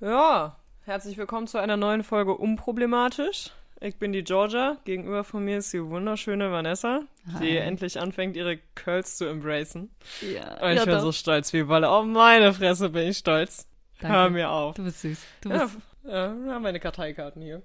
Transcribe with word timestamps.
Ja, 0.00 0.56
herzlich 0.84 1.16
willkommen 1.16 1.46
zu 1.46 1.58
einer 1.58 1.76
neuen 1.76 2.02
Folge 2.04 2.34
Unproblematisch. 2.36 3.50
Ich 3.80 3.96
bin 3.98 4.12
die 4.12 4.24
Georgia. 4.24 4.76
Gegenüber 4.84 5.24
von 5.24 5.44
mir 5.44 5.58
ist 5.58 5.72
die 5.72 5.82
wunderschöne 5.82 6.50
Vanessa, 6.50 7.00
Hi. 7.34 7.46
die 7.46 7.56
endlich 7.56 7.98
anfängt, 8.00 8.36
ihre 8.36 8.58
Curls 8.74 9.16
zu 9.16 9.26
embracen. 9.26 9.90
Ja, 10.20 10.62
Und 10.62 10.76
ich 10.76 10.84
bin 10.84 11.00
so 11.00 11.12
stolz 11.12 11.52
wie 11.52 11.68
Wolle. 11.68 11.88
Auf 11.88 12.04
meine 12.06 12.52
Fresse 12.52 12.90
bin 12.90 13.08
ich 13.08 13.18
stolz. 13.18 13.66
Danke. 14.00 14.16
Hör 14.16 14.30
mir 14.30 14.50
auf. 14.50 14.74
Du 14.76 14.84
bist 14.84 15.00
süß. 15.00 15.18
Du 15.42 15.48
Ja, 15.50 15.64
bist, 15.64 15.78
ja, 16.04 16.58
meine 16.60 16.80
Karteikarten 16.80 17.42
hier. 17.42 17.62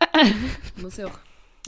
Muss 0.76 0.96
ja 0.96 1.06
auch. 1.06 1.18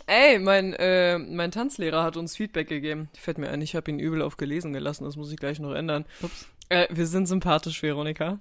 Ey, 0.06 0.38
mein, 0.38 0.72
äh, 0.74 1.18
mein 1.18 1.50
Tanzlehrer 1.50 2.02
hat 2.02 2.16
uns 2.16 2.36
Feedback 2.36 2.68
gegeben. 2.68 3.08
Fällt 3.18 3.38
mir 3.38 3.50
ein, 3.50 3.60
ich 3.60 3.74
habe 3.76 3.90
ihn 3.90 3.98
übel 3.98 4.22
auf 4.22 4.36
gelesen 4.36 4.72
gelassen, 4.72 5.04
das 5.04 5.16
muss 5.16 5.30
ich 5.32 5.38
gleich 5.38 5.58
noch 5.60 5.74
ändern. 5.74 6.04
Ups. 6.22 6.48
Äh, 6.68 6.86
wir 6.90 7.06
sind 7.06 7.26
sympathisch, 7.26 7.82
Veronika. 7.82 8.38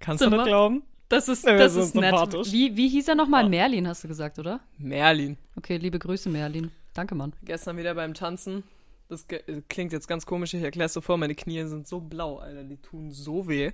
Kannst 0.00 0.22
Sind 0.22 0.32
du 0.32 0.38
das 0.38 0.46
glauben? 0.46 0.82
Das 1.08 1.28
ist, 1.28 1.44
Ja, 1.44 1.56
das 1.56 1.74
ist 1.74 1.94
nett. 1.94 2.14
Wie, 2.52 2.76
wie 2.76 2.88
hieß 2.88 3.08
er 3.08 3.14
nochmal? 3.14 3.44
Ja. 3.44 3.48
Merlin, 3.48 3.88
hast 3.88 4.04
du 4.04 4.08
gesagt, 4.08 4.38
oder? 4.38 4.60
Merlin. 4.78 5.36
Okay, 5.56 5.76
liebe 5.76 5.98
Grüße, 5.98 6.28
Merlin. 6.28 6.70
Danke, 6.94 7.14
Mann. 7.14 7.32
Gestern 7.42 7.76
wieder 7.76 7.94
beim 7.94 8.14
Tanzen. 8.14 8.62
Das 9.08 9.26
klingt 9.68 9.92
jetzt 9.92 10.06
ganz 10.06 10.24
komisch, 10.24 10.54
ich 10.54 10.62
erkläre 10.62 10.86
es 10.86 10.92
so 10.92 11.00
vor, 11.00 11.18
meine 11.18 11.34
Knie 11.34 11.64
sind 11.64 11.88
so 11.88 12.00
blau, 12.00 12.38
Alter, 12.38 12.62
die 12.62 12.76
tun 12.76 13.10
so 13.10 13.48
weh. 13.48 13.72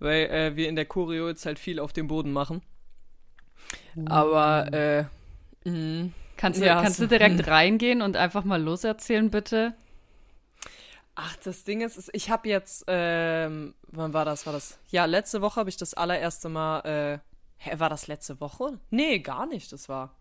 Weil 0.00 0.26
äh, 0.26 0.56
wir 0.56 0.68
in 0.68 0.74
der 0.74 0.86
Choreo 0.86 1.28
jetzt 1.28 1.46
halt 1.46 1.60
viel 1.60 1.78
auf 1.78 1.92
dem 1.92 2.08
Boden 2.08 2.32
machen. 2.32 2.62
Aber, 4.06 4.72
äh, 4.72 5.04
mh, 5.68 6.10
Kannst 6.36 6.60
du, 6.60 6.66
Ja, 6.66 6.82
kannst 6.82 7.00
du 7.00 7.06
direkt 7.06 7.46
reingehen 7.46 8.02
und 8.02 8.16
einfach 8.16 8.44
mal 8.44 8.60
loserzählen, 8.62 9.30
bitte? 9.30 9.74
Ach, 11.16 11.36
das 11.42 11.64
Ding 11.64 11.80
ist, 11.80 12.08
ich 12.12 12.30
habe 12.30 12.48
jetzt, 12.48 12.84
ähm, 12.86 13.74
wann 13.88 14.12
war 14.12 14.24
das, 14.24 14.46
war 14.46 14.52
das? 14.52 14.78
Ja, 14.88 15.04
letzte 15.06 15.40
Woche 15.42 15.58
habe 15.60 15.68
ich 15.68 15.76
das 15.76 15.94
allererste 15.94 16.48
Mal, 16.48 16.80
äh, 16.80 17.18
hä, 17.56 17.78
war 17.78 17.90
das 17.90 18.06
letzte 18.06 18.40
Woche? 18.40 18.78
Nee, 18.90 19.18
gar 19.18 19.46
nicht, 19.46 19.72
das 19.72 19.88
war, 19.88 20.14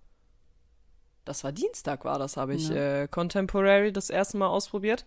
das 1.25 1.43
war 1.43 1.51
Dienstag 1.51 2.05
war 2.05 2.17
das, 2.17 2.37
habe 2.37 2.55
ich 2.55 2.69
Ja. 2.69 3.03
äh, 3.03 3.07
Contemporary 3.07 3.91
das 3.91 4.09
erste 4.09 4.37
Mal 4.37 4.47
ausprobiert. 4.47 5.05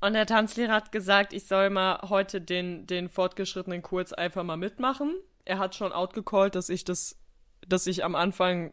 Und 0.00 0.12
der 0.12 0.26
Tanzlehrer 0.26 0.72
hat 0.74 0.92
gesagt, 0.92 1.32
ich 1.32 1.46
soll 1.46 1.70
mal 1.70 2.00
heute 2.08 2.40
den, 2.40 2.86
den 2.86 3.08
fortgeschrittenen 3.08 3.82
Kurs 3.82 4.12
einfach 4.12 4.44
mal 4.44 4.56
mitmachen. 4.56 5.16
Er 5.44 5.58
hat 5.58 5.74
schon 5.74 5.92
outgecallt, 5.92 6.54
dass 6.54 6.68
ich 6.68 6.84
das, 6.84 7.16
dass 7.66 7.86
ich 7.86 8.04
am 8.04 8.14
Anfang 8.14 8.72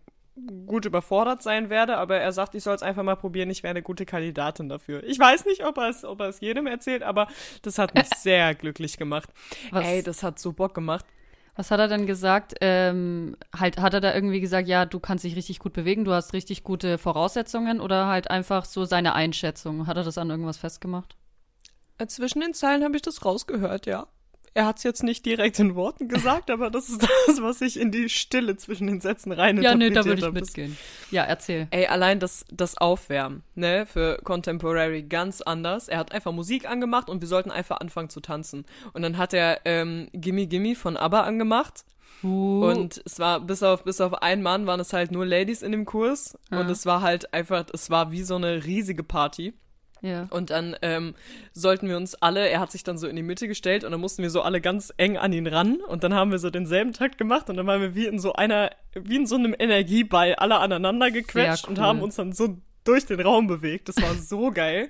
gut 0.66 0.86
überfordert 0.86 1.42
sein 1.42 1.70
werde, 1.70 1.98
aber 1.98 2.18
er 2.18 2.32
sagt, 2.34 2.56
ich 2.56 2.64
soll 2.64 2.76
es 2.76 2.84
einfach 2.84 3.04
mal 3.04 3.16
probieren, 3.16 3.50
ich 3.50 3.64
wäre 3.64 3.72
eine 3.72 3.82
gute 3.82 4.06
Kandidatin 4.06 4.68
dafür. 4.68 5.04
Ich 5.06 5.18
weiß 5.18 5.46
nicht, 5.46 5.66
ob 5.66 5.78
er 5.78 5.90
es, 5.90 6.04
ob 6.04 6.20
er 6.20 6.28
es 6.28 6.42
jedem 6.42 6.68
erzählt, 6.68 7.04
aber 7.04 7.28
das 7.62 7.78
hat 7.78 7.96
mich 7.96 8.08
sehr 8.18 8.54
glücklich 8.54 8.98
gemacht. 8.98 9.30
Was, 9.72 9.86
Ey, 9.86 10.04
das 10.04 10.24
hat 10.24 10.38
so 10.38 10.52
Bock 10.52 10.74
gemacht. 10.74 11.06
was 11.56 11.72
hat 11.72 11.80
er 11.80 11.88
denn 11.88 12.06
gesagt? 12.06 12.54
Ähm, 12.60 13.38
halt, 13.58 13.80
hat 13.80 13.94
er 13.94 14.02
da 14.02 14.14
irgendwie 14.14 14.42
gesagt, 14.42 14.68
ja, 14.68 14.86
du 14.86 15.00
kannst 15.00 15.24
dich 15.24 15.38
richtig 15.38 15.60
gut 15.60 15.72
bewegen, 15.72 16.04
du 16.04 16.12
hast 16.12 16.34
richtig 16.34 16.64
gute 16.64 16.98
Voraussetzungen 16.98 17.80
oder 17.80 18.08
halt 18.08 18.30
einfach 18.30 18.66
so 18.66 18.84
seine 18.84 19.14
Einschätzung? 19.14 19.88
Hat 19.88 19.96
er 19.96 20.04
das 20.04 20.18
an 20.18 20.30
irgendwas 20.30 20.58
festgemacht? 20.58 21.16
Äh, 21.98 22.08
Zwischen 22.08 22.42
den 22.42 22.54
Zeilen 22.54 22.84
habe 22.84 22.98
ich 22.98 23.02
das 23.02 23.24
rausgehört, 23.24 23.86
ja. 23.86 24.08
Er 24.56 24.66
hat 24.66 24.78
es 24.78 24.84
jetzt 24.84 25.04
nicht 25.04 25.26
direkt 25.26 25.60
in 25.60 25.76
Worten 25.76 26.08
gesagt, 26.08 26.50
aber 26.50 26.72
das 26.72 26.88
ist 26.88 27.02
das, 27.28 27.42
was 27.42 27.60
ich 27.60 27.78
in 27.78 27.92
die 27.92 28.08
Stille 28.08 28.56
zwischen 28.56 28.88
den 28.88 29.02
Sätzen 29.02 29.34
rein 29.34 29.62
Ja, 29.62 29.76
nee, 29.76 29.90
da 29.90 30.06
würde 30.06 30.26
ich 30.26 30.32
mitgehen. 30.32 30.78
Ja, 31.12 31.24
erzähl. 31.24 31.68
Ey, 31.72 31.88
allein 31.88 32.22
das, 32.22 32.46
das 32.50 32.78
Aufwärmen, 32.78 33.44
ne, 33.56 33.86
für 33.86 34.18
Contemporary 34.24 35.04
ganz 35.04 35.42
anders. 35.42 35.90
Er 35.90 35.98
hat 35.98 36.14
einfach 36.14 36.32
Musik 36.32 36.70
angemacht 36.70 37.10
und 37.10 37.20
wir 37.20 37.28
sollten 37.28 37.52
einfach 37.52 37.82
anfangen 37.82 38.10
zu 38.10 38.22
tanzen. 38.22 38.66
Und 38.94 39.02
dann 39.02 39.18
hat 39.18 39.34
er 39.34 39.60
ähm, 39.66 40.08
Gimme 40.14 40.48
Gimme 40.48 40.76
von 40.76 40.96
ABBA 40.96 41.22
angemacht. 41.22 41.84
Uh, 42.24 42.66
Und 42.66 43.02
es 43.06 43.20
war, 43.20 43.42
bis 43.42 43.62
auf, 43.62 43.84
bis 43.84 44.00
auf 44.00 44.14
einen 44.22 44.42
Mann 44.42 44.66
waren 44.68 44.80
es 44.80 44.94
halt 44.94 45.12
nur 45.12 45.26
Ladies 45.26 45.64
in 45.64 45.74
dem 45.74 45.84
Kurs. 45.84 46.38
Ah. 46.50 46.62
Und 46.62 46.70
es 46.70 46.86
war 46.86 47.02
halt 47.02 47.34
einfach, 47.34 47.66
es 47.74 47.90
war 47.90 48.14
wie 48.14 48.24
so 48.24 48.36
eine 48.36 48.64
riesige 48.64 49.04
Party. 49.04 49.54
Ja. 50.06 50.28
Und 50.30 50.50
dann 50.52 50.76
ähm, 50.82 51.16
sollten 51.54 51.88
wir 51.90 51.98
uns 51.98 52.16
alle, 52.16 52.48
er 52.48 52.60
hat 52.60 52.72
sich 52.72 52.84
dann 52.84 52.98
so 52.98 53.08
in 53.08 53.16
die 53.16 53.24
Mitte 53.24 53.48
gestellt 53.48 53.84
und 53.84 53.92
dann 53.92 54.00
mussten 54.00 54.22
wir 54.22 54.30
so 54.30 54.42
alle 54.42 54.62
ganz 54.62 54.94
eng 54.98 55.18
an 55.18 55.34
ihn 55.34 55.48
ran 55.48 55.78
und 55.88 56.04
dann 56.04 56.14
haben 56.14 56.32
wir 56.32 56.40
so 56.40 56.50
denselben 56.50 56.94
Takt 56.94 57.18
gemacht 57.18 57.50
und 57.50 57.58
dann 57.58 57.66
waren 57.68 57.82
wir 57.82 57.96
wie 57.96 58.06
in 58.06 58.20
so 58.20 58.34
einer, 58.34 58.70
wie 58.94 59.16
in 59.16 59.26
so 59.26 59.36
einem 59.36 59.56
Energieball 59.58 60.36
alle 60.36 60.60
aneinander 60.60 61.12
gequetscht 61.12 61.64
Sehr 61.64 61.70
und 61.70 61.80
cool. 61.80 61.84
haben 61.84 62.02
uns 62.02 62.16
dann 62.16 62.34
so 62.34 62.58
durch 62.84 63.06
den 63.06 63.20
Raum 63.20 63.48
bewegt. 63.48 63.90
Das 63.90 64.02
war 64.02 64.14
so 64.14 64.52
geil. 64.54 64.90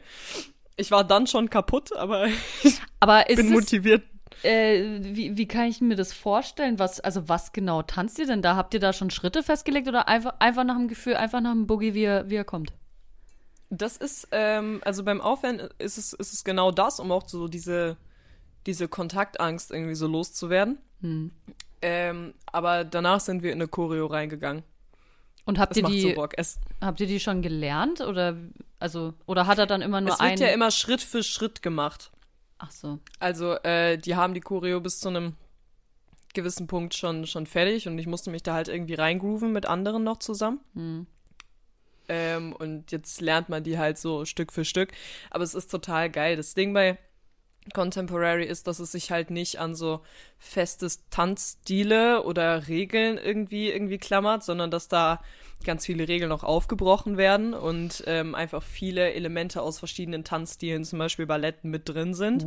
Ich 0.78 0.92
war 0.92 1.04
dann 1.06 1.26
schon 1.28 1.50
kaputt, 1.50 1.96
aber 1.96 2.28
ich 2.64 2.82
Aber 3.00 3.24
bin 3.34 3.50
motiviert. 3.52 4.04
äh, 4.44 5.00
wie, 5.02 5.38
wie 5.38 5.48
kann 5.48 5.68
ich 5.68 5.80
mir 5.80 5.96
das 5.96 6.12
vorstellen? 6.12 6.78
Was, 6.80 7.00
also 7.00 7.30
was 7.30 7.54
genau 7.54 7.82
tanzt 7.84 8.20
ihr 8.20 8.28
denn 8.28 8.42
da? 8.42 8.58
Habt 8.58 8.74
ihr 8.74 8.82
da 8.82 8.92
schon 8.92 9.10
Schritte 9.10 9.42
festgelegt 9.44 9.88
oder 9.88 10.10
einfach, 10.10 10.34
einfach 10.40 10.66
nach 10.66 10.76
dem 10.76 10.90
Gefühl, 10.90 11.16
einfach 11.16 11.40
nach 11.40 11.54
dem 11.54 11.66
Boogie, 11.68 11.94
wie 11.94 12.04
er, 12.04 12.30
wie 12.30 12.36
er 12.36 12.44
kommt? 12.44 12.74
Das 13.70 13.98
ist, 13.98 14.28
ähm, 14.32 14.82
also 14.86 15.04
beim 15.04 15.22
Aufwärmen 15.22 15.70
ist 15.80 15.98
es, 15.98 16.14
ist 16.14 16.34
es 16.34 16.44
genau 16.44 16.72
das, 16.72 17.00
um 17.00 17.12
auch 17.12 17.28
so 17.28 17.48
diese, 17.48 17.98
diese 18.66 18.88
Kontaktangst 18.88 19.72
irgendwie 19.72 19.96
so 19.96 20.08
loszuwerden. 20.08 20.78
Hm. 21.02 21.32
Ähm, 21.82 22.34
aber 22.52 22.84
danach 22.84 23.20
sind 23.20 23.44
wir 23.44 23.52
in 23.52 23.60
eine 23.60 23.68
Choreo 23.68 24.06
reingegangen. 24.06 24.64
Und 25.46 25.60
habt 25.60 25.72
Das 25.72 25.78
ihr 25.78 25.84
macht 25.84 25.94
so 25.94 26.08
die, 26.08 26.14
Bock. 26.14 26.34
Es, 26.38 26.60
habt 26.82 27.00
ihr 27.00 27.08
die 27.08 27.20
schon 27.20 27.42
gelernt 27.42 28.02
oder 28.02 28.36
also 28.80 29.14
oder 29.28 29.46
hat 29.46 29.60
er 29.60 29.68
dann 29.68 29.82
immer 29.82 30.02
nur 30.02 30.14
es 30.14 30.20
wird 30.20 30.32
ein? 30.32 30.38
ja 30.40 30.48
immer 30.48 30.72
Schritt 30.72 31.02
für 31.02 31.22
Schritt 31.22 31.62
gemacht. 31.62 32.12
Ach 32.58 32.72
so. 32.72 33.00
Also, 33.20 33.54
äh, 33.64 33.98
die 33.98 34.16
haben 34.16 34.34
die 34.34 34.42
Choreo 34.42 34.80
bis 34.80 35.00
zu 35.00 35.10
einem 35.10 35.36
gewissen 36.34 36.68
Punkt 36.68 36.94
schon, 36.94 37.28
schon 37.28 37.46
fertig 37.46 37.88
und 37.88 37.98
ich 37.98 38.08
musste 38.08 38.30
mich 38.30 38.44
da 38.44 38.54
halt 38.54 38.68
irgendwie 38.68 38.96
reingrooven 38.96 39.52
mit 39.52 39.66
anderen 39.66 40.04
noch 40.04 40.18
zusammen. 40.18 40.60
Hm. 40.74 41.08
Ähm, 42.08 42.54
und 42.54 42.92
jetzt 42.92 43.22
lernt 43.22 43.50
man 43.50 43.64
die 43.64 43.78
halt 43.78 43.98
so 43.98 44.26
Stück 44.26 44.52
für 44.52 44.66
Stück. 44.66 44.92
Aber 45.30 45.44
es 45.44 45.54
ist 45.54 45.72
total 45.72 46.10
geil. 46.10 46.36
Das 46.36 46.54
Ding 46.54 46.74
bei 46.74 46.98
Contemporary 47.74 48.46
ist, 48.46 48.68
dass 48.68 48.80
es 48.80 48.92
sich 48.92 49.12
halt 49.12 49.32
nicht 49.32 49.60
an 49.60 49.74
so 49.74 50.02
festes 50.38 51.10
Tanzstile 51.10 52.24
oder 52.24 52.68
Regeln 52.68 53.18
irgendwie 53.18 53.72
irgendwie 53.72 53.98
klammert, 53.98 54.44
sondern 54.44 54.70
dass 54.70 54.88
da 54.88 55.22
ganz 55.64 55.86
viele 55.86 56.08
Regeln 56.08 56.32
auch 56.32 56.44
aufgebrochen 56.44 57.18
werden 57.18 57.56
und 57.56 58.04
ähm, 58.06 58.36
einfach 58.36 58.62
viele 58.62 59.14
Elemente 59.14 59.64
aus 59.64 59.80
verschiedenen 59.80 60.24
Tanzstilen, 60.24 60.84
zum 60.84 61.00
Beispiel 61.00 61.26
Ballett, 61.26 61.64
mit 61.64 61.90
drin 61.90 62.14
sind. 62.14 62.44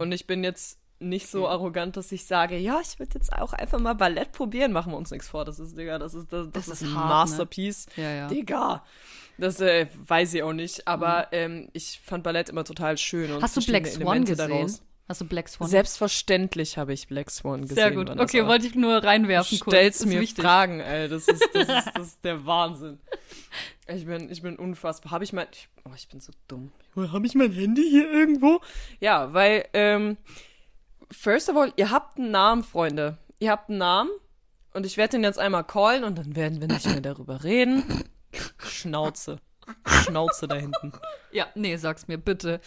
Und 0.00 0.12
ich 0.12 0.26
bin 0.26 0.42
jetzt 0.44 0.78
nicht 1.00 1.28
so 1.28 1.48
arrogant, 1.48 1.96
dass 1.96 2.10
ich 2.12 2.26
sage, 2.26 2.56
ja, 2.56 2.80
ich 2.82 2.98
würde 2.98 3.12
jetzt 3.14 3.32
auch 3.32 3.52
einfach 3.52 3.78
mal 3.78 3.94
Ballett 3.94 4.32
probieren. 4.32 4.72
Machen 4.72 4.92
wir 4.92 4.96
uns 4.96 5.10
nichts 5.10 5.28
vor. 5.28 5.44
Das 5.44 5.58
ist, 5.58 5.76
Digga, 5.78 5.98
das 5.98 6.14
ist, 6.14 6.32
das, 6.32 6.50
das, 6.50 6.66
Das 6.66 6.68
ist 6.68 6.82
ist 6.82 6.88
ein 6.88 6.94
hart, 6.94 7.04
ne? 7.04 7.08
Masterpiece. 7.14 7.86
Ja, 7.96 8.10
ja. 8.10 8.28
Digga. 8.28 8.84
Das 9.38 9.60
äh, 9.60 9.86
weiß 10.06 10.34
ich 10.34 10.42
auch 10.42 10.52
nicht, 10.52 10.88
aber 10.88 11.28
ähm, 11.32 11.68
ich 11.72 12.00
fand 12.04 12.24
Ballett 12.24 12.48
immer 12.48 12.64
total 12.64 12.98
schön. 12.98 13.30
Und 13.32 13.42
Hast 13.42 13.56
du 13.56 13.64
Black 13.64 13.86
Swan 13.86 14.02
Elemente 14.02 14.32
gesehen? 14.32 14.50
daraus. 14.50 14.82
Hast 15.08 15.20
du 15.20 15.24
Black 15.24 15.48
Swan? 15.48 15.68
Selbstverständlich 15.68 16.76
habe 16.76 16.92
ich 16.92 17.06
Black 17.06 17.30
Swan 17.30 17.62
gesehen. 17.62 17.76
Sehr 17.76 17.90
gut. 17.92 18.10
Okay, 18.10 18.44
wollte 18.46 18.66
ich 18.66 18.74
nur 18.74 19.02
reinwerfen 19.02 19.56
Du 19.58 19.64
kurz. 19.64 19.74
stellst 19.76 20.00
Ist 20.00 20.06
mir. 20.06 20.26
Fragen, 20.26 20.80
ey. 20.80 21.08
Das 21.08 21.28
ist, 21.28 21.48
das, 21.54 21.68
ist, 21.68 21.86
das 21.94 22.06
ist 22.08 22.24
der 22.24 22.44
Wahnsinn. 22.44 22.98
Ich 23.86 24.04
bin, 24.04 24.28
ich 24.30 24.42
bin 24.42 24.56
unfassbar. 24.56 25.12
Habe 25.12 25.24
ich 25.24 25.32
mein. 25.32 25.46
Ich, 25.52 25.68
oh, 25.84 25.92
ich 25.96 26.08
bin 26.08 26.20
so 26.20 26.32
dumm. 26.48 26.72
Habe 26.96 27.26
ich 27.26 27.34
mein 27.34 27.52
Handy 27.52 27.88
hier 27.88 28.10
irgendwo? 28.10 28.60
Ja, 29.00 29.32
weil, 29.32 29.66
ähm, 29.72 30.16
first 31.10 31.48
of 31.48 31.56
all, 31.56 31.72
ihr 31.76 31.90
habt 31.90 32.18
einen 32.18 32.30
Namen, 32.30 32.62
Freunde. 32.62 33.18
Ihr 33.38 33.50
habt 33.50 33.68
einen 33.68 33.78
Namen 33.78 34.10
und 34.74 34.86
ich 34.86 34.96
werde 34.96 35.12
den 35.12 35.24
jetzt 35.24 35.38
einmal 35.38 35.64
callen 35.64 36.04
und 36.04 36.18
dann 36.18 36.36
werden 36.36 36.60
wir 36.60 36.68
nicht 36.68 36.86
mehr 36.86 37.00
darüber 37.00 37.44
reden. 37.44 38.04
Schnauze. 38.58 39.40
Schnauze 39.86 40.48
da 40.48 40.56
hinten. 40.56 40.92
Ja, 41.32 41.46
nee, 41.54 41.76
sag's 41.76 42.08
mir 42.08 42.18
bitte. 42.18 42.60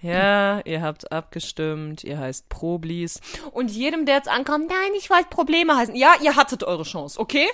Ja, 0.00 0.60
ihr 0.60 0.80
habt 0.80 1.10
abgestimmt, 1.10 2.04
ihr 2.04 2.18
heißt 2.18 2.48
Problis. 2.48 3.20
Und 3.50 3.70
jedem, 3.70 4.06
der 4.06 4.16
jetzt 4.16 4.28
ankommt, 4.28 4.68
nein, 4.68 4.92
ich 4.96 5.10
wollte 5.10 5.28
Probleme 5.28 5.76
heißen. 5.76 5.96
Ja, 5.96 6.14
ihr 6.22 6.36
hattet 6.36 6.62
eure 6.62 6.84
Chance, 6.84 7.18
okay? 7.18 7.48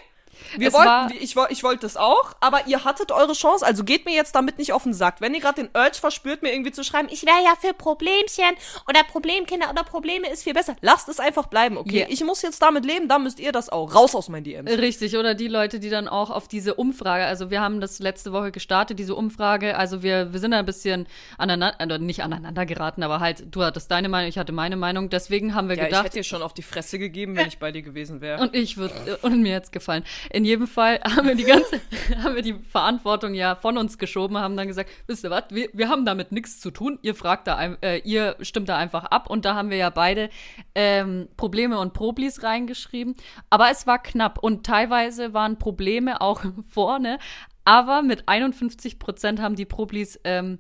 Wir 0.57 0.69
Es 0.69 0.75
war- 0.75 1.09
wollten, 1.09 1.23
ich, 1.23 1.37
woll- 1.37 1.49
ich 1.51 1.63
wollte 1.63 1.83
das 1.83 1.97
auch, 1.97 2.33
aber 2.41 2.67
ihr 2.67 2.85
hattet 2.85 3.13
eure 3.13 3.33
Chance, 3.33 3.65
also 3.65 3.85
geht 3.85 4.05
mir 4.07 4.15
jetzt 4.15 4.35
damit 4.35 4.59
nicht 4.59 4.73
auf 4.73 4.83
den 4.85 4.95
Sack. 4.95 5.21
Wenn 5.21 5.35
ihr 5.35 5.41
gerade 5.41 5.63
den 5.63 5.71
Urge 5.75 5.99
verspürt, 5.99 6.43
mir 6.43 6.53
irgendwie 6.53 6.73
zu 6.73 6.85
schreiben, 6.85 7.09
ich 7.11 7.25
wäre 7.27 7.43
ja 7.45 7.55
für 7.61 7.75
Problemchen 7.75 8.55
oder 8.89 9.03
Problemkinder 9.05 9.71
oder 9.71 9.85
Probleme 9.85 10.29
ist 10.31 10.43
viel 10.45 10.55
besser, 10.55 10.77
lasst 10.81 11.09
es 11.09 11.21
einfach 11.21 11.47
bleiben, 11.47 11.77
okay? 11.77 12.01
Ja. 12.01 12.07
Ich 12.09 12.23
muss 12.25 12.43
jetzt 12.43 12.61
damit 12.63 12.85
leben, 12.85 13.09
dann 13.09 13.23
müsst 13.23 13.41
ihr 13.41 13.53
das 13.53 13.69
auch. 13.71 13.95
Raus 13.95 14.15
aus 14.15 14.29
meinen 14.29 14.45
DMs. 14.45 14.71
Richtig, 14.71 15.17
oder 15.17 15.35
die 15.35 15.49
Leute, 15.49 15.79
die 15.81 15.91
dann 15.91 16.09
auch 16.09 16.31
auf 16.31 16.49
diese 16.49 16.75
Umfrage, 16.75 17.25
also 17.25 17.51
wir 17.51 17.61
haben 17.61 17.81
das 17.81 17.99
letzte 17.99 18.33
Woche 18.33 18.51
gestartet, 18.53 18.99
diese 18.99 19.15
Umfrage, 19.15 19.77
also 19.77 20.03
wir, 20.03 20.33
wir 20.33 20.41
sind 20.41 20.53
ein 20.53 20.65
bisschen 20.67 21.07
aneinander, 21.39 21.81
äh, 21.95 21.99
nicht 21.99 22.23
aneinander 22.23 22.67
geraten, 22.67 23.03
aber 23.03 23.21
halt, 23.21 23.45
du 23.55 23.63
hattest 23.63 23.91
deine 23.91 24.09
Meinung, 24.09 24.29
ich 24.29 24.39
hatte 24.39 24.53
meine 24.53 24.77
Meinung, 24.77 25.11
deswegen 25.11 25.55
haben 25.55 25.69
wir 25.69 25.77
Ja, 25.77 25.83
ich 25.85 25.89
gedacht, 25.89 26.05
hätte 26.07 26.19
dir 26.19 26.25
schon 26.25 26.43
auf 26.43 26.55
die 26.55 26.63
Fresse 26.63 26.99
gegeben, 26.99 27.37
wenn 27.37 27.49
ich 27.49 27.59
bei 27.59 27.73
dir 27.73 27.83
gewesen 27.83 28.21
wäre. 28.21 28.41
und 28.41 28.55
ich 28.55 28.77
würde, 28.77 29.19
und 29.23 29.41
mir 29.43 29.53
jetzt 29.53 29.73
gefallen. 29.73 30.05
In 30.31 30.45
jedem 30.45 30.67
Fall 30.67 31.01
haben 31.05 31.29
wir 31.29 31.35
die 31.35 31.45
ganze, 31.45 31.81
haben 32.23 32.35
wir 32.35 32.43
die 32.43 32.55
Verantwortung 32.55 33.35
ja 33.35 33.55
von 33.55 33.79
uns 33.79 33.99
geschoben, 33.99 34.39
haben 34.39 34.57
dann 34.57 34.69
gesagt, 34.69 34.91
wisst 35.07 35.25
ihr 35.25 35.31
was, 35.31 35.45
wir, 35.51 35.69
wir 35.73 35.89
haben 35.89 36.05
damit 36.05 36.33
nichts 36.33 36.61
zu 36.61 36.71
tun. 36.71 36.99
Ihr 37.03 37.15
fragt 37.15 37.47
da, 37.47 37.63
äh, 37.83 37.99
ihr 37.99 38.37
stimmt 38.41 38.69
da 38.69 38.77
einfach 38.77 39.05
ab. 39.05 39.29
Und 39.29 39.45
da 39.45 39.55
haben 39.55 39.71
wir 39.71 39.77
ja 39.77 39.91
beide 39.91 40.31
ähm, 40.75 41.29
Probleme 41.37 41.79
und 41.79 41.93
Problis 41.93 42.43
reingeschrieben. 42.43 43.15
Aber 43.51 43.71
es 43.71 43.87
war 43.87 44.03
knapp 44.03 44.39
und 44.39 44.65
teilweise 44.67 45.35
waren 45.35 45.59
Probleme 45.59 46.21
auch 46.21 46.45
vorne. 46.71 47.19
Aber 47.65 48.03
mit 48.03 48.29
51 48.29 48.99
Prozent 48.99 49.41
haben 49.41 49.57
die 49.57 49.65
Problis, 49.65 50.21
ähm, 50.25 50.59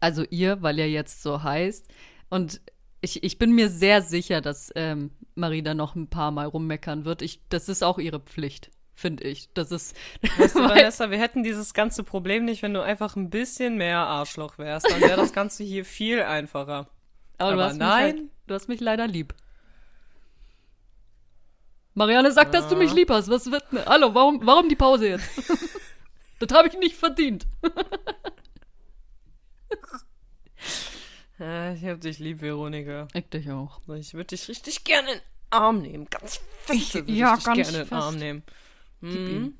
also 0.00 0.24
ihr, 0.30 0.62
weil 0.62 0.78
ihr 0.78 0.90
jetzt 0.90 1.22
so 1.22 1.42
heißt, 1.42 1.88
und 2.28 2.60
ich, 3.06 3.22
ich 3.22 3.38
bin 3.38 3.52
mir 3.52 3.70
sehr 3.70 4.02
sicher, 4.02 4.40
dass 4.40 4.72
ähm, 4.74 5.12
Marie 5.36 5.62
da 5.62 5.74
noch 5.74 5.94
ein 5.94 6.08
paar 6.08 6.32
Mal 6.32 6.46
rummeckern 6.46 7.04
wird. 7.04 7.22
Ich, 7.22 7.40
das 7.48 7.68
ist 7.68 7.84
auch 7.84 7.98
ihre 7.98 8.18
Pflicht, 8.18 8.72
finde 8.94 9.22
ich. 9.24 9.48
Das 9.54 9.70
ist. 9.70 9.96
Weißt 10.38 10.56
du, 10.56 10.60
Vanessa, 10.68 11.10
wir 11.10 11.18
hätten 11.18 11.44
dieses 11.44 11.72
ganze 11.72 12.02
Problem 12.02 12.44
nicht, 12.44 12.62
wenn 12.62 12.74
du 12.74 12.82
einfach 12.82 13.14
ein 13.14 13.30
bisschen 13.30 13.76
mehr 13.76 13.98
Arschloch 13.98 14.58
wärst. 14.58 14.90
Dann 14.90 15.00
wäre 15.00 15.16
das 15.16 15.32
Ganze 15.32 15.62
hier 15.62 15.84
viel 15.84 16.20
einfacher. 16.22 16.88
Aber, 17.38 17.52
Aber 17.52 17.68
du 17.70 17.76
nein. 17.76 18.02
Halt, 18.02 18.22
du 18.48 18.54
hast 18.54 18.68
mich 18.68 18.80
leider 18.80 19.06
lieb. 19.06 19.34
Marianne 21.94 22.32
sagt, 22.32 22.52
ja. 22.52 22.60
dass 22.60 22.68
du 22.68 22.76
mich 22.76 22.92
lieb 22.92 23.08
hast. 23.08 23.30
Was 23.30 23.50
wird 23.50 23.64
denn? 23.70 23.86
Hallo, 23.86 24.14
warum, 24.14 24.44
warum 24.44 24.68
die 24.68 24.76
Pause 24.76 25.10
jetzt? 25.10 25.30
das 26.40 26.52
habe 26.52 26.68
ich 26.68 26.76
nicht 26.76 26.96
verdient. 26.96 27.46
Ja, 31.38 31.72
ich 31.72 31.84
hab 31.84 32.00
dich 32.00 32.18
lieb, 32.18 32.40
Veronika. 32.40 33.08
Ich 33.12 33.28
dich 33.28 33.50
auch. 33.50 33.80
Ich 33.98 34.14
würde 34.14 34.28
dich 34.28 34.48
richtig 34.48 34.84
gerne 34.84 35.12
in 35.12 35.18
den 35.18 35.24
Arm 35.50 35.82
nehmen. 35.82 36.06
Ganz 36.10 36.40
fest 36.64 36.94
würde 36.94 37.12
ja, 37.12 37.34
ich 37.34 37.44
dich 37.44 37.52
gerne 37.52 37.64
fest. 37.64 37.78
in 37.78 37.88
den 37.88 37.92
Arm 37.92 38.16
nehmen. 38.16 38.42
Mhm. 39.00 39.54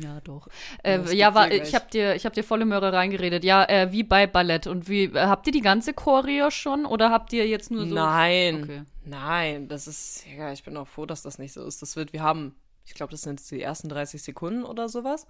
Ja, 0.00 0.20
doch. 0.20 0.46
Äh, 0.84 1.12
ja, 1.14 1.34
war, 1.34 1.50
ich 1.50 1.74
habe 1.74 1.86
dir, 1.92 2.14
ich 2.14 2.24
hab 2.24 2.34
dir 2.34 2.44
volle 2.44 2.64
Möhre 2.64 2.92
reingeredet. 2.92 3.42
Ja, 3.42 3.64
äh, 3.64 3.90
wie 3.90 4.04
bei 4.04 4.28
Ballett. 4.28 4.68
Und 4.68 4.88
wie, 4.88 5.04
äh, 5.04 5.26
habt 5.26 5.46
ihr 5.48 5.52
die 5.52 5.60
ganze 5.60 5.92
Choreo 5.92 6.50
schon 6.50 6.86
oder 6.86 7.10
habt 7.10 7.32
ihr 7.32 7.48
jetzt 7.48 7.70
nur 7.70 7.86
so? 7.86 7.94
Nein, 7.94 8.62
okay. 8.62 8.82
nein, 9.04 9.66
das 9.66 9.88
ist, 9.88 10.24
ja, 10.36 10.52
ich 10.52 10.62
bin 10.62 10.76
auch 10.76 10.86
froh, 10.86 11.04
dass 11.04 11.22
das 11.22 11.38
nicht 11.38 11.52
so 11.52 11.64
ist. 11.64 11.82
Das 11.82 11.96
wird, 11.96 12.12
wir 12.12 12.22
haben, 12.22 12.54
ich 12.86 12.94
glaube, 12.94 13.10
das 13.10 13.22
sind 13.22 13.50
die 13.50 13.60
ersten 13.60 13.88
30 13.88 14.22
Sekunden 14.22 14.62
oder 14.62 14.88
sowas. 14.88 15.26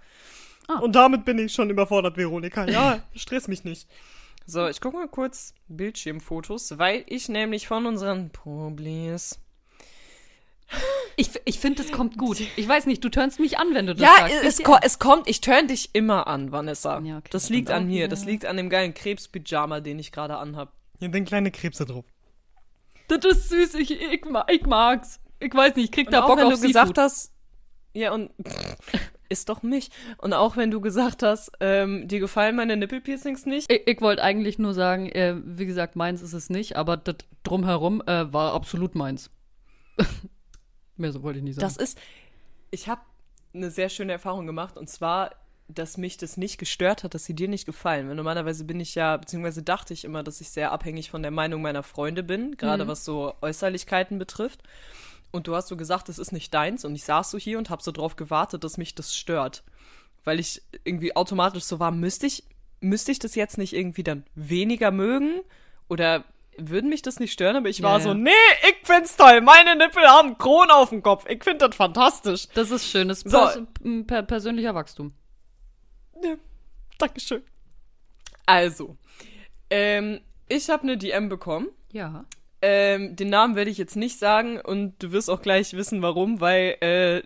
Ah. 0.69 0.81
Und 0.81 0.95
damit 0.95 1.25
bin 1.25 1.39
ich 1.39 1.55
schon 1.55 1.71
überfordert, 1.71 2.19
Veronika. 2.19 2.67
Ja, 2.69 3.03
stress 3.15 3.49
mich 3.49 3.65
nicht. 3.65 3.89
So, 4.51 4.67
ich 4.67 4.81
gucke 4.81 4.97
mal 4.97 5.07
kurz 5.07 5.55
Bildschirmfotos, 5.69 6.77
weil 6.77 7.05
ich 7.07 7.29
nämlich 7.29 7.69
von 7.69 7.87
unseren 7.87 8.31
Problems. 8.31 9.39
Ich, 11.15 11.31
ich 11.45 11.61
finde, 11.61 11.83
es 11.83 11.93
kommt 11.93 12.19
gut. 12.19 12.41
Ich 12.57 12.67
weiß 12.67 12.87
nicht, 12.87 13.05
du 13.05 13.11
turnst 13.11 13.39
mich 13.39 13.59
an, 13.59 13.75
wenn 13.75 13.87
du 13.87 13.95
das 13.95 14.03
ja, 14.03 14.17
sagst. 14.19 14.35
Ja, 14.35 14.49
es, 14.49 14.63
ko 14.65 14.77
es 14.83 14.99
kommt, 14.99 15.29
ich 15.29 15.41
turn 15.41 15.69
dich 15.69 15.91
immer 15.93 16.27
an, 16.27 16.51
Vanessa. 16.51 16.99
Ja, 16.99 17.19
okay, 17.19 17.29
das 17.31 17.49
liegt 17.49 17.71
an 17.71 17.87
mir, 17.87 18.03
ja. 18.03 18.09
das 18.09 18.25
liegt 18.25 18.45
an 18.45 18.57
dem 18.57 18.71
geilen 18.71 18.93
Krebspyjama, 18.93 19.79
den 19.79 20.01
ich 20.01 20.11
gerade 20.11 20.37
anhab. 20.37 20.73
Hier 20.99 21.13
sind 21.13 21.27
kleine 21.27 21.53
Krebse 21.53 21.85
drauf. 21.85 22.05
Das 23.07 23.25
ist 23.25 23.51
süß, 23.51 23.75
ich, 23.75 23.93
ich, 23.93 24.25
ich 24.49 24.67
mag's. 24.67 25.21
Ich 25.39 25.55
weiß 25.55 25.77
nicht, 25.77 25.85
ich 25.85 25.93
krieg 25.93 26.09
und 26.09 26.13
da 26.13 26.27
Bock 26.27 26.39
wenn 26.39 26.47
auf 26.47 26.55
du 26.55 26.57
Seafood. 26.57 26.73
gesagt 26.73 26.99
hast, 26.99 27.33
ja, 27.93 28.13
und 28.13 28.33
ist 29.31 29.49
doch 29.49 29.63
mich. 29.63 29.91
Und 30.19 30.35
auch 30.35 30.57
wenn 30.57 30.71
du 30.71 30.81
gesagt 30.81 31.23
hast, 31.23 31.53
ähm, 31.61 32.07
dir 32.07 32.21
gefallen 32.21 32.57
meine 32.57 32.77
Nippelpiercings 32.77 33.47
nicht. 33.47 33.73
Ich, 33.73 33.87
ich 33.87 34.01
wollte 34.03 34.23
eigentlich 34.23 34.59
nur 34.59 34.75
sagen, 34.75 35.09
äh, 35.09 35.37
wie 35.43 35.67
gesagt, 35.67 35.97
meins 35.97 36.21
ist 36.21 36.35
es 36.35 36.51
nicht, 36.51 36.77
aber 36.77 36.99
das 36.99 37.17
drumherum 37.43 38.03
äh, 38.03 38.31
war 38.33 38.53
absolut 38.53 38.95
meins. 38.95 39.31
Mehr 40.97 41.13
so 41.13 41.23
wollte 41.23 41.39
ich 41.39 41.45
nicht 41.45 41.55
sagen. 41.55 41.67
Das 41.67 41.77
ist, 41.77 41.99
ich 42.71 42.89
habe 42.89 43.01
eine 43.55 43.71
sehr 43.71 43.89
schöne 43.89 44.13
Erfahrung 44.13 44.47
gemacht 44.47 44.77
und 44.77 44.89
zwar, 44.89 45.31
dass 45.69 45.97
mich 45.97 46.17
das 46.17 46.37
nicht 46.37 46.59
gestört 46.59 47.05
hat, 47.05 47.15
dass 47.15 47.25
sie 47.25 47.35
dir 47.35 47.49
nicht 47.49 47.65
gefallen. 47.65 48.09
Weil 48.09 48.17
normalerweise 48.17 48.65
bin 48.65 48.81
ich 48.81 48.97
ja, 48.97 49.17
beziehungsweise 49.17 49.63
dachte 49.63 49.95
ich 49.95 50.05
immer, 50.05 50.23
dass 50.25 50.41
ich 50.41 50.51
sehr 50.51 50.73
abhängig 50.73 51.11
von 51.11 51.23
der 51.23 51.31
Meinung 51.31 51.63
meiner 51.63 51.85
Freunde 51.85 52.25
bin, 52.25 52.57
gerade 52.57 52.85
mhm. 52.85 52.89
was 52.89 53.05
so 53.05 53.35
Äußerlichkeiten 53.41 54.19
betrifft. 54.19 54.63
Und 55.33 55.47
du 55.47 55.55
hast 55.55 55.69
so 55.69 55.77
gesagt, 55.77 56.09
es 56.09 56.19
ist 56.19 56.33
nicht 56.33 56.53
deins. 56.53 56.85
Und 56.85 56.95
ich 56.95 57.05
saß 57.05 57.31
so 57.31 57.39
hier 57.39 57.59
und 57.59 57.71
habe 57.71 57.83
so 57.83 57.93
drauf 57.93 58.17
gewartet, 58.17 58.65
dass 58.65 58.79
mich 58.79 58.95
das 58.95 59.15
stört. 59.15 59.63
Weil 60.25 60.41
ich 60.41 60.63
irgendwie 60.85 61.15
automatisch 61.17 61.65
so 61.65 61.79
war, 61.79 61.91
müsste 61.91 62.27
ich, 62.27 62.45
müsste 62.81 63.13
ich 63.13 63.19
das 63.19 63.35
jetzt 63.35 63.59
nicht 63.59 63.73
irgendwie 63.73 64.03
dann 64.03 64.25
weniger 64.35 64.91
mögen? 64.91 65.41
Oder 65.89 66.25
würden 66.57 66.91
mich 66.91 67.03
das 67.03 67.21
nicht 67.21 67.33
stören? 67.33 67.57
Aber 67.57 67.69
ich 67.69 67.83
war 67.83 67.99
ja, 67.99 68.05
so, 68.05 68.15
nee, 68.15 68.31
ich 68.69 68.77
find's 68.85 69.17
toll. 69.17 69.41
Meine 69.41 69.77
Nippel 69.77 70.03
haben 70.03 70.37
Kronen 70.37 70.71
auf 70.71 70.91
dem 70.91 71.03
Kopf. 71.03 71.25
Ich 71.29 71.43
find 71.45 71.63
das 71.63 71.77
fantastisch. 71.77 72.49
Das 72.55 72.71
ist 72.71 72.89
schön. 72.89 73.09
Das 73.09 73.23
ist 73.23 73.31
so. 73.31 73.67
per 74.07 74.23
persönlicher 74.23 74.75
Wachstum. 74.75 75.13
Ja, 76.23 76.37
Dankeschön. 76.99 77.43
Also, 78.47 78.97
ähm, 79.71 80.21
ich 80.49 80.69
habe 80.69 80.83
eine 80.83 80.99
DM 80.99 81.29
bekommen. 81.29 81.69
Ja. 81.93 82.25
Ähm, 82.63 83.17
den 83.17 83.29
Namen 83.29 83.57
werde 83.57 83.71
ich 83.71 83.79
jetzt 83.79 83.97
nicht 83.97 84.19
sagen 84.19 84.61
und 84.61 85.03
du 85.03 85.13
wirst 85.13 85.31
auch 85.31 85.41
gleich 85.41 85.73
wissen, 85.73 86.03
warum, 86.03 86.41
weil 86.41 86.77
äh, 86.81 87.23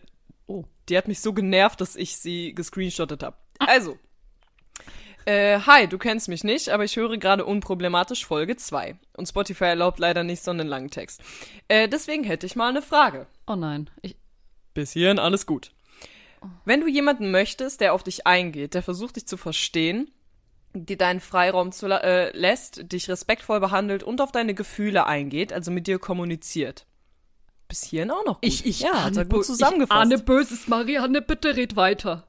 oh, 0.46 0.64
die 0.88 0.96
hat 0.96 1.08
mich 1.08 1.20
so 1.20 1.32
genervt, 1.32 1.80
dass 1.80 1.96
ich 1.96 2.16
sie 2.16 2.54
gescreenshottet 2.54 3.22
habe. 3.22 3.36
Ah. 3.58 3.66
Also, 3.66 3.98
äh, 5.26 5.60
hi, 5.60 5.88
du 5.88 5.96
kennst 5.96 6.28
mich 6.28 6.44
nicht, 6.44 6.68
aber 6.68 6.84
ich 6.84 6.96
höre 6.96 7.16
gerade 7.16 7.44
unproblematisch 7.44 8.26
Folge 8.26 8.56
2. 8.56 8.96
Und 9.16 9.26
Spotify 9.26 9.64
erlaubt 9.64 9.98
leider 9.98 10.22
nicht 10.22 10.42
so 10.42 10.50
einen 10.50 10.68
langen 10.68 10.90
Text. 10.90 11.22
Äh, 11.68 11.88
deswegen 11.88 12.24
hätte 12.24 12.46
ich 12.46 12.56
mal 12.56 12.68
eine 12.68 12.82
Frage. 12.82 13.26
Oh 13.46 13.56
nein. 13.56 13.88
Ich 14.02 14.16
Bis 14.74 14.92
hierhin 14.92 15.18
alles 15.18 15.46
gut. 15.46 15.72
Wenn 16.66 16.80
du 16.80 16.88
jemanden 16.88 17.30
möchtest, 17.30 17.80
der 17.80 17.94
auf 17.94 18.02
dich 18.02 18.26
eingeht, 18.26 18.74
der 18.74 18.82
versucht 18.82 19.16
dich 19.16 19.26
zu 19.26 19.38
verstehen, 19.38 20.10
die 20.74 20.98
deinen 20.98 21.20
Freiraum 21.20 21.72
zu, 21.72 21.86
äh, 21.86 22.36
lässt, 22.36 22.92
dich 22.92 23.08
respektvoll 23.08 23.60
behandelt 23.60 24.02
und 24.02 24.20
auf 24.20 24.32
deine 24.32 24.54
Gefühle 24.54 25.06
eingeht, 25.06 25.52
also 25.52 25.70
mit 25.70 25.86
dir 25.86 25.98
kommuniziert. 25.98 26.86
Bis 27.68 27.84
hierhin 27.84 28.10
auch 28.10 28.24
noch 28.24 28.40
gut. 28.40 28.48
Ich, 28.48 28.66
ich, 28.66 28.80
ja, 28.80 29.04
hat 29.04 29.16
er 29.16 29.24
gut 29.24 29.46
zusammengefasst. 29.46 30.06
Ich 30.06 30.12
ahne 30.14 30.18
Böses, 30.18 30.66
Marianne, 30.68 31.22
bitte 31.22 31.56
red 31.56 31.76
weiter. 31.76 32.26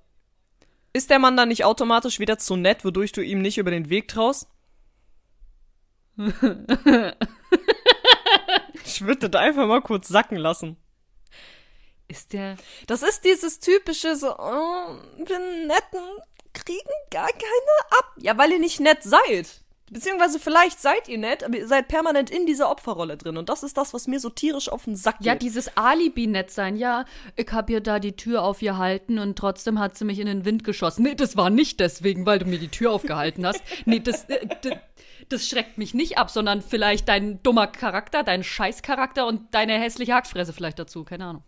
Ist 0.94 1.10
der 1.10 1.20
Mann 1.20 1.36
dann 1.36 1.50
nicht 1.50 1.66
automatisch 1.66 2.20
wieder 2.20 2.38
zu 2.38 2.56
nett, 2.56 2.86
wodurch 2.86 3.12
du 3.12 3.22
ihm 3.22 3.42
nicht 3.42 3.58
über 3.58 3.72
den 3.72 3.90
Weg 3.90 4.08
traust? 4.08 4.48
ich 8.86 9.02
würde 9.02 9.30
das 9.30 9.42
einfach 9.42 9.68
mal 9.68 9.82
kurz 9.82 10.08
sacken 10.08 10.38
lassen. 10.38 10.78
Ist 12.08 12.32
der. 12.34 12.56
Das 12.88 13.02
ist 13.02 13.26
dieses 13.26 13.60
typische 13.60 14.16
so, 14.16 14.38
oh, 14.38 14.96
bin 15.18 15.68
netten 15.68 16.00
kriegen 16.66 16.90
gar 17.12 17.28
keine 17.28 18.00
ab. 18.00 18.14
Ja, 18.18 18.38
weil 18.38 18.52
ihr 18.52 18.60
nicht 18.60 18.80
nett 18.80 19.04
seid. 19.04 19.62
Beziehungsweise 19.92 20.40
vielleicht 20.40 20.82
seid 20.82 21.08
ihr 21.08 21.20
nett, 21.20 21.44
aber 21.44 21.58
ihr 21.58 21.68
seid 21.68 21.88
permanent 21.88 22.32
in 22.32 22.48
dieser 22.48 22.72
Opferrolle 22.72 23.18
drin. 23.18 23.38
Und 23.38 23.50
das 23.50 23.62
ist 23.62 23.78
das, 23.78 23.94
was 23.94 24.08
mir 24.08 24.20
so 24.20 24.32
tierisch 24.32 24.68
auf 24.68 24.86
den 24.86 24.96
Sack 24.96 25.20
geht. 25.20 25.28
Ja, 25.28 25.36
dieses 25.36 25.78
Alibi-Nett 25.78 26.50
sein. 26.50 26.76
Ja, 26.76 27.06
ich 27.36 27.52
hab 27.52 27.70
ihr 27.70 27.82
da 27.82 28.00
die 28.00 28.16
Tür 28.16 28.42
aufgehalten 28.42 29.20
und 29.20 29.38
trotzdem 29.38 29.80
hat 29.80 29.96
sie 29.96 30.06
mich 30.06 30.18
in 30.18 30.26
den 30.26 30.44
Wind 30.44 30.64
geschossen. 30.64 31.04
Nee, 31.04 31.14
das 31.14 31.38
war 31.38 31.52
nicht 31.52 31.80
deswegen, 31.80 32.26
weil 32.26 32.40
du 32.40 32.46
mir 32.46 32.58
die 32.58 32.70
Tür 32.70 32.92
aufgehalten 32.92 33.46
hast. 33.46 33.62
Nee, 33.86 34.00
das, 34.00 34.26
äh, 34.26 34.48
das, 34.64 34.74
das 35.30 35.48
schreckt 35.48 35.78
mich 35.78 35.94
nicht 35.94 36.18
ab, 36.18 36.32
sondern 36.32 36.64
vielleicht 36.64 37.08
dein 37.08 37.44
dummer 37.44 37.68
Charakter, 37.68 38.24
dein 38.24 38.44
Scheißcharakter 38.44 39.28
und 39.28 39.54
deine 39.54 39.74
hässliche 39.80 40.16
Hackfresse 40.16 40.52
vielleicht 40.52 40.80
dazu. 40.80 41.04
Keine 41.04 41.26
Ahnung. 41.26 41.44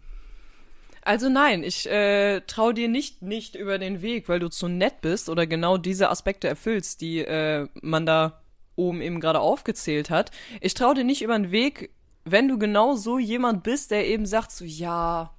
Also 1.08 1.30
nein, 1.30 1.64
ich 1.64 1.90
äh, 1.90 2.42
traue 2.42 2.74
dir 2.74 2.90
nicht 2.90 3.22
nicht 3.22 3.56
über 3.56 3.80
den 3.80 4.02
Weg, 4.02 4.28
weil 4.28 4.40
du 4.40 4.50
zu 4.50 4.68
nett 4.68 5.00
bist 5.00 5.30
oder 5.30 5.48
genau 5.48 5.78
diese 5.78 6.10
Aspekte 6.10 6.50
erfüllst, 6.50 7.00
die 7.00 7.20
äh, 7.20 7.70
man 7.82 8.06
da 8.06 8.42
oben 8.76 9.02
eben 9.02 9.22
gerade 9.22 9.40
aufgezählt 9.40 10.10
hat. 10.10 10.32
Ich 10.60 10.74
traue 10.74 10.96
dir 10.96 11.06
nicht 11.06 11.22
über 11.22 11.40
den 11.40 11.50
Weg, 11.50 11.92
wenn 12.26 12.50
du 12.50 12.60
genau 12.60 12.96
so 12.96 13.20
jemand 13.20 13.64
bist, 13.64 13.92
der 13.92 14.06
eben 14.06 14.26
sagt 14.26 14.52
so, 14.52 14.66
ja, 14.66 15.34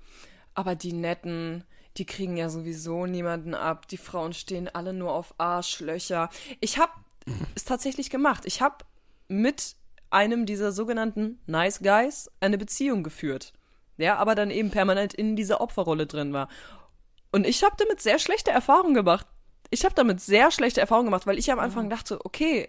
aber 0.55 0.75
die 0.75 0.95
Netten, 0.95 1.65
die 1.99 2.07
kriegen 2.07 2.39
ja 2.39 2.49
sowieso 2.49 3.05
niemanden 3.05 3.53
ab. 3.53 3.89
Die 3.89 3.99
Frauen 3.99 4.33
stehen 4.33 4.71
alle 4.71 4.95
nur 4.95 5.13
auf 5.13 5.35
Arschlöcher. 5.37 6.31
Ich 6.61 6.79
habe 6.79 6.93
es 7.55 7.67
tatsächlich 7.67 8.09
gemacht. 8.09 8.47
Ich 8.47 8.63
habe 8.63 8.87
mit 9.29 9.77
einem 10.09 10.47
dieser 10.47 10.73
sogenannten 10.73 11.41
Nice 11.47 11.81
Guys 11.81 12.31
eine 12.41 12.57
Beziehung 12.57 13.03
geführt 13.03 13.53
ja, 13.99 14.17
aber 14.17 14.35
dann 14.35 14.51
eben 14.51 14.71
permanent 14.71 15.13
in 15.13 15.37
dieser 15.37 15.61
Opferrolle 15.61 16.07
drin 16.07 16.33
war. 16.33 16.49
Und 17.31 17.47
ich 17.47 17.63
habe 17.63 17.75
damit 17.77 18.01
sehr 18.01 18.19
schlechte 18.19 18.51
Erfahrungen 18.51 18.95
gemacht. 18.95 19.27
Ich 19.71 19.85
habe 19.85 19.95
damit 19.95 20.21
sehr 20.21 20.51
schlechte 20.51 20.81
Erfahrungen 20.81 21.09
gemacht, 21.09 21.27
weil 21.27 21.39
ich 21.39 21.53
am 21.53 21.59
Anfang 21.59 21.87
mhm. 21.87 21.91
dachte, 21.91 22.25
okay, 22.25 22.69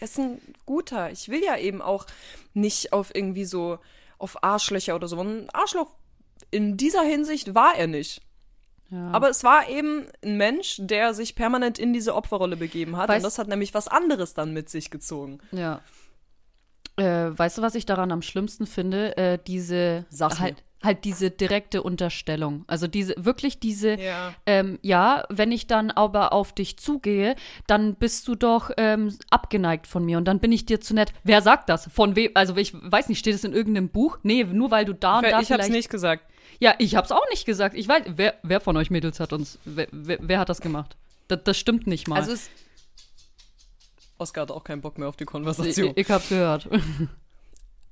er 0.00 0.04
ist 0.04 0.18
ein 0.18 0.40
guter. 0.66 1.12
Ich 1.12 1.28
will 1.28 1.44
ja 1.44 1.56
eben 1.56 1.80
auch 1.80 2.06
nicht 2.54 2.92
auf 2.92 3.14
irgendwie 3.14 3.44
so 3.44 3.78
auf 4.18 4.42
Arschlöcher 4.42 4.96
oder 4.96 5.06
so. 5.06 5.20
Ein 5.20 5.48
Arschloch 5.50 5.94
in 6.50 6.76
dieser 6.76 7.02
Hinsicht 7.02 7.54
war 7.54 7.76
er 7.76 7.86
nicht. 7.86 8.22
Ja. 8.90 9.10
Aber 9.12 9.30
es 9.30 9.44
war 9.44 9.68
eben 9.68 10.06
ein 10.24 10.36
Mensch, 10.36 10.76
der 10.80 11.14
sich 11.14 11.36
permanent 11.36 11.78
in 11.78 11.92
diese 11.92 12.14
Opferrolle 12.14 12.56
begeben 12.56 12.96
hat. 12.96 13.08
Weißt, 13.08 13.18
und 13.18 13.24
das 13.24 13.38
hat 13.38 13.46
nämlich 13.46 13.72
was 13.72 13.86
anderes 13.86 14.34
dann 14.34 14.52
mit 14.52 14.68
sich 14.68 14.90
gezogen. 14.90 15.38
Ja. 15.52 15.80
Äh, 16.96 17.38
weißt 17.38 17.58
du, 17.58 17.62
was 17.62 17.76
ich 17.76 17.86
daran 17.86 18.10
am 18.10 18.22
schlimmsten 18.22 18.66
finde? 18.66 19.16
Äh, 19.16 19.38
diese 19.46 20.06
Sag's 20.10 20.40
halt, 20.40 20.64
halt 20.82 21.04
diese 21.04 21.30
direkte 21.30 21.82
Unterstellung. 21.82 22.64
Also 22.66 22.86
diese, 22.86 23.14
wirklich 23.18 23.60
diese, 23.60 24.00
Ja. 24.00 24.32
ähm, 24.46 24.78
ja, 24.82 25.24
wenn 25.28 25.52
ich 25.52 25.66
dann 25.66 25.90
aber 25.90 26.32
auf 26.32 26.54
dich 26.54 26.78
zugehe, 26.78 27.36
dann 27.66 27.96
bist 27.96 28.26
du 28.28 28.34
doch 28.34 28.70
ähm, 28.78 29.14
abgeneigt 29.30 29.86
von 29.86 30.04
mir 30.04 30.16
und 30.18 30.24
dann 30.24 30.38
bin 30.40 30.52
ich 30.52 30.64
dir 30.66 30.80
zu 30.80 30.94
nett. 30.94 31.12
Wer 31.22 31.42
sagt 31.42 31.68
das? 31.68 31.88
Von 31.92 32.16
wem? 32.16 32.30
Also 32.34 32.56
ich 32.56 32.72
weiß 32.74 33.08
nicht, 33.08 33.18
steht 33.18 33.34
es 33.34 33.44
in 33.44 33.52
irgendeinem 33.52 33.90
Buch? 33.90 34.18
Nee, 34.22 34.44
nur 34.44 34.70
weil 34.70 34.84
du 34.86 34.94
da 34.94 35.18
und 35.18 35.24
Ich 35.24 35.30
da 35.30 35.36
hab's 35.38 35.48
vielleicht. 35.48 35.70
nicht 35.70 35.90
gesagt. 35.90 36.24
Ja, 36.60 36.74
ich 36.78 36.96
hab's 36.96 37.12
auch 37.12 37.28
nicht 37.30 37.44
gesagt. 37.46 37.74
Ich 37.76 37.86
weiß, 37.88 38.02
wer, 38.16 38.34
wer 38.42 38.60
von 38.60 38.76
euch 38.76 38.90
Mädels 38.90 39.20
hat 39.20 39.32
uns, 39.32 39.58
wer, 39.64 39.86
wer, 39.92 40.18
wer 40.20 40.38
hat 40.38 40.48
das 40.48 40.60
gemacht? 40.60 40.96
Das, 41.28 41.40
das 41.44 41.58
stimmt 41.58 41.86
nicht 41.86 42.08
mal. 42.08 42.16
Also 42.16 42.32
es. 42.32 42.48
Oskar 44.18 44.42
hat 44.42 44.50
auch 44.50 44.64
keinen 44.64 44.82
Bock 44.82 44.98
mehr 44.98 45.08
auf 45.08 45.16
die 45.16 45.24
ich, 45.24 45.30
Konversation. 45.30 45.92
ich 45.94 46.10
hab's 46.10 46.28
gehört. 46.30 46.68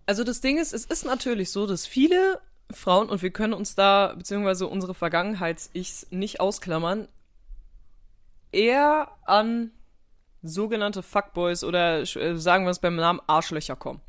Also 0.06 0.24
das 0.24 0.40
Ding 0.40 0.56
ist, 0.56 0.72
es 0.72 0.86
ist 0.86 1.04
natürlich 1.04 1.50
so, 1.50 1.66
dass 1.66 1.86
viele 1.86 2.40
Frauen, 2.70 3.08
und 3.08 3.22
wir 3.22 3.30
können 3.30 3.54
uns 3.54 3.74
da, 3.74 4.14
beziehungsweise 4.16 4.66
unsere 4.66 4.94
Vergangenheits-Ichs 4.94 6.08
nicht 6.10 6.40
ausklammern, 6.40 7.08
eher 8.52 9.10
an 9.24 9.70
sogenannte 10.42 11.02
Fuckboys 11.02 11.64
oder 11.64 12.00
äh, 12.00 12.36
sagen 12.36 12.64
wir 12.64 12.70
es 12.70 12.78
beim 12.78 12.96
Namen 12.96 13.20
Arschlöcher 13.26 13.76
kommen. 13.76 14.00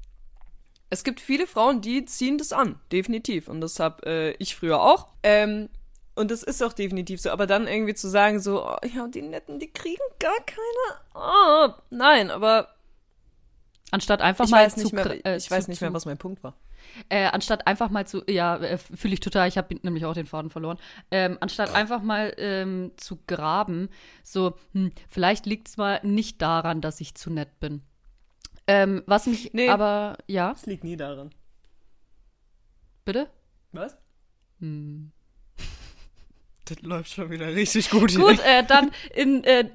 Es 0.89 1.03
gibt 1.03 1.19
viele 1.19 1.47
Frauen, 1.47 1.81
die 1.81 2.05
ziehen 2.05 2.37
das 2.37 2.51
an, 2.51 2.79
definitiv. 2.91 3.47
Und 3.47 3.61
das 3.61 3.79
hab 3.79 4.05
äh, 4.05 4.31
ich 4.33 4.55
früher 4.55 4.81
auch. 4.81 5.07
Ähm, 5.23 5.69
und 6.15 6.31
das 6.31 6.43
ist 6.43 6.61
auch 6.63 6.73
definitiv 6.73 7.21
so. 7.21 7.29
Aber 7.29 7.47
dann 7.47 7.67
irgendwie 7.67 7.93
zu 7.93 8.09
sagen, 8.09 8.39
so, 8.39 8.65
oh, 8.65 8.77
ja, 8.85 9.07
die 9.07 9.21
Netten, 9.21 9.59
die 9.59 9.71
kriegen 9.71 10.01
gar 10.19 10.39
keine. 10.45 10.99
Oh, 11.13 11.73
nein, 11.89 12.31
aber 12.31 12.69
Anstatt 13.91 14.21
einfach 14.21 14.45
ich 14.45 14.51
mal 14.51 14.65
weiß 14.65 14.77
nicht 14.77 14.89
zu, 14.89 14.95
mehr, 14.95 15.05
kr- 15.05 15.25
äh, 15.25 15.37
ich 15.37 15.49
weiß 15.49 15.65
zu, 15.65 15.71
nicht 15.71 15.81
mehr, 15.81 15.93
was 15.93 16.05
mein 16.05 16.17
Punkt 16.17 16.43
war. 16.43 16.53
Äh, 17.09 17.25
anstatt 17.25 17.67
einfach 17.67 17.89
mal 17.89 18.05
zu, 18.07 18.23
ja, 18.29 18.57
äh, 18.57 18.77
fühle 18.77 19.13
ich 19.13 19.19
total, 19.19 19.47
ich 19.47 19.57
habe 19.57 19.75
nämlich 19.83 20.05
auch 20.05 20.13
den 20.13 20.25
Faden 20.25 20.49
verloren. 20.49 20.77
Ähm, 21.11 21.37
anstatt 21.41 21.73
einfach 21.73 22.01
mal 22.01 22.33
ähm, 22.37 22.91
zu 22.97 23.19
graben, 23.27 23.89
so, 24.23 24.55
hm, 24.73 24.91
vielleicht 25.07 25.45
liegt 25.45 25.67
es 25.67 25.77
mal 25.77 25.99
nicht 26.03 26.41
daran, 26.41 26.81
dass 26.81 26.99
ich 27.01 27.15
zu 27.15 27.29
nett 27.31 27.59
bin. 27.59 27.81
Ähm, 28.67 29.03
was 29.07 29.25
mich 29.25 29.53
Nee. 29.53 29.69
aber, 29.69 30.17
ja, 30.27 30.51
Das 30.53 30.65
liegt 30.65 30.83
nie 30.83 30.95
daran. 30.97 31.31
bitte? 33.05 33.29
Was? 33.71 33.97
Hm. 34.59 35.11
Das 36.69 36.81
läuft 36.81 37.11
schon 37.11 37.29
wieder 37.31 37.53
richtig 37.55 37.89
gut 37.89 38.11
hier. 38.11 38.19
Gut, 38.19 38.39
äh, 38.45 38.63
dann 38.63 38.91
in, 39.15 39.43
äh, 39.43 39.69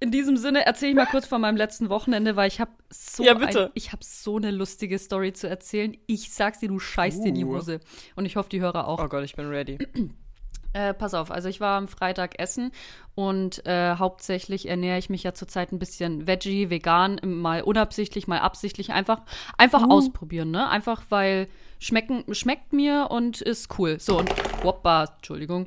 in 0.00 0.10
diesem 0.10 0.36
Sinne 0.36 0.66
erzähle 0.66 0.90
ich 0.90 0.96
mal 0.96 1.06
kurz 1.06 1.26
von 1.26 1.40
meinem 1.40 1.56
letzten 1.56 1.88
Wochenende, 1.88 2.36
weil 2.36 2.48
ich 2.48 2.60
habe 2.60 2.72
so 2.90 3.22
Ja, 3.22 3.34
bitte. 3.34 3.66
Ein, 3.66 3.70
ich 3.74 3.92
habe 3.92 4.02
so 4.04 4.36
eine 4.36 4.50
lustige 4.50 4.98
Story 4.98 5.32
zu 5.32 5.48
erzählen. 5.48 5.96
Ich 6.06 6.32
sag's 6.32 6.58
dir, 6.58 6.68
du 6.68 6.78
scheißt 6.78 7.22
dir 7.22 7.28
in 7.28 7.34
die 7.36 7.44
Uh. 7.44 7.56
Hose. 7.56 7.80
Und 8.16 8.26
ich 8.26 8.36
hoffe, 8.36 8.48
die 8.48 8.60
Hörer 8.60 8.88
auch. 8.88 9.02
Oh 9.02 9.08
Gott, 9.08 9.24
ich 9.24 9.36
bin 9.36 9.46
ready. 9.48 9.78
Äh, 10.72 10.94
pass 10.94 11.14
auf, 11.14 11.32
also 11.32 11.48
ich 11.48 11.58
war 11.58 11.76
am 11.76 11.88
Freitag 11.88 12.38
essen 12.38 12.70
und 13.16 13.66
äh, 13.66 13.96
hauptsächlich 13.96 14.68
ernähre 14.68 14.98
ich 14.98 15.10
mich 15.10 15.24
ja 15.24 15.34
zurzeit 15.34 15.72
ein 15.72 15.80
bisschen 15.80 16.28
Veggie, 16.28 16.70
vegan, 16.70 17.20
mal 17.24 17.62
unabsichtlich, 17.62 18.28
mal 18.28 18.38
absichtlich, 18.38 18.92
einfach, 18.92 19.22
einfach 19.58 19.82
Uh. 19.82 19.90
ausprobieren, 19.90 20.52
ne? 20.52 20.68
Einfach 20.68 21.02
weil 21.08 21.48
schmecken, 21.80 22.22
schmeckt 22.32 22.72
mir 22.72 23.08
und 23.10 23.40
ist 23.40 23.80
cool. 23.80 23.98
So, 23.98 24.18
und 24.18 24.30
woppa, 24.62 25.06
Entschuldigung. 25.16 25.66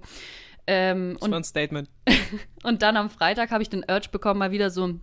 Ähm, 0.67 1.13
Das 1.13 1.23
und 1.23 1.31
war 1.31 1.39
ein 1.39 1.43
Statement. 1.43 1.89
und 2.63 2.81
dann 2.81 2.97
am 2.97 3.09
Freitag 3.09 3.51
habe 3.51 3.63
ich 3.63 3.69
den 3.69 3.85
Urge 3.89 4.09
bekommen, 4.11 4.39
mal 4.39 4.51
wieder 4.51 4.69
so 4.69 4.99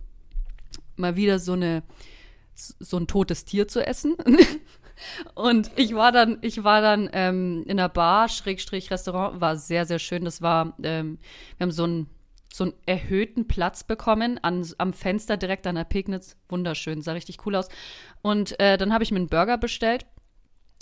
mal 0.95 1.15
wieder 1.15 1.39
so 1.39 1.53
eine 1.53 1.83
so 2.53 2.97
ein 2.97 3.07
totes 3.07 3.45
Tier 3.45 3.67
zu 3.67 3.85
essen. 3.85 4.15
und 5.35 5.71
ich 5.75 5.95
war 5.95 6.11
dann, 6.11 6.37
ich 6.41 6.63
war 6.63 6.81
dann 6.81 7.09
ähm, 7.13 7.63
in 7.65 7.79
einer 7.79 7.89
Bar, 7.89 8.29
Schrägstrich 8.29 8.91
Restaurant, 8.91 9.41
war 9.41 9.55
sehr, 9.55 9.85
sehr 9.85 9.99
schön. 9.99 10.25
Das 10.25 10.41
war, 10.41 10.75
ähm, 10.83 11.17
wir 11.57 11.65
haben 11.65 11.71
so 11.71 11.83
einen 11.83 12.07
so 12.53 12.65
einen 12.65 12.73
erhöhten 12.85 13.47
Platz 13.47 13.85
bekommen 13.85 14.37
an, 14.41 14.67
am 14.77 14.91
Fenster 14.91 15.37
direkt 15.37 15.65
an 15.67 15.75
der 15.75 15.85
Pegnitz. 15.85 16.35
Wunderschön, 16.49 17.01
sah 17.01 17.13
richtig 17.13 17.45
cool 17.45 17.55
aus. 17.55 17.69
Und 18.21 18.59
äh, 18.59 18.77
dann 18.77 18.93
habe 18.93 19.05
ich 19.05 19.11
mir 19.11 19.19
einen 19.19 19.29
Burger 19.29 19.57
bestellt. 19.57 20.05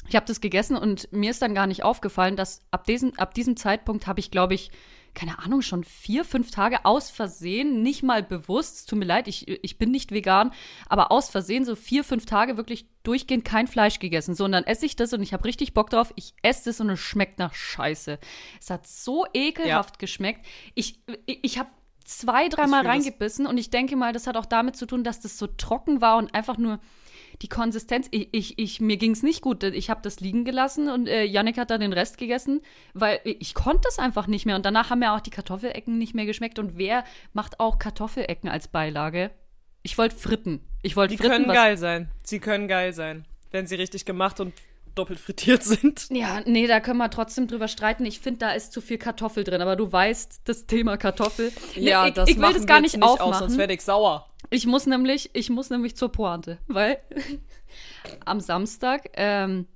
Ich 0.10 0.16
habe 0.16 0.26
das 0.26 0.42
gegessen 0.42 0.76
und 0.76 1.12
mir 1.12 1.32
ist 1.32 1.42
dann 1.42 1.54
gar 1.54 1.68
nicht 1.68 1.84
aufgefallen, 1.84 2.36
dass 2.36 2.64
ab 2.72 2.86
diesem, 2.86 3.14
ab 3.18 3.34
diesem 3.34 3.56
Zeitpunkt 3.56 4.08
habe 4.08 4.20
ich, 4.20 4.32
glaube 4.32 4.56
ich, 4.56 4.72
keine 5.14 5.40
Ahnung, 5.40 5.62
schon 5.62 5.84
vier, 5.84 6.24
fünf 6.24 6.52
Tage 6.52 6.86
aus 6.86 7.10
Versehen, 7.10 7.82
nicht 7.84 8.04
mal 8.04 8.24
bewusst, 8.24 8.78
es 8.78 8.86
tut 8.86 9.00
mir 9.00 9.06
leid, 9.06 9.28
ich, 9.28 9.48
ich 9.48 9.78
bin 9.78 9.92
nicht 9.92 10.12
vegan, 10.12 10.52
aber 10.88 11.12
aus 11.12 11.30
Versehen 11.30 11.66
so 11.66 11.76
vier, 11.76 12.04
fünf 12.04 12.26
Tage 12.26 12.58
wirklich 12.58 12.88
durchgehend 13.04 13.46
kein 13.46 13.68
Fleisch 13.68 14.00
gegessen. 14.00 14.36
So, 14.36 14.46
und 14.46 14.52
dann 14.52 14.64
esse 14.64 14.86
ich 14.86 14.96
das 14.96 15.14
und 15.14 15.22
ich 15.22 15.34
habe 15.34 15.46
richtig 15.46 15.74
Bock 15.74 15.90
drauf. 15.90 16.14
Ich 16.16 16.34
esse 16.42 16.66
das 16.66 16.80
und 16.80 16.90
es 16.90 17.00
schmeckt 17.00 17.40
nach 17.40 17.54
Scheiße. 17.54 18.20
Es 18.60 18.70
hat 18.70 18.88
so 18.88 19.26
ekelhaft 19.34 20.00
geschmeckt. 20.00 20.46
Ich, 20.76 21.00
ich, 21.26 21.40
ich 21.44 21.60
habe 21.60 21.70
zwei, 22.06 22.48
dreimal 22.50 22.86
reingebissen 22.86 23.46
und 23.46 23.58
ich 23.58 23.70
denke 23.70 23.96
mal, 23.96 24.14
das 24.14 24.28
hat 24.28 24.38
auch 24.38 24.46
damit 24.46 24.76
zu 24.76 24.86
tun, 24.86 25.04
dass 25.04 25.20
das 25.20 25.38
so 25.38 25.48
trocken 25.48 26.02
war 26.02 26.18
und 26.18 26.34
einfach 26.34 26.58
nur 26.58 26.80
die 27.42 27.48
Konsistenz, 27.48 28.08
ich, 28.12 28.30
ich, 28.34 28.60
ich 28.60 28.82
mir 28.82 28.98
ging 28.98 29.12
es 29.12 29.24
nicht 29.24 29.42
gut. 29.42 29.64
Ich 29.64 29.90
habe 29.90 30.02
das 30.04 30.20
liegen 30.20 30.44
gelassen 30.44 30.90
und 30.90 31.08
äh, 31.08 31.24
Yannick 31.24 31.58
hat 31.58 31.70
dann 31.70 31.80
den 31.82 31.94
Rest 31.94 32.18
gegessen, 32.18 32.62
weil 32.94 33.20
ich 33.24 33.54
konnte 33.54 33.82
das 33.86 33.98
einfach 34.00 34.28
nicht 34.28 34.46
mehr. 34.46 34.56
Und 34.58 34.66
danach 34.66 34.90
haben 34.90 35.00
mir 35.00 35.14
auch 35.14 35.22
die 35.22 35.30
Kartoffelecken 35.30 35.98
nicht 35.98 36.14
mehr 36.14 36.26
geschmeckt. 36.26 36.60
Und 36.60 36.78
wer 36.78 37.06
macht 37.34 37.60
auch 37.62 37.80
Kartoffelecken 37.80 38.50
als 38.50 38.68
Beilage? 38.68 39.32
Ich 39.84 39.98
wollte 39.98 40.18
Fritten. 40.18 40.60
Ich 40.82 40.98
wollte 40.98 41.14
Die 41.14 41.18
Fritten. 41.18 41.32
können 41.32 41.48
was- 41.48 41.56
geil 41.56 41.78
sein. 41.78 42.12
Sie 42.24 42.40
können 42.40 42.68
geil 42.68 42.92
sein. 42.94 43.26
Wenn 43.52 43.66
sie 43.68 43.76
richtig 43.76 44.04
gemacht 44.06 44.40
und 44.42 44.54
doppelt 44.96 45.20
frittiert 45.20 45.64
sind. 45.64 46.08
Ja, 46.10 46.42
nee, 46.46 46.68
da 46.68 46.80
können 46.80 46.98
wir 46.98 47.10
trotzdem 47.10 47.48
drüber 47.48 47.68
streiten. 47.68 48.06
Ich 48.06 48.20
finde, 48.20 48.40
da 48.40 48.52
ist 48.52 48.74
zu 48.74 48.82
viel 48.82 48.98
Kartoffel 48.98 49.44
drin. 49.44 49.62
Aber 49.62 49.76
du 49.76 49.92
weißt, 49.92 50.42
das 50.46 50.66
Thema 50.66 50.98
Kartoffel. 50.98 51.52
Nee, 51.76 51.94
ich, 52.08 52.18
ich 52.28 52.40
will 52.40 52.54
das 52.54 52.66
gar 52.66 52.82
nicht 52.82 53.02
aus, 53.02 53.20
aufmachen. 53.20 53.48
sonst 53.48 53.58
werde 53.58 53.74
ich 53.74 53.82
sauer. 53.82 54.30
Ich 54.50 54.66
muss 54.66 54.86
nämlich, 54.86 55.30
ich 55.34 55.50
muss 55.50 55.70
nämlich 55.70 55.96
zur 55.96 56.12
Pointe, 56.12 56.58
weil 56.68 56.98
am 58.26 58.40
Samstag 58.40 59.10
ähm, 59.14 59.68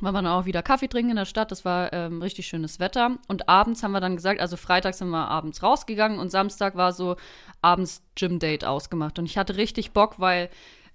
waren 0.00 0.14
wir 0.14 0.22
dann 0.22 0.32
auch 0.32 0.46
wieder 0.46 0.62
Kaffee 0.62 0.88
trinken 0.88 1.10
in 1.10 1.16
der 1.16 1.24
Stadt. 1.24 1.50
Das 1.50 1.64
war 1.64 1.92
ähm, 1.92 2.20
richtig 2.20 2.48
schönes 2.48 2.80
Wetter. 2.80 3.18
Und 3.28 3.48
abends 3.48 3.82
haben 3.82 3.92
wir 3.92 4.00
dann 4.00 4.16
gesagt, 4.16 4.40
also 4.40 4.56
Freitag 4.56 4.94
sind 4.94 5.10
wir 5.10 5.28
abends 5.28 5.62
rausgegangen 5.62 6.18
und 6.18 6.30
Samstag 6.30 6.76
war 6.76 6.92
so 6.92 7.16
abends 7.60 8.02
Gym-Date 8.16 8.64
ausgemacht. 8.64 9.18
Und 9.18 9.26
ich 9.26 9.38
hatte 9.38 9.56
richtig 9.56 9.92
Bock, 9.92 10.18
weil 10.18 10.50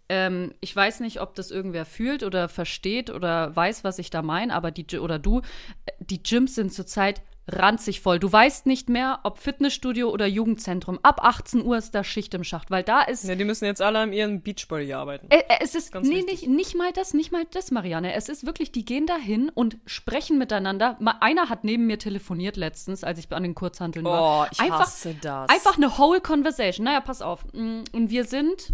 ähm, 0.09 0.53
ich 0.61 0.75
weiß 0.75 0.99
nicht, 1.01 1.19
ob 1.21 1.35
das 1.35 1.51
irgendwer 1.51 1.85
fühlt 1.85 2.23
oder 2.23 2.47
versteht 2.49 3.09
oder 3.09 3.55
weiß, 3.55 3.83
was 3.83 3.99
ich 3.99 4.09
da 4.09 4.21
meine, 4.21 4.53
aber 4.53 4.71
die 4.71 4.99
oder 4.99 5.19
du, 5.19 5.39
äh, 5.85 5.91
die 5.99 6.21
Gyms 6.23 6.55
sind 6.55 6.73
zurzeit 6.73 7.21
ranzig 7.49 8.01
voll. 8.01 8.19
Du 8.19 8.29
weißt 8.29 8.65
nicht 8.65 8.89
mehr, 8.89 9.21
ob 9.23 9.37
Fitnessstudio 9.37 10.09
oder 10.09 10.25
Jugendzentrum. 10.27 10.99
Ab 11.01 11.21
18 11.23 11.63
Uhr 11.63 11.77
ist 11.77 11.95
da 11.95 12.03
Schicht 12.03 12.33
im 12.33 12.43
Schacht, 12.43 12.71
weil 12.71 12.83
da 12.83 13.01
ist 13.03 13.23
Ja, 13.23 13.35
die 13.35 13.45
müssen 13.45 13.63
jetzt 13.63 13.81
alle 13.81 13.99
an 13.99 14.11
ihrem 14.11 14.41
Beachbody 14.41 14.91
arbeiten. 14.91 15.27
äh, 15.29 15.37
äh, 15.47 15.59
es 15.61 15.73
ist 15.73 15.93
Ganz 15.93 16.09
nee, 16.09 16.15
wichtig. 16.17 16.41
nicht, 16.41 16.47
nicht 16.49 16.75
mal 16.75 16.91
das, 16.91 17.13
nicht 17.13 17.31
mal 17.31 17.45
das, 17.51 17.71
Marianne. 17.71 18.13
Es 18.15 18.27
ist 18.27 18.45
wirklich, 18.45 18.73
die 18.73 18.83
gehen 18.83 19.05
dahin 19.05 19.47
und 19.47 19.77
sprechen 19.85 20.37
miteinander. 20.37 20.97
Ma- 20.99 21.19
Einer 21.21 21.47
hat 21.47 21.63
neben 21.63 21.87
mir 21.87 21.97
telefoniert 21.99 22.57
letztens, 22.57 23.05
als 23.05 23.17
ich 23.17 23.31
an 23.31 23.43
den 23.43 23.55
Kurzhanteln 23.55 24.03
war. 24.03 24.43
Oh, 24.43 24.49
ich 24.51 24.59
einfach, 24.59 24.81
hasse 24.81 25.15
das. 25.21 25.49
Einfach 25.49 25.77
eine 25.77 25.97
whole 25.97 26.19
conversation. 26.19 26.83
Naja, 26.83 26.99
pass 26.99 27.21
auf. 27.21 27.45
Mm, 27.53 27.83
Und 27.93 28.09
wir 28.09 28.25
sind, 28.25 28.73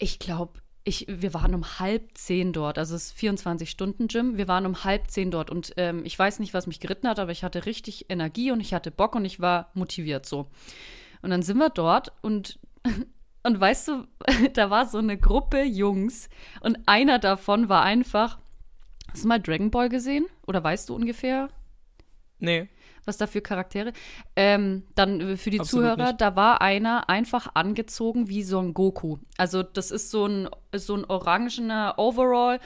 ich 0.00 0.18
glaube, 0.18 0.60
ich, 0.82 1.06
wir 1.08 1.34
waren 1.34 1.54
um 1.54 1.78
halb 1.78 2.16
zehn 2.16 2.52
dort. 2.52 2.78
Also 2.78 2.96
es 2.96 3.12
ist 3.12 3.18
24-Stunden-Gym. 3.18 4.36
Wir 4.38 4.48
waren 4.48 4.66
um 4.66 4.82
halb 4.82 5.10
zehn 5.10 5.30
dort. 5.30 5.50
Und 5.50 5.72
ähm, 5.76 6.04
ich 6.04 6.18
weiß 6.18 6.38
nicht, 6.40 6.54
was 6.54 6.66
mich 6.66 6.80
geritten 6.80 7.06
hat, 7.06 7.18
aber 7.18 7.30
ich 7.32 7.44
hatte 7.44 7.66
richtig 7.66 8.06
Energie 8.10 8.50
und 8.50 8.60
ich 8.60 8.74
hatte 8.74 8.90
Bock 8.90 9.14
und 9.14 9.24
ich 9.24 9.40
war 9.40 9.70
motiviert 9.74 10.26
so. 10.26 10.50
Und 11.22 11.30
dann 11.30 11.42
sind 11.42 11.58
wir 11.58 11.68
dort 11.68 12.12
und, 12.22 12.58
und 13.42 13.60
weißt 13.60 13.88
du, 13.88 14.06
da 14.54 14.70
war 14.70 14.86
so 14.86 14.98
eine 14.98 15.18
Gruppe 15.18 15.62
Jungs 15.62 16.30
und 16.60 16.78
einer 16.86 17.18
davon 17.18 17.68
war 17.68 17.82
einfach. 17.82 18.38
Hast 19.10 19.24
du 19.24 19.28
mal 19.28 19.40
Dragon 19.40 19.70
Ball 19.70 19.88
gesehen? 19.88 20.26
Oder 20.46 20.64
weißt 20.64 20.88
du 20.88 20.94
ungefähr, 20.94 21.50
Nee. 22.40 22.68
Was 23.04 23.16
da 23.16 23.26
für 23.26 23.40
Charaktere? 23.40 23.92
Ähm, 24.36 24.84
dann 24.94 25.20
äh, 25.20 25.36
für 25.36 25.50
die 25.50 25.60
Absolut 25.60 25.84
Zuhörer, 25.84 26.06
nicht. 26.08 26.20
da 26.20 26.36
war 26.36 26.60
einer 26.60 27.08
einfach 27.08 27.54
angezogen 27.54 28.28
wie 28.28 28.42
Son 28.42 28.74
Goku. 28.74 29.18
Also 29.36 29.62
das 29.62 29.90
ist 29.90 30.10
so 30.10 30.26
ein, 30.26 30.48
so 30.74 30.94
ein 30.94 31.04
orangener 31.04 31.94
Overall 31.96 32.60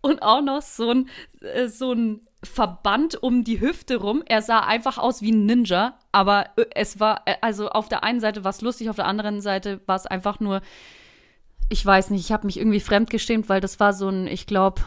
und 0.00 0.22
auch 0.22 0.42
noch 0.42 0.62
so 0.62 0.90
ein, 0.90 1.08
äh, 1.40 1.68
so 1.68 1.92
ein 1.92 2.26
Verband 2.42 3.22
um 3.22 3.44
die 3.44 3.60
Hüfte 3.60 3.96
rum. 3.96 4.22
Er 4.26 4.40
sah 4.40 4.60
einfach 4.60 4.96
aus 4.96 5.20
wie 5.20 5.32
ein 5.32 5.44
Ninja, 5.44 5.98
aber 6.12 6.46
äh, 6.56 6.64
es 6.74 6.98
war, 7.00 7.24
also 7.42 7.68
auf 7.68 7.88
der 7.88 8.02
einen 8.02 8.20
Seite 8.20 8.44
war 8.44 8.50
es 8.50 8.62
lustig, 8.62 8.88
auf 8.88 8.96
der 8.96 9.06
anderen 9.06 9.40
Seite 9.40 9.80
war 9.86 9.96
es 9.96 10.06
einfach 10.06 10.40
nur, 10.40 10.62
ich 11.68 11.84
weiß 11.84 12.10
nicht, 12.10 12.24
ich 12.24 12.32
habe 12.32 12.46
mich 12.46 12.58
irgendwie 12.58 12.80
fremdgestimmt, 12.80 13.48
weil 13.48 13.60
das 13.60 13.78
war 13.78 13.92
so 13.92 14.08
ein, 14.08 14.26
ich 14.26 14.46
glaube, 14.46 14.82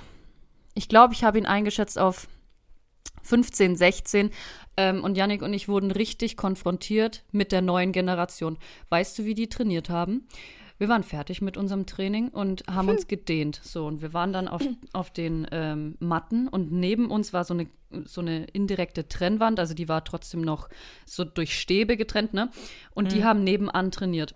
ich 0.74 0.90
glaube, 0.90 1.14
ich 1.14 1.24
habe 1.24 1.38
ihn 1.38 1.46
eingeschätzt 1.46 2.00
auf 2.00 2.28
15, 3.22 3.76
16. 3.76 4.32
Ähm, 4.76 5.04
und 5.04 5.18
Yannick 5.18 5.42
und 5.42 5.54
ich 5.54 5.68
wurden 5.68 5.92
richtig 5.92 6.38
konfrontiert 6.38 7.24
mit 7.32 7.52
der 7.52 7.62
neuen 7.62 7.92
Generation. 7.92 8.58
Weißt 8.90 9.18
du, 9.20 9.26
wie 9.26 9.36
die 9.36 9.50
trainiert 9.50 9.90
haben? 9.90 10.28
wir 10.84 10.90
waren 10.90 11.04
fertig 11.04 11.42
mit 11.42 11.56
unserem 11.56 11.86
Training 11.86 12.30
und 12.30 12.64
haben 12.70 12.90
uns 12.90 13.08
gedehnt. 13.08 13.60
So, 13.64 13.86
und 13.86 14.02
wir 14.02 14.14
waren 14.14 14.34
dann 14.34 14.48
auf, 14.50 14.62
auf 14.94 15.12
den 15.12 15.48
ähm, 15.52 15.96
Matten 16.00 16.48
und 16.48 16.72
neben 16.72 17.10
uns 17.10 17.32
war 17.32 17.44
so 17.46 17.54
eine, 17.54 17.68
so 18.06 18.22
eine 18.22 18.46
indirekte 18.46 19.08
Trennwand, 19.08 19.60
also 19.60 19.74
die 19.74 19.88
war 19.88 20.04
trotzdem 20.04 20.42
noch 20.42 20.70
so 21.06 21.24
durch 21.24 21.58
Stäbe 21.58 21.96
getrennt, 21.96 22.34
ne? 22.34 22.50
Und 22.94 23.14
die 23.14 23.24
haben 23.24 23.44
nebenan 23.44 23.92
trainiert. 23.92 24.36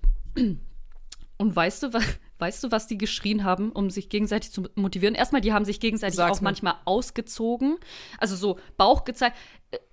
Und 1.38 1.56
weißt 1.56 1.84
du, 1.84 1.94
was, 1.94 2.04
weißt 2.40 2.64
du, 2.64 2.72
was 2.72 2.88
die 2.88 2.98
geschrien 2.98 3.44
haben, 3.44 3.72
um 3.72 3.90
sich 3.90 4.10
gegenseitig 4.10 4.52
zu 4.52 4.64
motivieren? 4.76 5.16
Erstmal, 5.16 5.42
die 5.42 5.54
haben 5.54 5.66
sich 5.66 5.80
gegenseitig 5.80 6.16
Sag's 6.16 6.38
auch 6.38 6.42
mir. 6.42 6.46
manchmal 6.46 6.76
ausgezogen, 6.86 7.78
also 8.20 8.36
so 8.36 8.58
Bauch 8.78 9.04
gezeigt. 9.04 9.36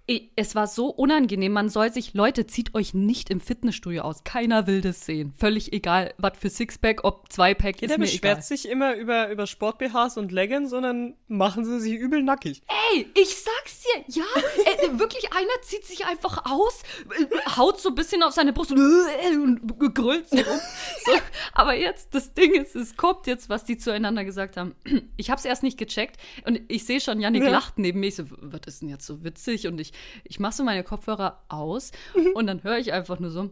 Äh, 0.06 0.20
Es 0.36 0.54
war 0.54 0.66
so 0.66 0.88
unangenehm. 0.88 1.52
Man 1.52 1.70
soll 1.70 1.90
sich, 1.90 2.12
Leute, 2.12 2.46
zieht 2.46 2.74
euch 2.74 2.92
nicht 2.92 3.30
im 3.30 3.40
Fitnessstudio 3.40 4.02
aus. 4.02 4.22
Keiner 4.22 4.66
will 4.66 4.82
das 4.82 5.06
sehen. 5.06 5.32
Völlig 5.38 5.72
egal, 5.72 6.12
was 6.18 6.36
für 6.38 6.50
Sixpack, 6.50 7.04
ob 7.04 7.32
Zweipack, 7.32 7.80
Jeder 7.80 7.94
ist 7.94 7.98
mir 7.98 8.04
beschwert 8.04 8.32
egal. 8.38 8.42
sich 8.42 8.68
immer 8.68 8.94
über, 8.96 9.30
über 9.30 9.46
Sport-BHs 9.46 10.18
und 10.18 10.30
Leggings, 10.30 10.68
sondern 10.70 11.14
machen 11.28 11.64
sie 11.64 11.80
sich 11.80 11.94
übel 11.94 12.22
nackig. 12.22 12.60
Ey, 12.92 13.06
ich 13.14 13.34
sag's 13.34 13.82
dir, 13.82 14.04
ja, 14.20 14.24
äh, 14.66 14.98
wirklich, 14.98 15.32
einer 15.32 15.62
zieht 15.62 15.86
sich 15.86 16.04
einfach 16.04 16.44
aus, 16.50 16.82
äh, 17.18 17.56
haut 17.56 17.80
so 17.80 17.88
ein 17.88 17.94
bisschen 17.94 18.22
auf 18.22 18.32
seine 18.34 18.52
Brust 18.52 18.72
und, 18.72 18.78
äh, 18.80 19.36
und 19.36 19.94
grüllt 19.94 20.28
so 20.28 20.36
rum. 20.36 20.60
So, 21.06 21.12
aber 21.54 21.74
jetzt, 21.76 22.14
das 22.14 22.34
Ding 22.34 22.52
ist, 22.52 22.76
es 22.76 22.96
kommt 22.98 23.26
jetzt, 23.26 23.48
was 23.48 23.64
die 23.64 23.78
zueinander 23.78 24.24
gesagt 24.24 24.58
haben. 24.58 24.74
Ich 25.16 25.30
hab's 25.30 25.46
erst 25.46 25.62
nicht 25.62 25.78
gecheckt 25.78 26.18
und 26.46 26.60
ich 26.68 26.84
sehe 26.84 27.00
schon, 27.00 27.20
Janik 27.20 27.42
Ja. 27.44 27.50
lacht 27.50 27.78
neben 27.78 28.00
mir. 28.00 28.08
Ich 28.08 28.16
so, 28.16 28.24
was 28.28 28.60
ist 28.66 28.82
denn 28.82 28.88
jetzt 28.90 29.06
so 29.06 29.24
witzig? 29.24 29.63
Und 29.66 29.80
ich, 29.80 29.92
ich 30.24 30.40
mach 30.40 30.52
so 30.52 30.64
meine 30.64 30.84
Kopfhörer 30.84 31.42
aus 31.48 31.92
und 32.34 32.46
dann 32.46 32.62
höre 32.62 32.78
ich 32.78 32.92
einfach 32.92 33.18
nur 33.18 33.30
so, 33.30 33.50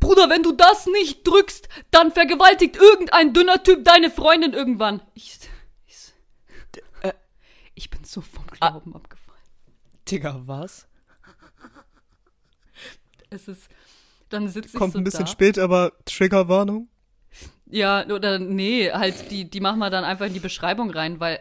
Bruder, 0.00 0.28
wenn 0.28 0.42
du 0.42 0.52
das 0.52 0.86
nicht 0.86 1.26
drückst, 1.26 1.68
dann 1.90 2.12
vergewaltigt 2.12 2.76
irgendein 2.76 3.32
dünner 3.32 3.62
Typ 3.62 3.84
deine 3.84 4.10
Freundin 4.10 4.52
irgendwann. 4.52 5.00
Ich, 5.14 5.38
ich, 5.86 6.12
äh, 7.00 7.12
ich 7.74 7.88
bin 7.90 8.04
so 8.04 8.20
vom 8.20 8.46
Glauben 8.48 8.94
abgefallen. 8.94 9.40
Digga, 10.10 10.42
was? 10.44 10.86
Es 13.30 13.48
ist, 13.48 13.68
dann 14.28 14.48
sitze 14.48 14.68
ich 14.68 14.74
Kommt 14.74 14.92
so 14.92 14.98
ein 14.98 15.04
bisschen 15.04 15.24
da. 15.24 15.30
spät, 15.30 15.58
aber 15.58 15.92
Triggerwarnung. 16.04 16.88
Ja, 17.66 18.06
oder 18.06 18.38
nee, 18.38 18.92
halt, 18.92 19.30
die, 19.30 19.48
die 19.48 19.60
machen 19.60 19.78
wir 19.78 19.90
dann 19.90 20.04
einfach 20.04 20.26
in 20.26 20.34
die 20.34 20.40
Beschreibung 20.40 20.90
rein, 20.90 21.18
weil 21.18 21.40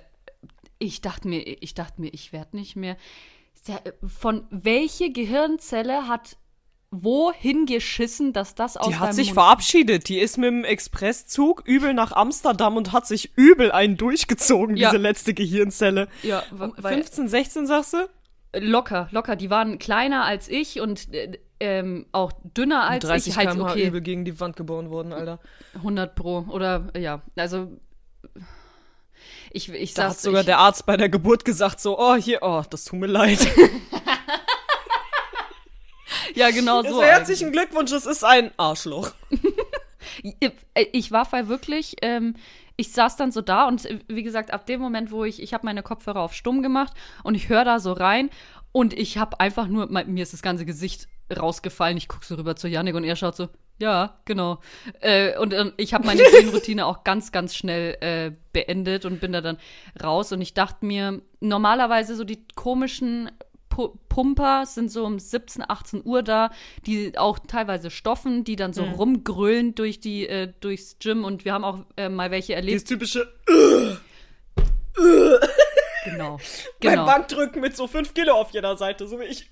ich 0.84 1.02
dachte 1.02 1.28
mir, 1.28 1.40
ich 1.63 1.74
dachte 1.74 2.02
mir, 2.02 2.13
ich 2.13 2.34
werde 2.34 2.56
nicht 2.58 2.75
mehr. 2.75 2.98
Ja, 3.68 3.80
Von 4.06 4.46
welche 4.50 5.12
Gehirnzelle 5.12 6.08
hat 6.08 6.38
wohin 6.92 7.66
geschissen, 7.66 8.34
dass 8.34 8.54
das 8.54 8.78
aus 8.78 8.88
Die 8.88 8.96
hat 8.98 9.16
sich 9.16 9.30
Mund- 9.30 9.34
verabschiedet. 9.36 10.10
Die 10.10 10.20
ist 10.20 10.38
mit 10.38 10.48
dem 10.50 10.63
Expresszug 10.63 11.63
übel 11.66 11.94
nach 11.94 12.12
Amsterdam 12.12 12.78
und 12.78 12.92
hat 12.92 13.08
sich 13.08 13.36
übel 13.36 13.72
einen 13.72 13.98
durchgezogen, 13.98 14.75
Ja. 14.78 14.90
diese 14.92 15.02
letzte 15.02 15.34
Gehirnzelle. 15.34 16.08
Ja, 16.22 16.44
wa- 16.52 16.72
weil 16.78 16.96
15, 16.96 17.28
16 17.30 17.66
sagst 17.68 17.94
du? 17.94 18.08
locker, 18.56 19.08
locker. 19.10 19.36
Die 19.36 19.50
waren 19.50 19.80
kleiner 19.80 20.25
als 20.25 20.48
ich 20.48 20.80
und 20.80 21.12
äh, 21.12 21.40
ähm, 21.60 22.06
auch 22.12 22.32
dünner 22.44 22.84
als 22.88 23.04
30 23.06 23.32
ich. 23.32 23.38
Halt, 23.38 23.50
km/h 23.50 23.72
okay, 23.72 23.88
übel 23.88 24.02
gegen 24.02 24.25
die 24.25 24.40
Wand 24.40 24.56
geboren 24.56 24.92
worden, 24.92 25.12
Alter. 25.13 25.40
100 25.74 26.13
pro. 26.13 26.46
Oder, 26.50 26.90
ja, 26.96 27.24
also 27.36 27.72
ich, 29.54 29.70
ich 29.70 29.94
Da 29.94 30.04
saß, 30.04 30.12
hat 30.14 30.22
sogar 30.22 30.40
ich, 30.42 30.46
der 30.48 30.58
Arzt 30.60 30.86
bei 30.86 30.98
der 30.98 31.10
Geburt 31.10 31.46
gesagt 31.46 31.80
so, 31.80 31.98
oh, 32.00 32.16
hier, 32.16 32.40
oh, 32.42 32.64
das 32.70 32.86
tut 32.86 33.00
mir 33.00 33.08
leid. 33.08 33.40
Ja, 36.36 36.52
genau 36.52 36.82
So, 36.84 36.90
so. 36.96 37.04
herzlichen 37.04 37.52
Glückwunsch, 37.52 37.92
das 37.92 38.06
ist 38.06 38.24
ein 38.24 38.52
Arschloch. 38.58 39.12
Ich- 40.22 40.36
äh, 40.74 40.86
Ich 40.92 41.12
war 41.12 41.26
voll 41.26 41.48
wirklich, 41.48 41.96
ähm, 42.02 42.36
ich 42.76 42.92
saß 42.92 43.16
dann 43.16 43.32
so 43.32 43.42
da 43.42 43.68
und 43.68 43.86
äh, 43.86 44.00
wie 44.08 44.22
gesagt, 44.24 44.52
ab 44.52 44.66
dem 44.66 44.80
Moment, 44.82 45.12
wo 45.12 45.24
ich, 45.24 45.42
ich 45.42 45.54
habe 45.54 45.66
meine 45.66 45.82
Kopfhörer 45.82 46.20
auf 46.22 46.34
stumm 46.34 46.62
gemacht 46.62 46.94
und 47.24 47.36
ich 47.36 47.50
höre 47.50 47.66
da 47.66 47.80
so 47.80 47.94
rein 47.94 48.30
und 48.72 48.94
ich 48.94 49.18
habe 49.18 49.40
einfach 49.40 49.68
nur, 49.68 49.88
mir 49.88 50.22
ist 50.24 50.34
das 50.34 50.42
ganze 50.42 50.66
Gesicht 50.66 51.08
rausgefallen. 51.36 51.98
Ich 51.98 52.08
gucke 52.10 52.26
so 52.26 52.36
rüber 52.36 52.56
zu 52.56 52.68
Yannick 52.68 52.96
und 52.96 53.04
er 53.06 53.16
schaut 53.16 53.36
so, 53.36 53.48
ja, 53.84 54.18
genau. 54.24 54.62
Äh, 55.02 55.38
und 55.38 55.54
ähm, 55.54 55.74
ich 55.75 55.94
habe 55.94 56.06
meine 56.06 56.24
Dehnroutine 56.24 56.86
auch 56.86 57.04
ganz, 57.04 57.34
ganz 57.34 57.54
schnell 57.54 57.98
äh, 58.00 58.32
beendet 58.54 59.04
und 59.04 59.20
bin 59.20 59.34
da 59.34 59.42
dann 59.42 59.58
raus 60.02 60.32
und 60.32 60.40
ich 60.40 60.54
dachte 60.54 60.86
mir, 60.86 61.22
normalerweise 61.42 62.16
so 62.16 62.24
die 62.24 62.48
komischen 62.56 63.30
Pu 63.68 63.89
Pumper 64.08 64.65
sind 64.65 64.89
so 64.89 65.04
um 65.04 65.19
17, 65.19 65.65
18 65.67 66.04
Uhr 66.06 66.24
da, 66.24 66.52
die 66.86 67.17
auch 67.17 67.39
teilweise 67.39 67.89
stoffen, 67.89 68.46
die 68.46 68.56
dann 68.56 68.72
so 68.72 68.84
rumgrölen 68.84 69.76
durch 69.76 70.00
die, 70.00 70.30
äh, 70.30 70.54
durchs 70.62 70.98
Gym 71.00 71.26
und 71.26 71.43
wir 71.43 71.52
haben 71.54 71.65
auch 71.65 71.80
äh, 71.98 72.08
mal 72.08 72.32
welche 72.32 72.54
erlebt. 72.54 72.74
Dieses 72.74 72.86
typische 72.86 73.34
Genau. 76.24 76.38
beim 76.82 76.92
genau. 76.92 77.06
Bankdrücken 77.06 77.62
mit 77.62 77.76
so 77.78 77.88
5 77.88 78.14
Kilo 78.14 78.34
auf 78.34 78.52
jeder 78.52 78.76
Seite, 78.78 79.08
so 79.08 79.20
wie 79.20 79.26
ich. 79.26 79.50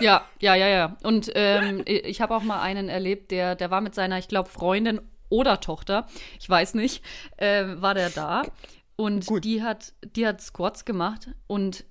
Ja, 0.00 0.24
ja, 0.40 0.54
ja, 0.54 0.68
ja. 0.68 0.96
Und 1.02 1.30
ähm, 1.34 1.82
ich 1.86 2.20
ich 2.20 2.20
habe 2.20 2.36
auch 2.36 2.42
mal 2.42 2.60
einen 2.60 2.90
erlebt, 2.90 3.30
der, 3.30 3.54
der 3.54 3.70
war 3.70 3.80
mit 3.80 3.94
seiner, 3.94 4.18
ich 4.18 4.28
glaube, 4.28 4.50
Freundin 4.50 5.00
oder 5.30 5.60
Tochter, 5.60 6.06
ich 6.38 6.50
weiß 6.50 6.74
nicht, 6.74 7.02
äh, 7.38 7.64
war 7.76 7.94
der 7.94 8.10
da. 8.10 8.42
Und 8.96 9.24
Gut. 9.24 9.44
die 9.44 9.62
hat, 9.62 9.94
die 10.04 10.26
hat 10.26 10.42
Squats 10.42 10.84
gemacht 10.84 11.30
und 11.46 11.84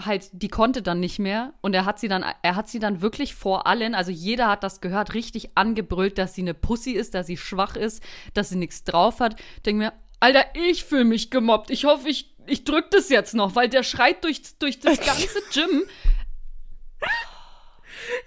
halt, 0.00 0.28
die 0.32 0.48
konnte 0.48 0.80
dann 0.80 1.00
nicht 1.00 1.18
mehr. 1.18 1.54
Und 1.60 1.74
er 1.74 1.84
hat 1.84 1.98
sie 1.98 2.06
dann, 2.06 2.24
er 2.42 2.54
hat 2.54 2.68
sie 2.68 2.78
dann 2.78 3.00
wirklich 3.00 3.34
vor 3.34 3.66
allen, 3.66 3.96
also 3.96 4.12
jeder 4.12 4.48
hat 4.48 4.62
das 4.62 4.80
gehört, 4.80 5.14
richtig 5.14 5.56
angebrüllt, 5.56 6.18
dass 6.18 6.34
sie 6.34 6.42
eine 6.42 6.54
Pussy 6.54 6.92
ist, 6.92 7.14
dass 7.14 7.26
sie 7.26 7.36
schwach 7.36 7.74
ist, 7.74 8.00
dass 8.34 8.50
sie 8.50 8.56
nichts 8.56 8.84
drauf 8.84 9.18
hat. 9.18 9.34
Denk 9.66 9.78
mir, 9.78 9.92
Alter, 10.20 10.44
ich 10.54 10.84
fühle 10.84 11.04
mich 11.04 11.30
gemobbt. 11.30 11.70
Ich 11.70 11.84
hoffe, 11.84 12.08
ich, 12.08 12.36
ich 12.48 12.64
drück 12.64 12.90
das 12.90 13.08
jetzt 13.08 13.34
noch, 13.34 13.54
weil 13.54 13.68
der 13.68 13.82
schreit 13.82 14.24
durch, 14.24 14.42
durch 14.58 14.80
das 14.80 15.00
ganze 15.06 15.40
Gym. 15.52 15.84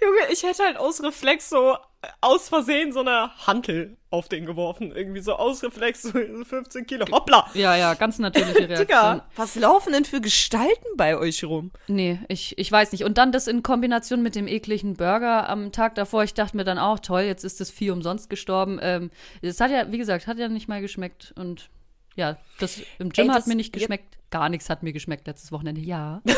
Junge, 0.00 0.32
ich 0.32 0.42
hätte 0.42 0.64
halt 0.64 0.76
aus 0.76 1.02
Reflex 1.02 1.48
so 1.48 1.76
aus 2.20 2.48
Versehen 2.48 2.92
so 2.92 3.00
eine 3.00 3.30
Hantel 3.46 3.96
auf 4.10 4.28
den 4.28 4.44
geworfen. 4.44 4.94
Irgendwie 4.94 5.20
so 5.20 5.34
aus 5.34 5.62
Reflex 5.62 6.02
so 6.02 6.10
15 6.44 6.86
Kilo. 6.86 7.06
Hoppla! 7.10 7.48
Ja, 7.54 7.76
ja, 7.76 7.94
ganz 7.94 8.18
natürliche 8.18 8.58
Reaktion. 8.68 8.78
Digga, 8.86 9.26
was 9.36 9.54
laufen 9.54 9.92
denn 9.92 10.04
für 10.04 10.20
Gestalten 10.20 10.96
bei 10.96 11.16
euch 11.16 11.44
rum? 11.44 11.70
Nee, 11.86 12.18
ich, 12.28 12.58
ich 12.58 12.70
weiß 12.70 12.92
nicht. 12.92 13.04
Und 13.04 13.18
dann 13.18 13.32
das 13.32 13.46
in 13.46 13.62
Kombination 13.62 14.22
mit 14.22 14.34
dem 14.34 14.48
ekligen 14.48 14.94
Burger 14.94 15.48
am 15.48 15.72
Tag 15.72 15.94
davor. 15.94 16.24
Ich 16.24 16.34
dachte 16.34 16.56
mir 16.56 16.64
dann 16.64 16.78
auch, 16.78 16.98
toll, 16.98 17.22
jetzt 17.22 17.44
ist 17.44 17.60
das 17.60 17.70
Vieh 17.70 17.90
umsonst 17.90 18.28
gestorben. 18.28 18.78
Ähm, 18.82 19.10
es 19.40 19.60
hat 19.60 19.70
ja, 19.70 19.90
wie 19.92 19.98
gesagt, 19.98 20.26
hat 20.26 20.38
ja 20.38 20.48
nicht 20.48 20.68
mal 20.68 20.80
geschmeckt. 20.80 21.32
Und 21.36 21.70
ja, 22.16 22.38
das 22.58 22.80
im 22.98 23.10
Gym 23.10 23.24
Ey, 23.24 23.28
hat 23.28 23.38
das- 23.38 23.46
mir 23.46 23.54
nicht 23.56 23.72
geschmeckt. 23.72 24.18
Gar 24.30 24.48
nichts 24.48 24.70
hat 24.70 24.82
mir 24.82 24.92
geschmeckt 24.92 25.26
letztes 25.26 25.52
Wochenende. 25.52 25.80
Ja. 25.82 26.22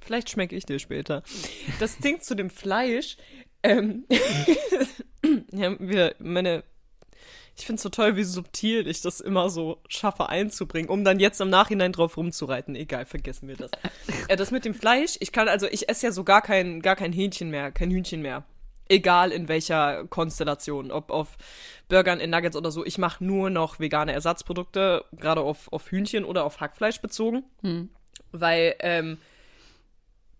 Vielleicht 0.00 0.30
schmecke 0.30 0.56
ich 0.56 0.66
dir 0.66 0.78
später. 0.78 1.22
Das 1.78 1.96
Ding 1.98 2.20
zu 2.20 2.34
dem 2.34 2.50
Fleisch, 2.50 3.16
ähm, 3.62 4.04
ja, 5.52 5.76
wir, 5.78 6.14
meine, 6.18 6.64
ich 7.56 7.64
finde 7.66 7.76
es 7.76 7.82
so 7.82 7.88
toll, 7.88 8.16
wie 8.16 8.24
subtil 8.24 8.88
ich 8.88 9.00
das 9.00 9.20
immer 9.20 9.48
so 9.48 9.80
schaffe 9.88 10.28
einzubringen, 10.28 10.90
um 10.90 11.04
dann 11.04 11.20
jetzt 11.20 11.40
im 11.40 11.50
Nachhinein 11.50 11.92
drauf 11.92 12.16
rumzureiten. 12.16 12.74
Egal, 12.74 13.06
vergessen 13.06 13.46
wir 13.46 13.56
das. 13.56 13.70
äh, 14.28 14.36
das 14.36 14.50
mit 14.50 14.64
dem 14.64 14.74
Fleisch, 14.74 15.16
ich 15.20 15.30
kann, 15.30 15.48
also 15.48 15.66
ich 15.68 15.88
esse 15.88 16.06
ja 16.06 16.12
so 16.12 16.24
gar 16.24 16.42
kein, 16.42 16.82
gar 16.82 16.96
kein 16.96 17.12
Hähnchen 17.12 17.50
mehr, 17.50 17.70
kein 17.70 17.90
Hühnchen 17.90 18.22
mehr. 18.22 18.44
Egal 18.92 19.32
in 19.32 19.48
welcher 19.48 20.06
Konstellation, 20.08 20.90
ob 20.90 21.10
auf 21.10 21.38
Burgern, 21.88 22.20
in 22.20 22.28
Nuggets 22.28 22.56
oder 22.56 22.70
so. 22.70 22.84
Ich 22.84 22.98
mache 22.98 23.24
nur 23.24 23.48
noch 23.48 23.80
vegane 23.80 24.12
Ersatzprodukte, 24.12 25.06
gerade 25.12 25.40
auf, 25.40 25.72
auf 25.72 25.90
Hühnchen 25.90 26.26
oder 26.26 26.44
auf 26.44 26.60
Hackfleisch 26.60 27.00
bezogen. 27.00 27.42
Weil, 28.32 28.74
ähm, 28.80 29.16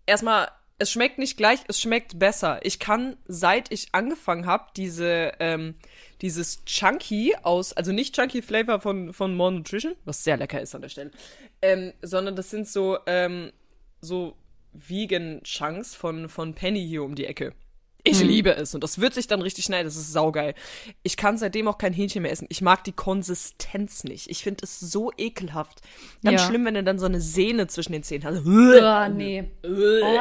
erstmal, 0.04 0.48
es 0.78 0.90
schmeckt 0.90 1.18
nicht 1.18 1.38
gleich, 1.38 1.60
es 1.68 1.80
schmeckt 1.80 2.18
besser. 2.18 2.60
Ich 2.62 2.78
kann, 2.78 3.16
seit 3.24 3.72
ich 3.72 3.88
angefangen 3.92 4.44
habe, 4.44 4.66
diese, 4.76 5.32
ähm, 5.38 5.76
dieses 6.20 6.64
Chunky 6.66 7.34
aus, 7.42 7.72
also 7.72 7.92
nicht 7.92 8.14
Chunky 8.14 8.42
Flavor 8.42 8.80
von, 8.80 9.14
von 9.14 9.34
More 9.34 9.52
Nutrition, 9.52 9.94
was 10.04 10.24
sehr 10.24 10.36
lecker 10.36 10.60
ist 10.60 10.74
an 10.74 10.82
der 10.82 10.90
Stelle, 10.90 11.10
ähm, 11.62 11.94
sondern 12.02 12.36
das 12.36 12.50
sind 12.50 12.68
so, 12.68 12.98
ähm, 13.06 13.52
so 14.02 14.36
Vegan 14.72 15.42
Chunks 15.42 15.94
von, 15.94 16.28
von 16.28 16.54
Penny 16.54 16.86
hier 16.86 17.02
um 17.02 17.14
die 17.14 17.26
Ecke. 17.26 17.54
Ich 18.04 18.20
liebe 18.20 18.54
es 18.56 18.74
und 18.74 18.82
das 18.82 19.00
wird 19.00 19.14
sich 19.14 19.28
dann 19.28 19.42
richtig 19.42 19.64
schnell, 19.64 19.84
das 19.84 19.94
ist 19.96 20.12
saugeil. 20.12 20.54
Ich 21.04 21.16
kann 21.16 21.38
seitdem 21.38 21.68
auch 21.68 21.78
kein 21.78 21.92
Hähnchen 21.92 22.22
mehr 22.22 22.32
essen. 22.32 22.46
Ich 22.50 22.60
mag 22.60 22.82
die 22.82 22.92
Konsistenz 22.92 24.02
nicht. 24.04 24.28
Ich 24.28 24.42
finde 24.42 24.64
es 24.64 24.80
so 24.80 25.12
ekelhaft. 25.16 25.80
Ganz 26.24 26.40
Ja. 26.42 26.48
schlimm, 26.48 26.64
wenn 26.64 26.74
du 26.74 26.82
dann 26.82 26.98
so 26.98 27.06
eine 27.06 27.20
Sehne 27.20 27.68
zwischen 27.68 27.92
den 27.92 28.02
Zähnen 28.02 28.24
hast. 28.24 28.38
Oh, 28.44 29.14
nee. 29.14 29.44
Oh, 29.64 30.20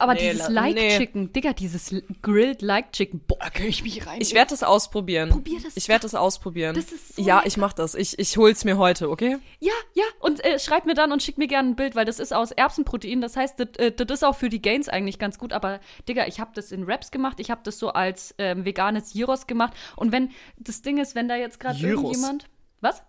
aber 0.00 0.14
Nee, 0.14 0.32
dieses 0.32 0.48
Like 0.48 0.74
nee. 0.74 0.98
Chicken, 0.98 1.32
Digga, 1.32 1.52
dieses 1.52 1.94
Grilled 2.20 2.62
Like 2.62 2.92
Chicken. 2.92 3.20
Boah, 3.26 3.38
kann 3.52 3.66
ich 3.66 3.84
mich 3.84 4.04
rein. 4.06 4.20
Ich 4.20 4.34
werde 4.34 4.50
das 4.50 4.64
ausprobieren. 4.64 5.28
Probier 5.30 5.60
das 5.62 5.76
Ich 5.76 5.88
werde 5.88 6.02
das 6.02 6.16
ausprobieren. 6.16 6.74
Das 6.74 6.90
ist 6.90 7.14
so 7.16 7.22
ja, 7.22 7.36
lecker. 7.36 7.46
ich 7.46 7.56
mach 7.56 7.72
das. 7.72 7.94
Ich, 7.94 8.18
ich 8.18 8.36
hol's 8.38 8.64
mir 8.64 8.76
heute, 8.76 9.08
okay? 9.08 9.38
ja, 9.60 9.72
ja, 9.94 10.04
und 10.18 10.44
äh, 10.44 10.58
schreibt 10.58 10.86
mir 10.86 10.94
dann 10.94 11.12
und 11.12 11.22
schickt 11.22 11.38
mir 11.38 11.46
gerne 11.46 11.70
ein 11.70 11.76
Bild, 11.76 11.94
weil 11.94 12.04
das 12.04 12.18
ist 12.18 12.32
aus 12.34 12.50
Erbsenprotein. 12.50 13.20
Das 13.20 13.36
heißt, 13.36 13.60
das, 13.60 13.68
äh, 13.76 13.92
das 13.92 14.10
ist 14.18 14.24
auch 14.24 14.34
für 14.36 14.48
die 14.48 14.60
Gains 14.60 14.88
eigentlich 14.88 15.18
ganz 15.20 15.38
gut. 15.38 15.52
Aber, 15.52 15.78
Digga, 16.08 16.26
ich 16.26 16.40
habe 16.40 16.50
das 16.54 16.72
in 16.72 16.82
Raps 16.84 17.10
gemacht. 17.12 17.19
Ich 17.38 17.50
habe 17.50 17.60
das 17.64 17.78
so 17.78 17.90
als 17.90 18.34
ähm, 18.38 18.64
veganes 18.64 19.12
Gyros 19.12 19.46
gemacht. 19.46 19.74
Und 19.96 20.12
wenn, 20.12 20.30
das 20.58 20.82
Ding 20.82 20.98
ist, 20.98 21.14
wenn 21.14 21.28
da 21.28 21.36
jetzt 21.36 21.60
gerade 21.60 21.78
irgendjemand. 21.78 22.46
Was? 22.80 23.02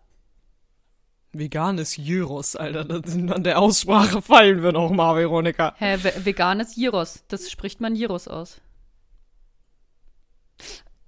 Veganes 1.34 1.95
Gyros, 1.95 2.56
Alter. 2.56 2.84
Das, 2.84 3.13
an 3.13 3.43
der 3.43 3.60
Aussprache 3.60 4.21
fallen 4.21 4.63
wir 4.63 4.74
noch 4.74 4.91
mal, 4.91 5.15
Veronika. 5.15 5.74
Hä, 5.78 5.97
ve 5.97 6.26
veganes 6.26 6.76
Gyros. 6.76 7.24
Das 7.30 7.50
spricht 7.50 7.80
man 7.80 7.95
Gyros 7.95 8.28
aus. 8.28 8.60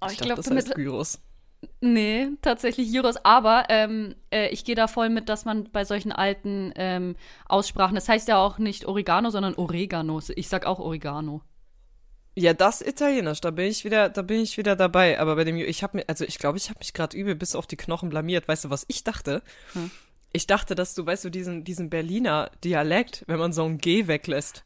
Oh, 0.01 0.07
Ich, 0.09 0.17
glaube, 0.17 0.41
das 0.41 0.49
heißt 0.49 0.75
Gyros. 0.75 1.19
Nee, 1.81 2.29
tatsächlich 2.41 2.91
Gyros. 2.91 3.17
Aber 3.23 3.65
ähm, 3.69 4.15
äh, 4.31 4.47
ich 4.49 4.63
gehe 4.63 4.75
da 4.75 4.87
voll 4.87 5.09
mit, 5.09 5.29
dass 5.29 5.45
man 5.45 5.69
bei 5.71 5.85
solchen 5.85 6.11
alten 6.11 6.71
ähm, 6.75 7.15
Aussprachen, 7.45 7.95
das 7.95 8.07
heißt 8.07 8.27
ja 8.27 8.37
auch 8.37 8.57
nicht 8.57 8.85
Oregano, 8.85 9.29
sondern 9.29 9.55
Oregano. 9.55 10.21
Ich 10.35 10.47
sag 10.47 10.65
auch 10.65 10.79
Oregano. 10.79 11.41
Ja, 12.35 12.53
das 12.53 12.81
Italienisch, 12.81 13.41
da 13.41 13.51
bin 13.51 13.65
ich 13.65 13.85
wieder, 13.85 14.09
da 14.09 14.23
bin 14.23 14.41
ich 14.41 14.57
wieder 14.57 14.75
dabei. 14.75 15.19
Aber 15.19 15.35
bei 15.35 15.43
dem, 15.43 15.57
ich 15.57 15.83
habe 15.83 15.97
mir, 15.97 16.03
also 16.07 16.25
ich 16.25 16.39
glaube, 16.39 16.57
ich 16.57 16.69
habe 16.69 16.79
mich 16.79 16.93
gerade 16.93 17.15
übel 17.15 17.35
bis 17.35 17.55
auf 17.55 17.67
die 17.67 17.77
Knochen 17.77 18.09
blamiert. 18.09 18.47
Weißt 18.47 18.65
du, 18.65 18.69
was 18.69 18.85
ich 18.87 19.03
dachte? 19.03 19.43
Hm. 19.73 19.91
Ich 20.31 20.47
dachte, 20.47 20.73
dass 20.73 20.95
du, 20.95 21.05
weißt 21.05 21.25
du, 21.25 21.29
diesen, 21.29 21.63
diesen 21.63 21.91
Berliner 21.91 22.49
Dialekt, 22.63 23.23
wenn 23.27 23.37
man 23.37 23.53
so 23.53 23.65
ein 23.65 23.77
G 23.77 24.07
weglässt. 24.07 24.63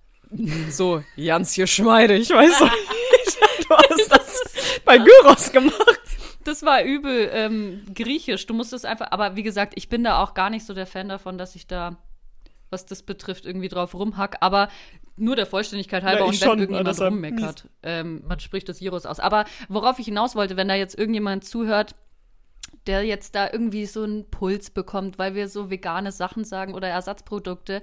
So, 0.70 1.04
ganz 1.18 1.56
geschmeidig, 1.56 2.30
weißt 2.30 2.62
du? 2.62 2.66
du 3.68 3.76
hast 3.76 4.12
das 4.12 4.42
bei 4.86 4.98
Gyros 4.98 5.52
gemacht. 5.52 6.00
Das 6.44 6.64
war 6.64 6.84
übel 6.84 7.30
ähm, 7.34 7.86
griechisch. 7.94 8.46
Du 8.46 8.54
musst 8.54 8.72
es 8.72 8.86
einfach, 8.86 9.12
aber 9.12 9.36
wie 9.36 9.44
gesagt, 9.44 9.74
ich 9.76 9.90
bin 9.90 10.04
da 10.06 10.24
auch 10.24 10.34
gar 10.34 10.50
nicht 10.50 10.66
so 10.66 10.74
der 10.74 10.88
Fan 10.88 11.10
davon, 11.10 11.38
dass 11.38 11.56
ich 11.56 11.68
da, 11.68 11.98
was 12.70 12.86
das 12.86 13.04
betrifft, 13.04 13.46
irgendwie 13.46 13.68
drauf 13.68 13.94
rumhack. 13.94 14.38
Aber 14.40 14.70
nur 15.18 15.36
der 15.36 15.46
Vollständigkeit 15.46 16.04
halber 16.04 16.20
Ja, 16.20 16.26
und 16.26 16.42
wenn 16.42 16.48
schon, 16.48 16.60
irgendjemand 16.60 17.02
rummeckert, 17.02 17.70
ähm, 17.84 18.24
man 18.28 18.40
spricht 18.40 18.70
das 18.70 18.80
Gyros 18.80 19.06
aus. 19.06 19.20
Aber 19.20 19.46
worauf 19.68 20.00
ich 20.00 20.06
hinaus 20.06 20.36
wollte, 20.36 20.58
wenn 20.58 20.68
da 20.68 20.76
jetzt 20.76 20.98
irgendjemand 20.98 21.44
zuhört, 21.44 21.96
der 22.86 23.04
jetzt 23.04 23.36
da 23.36 23.50
irgendwie 23.52 23.86
so 23.86 24.04
einen 24.04 24.30
Puls 24.30 24.70
bekommt, 24.70 25.20
weil 25.20 25.36
wir 25.36 25.50
so 25.50 25.70
vegane 25.70 26.12
Sachen 26.12 26.44
sagen 26.44 26.74
oder 26.74 26.88
Ersatzprodukte. 26.88 27.82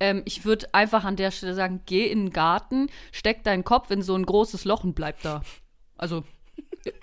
Ähm, 0.00 0.22
ich 0.24 0.44
würde 0.44 0.72
einfach 0.72 1.04
an 1.04 1.16
der 1.16 1.30
Stelle 1.30 1.54
sagen, 1.54 1.82
geh 1.86 2.06
in 2.06 2.26
den 2.26 2.30
Garten, 2.30 2.88
steck 3.12 3.44
deinen 3.44 3.64
Kopf 3.64 3.90
in 3.90 4.02
so 4.02 4.14
ein 4.14 4.26
großes 4.26 4.64
Loch 4.64 4.84
und 4.84 4.94
bleib 4.94 5.20
da. 5.22 5.42
Also, 5.96 6.24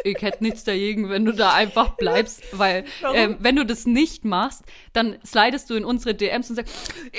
ich 0.04 0.22
hätte 0.22 0.44
nichts 0.44 0.64
dagegen, 0.64 1.10
wenn 1.10 1.26
du 1.26 1.32
da 1.34 1.54
einfach 1.54 1.92
bleibst, 1.92 2.42
weil 2.52 2.86
ähm, 3.14 3.38
wenn 3.40 3.56
du 3.56 3.66
das 3.66 3.86
nicht 3.86 4.26
machst, 4.26 4.64
dann 4.94 5.18
slidest 5.26 5.70
du 5.70 5.76
in 5.76 5.86
unsere 5.86 6.16
DMs 6.16 6.50
und 6.50 6.56
sagst, 6.56 6.74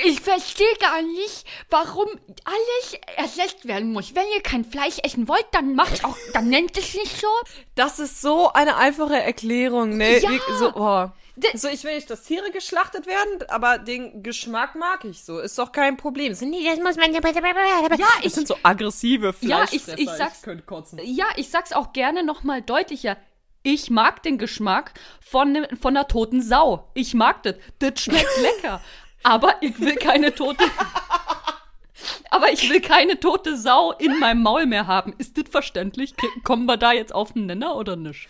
ich 0.05 0.21
verstehe 0.21 0.67
gar 0.81 1.03
nicht, 1.03 1.45
warum 1.71 2.09
alles 2.45 3.01
ersetzt 3.17 3.67
werden 3.69 3.93
muss. 3.93 4.15
Wenn 4.15 4.25
ihr 4.35 4.43
kein 4.43 4.65
Fleisch 4.65 4.99
essen 5.03 5.29
wollt, 5.29 5.47
dann 5.53 5.75
macht 5.75 6.05
auch, 6.05 6.17
dann 6.33 6.49
nennt 6.49 6.77
es 6.77 6.95
nicht 6.95 7.21
so. 7.21 7.29
Das 7.75 7.99
ist 7.99 8.21
so 8.21 8.53
eine 8.53 8.77
einfache 8.77 9.21
Erklärung, 9.23 9.97
ne? 9.97 10.19
Ja. 10.19 10.31
So, 10.59 10.73
oh. 10.75 11.09
So, 11.55 11.69
ich 11.69 11.85
will 11.85 11.95
nicht, 11.95 12.09
dass 12.11 12.23
Tiere 12.25 12.51
geschlachtet 12.51 13.07
werden, 13.07 13.45
aber 13.49 13.79
den 13.79 14.23
Geschmack 14.23 14.75
mag 14.75 15.05
ich 15.05 15.25
so. 15.25 15.39
Ist 15.39 15.59
doch 15.59 15.73
kein 15.73 15.97
Problem. 15.97 16.35
So, 16.35 16.47
nee, 16.47 16.65
das 16.65 16.79
muss 16.79 16.97
man 16.97 17.13
ja. 17.13 17.21
Ja, 17.23 17.87
Das 17.89 17.99
ich, 18.23 18.33
sind 18.35 18.49
so 18.49 18.57
aggressive 18.63 19.35
Ja, 19.41 19.65
ich- 19.71 19.83
Fleischfresser. 19.83 19.99
ich 19.99 20.11
sag's- 20.11 20.43
könnte 20.43 20.65
kotzen. 20.65 20.99
ja, 21.05 21.27
ich 21.37 21.49
sag's 21.51 21.73
auch 21.73 21.93
gerne 21.93 22.23
noch 22.25 22.43
mal 22.45 22.63
deutlicher. 22.63 23.17
Ich 23.63 23.91
mag 23.91 24.23
den 24.23 24.39
Geschmack 24.39 24.95
von, 25.21 25.53
ne- 25.53 25.69
von 25.81 25.97
einer 25.97 26.09
toten 26.09 26.41
Sau. 26.43 26.89
Ich 26.95 27.15
mag 27.15 27.43
das. 27.43 27.57
Das 27.81 28.01
schmeckt 28.01 28.29
lecker. 28.41 28.81
Aber 29.25 29.55
ich 29.61 29.79
will 29.81 29.97
keine 29.97 30.35
tote. 30.35 30.65
Aber 32.31 32.53
ich 32.53 32.69
will 32.71 32.81
keine 32.81 33.19
tote 33.19 33.57
Sau 33.57 33.93
in 33.93 34.19
meinem 34.19 34.43
Maul 34.43 34.67
mehr 34.67 34.87
haben. 34.87 35.15
Ist 35.19 35.37
das 35.37 35.45
verständlich? 35.51 36.15
Kommen 36.45 36.67
wir 36.67 36.77
da 36.77 36.93
jetzt 36.93 37.13
auf 37.15 37.33
den 37.33 37.47
Nenner 37.47 37.75
oder 37.77 37.97
nicht? 37.97 38.29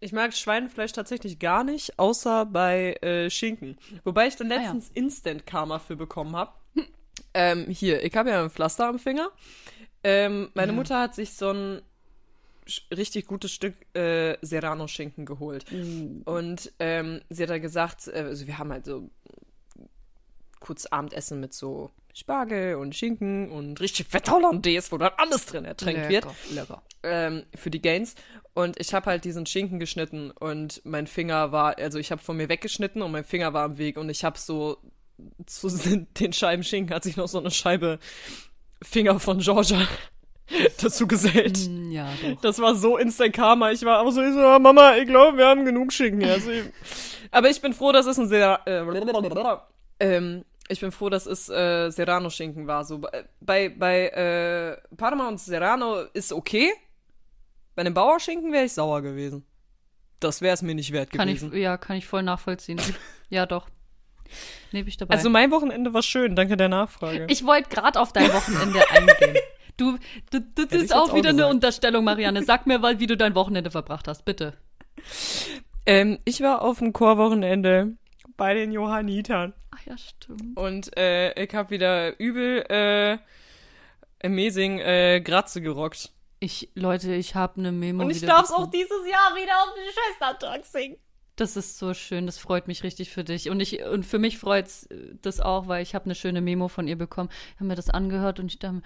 Ich 0.00 0.12
mag 0.12 0.32
Schweinefleisch 0.32 0.92
tatsächlich 0.92 1.38
gar 1.38 1.64
nicht, 1.64 1.98
außer 1.98 2.46
bei 2.46 2.92
äh, 3.02 3.30
Schinken. 3.30 3.76
Wobei 4.04 4.28
ich 4.28 4.36
dann 4.36 4.50
Ah, 4.52 4.54
ja. 4.54 4.60
letztens 4.62 4.90
Instant 4.94 5.46
Karma 5.46 5.78
für 5.78 5.96
bekommen 5.96 6.36
habe. 6.36 6.52
Ähm, 7.34 7.66
hier, 7.66 8.04
ich 8.04 8.16
habe 8.16 8.30
ja 8.30 8.42
ein 8.42 8.50
Pflaster 8.50 8.86
am 8.86 8.98
Finger. 8.98 9.30
Ähm, 10.04 10.50
meine 10.54 10.72
Mutter 10.72 11.00
hat 11.00 11.14
sich 11.14 11.34
so 11.34 11.50
ein 11.50 11.82
richtig 12.94 13.26
gutes 13.26 13.50
Stück 13.52 13.74
äh, 13.96 14.36
Serrano-Schinken 14.40 15.26
geholt. 15.26 15.64
Und 16.24 16.72
ähm, 16.78 17.20
sie 17.28 17.42
hat 17.42 17.50
da 17.50 17.58
gesagt, 17.58 18.06
äh, 18.08 18.20
also 18.20 18.46
wir 18.46 18.58
haben 18.58 18.70
halt 18.72 18.84
so 18.84 19.10
kurz 20.60 20.86
Abendessen 20.86 21.40
mit 21.40 21.54
so 21.54 21.90
Spargel 22.18 22.74
und 22.76 22.94
Schinken 22.96 23.50
und 23.50 23.80
richtig 23.80 24.08
fett 24.08 24.28
Hollandaise, 24.30 24.90
wo 24.90 24.98
dann 24.98 25.12
alles 25.16 25.46
drin 25.46 25.64
ertränkt 25.64 26.08
wird 26.08 26.26
lecker. 26.52 26.82
ähm, 27.04 27.44
für 27.54 27.70
die 27.70 27.80
Gains. 27.80 28.14
Und 28.54 28.78
ich 28.80 28.92
habe 28.92 29.06
halt 29.06 29.24
diesen 29.24 29.46
Schinken 29.46 29.78
geschnitten 29.78 30.30
und 30.32 30.80
mein 30.84 31.06
Finger 31.06 31.52
war, 31.52 31.78
also 31.78 31.98
ich 31.98 32.10
habe 32.10 32.20
von 32.20 32.36
mir 32.36 32.48
weggeschnitten 32.48 33.02
und 33.02 33.12
mein 33.12 33.22
Finger 33.24 33.52
war 33.52 33.62
am 33.64 33.78
Weg 33.78 33.96
und 33.96 34.08
ich 34.10 34.24
habe 34.24 34.36
so 34.38 34.78
zu 35.46 35.68
den 36.20 36.32
Scheiben 36.32 36.64
Schinken 36.64 36.94
hat 36.94 37.04
sich 37.04 37.16
noch 37.16 37.28
so 37.28 37.38
eine 37.38 37.50
Scheibe 37.52 37.98
Finger 38.82 39.20
von 39.20 39.38
Georgia 39.38 39.86
dazu 40.82 41.06
gesellt. 41.06 41.68
Mm, 41.68 41.92
Ja, 41.92 42.08
doch. 42.22 42.40
Das 42.40 42.58
war 42.58 42.74
so 42.74 42.96
instant 42.96 43.32
Karma. 43.34 43.70
Ich 43.70 43.84
war 43.84 44.00
auch 44.00 44.10
so, 44.10 44.22
ich 44.22 44.32
so 44.32 44.40
"Ah, 44.40 44.58
Mama, 44.58 44.96
ich 44.96 45.06
glaube, 45.06 45.36
wir 45.38 45.46
haben 45.46 45.64
genug 45.64 45.92
Schinken. 45.92 46.20
hier." 46.22 46.32
Also, 46.32 46.50
ich- 46.50 46.64
aber 47.30 47.50
ich 47.50 47.60
bin 47.60 47.74
froh, 47.74 47.92
dass 47.92 48.06
es 48.06 48.18
ein 48.18 48.26
sehr, 48.28 48.60
äh, 48.66 48.80
ähm, 50.00 50.44
ich 50.68 50.80
bin 50.80 50.92
froh, 50.92 51.08
dass 51.08 51.26
es 51.26 51.48
äh, 51.48 51.90
Serrano-Schinken 51.90 52.66
war. 52.66 52.84
So 52.84 53.00
bei 53.40 53.68
bei 53.70 54.08
äh, 54.08 54.96
Parma 54.96 55.28
und 55.28 55.40
Serrano 55.40 56.00
ist 56.12 56.32
okay. 56.32 56.70
Bei 57.74 57.80
einem 57.80 57.94
Bauerschinken 57.94 58.52
wäre 58.52 58.64
ich 58.64 58.72
sauer 58.72 59.02
gewesen. 59.02 59.44
Das 60.20 60.40
wäre 60.42 60.54
es 60.54 60.62
mir 60.62 60.74
nicht 60.74 60.92
wert 60.92 61.10
Kann 61.10 61.28
ich, 61.28 61.40
gewesen. 61.40 61.56
ja, 61.60 61.76
kann 61.76 61.96
ich 61.96 62.06
voll 62.06 62.22
nachvollziehen. 62.22 62.80
ja, 63.30 63.46
doch. 63.46 63.68
Nehme 64.72 64.88
ich 64.88 64.96
dabei. 64.96 65.14
also 65.14 65.30
mein 65.30 65.50
Wochenende 65.50 65.94
war 65.94 66.02
schön. 66.02 66.36
Danke 66.36 66.56
der 66.56 66.68
Nachfrage. 66.68 67.26
Ich 67.30 67.46
wollte 67.46 67.70
gerade 67.70 67.98
auf 68.00 68.12
dein 68.12 68.32
Wochenende 68.32 68.80
eingehen. 68.90 69.36
Du, 69.76 69.96
du 70.30 70.40
das 70.40 70.66
ich 70.72 70.82
ist 70.82 70.94
auch 70.94 71.10
auch 71.10 71.14
wieder 71.14 71.28
eine 71.30 71.38
gesagt. 71.38 71.54
Unterstellung, 71.54 72.04
Marianne. 72.04 72.42
Sag 72.42 72.66
mir 72.66 72.80
mal, 72.80 72.98
wie 72.98 73.06
du 73.06 73.16
dein 73.16 73.34
Wochenende 73.34 73.70
verbracht 73.70 74.08
hast, 74.08 74.24
bitte. 74.24 74.54
ähm, 75.86 76.18
ich 76.24 76.40
war 76.40 76.62
auf 76.62 76.80
dem 76.80 76.92
Chorwochenende 76.92 77.96
bei 78.38 78.54
den 78.54 78.72
Johannitern. 78.72 79.52
Ach 79.70 79.84
ja, 79.84 79.98
stimmt. 79.98 80.56
Und 80.56 80.96
äh, 80.96 81.44
ich 81.44 81.54
habe 81.54 81.68
wieder 81.68 82.18
übel 82.18 82.64
äh, 82.70 83.18
amazing 84.26 84.78
äh, 84.78 85.20
Gratze 85.20 85.60
gerockt. 85.60 86.12
Ich, 86.40 86.70
Leute, 86.74 87.12
ich 87.14 87.34
habe 87.34 87.58
eine 87.58 87.72
Memo 87.72 88.04
Und 88.04 88.10
ich 88.10 88.22
wieder 88.22 88.36
darf's 88.36 88.52
auch 88.52 88.70
dieses 88.70 89.06
Jahr 89.06 89.34
wieder 89.34 89.52
auf 89.62 89.74
den 89.74 89.92
Schwestertag 89.92 90.64
singen. 90.64 90.96
Das 91.36 91.56
ist 91.56 91.78
so 91.78 91.94
schön, 91.94 92.26
das 92.26 92.38
freut 92.38 92.66
mich 92.68 92.82
richtig 92.82 93.10
für 93.10 93.24
dich. 93.24 93.50
Und 93.50 93.60
ich 93.60 93.82
und 93.84 94.06
für 94.06 94.18
mich 94.18 94.38
freut's 94.38 94.86
äh, 94.86 95.14
das 95.20 95.40
auch, 95.40 95.66
weil 95.66 95.82
ich 95.82 95.94
habe 95.94 96.06
eine 96.06 96.14
schöne 96.14 96.40
Memo 96.40 96.68
von 96.68 96.88
ihr 96.88 96.96
bekommen. 96.96 97.28
Ich 97.50 97.56
habe 97.56 97.66
mir 97.66 97.74
das 97.74 97.90
angehört 97.90 98.40
und 98.40 98.46
ich 98.46 98.58
dachte, 98.58 98.76
mir, 98.76 98.82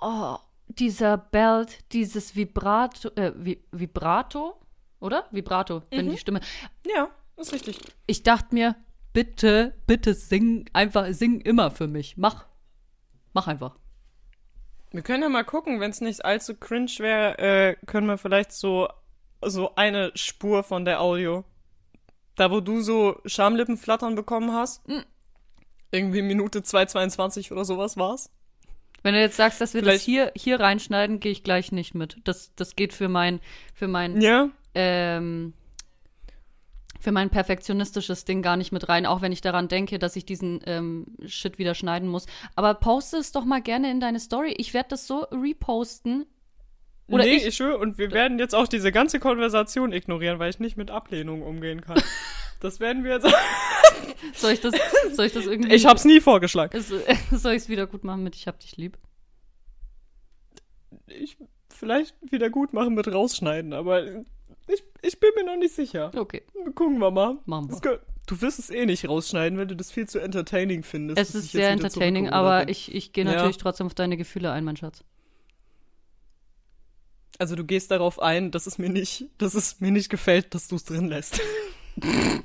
oh, 0.00 0.36
dieser 0.68 1.16
Belt, 1.16 1.78
dieses 1.92 2.36
Vibrato, 2.36 3.08
äh, 3.16 3.32
Vi 3.34 3.64
Vibrato, 3.72 4.60
oder? 5.00 5.26
Vibrato, 5.30 5.82
wenn 5.90 6.10
die 6.10 6.18
Stimme. 6.18 6.40
Ja, 6.86 7.10
ist 7.36 7.52
richtig. 7.52 7.78
Ich 8.06 8.22
dachte 8.22 8.54
mir, 8.54 8.76
bitte, 9.12 9.74
bitte 9.86 10.14
sing 10.14 10.68
einfach, 10.72 11.06
sing 11.10 11.40
immer 11.40 11.70
für 11.70 11.86
mich. 11.86 12.16
Mach. 12.16 12.46
Mach 13.32 13.46
einfach. 13.46 13.76
Wir 14.92 15.02
können 15.02 15.22
ja 15.22 15.28
mal 15.28 15.44
gucken, 15.44 15.80
wenn 15.80 15.90
es 15.90 16.00
nicht 16.00 16.24
allzu 16.24 16.54
cringe 16.54 16.90
wäre, 16.98 17.38
äh, 17.38 17.76
können 17.86 18.06
wir 18.06 18.16
vielleicht 18.18 18.52
so, 18.52 18.88
so 19.44 19.74
eine 19.74 20.12
Spur 20.14 20.62
von 20.62 20.84
der 20.84 21.00
Audio. 21.00 21.44
Da, 22.36 22.50
wo 22.50 22.60
du 22.60 22.80
so 22.80 23.20
Schamlippenflattern 23.26 24.14
bekommen 24.14 24.52
hast. 24.52 24.86
Mm. 24.88 25.00
Irgendwie 25.90 26.22
Minute 26.22 26.60
2,22 26.60 27.52
oder 27.52 27.64
sowas 27.64 27.96
war's. 27.96 28.30
Wenn 29.02 29.14
du 29.14 29.20
jetzt 29.20 29.36
sagst, 29.36 29.60
dass 29.60 29.72
wir 29.74 29.82
Vielleicht- 29.82 30.00
das 30.00 30.04
hier, 30.04 30.32
hier 30.34 30.60
reinschneiden, 30.60 31.20
gehe 31.20 31.32
ich 31.32 31.44
gleich 31.44 31.72
nicht 31.72 31.94
mit. 31.94 32.18
Das, 32.24 32.54
das 32.56 32.74
geht 32.76 32.92
für 32.92 33.08
mein, 33.08 33.40
für 33.74 33.88
mein, 33.88 34.20
Ja? 34.20 34.48
ähm, 34.74 35.54
für 37.00 37.12
mein 37.12 37.30
perfektionistisches 37.30 38.24
Ding 38.24 38.42
gar 38.42 38.56
nicht 38.56 38.72
mit 38.72 38.88
rein, 38.88 39.06
auch 39.06 39.22
wenn 39.22 39.32
ich 39.32 39.40
daran 39.40 39.68
denke, 39.68 39.98
dass 39.98 40.16
ich 40.16 40.24
diesen 40.26 40.60
ähm, 40.66 41.06
Shit 41.26 41.58
wieder 41.58 41.74
schneiden 41.74 42.08
muss. 42.08 42.26
Aber 42.54 42.74
poste 42.74 43.16
es 43.18 43.32
doch 43.32 43.44
mal 43.44 43.60
gerne 43.62 43.90
in 43.90 44.00
deine 44.00 44.20
Story. 44.20 44.54
Ich 44.58 44.74
werde 44.74 44.90
das 44.90 45.06
so 45.06 45.20
reposten. 45.32 46.26
Oder 47.08 47.24
nee, 47.24 47.36
ich- 47.36 47.46
ich 47.46 47.56
schwöre, 47.56 47.78
und 47.78 47.98
wir 47.98 48.10
werden 48.10 48.38
jetzt 48.38 48.54
auch 48.54 48.66
diese 48.66 48.90
ganze 48.90 49.20
Konversation 49.20 49.92
ignorieren, 49.92 50.38
weil 50.38 50.50
ich 50.50 50.58
nicht 50.58 50.76
mit 50.76 50.90
Ablehnung 50.90 51.42
umgehen 51.42 51.80
kann. 51.80 52.02
das 52.60 52.80
werden 52.80 53.04
wir 53.04 53.12
jetzt. 53.14 53.26
Soll 54.34 54.52
ich 54.52 54.60
das, 54.60 54.74
soll 55.12 55.26
ich 55.26 55.32
das 55.32 55.46
irgendwie. 55.46 55.74
Ich 55.74 55.86
hab's 55.86 56.04
nie 56.04 56.20
vorgeschlagen. 56.20 56.80
Soll 57.30 57.52
ich 57.52 57.62
es 57.62 57.68
wieder 57.68 57.86
gut 57.86 58.02
machen 58.02 58.22
mit 58.24 58.34
Ich 58.34 58.46
hab 58.48 58.58
dich 58.58 58.76
lieb? 58.76 58.98
Ich 61.06 61.36
vielleicht 61.68 62.14
wieder 62.30 62.50
gut 62.50 62.72
machen 62.72 62.94
mit 62.94 63.06
rausschneiden, 63.12 63.72
aber 63.72 64.24
ich 65.02 65.18
bin 65.20 65.30
mir 65.36 65.44
noch 65.44 65.56
nicht 65.56 65.74
sicher. 65.74 66.10
Okay, 66.16 66.42
Gucken 66.74 66.98
wir 66.98 67.10
mal. 67.10 67.38
machen 67.46 67.70
wir. 67.70 68.00
Du 68.26 68.40
wirst 68.40 68.58
es 68.58 68.70
eh 68.70 68.86
nicht 68.86 69.08
rausschneiden, 69.08 69.56
wenn 69.58 69.68
du 69.68 69.76
das 69.76 69.92
viel 69.92 70.08
zu 70.08 70.18
entertaining 70.18 70.82
findest. 70.82 71.18
Es 71.20 71.34
ist 71.34 71.52
sehr 71.52 71.70
entertaining, 71.70 72.28
aber 72.28 72.60
bin. 72.60 72.70
ich, 72.70 72.92
ich 72.92 73.12
gehe 73.12 73.24
Ja. 73.24 73.32
natürlich 73.34 73.56
trotzdem 73.58 73.86
auf 73.86 73.94
deine 73.94 74.16
Gefühle 74.16 74.50
ein, 74.50 74.64
mein 74.64 74.76
Schatz. 74.76 75.04
Also 77.38 77.54
du 77.54 77.64
gehst 77.64 77.90
darauf 77.92 78.20
ein, 78.20 78.50
dass 78.50 78.66
es 78.66 78.78
mir 78.78 78.88
nicht, 78.88 79.26
dass 79.38 79.54
es 79.54 79.80
mir 79.80 79.90
nicht 79.92 80.08
gefällt, 80.08 80.54
dass 80.54 80.66
du 80.68 80.74
es 80.76 80.84
drin 80.84 81.06
lässt. 81.06 81.40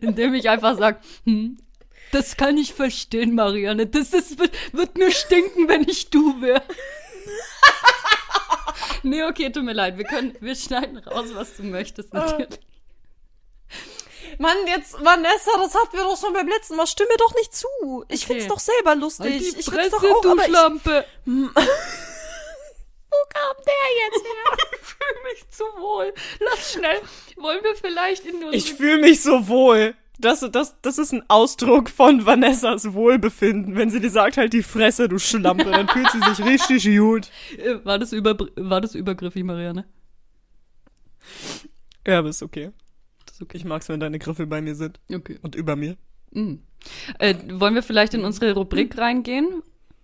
Indem 0.00 0.34
ich 0.34 0.48
einfach 0.48 0.78
sage, 0.78 1.00
hm, 1.24 1.56
das 2.12 2.36
kann 2.36 2.56
ich 2.56 2.72
verstehen, 2.72 3.34
Marianne. 3.34 3.86
Das 3.86 4.12
ist, 4.12 4.38
wird, 4.38 4.52
wird 4.72 4.96
mir 4.96 5.10
stinken, 5.10 5.68
wenn 5.68 5.82
ich 5.88 6.10
du 6.10 6.40
wäre. 6.40 6.62
nee, 9.02 9.22
okay, 9.24 9.50
tut 9.50 9.64
mir 9.64 9.72
leid. 9.72 9.98
Wir 9.98 10.04
können, 10.04 10.36
wir 10.40 10.54
schneiden 10.54 10.98
raus, 10.98 11.26
was 11.32 11.56
du 11.56 11.64
möchtest, 11.64 12.12
natürlich. 12.12 12.60
Mann, 14.38 14.56
jetzt, 14.66 14.94
Vanessa, 15.02 15.50
das 15.56 15.74
hatten 15.74 15.96
wir 15.96 16.02
doch 16.02 16.18
schon 16.20 16.32
beim 16.32 16.48
letzten 16.48 16.76
Mal. 16.76 16.86
Stimme 16.86 17.16
doch 17.18 17.34
nicht 17.34 17.54
zu. 17.54 18.04
Ich 18.08 18.24
Okay. 18.24 18.34
find's 18.34 18.48
doch 18.48 18.58
selber 18.58 18.94
lustig. 18.96 19.24
Halt 19.30 19.40
die 19.40 19.46
ich 19.46 19.52
find's 19.54 19.68
Fresse, 19.68 19.90
doch 19.90 20.02
auch, 20.16 20.20
du 20.22 20.42
Schlampe. 20.42 21.04
wo 21.24 21.42
kam 23.28 23.56
der 23.64 23.86
jetzt 24.04 24.24
her? 24.24 24.56
Ich 24.72 24.94
fühle 24.96 25.22
mich 25.32 25.50
zu 25.50 25.64
wohl. 25.80 26.14
Lass 26.40 26.72
schnell. 26.72 27.00
Wollen 27.36 27.62
wir 27.62 27.76
vielleicht 27.76 28.24
in 28.24 28.36
unsere... 28.36 28.54
Ich 28.54 28.74
fühle 28.74 28.98
mich 28.98 29.22
so 29.22 29.46
wohl. 29.48 29.94
Das, 30.18 30.40
das, 30.50 30.76
das 30.80 30.98
ist 30.98 31.12
ein 31.12 31.22
Ausdruck 31.28 31.90
von 31.90 32.24
Vanessas 32.24 32.92
Wohlbefinden. 32.94 33.76
Wenn 33.76 33.90
sie 33.90 34.00
dir 34.00 34.10
sagt, 34.10 34.36
halt 34.38 34.52
die 34.52 34.62
Fresse, 34.62 35.08
du 35.08 35.18
Schlampe, 35.18 35.64
dann 35.70 35.88
fühlt 35.88 36.10
sie 36.10 36.20
sich 36.20 36.44
richtig 36.44 36.84
gut. 36.98 37.30
Äh, 37.58 37.84
war, 37.84 37.98
das 37.98 38.12
über, 38.12 38.36
war 38.56 38.80
das 38.80 38.94
übergriffig, 38.94 39.44
Marianne? 39.44 39.84
Ja, 42.06 42.18
aber 42.20 42.28
ist 42.28 42.42
okay. 42.42 42.70
Ist 43.30 43.42
okay. 43.42 43.56
Ich 43.58 43.64
mag's, 43.64 43.88
wenn 43.88 44.00
deine 44.00 44.18
Griffel 44.18 44.46
bei 44.46 44.60
mir 44.60 44.74
sind. 44.74 45.00
Okay. 45.12 45.38
Und 45.42 45.54
über 45.54 45.76
mir. 45.76 45.96
Mhm. 46.30 46.62
Äh, 47.18 47.34
wollen 47.52 47.74
wir 47.74 47.82
vielleicht 47.82 48.14
in 48.14 48.24
unsere 48.24 48.52
Rubrik 48.54 48.96
reingehen? 48.96 49.62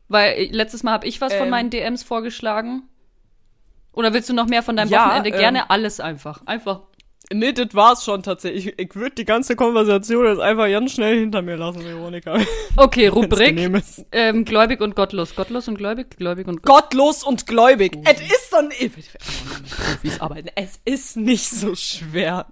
Weil 0.09 0.33
äh, 0.33 0.45
letztes 0.51 0.83
Mal 0.83 0.93
habe 0.93 1.07
ich 1.07 1.21
was 1.21 1.33
von 1.33 1.45
Ähm. 1.45 1.51
meinen 1.51 1.71
DMs 1.71 2.03
vorgeschlagen. 2.03 2.83
Oder 3.93 4.13
willst 4.15 4.29
du 4.29 4.33
noch 4.35 4.47
mehr 4.47 4.63
von 4.63 4.77
deinem 4.77 4.91
Ja, 4.91 5.07
Wochenende? 5.07 5.31
ähm. 5.31 5.39
Gerne 5.39 5.71
alles 5.71 6.01
einfach. 6.01 6.45
Einfach. 6.47 6.83
Nee, 7.33 7.53
das 7.53 7.75
war's 7.75 8.05
schon 8.05 8.23
tatsächlich. 8.23 8.69
Ich, 8.69 8.79
ich 8.79 8.95
würde 8.95 9.15
die 9.15 9.25
ganze 9.25 9.57
Konversation 9.57 10.27
jetzt 10.27 10.41
einfach 10.41 10.69
ganz 10.69 10.93
schnell 10.93 11.19
hinter 11.21 11.43
mir 11.43 11.57
lassen, 11.57 11.85
Veronika. 11.85 12.39
Okay, 12.77 13.09
Rubrik. 13.09 13.59
Ähm, 14.13 14.45
gläubig 14.45 14.81
und 14.81 14.97
gottlos. 14.97 15.35
Gottlos 15.35 15.69
und 15.69 15.77
gläubig, 15.77 16.17
gläubig 16.17 16.49
und 16.49 16.63
Gottlos 16.63 17.23
und 17.23 17.47
gläubig. 17.47 17.99
Es 18.05 18.21
ist 18.21 18.53
doch 18.53 18.63
nicht. 18.63 18.93
Profis 20.01 20.21
arbeiten. 20.21 20.49
Es 20.55 20.81
ist 20.85 21.17
nicht 21.17 21.49
so 21.49 21.75
schwer. 21.75 22.47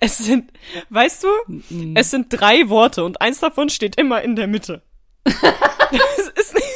Es 0.00 0.18
sind, 0.18 0.50
weißt 0.88 1.24
du, 1.24 1.28
Mhm. 1.70 1.94
es 1.96 2.10
sind 2.10 2.26
drei 2.30 2.68
Worte 2.68 3.04
und 3.04 3.20
eins 3.20 3.40
davon 3.40 3.68
steht 3.68 3.96
immer 3.96 4.22
in 4.22 4.34
der 4.36 4.46
Mitte. 4.46 4.82
es 5.24 6.28
ist 6.28 6.54
nicht, 6.54 6.66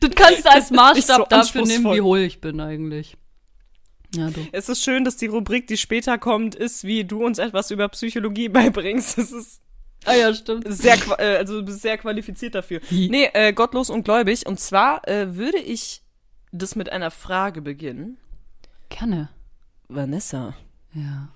Du 0.00 0.10
kannst 0.10 0.46
als 0.46 0.70
Maßstab 0.70 1.16
so 1.16 1.24
dafür 1.28 1.62
nehmen, 1.62 1.94
wie 1.94 2.00
hohl 2.00 2.18
ich 2.20 2.40
bin 2.40 2.60
eigentlich. 2.60 3.16
Ja, 4.14 4.30
du. 4.30 4.46
es 4.52 4.68
ist 4.68 4.82
schön, 4.82 5.04
dass 5.04 5.16
die 5.16 5.26
Rubrik, 5.26 5.66
die 5.66 5.76
später 5.76 6.16
kommt, 6.18 6.54
ist, 6.54 6.84
wie 6.84 7.04
du 7.04 7.24
uns 7.24 7.38
etwas 7.38 7.70
über 7.70 7.88
Psychologie 7.88 8.48
beibringst. 8.50 9.18
Das 9.18 9.32
ist 9.32 9.60
Ah 10.04 10.14
ja, 10.14 10.32
stimmt. 10.32 10.64
sehr, 10.68 10.96
äh, 11.18 11.36
also 11.38 11.66
sehr 11.66 11.98
qualifiziert 11.98 12.54
dafür. 12.54 12.80
Nee, 12.90 13.28
äh, 13.34 13.52
gottlos 13.52 13.90
und 13.90 14.04
gläubig. 14.04 14.46
Und 14.46 14.60
zwar 14.60 15.06
äh, 15.08 15.34
würde 15.36 15.58
ich 15.58 16.02
das 16.52 16.76
mit 16.76 16.90
einer 16.92 17.10
Frage 17.10 17.60
beginnen. 17.60 18.16
Gerne. 18.88 19.30
Vanessa, 19.88 20.54
Ja. 20.94 21.28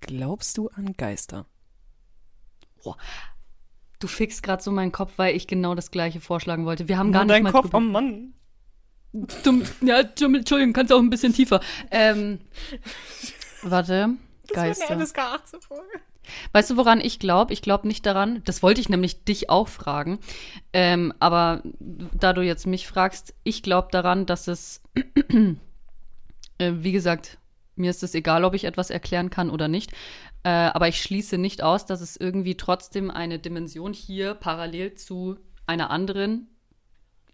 glaubst 0.00 0.56
du 0.56 0.68
an 0.68 0.94
Geister? 0.96 1.44
Du 3.98 4.06
fixst 4.08 4.42
gerade 4.42 4.62
so 4.62 4.70
meinen 4.70 4.92
Kopf, 4.92 5.12
weil 5.16 5.34
ich 5.34 5.46
genau 5.46 5.74
das 5.74 5.90
gleiche 5.90 6.20
vorschlagen 6.20 6.66
wollte. 6.66 6.88
Wir 6.88 6.98
haben 6.98 7.12
gar 7.12 7.24
Nur 7.24 7.34
nicht 7.34 7.36
dein 7.36 7.42
mal 7.44 7.52
Kopf, 7.52 7.66
drüber- 7.70 7.78
oh 7.78 7.80
Mann. 7.80 8.34
Dumm, 9.44 9.62
ja, 9.80 10.00
Entschuldigung, 10.00 10.72
kannst 10.72 10.92
auch 10.92 10.98
ein 10.98 11.10
bisschen 11.10 11.32
tiefer. 11.32 11.60
Ähm, 11.90 12.40
warte. 13.62 14.10
Geister. 14.52 14.98
FSK 15.00 15.18
18 15.18 15.60
Folge. 15.60 16.00
Weißt 16.52 16.70
du, 16.70 16.76
woran 16.76 17.00
ich 17.00 17.18
glaube? 17.18 17.52
Ich 17.52 17.62
glaube 17.62 17.86
nicht 17.86 18.04
daran. 18.04 18.42
Das 18.44 18.62
wollte 18.62 18.80
ich 18.80 18.88
nämlich 18.88 19.24
dich 19.24 19.48
auch 19.48 19.68
fragen. 19.68 20.18
Ähm, 20.72 21.12
aber 21.18 21.62
da 21.80 22.32
du 22.32 22.42
jetzt 22.42 22.66
mich 22.66 22.86
fragst, 22.86 23.34
ich 23.44 23.62
glaube 23.62 23.88
daran, 23.90 24.26
dass 24.26 24.48
es, 24.48 24.82
äh, 26.58 26.72
wie 26.74 26.92
gesagt, 26.92 27.38
mir 27.76 27.90
ist 27.90 28.02
es 28.02 28.14
egal, 28.14 28.44
ob 28.44 28.54
ich 28.54 28.64
etwas 28.64 28.90
erklären 28.90 29.30
kann 29.30 29.50
oder 29.50 29.68
nicht. 29.68 29.92
Äh, 30.42 30.48
aber 30.48 30.88
ich 30.88 31.00
schließe 31.00 31.38
nicht 31.38 31.62
aus, 31.62 31.86
dass 31.86 32.00
es 32.00 32.16
irgendwie 32.16 32.56
trotzdem 32.56 33.10
eine 33.10 33.38
Dimension 33.38 33.92
hier 33.92 34.34
parallel 34.34 34.94
zu 34.94 35.36
einer 35.66 35.90
anderen 35.90 36.48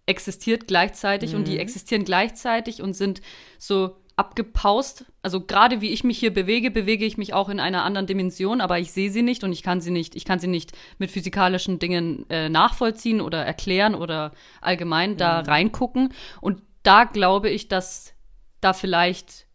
existiert 0.06 0.66
gleichzeitig 0.66 1.34
und 1.34 1.46
die 1.46 1.58
existieren 1.58 2.04
gleichzeitig 2.04 2.82
und 2.82 2.94
sind 2.94 3.22
so 3.58 3.96
abgepaust. 4.16 5.06
Also 5.22 5.40
gerade 5.40 5.80
wie 5.80 5.90
ich 5.90 6.04
mich 6.04 6.18
hier 6.18 6.34
bewege, 6.34 6.70
bewege 6.70 7.04
ich 7.04 7.16
mich 7.16 7.34
auch 7.34 7.48
in 7.48 7.60
einer 7.60 7.84
anderen 7.84 8.06
Dimension, 8.06 8.60
aber 8.60 8.78
ich 8.78 8.92
sehe 8.92 9.10
sie 9.10 9.22
nicht 9.22 9.44
und 9.44 9.52
ich 9.52 9.62
kann 9.62 9.80
sie 9.80 9.90
nicht, 9.90 10.14
ich 10.16 10.24
kann 10.24 10.38
sie 10.38 10.48
nicht 10.48 10.72
mit 10.98 11.10
physikalischen 11.10 11.78
Dingen 11.78 12.28
äh, 12.28 12.48
nachvollziehen 12.48 13.20
oder 13.20 13.44
erklären 13.44 13.94
oder 13.94 14.32
allgemein 14.60 15.16
da 15.16 15.40
reingucken. 15.40 16.12
Und 16.40 16.62
da 16.82 17.04
glaube 17.04 17.48
ich, 17.48 17.68
dass 17.68 18.12
da 18.60 18.72
vielleicht 18.72 19.46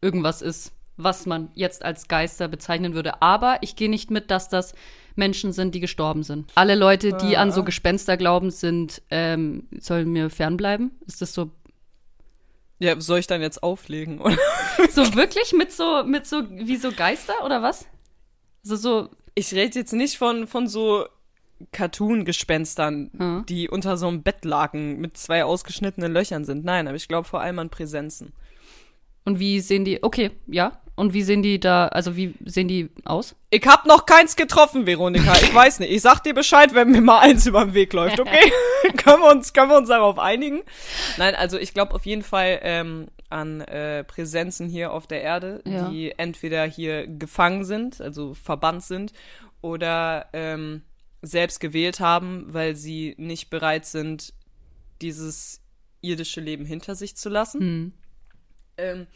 irgendwas 0.00 0.42
ist, 0.42 0.72
was 0.96 1.26
man 1.26 1.50
jetzt 1.54 1.84
als 1.84 2.08
Geister 2.08 2.48
bezeichnen 2.48 2.94
würde. 2.94 3.22
Aber 3.22 3.58
ich 3.62 3.76
gehe 3.76 3.90
nicht 3.90 4.10
mit, 4.10 4.30
dass 4.30 4.48
das 4.48 4.74
Menschen 5.16 5.52
sind, 5.52 5.74
die 5.74 5.80
gestorben 5.80 6.22
sind. 6.22 6.50
Alle 6.54 6.74
Leute, 6.74 7.12
die 7.14 7.36
an 7.36 7.50
so 7.52 7.64
Gespenster 7.64 8.16
glauben, 8.16 8.50
sind, 8.50 9.02
ähm, 9.10 9.66
sollen 9.80 10.10
mir 10.12 10.30
fernbleiben. 10.30 10.92
Ist 11.06 11.20
das 11.22 11.32
so 11.34 11.50
Ja, 12.78 13.00
soll 13.00 13.18
ich 13.20 13.26
dann 13.26 13.40
jetzt 13.40 13.62
auflegen? 13.62 14.20
Oder? 14.20 14.36
So 14.90 15.14
wirklich 15.14 15.52
mit 15.52 15.72
so, 15.72 16.04
mit 16.04 16.26
so, 16.26 16.42
wie 16.50 16.76
so 16.76 16.92
Geister 16.92 17.32
oder 17.44 17.62
was? 17.62 17.86
Also 18.64 18.76
so, 18.76 19.08
Ich 19.34 19.52
rede 19.54 19.78
jetzt 19.78 19.92
nicht 19.92 20.18
von, 20.18 20.46
von 20.46 20.66
so 20.68 21.06
Cartoon-Gespenstern, 21.72 23.10
Hm. 23.16 23.46
die 23.48 23.68
unter 23.68 23.96
so 23.96 24.08
einem 24.08 24.22
Bettlaken 24.22 24.98
mit 25.00 25.16
zwei 25.16 25.44
ausgeschnittenen 25.44 26.12
Löchern 26.12 26.44
sind. 26.44 26.64
Nein, 26.64 26.86
aber 26.86 26.96
ich 26.96 27.08
glaube 27.08 27.26
vor 27.26 27.40
allem 27.40 27.58
an 27.58 27.70
Präsenzen. 27.70 28.32
und 29.24 29.38
wie 29.40 29.60
sehen 29.60 29.84
die, 29.84 30.02
okay, 30.02 30.30
ja. 30.46 30.80
Und 30.96 31.12
wie 31.12 31.22
sehen 31.22 31.42
die 31.42 31.60
da, 31.60 31.88
also 31.88 32.16
wie 32.16 32.34
sehen 32.44 32.68
die 32.68 32.88
aus? 33.04 33.36
Ich 33.50 33.66
hab 33.66 33.84
noch 33.86 34.06
keins 34.06 34.34
getroffen, 34.34 34.86
Veronika. 34.86 35.34
Ich 35.34 35.54
weiß 35.54 35.78
nicht. 35.80 35.92
Ich 35.92 36.00
sag 36.00 36.20
dir 36.20 36.34
Bescheid, 36.34 36.74
wenn 36.74 36.90
mir 36.90 37.02
mal 37.02 37.20
eins 37.20 37.46
über 37.46 37.64
den 37.64 37.74
Weg 37.74 37.92
läuft, 37.92 38.18
okay? 38.18 38.50
können, 38.96 39.22
wir 39.22 39.30
uns, 39.30 39.52
können 39.52 39.70
wir 39.70 39.76
uns 39.76 39.88
darauf 39.88 40.18
einigen? 40.18 40.62
Nein, 41.18 41.34
also 41.34 41.58
ich 41.58 41.74
glaube 41.74 41.94
auf 41.94 42.06
jeden 42.06 42.22
Fall 42.22 42.60
ähm, 42.62 43.08
an 43.28 43.60
äh, 43.60 44.04
Präsenzen 44.04 44.68
hier 44.68 44.92
auf 44.92 45.06
der 45.06 45.22
Erde, 45.22 45.62
Ja. 45.66 45.88
die 45.90 46.12
entweder 46.16 46.64
hier 46.64 47.06
gefangen 47.06 47.64
sind, 47.64 48.00
also 48.00 48.34
verbannt 48.34 48.82
sind, 48.82 49.12
oder 49.60 50.26
ähm, 50.32 50.82
selbst 51.22 51.60
gewählt 51.60 52.00
haben, 52.00 52.46
weil 52.48 52.74
sie 52.76 53.14
nicht 53.18 53.50
bereit 53.50 53.84
sind, 53.84 54.32
dieses 55.02 55.60
irdische 56.00 56.40
Leben 56.40 56.64
hinter 56.64 56.94
sich 56.94 57.16
zu 57.16 57.28
lassen. 57.28 57.60
Hm. 57.60 57.92
Ähm, 58.78 59.06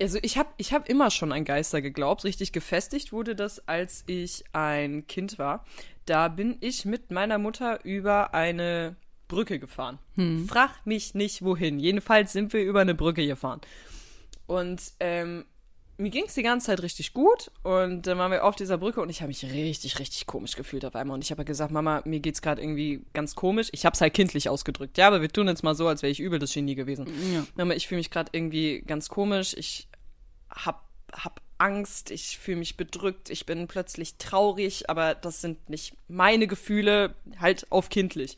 also 0.00 0.18
ich 0.22 0.38
habe 0.38 0.48
ich 0.56 0.72
hab 0.72 0.88
immer 0.88 1.10
schon 1.10 1.32
an 1.32 1.44
Geister 1.44 1.82
geglaubt. 1.82 2.24
Richtig 2.24 2.52
gefestigt 2.52 3.12
wurde 3.12 3.34
das, 3.34 3.66
als 3.68 4.04
ich 4.06 4.44
ein 4.52 5.06
Kind 5.06 5.38
war. 5.38 5.64
Da 6.06 6.28
bin 6.28 6.56
ich 6.60 6.84
mit 6.84 7.10
meiner 7.10 7.38
Mutter 7.38 7.84
über 7.84 8.34
eine 8.34 8.96
Brücke 9.28 9.58
gefahren. 9.58 9.98
Frag 10.46 10.84
mich 10.84 11.14
nicht 11.14 11.42
wohin. 11.42 11.78
Jedenfalls 11.78 12.32
sind 12.32 12.52
wir 12.52 12.62
über 12.62 12.80
eine 12.80 12.94
Brücke 12.94 13.26
gefahren. 13.26 13.60
Und 14.46 14.82
ähm, 15.00 15.44
mir 15.96 16.10
ging 16.10 16.24
es 16.26 16.34
die 16.34 16.42
ganze 16.42 16.66
Zeit 16.66 16.82
richtig 16.82 17.12
gut 17.12 17.50
und 17.62 18.06
dann 18.06 18.18
waren 18.18 18.32
wir 18.32 18.44
auf 18.44 18.56
dieser 18.56 18.78
Brücke 18.78 19.00
und 19.00 19.10
ich 19.10 19.20
habe 19.20 19.28
mich 19.28 19.44
richtig, 19.44 19.98
richtig 19.98 20.26
komisch 20.26 20.56
gefühlt 20.56 20.84
auf 20.84 20.96
einmal. 20.96 21.14
Und 21.14 21.24
ich 21.24 21.30
habe 21.30 21.44
gesagt, 21.44 21.70
Mama, 21.70 22.02
mir 22.04 22.20
geht's 22.20 22.42
gerade 22.42 22.60
irgendwie 22.60 23.04
ganz 23.12 23.34
komisch. 23.34 23.68
Ich 23.72 23.86
habe 23.86 23.94
es 23.94 24.00
halt 24.00 24.14
kindlich 24.14 24.48
ausgedrückt, 24.48 24.98
ja, 24.98 25.06
aber 25.06 25.20
wir 25.20 25.28
tun 25.28 25.46
jetzt 25.46 25.62
mal 25.62 25.74
so, 25.74 25.86
als 25.86 26.02
wäre 26.02 26.10
ich 26.10 26.20
übel 26.20 26.38
das 26.38 26.52
Genie 26.52 26.74
gewesen. 26.74 27.06
Ja. 27.32 27.46
Mama, 27.54 27.74
ich 27.74 27.86
fühle 27.86 27.98
mich 27.98 28.10
gerade 28.10 28.30
irgendwie 28.32 28.82
ganz 28.86 29.08
komisch. 29.08 29.54
Ich 29.56 29.88
hab, 30.50 30.88
hab 31.12 31.40
Angst, 31.58 32.10
ich 32.10 32.38
fühle 32.38 32.58
mich 32.58 32.76
bedrückt, 32.76 33.30
ich 33.30 33.46
bin 33.46 33.68
plötzlich 33.68 34.16
traurig, 34.16 34.90
aber 34.90 35.14
das 35.14 35.40
sind 35.40 35.70
nicht 35.70 35.94
meine 36.08 36.46
Gefühle, 36.46 37.14
halt 37.38 37.70
auf 37.70 37.88
kindlich. 37.88 38.36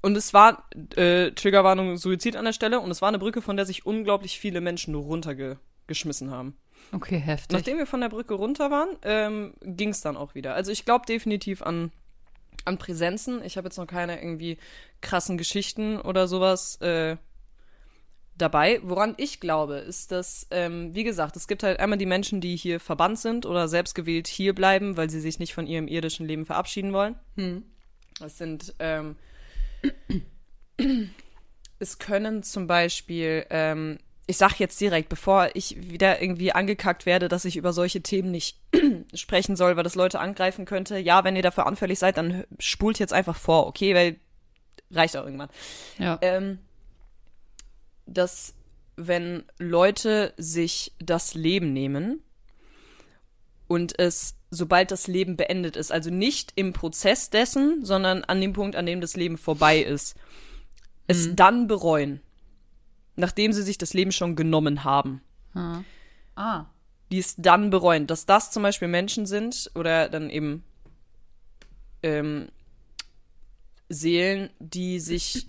Und 0.00 0.16
es 0.16 0.32
war, 0.32 0.68
äh, 0.94 1.32
Triggerwarnung, 1.32 1.96
Suizid 1.96 2.36
an 2.36 2.44
der 2.44 2.52
Stelle, 2.52 2.78
und 2.78 2.90
es 2.90 3.02
war 3.02 3.08
eine 3.08 3.18
Brücke, 3.18 3.42
von 3.42 3.56
der 3.56 3.66
sich 3.66 3.84
unglaublich 3.84 4.38
viele 4.38 4.60
Menschen 4.60 4.94
runtergeschmissen 5.88 6.30
haben. 6.30 6.56
Okay, 6.92 7.18
heftig. 7.18 7.56
Nachdem 7.56 7.78
wir 7.78 7.86
von 7.86 8.00
der 8.00 8.08
Brücke 8.08 8.34
runter 8.34 8.70
waren, 8.70 8.96
ähm, 9.02 9.54
ging 9.62 9.90
es 9.90 10.00
dann 10.00 10.16
auch 10.16 10.34
wieder. 10.34 10.54
Also 10.54 10.70
ich 10.70 10.84
glaube 10.84 11.06
definitiv 11.06 11.62
an, 11.62 11.90
an 12.64 12.78
Präsenzen. 12.78 13.42
Ich 13.44 13.56
habe 13.56 13.66
jetzt 13.66 13.78
noch 13.78 13.86
keine 13.86 14.20
irgendwie 14.22 14.58
krassen 15.00 15.38
Geschichten 15.38 16.00
oder 16.00 16.28
sowas, 16.28 16.76
äh, 16.76 17.16
dabei. 18.36 18.80
Woran 18.84 19.14
ich 19.16 19.40
glaube, 19.40 19.76
ist, 19.78 20.12
dass, 20.12 20.46
ähm, 20.50 20.94
wie 20.94 21.04
gesagt, 21.04 21.36
es 21.36 21.48
gibt 21.48 21.64
halt 21.64 21.80
einmal 21.80 21.98
die 21.98 22.06
Menschen, 22.06 22.40
die 22.40 22.56
hier 22.56 22.78
verbannt 22.78 23.18
sind 23.18 23.44
oder 23.44 23.66
selbstgewählt 23.66 24.28
hier 24.28 24.54
bleiben, 24.54 24.96
weil 24.96 25.10
sie 25.10 25.20
sich 25.20 25.40
nicht 25.40 25.54
von 25.54 25.66
ihrem 25.66 25.88
irdischen 25.88 26.26
Leben 26.26 26.46
verabschieden 26.46 26.92
wollen. 26.92 27.16
Hm. 27.36 27.64
Das 28.20 28.38
sind, 28.38 28.74
ähm, 28.78 29.16
es 31.80 31.98
können 31.98 32.44
zum 32.44 32.68
Beispiel, 32.68 33.44
ähm, 33.50 33.98
ich 34.28 34.36
sag 34.36 34.60
jetzt 34.60 34.78
direkt, 34.78 35.08
bevor 35.08 35.48
ich 35.54 35.90
wieder 35.90 36.20
irgendwie 36.20 36.52
angekackt 36.52 37.06
werde, 37.06 37.28
dass 37.28 37.46
ich 37.46 37.56
über 37.56 37.72
solche 37.72 38.02
Themen 38.02 38.30
nicht 38.30 38.58
sprechen 39.14 39.56
soll, 39.56 39.76
weil 39.76 39.84
das 39.84 39.94
Leute 39.94 40.20
angreifen 40.20 40.66
könnte. 40.66 40.98
Ja, 40.98 41.24
wenn 41.24 41.34
ihr 41.34 41.42
dafür 41.42 41.66
anfällig 41.66 41.98
seid, 41.98 42.18
dann 42.18 42.44
spult 42.58 42.98
jetzt 42.98 43.14
einfach 43.14 43.36
vor, 43.36 43.66
okay, 43.66 43.94
weil 43.94 44.16
reicht 44.90 45.16
auch 45.16 45.24
irgendwann. 45.24 45.48
Ja. 45.98 46.18
Ähm, 46.20 46.58
dass 48.04 48.54
wenn 48.96 49.44
Leute 49.58 50.34
sich 50.36 50.92
das 50.98 51.32
Leben 51.32 51.72
nehmen 51.72 52.22
und 53.66 53.98
es, 53.98 54.34
sobald 54.50 54.90
das 54.90 55.06
Leben 55.06 55.38
beendet 55.38 55.74
ist, 55.76 55.90
also 55.90 56.10
nicht 56.10 56.52
im 56.54 56.74
Prozess 56.74 57.30
dessen, 57.30 57.82
sondern 57.82 58.24
an 58.24 58.42
dem 58.42 58.52
Punkt, 58.52 58.76
an 58.76 58.84
dem 58.84 59.00
das 59.00 59.16
Leben 59.16 59.38
vorbei 59.38 59.78
ist, 59.78 60.16
es 61.06 61.34
dann 61.34 61.66
bereuen, 61.66 62.20
nachdem 63.18 63.52
sie 63.52 63.62
sich 63.62 63.76
das 63.76 63.92
Leben 63.92 64.12
schon 64.12 64.36
genommen 64.36 64.84
haben. 64.84 65.20
Hm. 65.52 65.84
Ah. 66.36 66.66
Die 67.10 67.18
es 67.18 67.34
dann 67.36 67.70
bereuen, 67.70 68.06
dass 68.06 68.26
das 68.26 68.50
zum 68.50 68.62
Beispiel 68.62 68.88
Menschen 68.88 69.26
sind 69.26 69.70
oder 69.74 70.08
dann 70.08 70.30
eben 70.30 70.62
ähm, 72.02 72.48
Seelen, 73.88 74.50
die 74.60 75.00
sich 75.00 75.46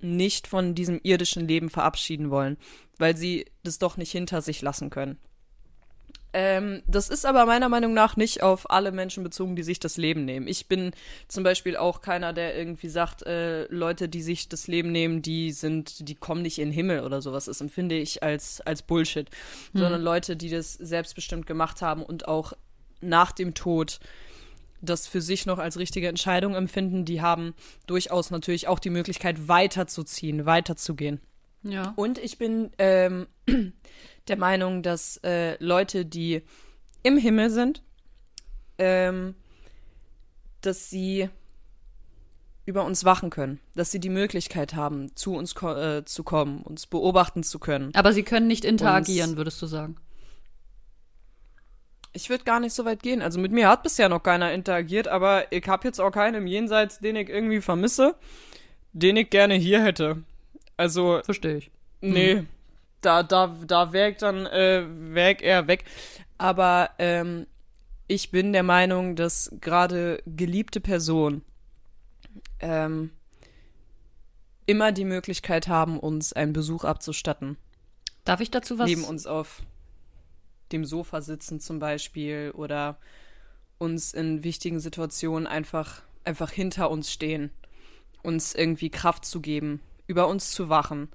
nicht 0.00 0.46
von 0.46 0.74
diesem 0.74 1.00
irdischen 1.02 1.46
Leben 1.46 1.70
verabschieden 1.70 2.30
wollen, 2.30 2.56
weil 2.98 3.16
sie 3.16 3.46
das 3.62 3.78
doch 3.78 3.96
nicht 3.96 4.10
hinter 4.10 4.42
sich 4.42 4.60
lassen 4.60 4.90
können. 4.90 5.18
Ähm, 6.36 6.82
das 6.88 7.10
ist 7.10 7.24
aber 7.24 7.46
meiner 7.46 7.68
Meinung 7.68 7.94
nach 7.94 8.16
nicht 8.16 8.42
auf 8.42 8.68
alle 8.68 8.90
Menschen 8.90 9.22
bezogen, 9.22 9.54
die 9.54 9.62
sich 9.62 9.78
das 9.78 9.96
Leben 9.96 10.24
nehmen. 10.24 10.48
Ich 10.48 10.66
bin 10.66 10.90
zum 11.28 11.44
Beispiel 11.44 11.76
auch 11.76 12.00
keiner, 12.00 12.32
der 12.32 12.58
irgendwie 12.58 12.88
sagt, 12.88 13.22
äh, 13.22 13.66
Leute, 13.66 14.08
die 14.08 14.20
sich 14.20 14.48
das 14.48 14.66
Leben 14.66 14.90
nehmen, 14.90 15.22
die 15.22 15.52
sind, 15.52 16.08
die 16.08 16.16
kommen 16.16 16.42
nicht 16.42 16.58
in 16.58 16.70
den 16.70 16.74
Himmel 16.74 17.04
oder 17.04 17.22
sowas. 17.22 17.44
Das 17.44 17.60
empfinde 17.60 17.96
ich 17.96 18.24
als, 18.24 18.60
als 18.60 18.82
Bullshit. 18.82 19.30
Hm. 19.72 19.80
Sondern 19.80 20.02
Leute, 20.02 20.36
die 20.36 20.50
das 20.50 20.72
selbstbestimmt 20.74 21.46
gemacht 21.46 21.82
haben 21.82 22.02
und 22.02 22.26
auch 22.26 22.52
nach 23.00 23.30
dem 23.30 23.54
Tod 23.54 24.00
das 24.82 25.06
für 25.06 25.20
sich 25.20 25.46
noch 25.46 25.58
als 25.58 25.78
richtige 25.78 26.08
Entscheidung 26.08 26.56
empfinden, 26.56 27.04
die 27.04 27.22
haben 27.22 27.54
durchaus 27.86 28.32
natürlich 28.32 28.66
auch 28.66 28.80
die 28.80 28.90
Möglichkeit, 28.90 29.46
weiterzuziehen, 29.46 30.46
weiterzugehen. 30.46 31.20
Ja. 31.64 31.92
Und 31.96 32.18
ich 32.18 32.38
bin 32.38 32.70
ähm, 32.78 33.26
der 34.28 34.36
Meinung, 34.36 34.82
dass 34.82 35.16
äh, 35.24 35.56
Leute, 35.62 36.04
die 36.04 36.42
im 37.02 37.16
Himmel 37.18 37.50
sind, 37.50 37.82
ähm, 38.78 39.34
dass 40.60 40.90
sie 40.90 41.28
über 42.66 42.84
uns 42.84 43.04
wachen 43.04 43.30
können, 43.30 43.60
dass 43.74 43.90
sie 43.90 44.00
die 44.00 44.08
Möglichkeit 44.08 44.74
haben, 44.74 45.14
zu 45.16 45.34
uns 45.34 45.54
ko 45.54 45.74
äh, 45.74 46.04
zu 46.04 46.22
kommen, 46.22 46.62
uns 46.62 46.86
beobachten 46.86 47.42
zu 47.42 47.58
können. 47.58 47.90
Aber 47.94 48.12
sie 48.12 48.22
können 48.22 48.46
nicht 48.46 48.64
interagieren, 48.64 49.36
würdest 49.36 49.60
du 49.60 49.66
sagen. 49.66 49.96
Ich 52.14 52.30
würde 52.30 52.44
gar 52.44 52.60
nicht 52.60 52.72
so 52.72 52.84
weit 52.84 53.02
gehen. 53.02 53.20
Also 53.20 53.40
mit 53.40 53.52
mir 53.52 53.68
hat 53.68 53.82
bisher 53.82 54.08
noch 54.08 54.22
keiner 54.22 54.52
interagiert, 54.52 55.08
aber 55.08 55.52
ich 55.52 55.66
habe 55.66 55.86
jetzt 55.86 56.00
auch 56.00 56.12
keinen 56.12 56.36
im 56.36 56.46
Jenseits, 56.46 57.00
den 57.00 57.16
ich 57.16 57.28
irgendwie 57.28 57.60
vermisse, 57.60 58.14
den 58.92 59.16
ich 59.16 59.30
gerne 59.30 59.54
hier 59.54 59.82
hätte. 59.82 60.22
Also, 60.76 61.20
Verstehe 61.24 61.56
ich. 61.56 61.70
nee, 62.00 62.44
da, 63.00 63.22
da, 63.22 63.54
da 63.66 63.92
wäre 63.92 64.10
ich 64.10 64.16
dann, 64.16 64.46
äh, 64.46 64.84
wär 64.88 65.32
ich 65.32 65.42
eher 65.42 65.66
weg. 65.66 65.84
Aber 66.38 66.90
ähm, 66.98 67.46
ich 68.06 68.30
bin 68.30 68.52
der 68.52 68.62
Meinung, 68.62 69.16
dass 69.16 69.50
gerade 69.60 70.22
geliebte 70.26 70.80
Personen 70.80 71.42
ähm, 72.60 73.10
immer 74.66 74.92
die 74.92 75.04
Möglichkeit 75.04 75.68
haben, 75.68 75.98
uns 75.98 76.32
einen 76.32 76.52
Besuch 76.52 76.84
abzustatten. 76.84 77.56
Darf 78.24 78.40
ich 78.40 78.50
dazu 78.50 78.78
was? 78.78 78.86
neben 78.86 79.04
uns 79.04 79.26
auf 79.26 79.62
dem 80.72 80.84
Sofa 80.84 81.20
sitzen 81.20 81.60
zum 81.60 81.78
Beispiel 81.78 82.52
oder 82.54 82.96
uns 83.78 84.14
in 84.14 84.44
wichtigen 84.44 84.80
Situationen 84.80 85.46
einfach, 85.46 86.02
einfach 86.24 86.50
hinter 86.50 86.90
uns 86.90 87.12
stehen, 87.12 87.50
uns 88.22 88.54
irgendwie 88.54 88.88
Kraft 88.88 89.26
zu 89.26 89.40
geben, 89.40 89.80
über 90.06 90.28
uns 90.28 90.50
zu 90.50 90.68
wachen 90.68 91.08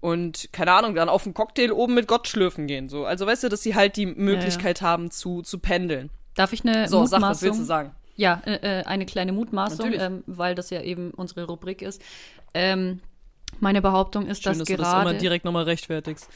und, 0.00 0.50
keine 0.52 0.72
Ahnung, 0.72 0.94
dann 0.94 1.08
auf 1.08 1.24
einen 1.24 1.32
Cocktail 1.32 1.72
oben 1.72 1.94
mit 1.94 2.06
Gott 2.06 2.28
schlürfen 2.28 2.66
gehen. 2.66 2.90
So. 2.90 3.06
Also 3.06 3.26
weißt 3.26 3.44
du, 3.44 3.48
dass 3.48 3.62
sie 3.62 3.74
halt 3.74 3.96
die 3.96 4.04
Möglichkeit 4.04 4.82
haben 4.82 5.10
zu, 5.10 5.40
zu 5.40 5.58
pendeln. 5.58 6.10
Darf 6.34 6.52
ich 6.52 6.62
eine 6.62 6.88
So, 6.88 7.06
sag, 7.06 7.20
Mutmaßung? 7.20 7.30
was 7.30 7.42
willst 7.42 7.60
du 7.60 7.64
sagen? 7.64 7.94
Ja, 8.16 8.42
äh, 8.44 8.80
äh, 8.80 8.84
eine 8.84 9.06
kleine 9.06 9.32
Mutmaßung, 9.32 9.92
ähm, 9.94 10.22
weil 10.26 10.54
das 10.54 10.70
ja 10.70 10.82
eben 10.82 11.10
unsere 11.12 11.44
Rubrik 11.46 11.80
ist. 11.80 12.02
Ähm, 12.52 13.00
meine 13.60 13.80
Behauptung 13.80 14.26
ist, 14.26 14.42
Schön, 14.42 14.50
dass 14.50 14.58
dass 14.58 14.68
du 14.68 14.76
das 14.76 14.92
immer 14.92 15.04
gerade 15.04 15.18
direkt 15.18 15.44
nochmal 15.44 15.64
rechtfertigst. 15.64 16.28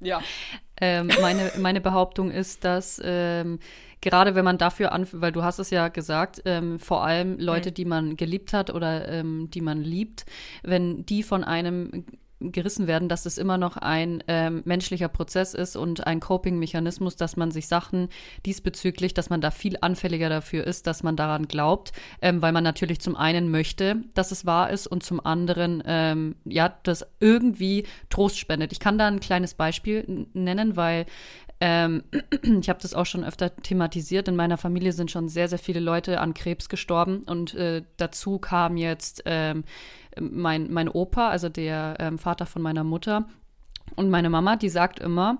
ja. 0.00 0.20
ähm, 0.80 1.10
meine, 1.20 1.52
meine 1.58 1.80
Behauptung 1.80 2.30
ist, 2.30 2.64
dass 2.64 3.00
ähm, 3.04 3.58
gerade 4.00 4.34
wenn 4.34 4.44
man 4.44 4.58
dafür 4.58 4.92
an, 4.92 5.06
weil 5.12 5.32
du 5.32 5.42
hast 5.42 5.58
es 5.58 5.70
ja 5.70 5.88
gesagt, 5.88 6.42
ähm, 6.44 6.78
vor 6.78 7.04
allem 7.04 7.38
Leute, 7.38 7.72
die 7.72 7.84
man 7.84 8.16
geliebt 8.16 8.52
hat 8.52 8.72
oder 8.72 9.08
ähm, 9.08 9.50
die 9.50 9.60
man 9.60 9.82
liebt, 9.82 10.24
wenn 10.62 11.04
die 11.06 11.22
von 11.22 11.44
einem 11.44 12.04
gerissen 12.40 12.86
werden, 12.86 13.08
dass 13.08 13.26
es 13.26 13.38
immer 13.38 13.58
noch 13.58 13.76
ein 13.76 14.24
ähm, 14.26 14.62
menschlicher 14.64 15.08
Prozess 15.08 15.52
ist 15.52 15.76
und 15.76 16.06
ein 16.06 16.20
Coping-Mechanismus, 16.20 17.16
dass 17.16 17.36
man 17.36 17.50
sich 17.50 17.68
Sachen 17.68 18.08
diesbezüglich, 18.46 19.12
dass 19.12 19.28
man 19.28 19.42
da 19.42 19.50
viel 19.50 19.76
anfälliger 19.80 20.30
dafür 20.30 20.66
ist, 20.66 20.86
dass 20.86 21.02
man 21.02 21.16
daran 21.16 21.48
glaubt, 21.48 21.92
ähm, 22.22 22.40
weil 22.40 22.52
man 22.52 22.64
natürlich 22.64 23.00
zum 23.00 23.14
einen 23.14 23.50
möchte, 23.50 23.96
dass 24.14 24.32
es 24.32 24.46
wahr 24.46 24.70
ist 24.70 24.86
und 24.86 25.02
zum 25.02 25.24
anderen, 25.24 25.82
ähm, 25.84 26.36
ja, 26.44 26.74
das 26.82 27.06
irgendwie 27.20 27.86
Trost 28.08 28.38
spendet. 28.38 28.72
Ich 28.72 28.80
kann 28.80 28.96
da 28.96 29.06
ein 29.06 29.20
kleines 29.20 29.52
Beispiel 29.54 30.26
nennen, 30.32 30.76
weil 30.76 31.04
ähm, 31.60 32.02
ich 32.60 32.68
habe 32.68 32.80
das 32.80 32.94
auch 32.94 33.06
schon 33.06 33.24
öfter 33.24 33.54
thematisiert. 33.54 34.28
In 34.28 34.36
meiner 34.36 34.56
Familie 34.56 34.92
sind 34.92 35.10
schon 35.10 35.28
sehr, 35.28 35.48
sehr 35.48 35.58
viele 35.58 35.80
Leute 35.80 36.20
an 36.20 36.34
Krebs 36.34 36.68
gestorben 36.68 37.22
und 37.24 37.54
äh, 37.54 37.82
dazu 37.96 38.38
kam 38.38 38.76
jetzt 38.76 39.22
ähm, 39.26 39.64
mein, 40.18 40.72
mein 40.72 40.88
Opa, 40.88 41.28
also 41.28 41.48
der 41.48 41.96
ähm, 41.98 42.18
Vater 42.18 42.46
von 42.46 42.62
meiner 42.62 42.84
Mutter 42.84 43.26
und 43.96 44.10
meine 44.10 44.30
Mama, 44.30 44.56
die 44.56 44.68
sagt 44.68 45.00
immer, 45.00 45.38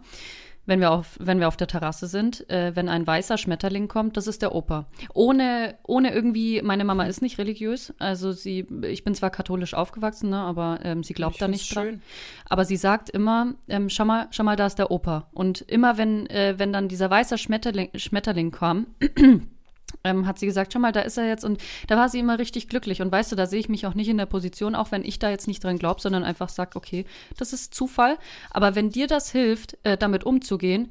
wenn 0.66 0.81
wir 0.81 0.90
auf, 0.90 1.16
wenn 1.20 1.40
wir 1.40 1.49
auf 1.49 1.57
der 1.57 1.66
Terrasse 1.66 2.07
sind, 2.07 2.49
äh, 2.51 2.75
wenn 2.77 2.88
ein 2.88 3.07
weißer 3.07 3.38
Schmetterling 3.38 3.88
kommt, 3.88 4.16
das 4.16 4.27
ist 4.27 4.42
der 4.42 4.55
Opa. 4.55 4.87
Ohne, 5.14 5.77
ohne 5.83 6.12
irgendwie, 6.12 6.62
meine 6.62 6.85
Mama 6.85 7.05
ist 7.05 7.23
nicht 7.23 7.38
religiös, 7.38 7.92
also 7.99 8.33
sie, 8.33 8.66
ich 8.83 9.05
bin 9.05 9.14
zwar 9.14 9.31
katholisch 9.31 9.75
aufgewachsen, 9.75 10.31
ne, 10.31 10.38
aber 10.38 10.79
ähm, 10.83 11.03
sie 11.03 11.14
glaubt 11.14 11.35
Ich 11.37 11.40
da 11.40 11.49
nicht 11.49 11.75
dran. 11.75 11.85
schön. 11.85 12.03
Aber 12.49 12.64
sie 12.64 12.77
sagt 12.77 13.11
immer, 13.11 13.55
ähm, 13.68 13.88
schau 13.88 14.05
mal, 14.05 14.29
schau 14.31 14.44
mal, 14.44 14.57
da 14.57 14.66
ist 14.66 14.79
der 14.79 14.90
Opa. 14.90 15.29
Und 15.33 15.62
immer 15.62 15.99
wenn, 15.99 16.27
äh, 16.29 16.55
wenn 16.59 16.73
dann 16.73 16.88
dieser 16.88 17.11
weiße 17.11 17.38
Schmetterling, 17.38 17.90
Schmetterling 17.96 18.51
kam, 18.51 18.87
ähm, 20.05 20.27
hat 20.27 20.39
sie 20.39 20.47
gesagt, 20.47 20.73
schau 20.73 20.79
mal, 20.79 20.93
da 20.93 21.01
ist 21.01 21.19
er 21.19 21.27
jetzt. 21.27 21.45
Und 21.45 21.61
da 21.87 21.97
war 21.97 22.09
sie 22.09 22.19
immer 22.19 22.39
richtig 22.39 22.69
glücklich. 22.69 23.03
Und 23.03 23.13
weißt 23.13 23.33
du, 23.33 23.37
da 23.37 23.47
sehe 23.47 23.61
ich 23.61 23.69
mich 23.69 23.87
auch 23.87 23.95
nicht 23.95 24.09
in 24.09 24.19
der 24.19 24.27
Position, 24.27 24.75
auch 24.75 24.91
wenn 24.91 25.05
ich 25.05 25.19
da 25.19 25.31
jetzt 25.31 25.47
nicht 25.47 25.63
dran 25.63 25.79
glaube, 25.79 26.01
sondern 26.01 26.25
einfach 26.25 26.49
sage, 26.49 26.77
okay, 26.77 27.05
das 27.37 27.53
ist 27.53 27.75
Zufall. 27.75 28.19
Aber 28.51 28.75
wenn 28.75 28.91
dir 28.91 29.07
das 29.07 29.31
hilft, 29.31 29.79
äh, 29.83 29.97
damit 29.97 30.25
umzugehen, 30.25 30.91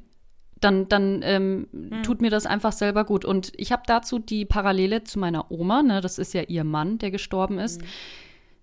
dann, 0.60 0.88
dann 0.88 1.22
ähm, 1.24 1.68
tut 2.02 2.20
mir 2.20 2.30
das 2.30 2.46
einfach 2.46 2.72
selber 2.72 3.04
gut. 3.04 3.24
Und 3.24 3.52
ich 3.56 3.72
habe 3.72 3.82
dazu 3.86 4.18
die 4.18 4.44
Parallele 4.44 5.04
zu 5.04 5.18
meiner 5.18 5.50
Oma, 5.50 5.82
ne? 5.82 6.00
das 6.00 6.18
ist 6.18 6.34
ja 6.34 6.42
ihr 6.42 6.64
Mann, 6.64 6.98
der 6.98 7.10
gestorben 7.10 7.58
ist. 7.58 7.80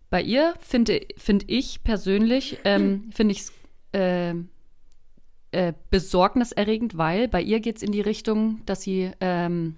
Bei 0.10 0.22
ihr 0.22 0.54
finde 0.60 1.02
find 1.18 1.44
ich 1.48 1.84
persönlich, 1.84 2.60
ähm, 2.64 3.10
finde 3.14 3.32
ich 3.34 3.40
es 3.40 3.54
äh, 3.94 4.36
äh, 5.52 5.74
besorgniserregend, 5.90 6.98
weil 6.98 7.28
bei 7.28 7.42
ihr 7.42 7.60
geht 7.60 7.78
es 7.78 7.84
in 7.84 7.92
die 7.92 8.02
Richtung, 8.02 8.62
dass 8.66 8.84
sie 8.84 9.12
ähm, 9.20 9.76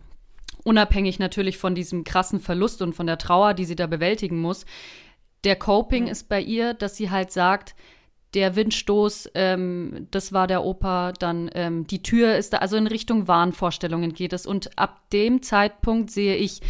unabhängig 0.70 1.18
natürlich 1.18 1.58
von 1.58 1.74
diesem 1.74 2.04
krassen 2.04 2.40
Verlust 2.40 2.84
und 2.84 2.94
von 2.94 3.08
der 3.08 3.18
Trauer, 3.18 3.56
die 3.56 3.66
sie 3.66 3.76
da 3.76 3.88
bewältigen 3.88 4.40
muss, 4.40 4.68
der 5.44 5.56
Coping 5.56 6.06
ist 6.06 6.30
bei 6.30 6.40
ihr, 6.40 6.76
dass 6.76 6.96
sie 6.96 7.10
halt 7.10 7.32
sagt, 7.32 7.74
der 8.36 8.56
Windstoß, 8.56 9.32
ähm, 9.34 10.08
das 10.12 10.32
war 10.32 10.46
der 10.46 10.64
Opa, 10.64 11.14
dann 11.14 11.50
ähm, 11.56 11.88
die 11.88 12.04
Tür 12.04 12.36
ist 12.36 12.54
da, 12.54 12.58
also 12.58 12.78
in 12.78 12.86
Richtung 12.86 13.28
Wahnvorstellungen 13.28 14.14
geht 14.14 14.32
es. 14.32 14.46
Und 14.46 14.78
ab 14.78 15.02
dem 15.12 15.42
Zeitpunkt 15.42 16.12
sehe 16.12 16.36
ich 16.36 16.62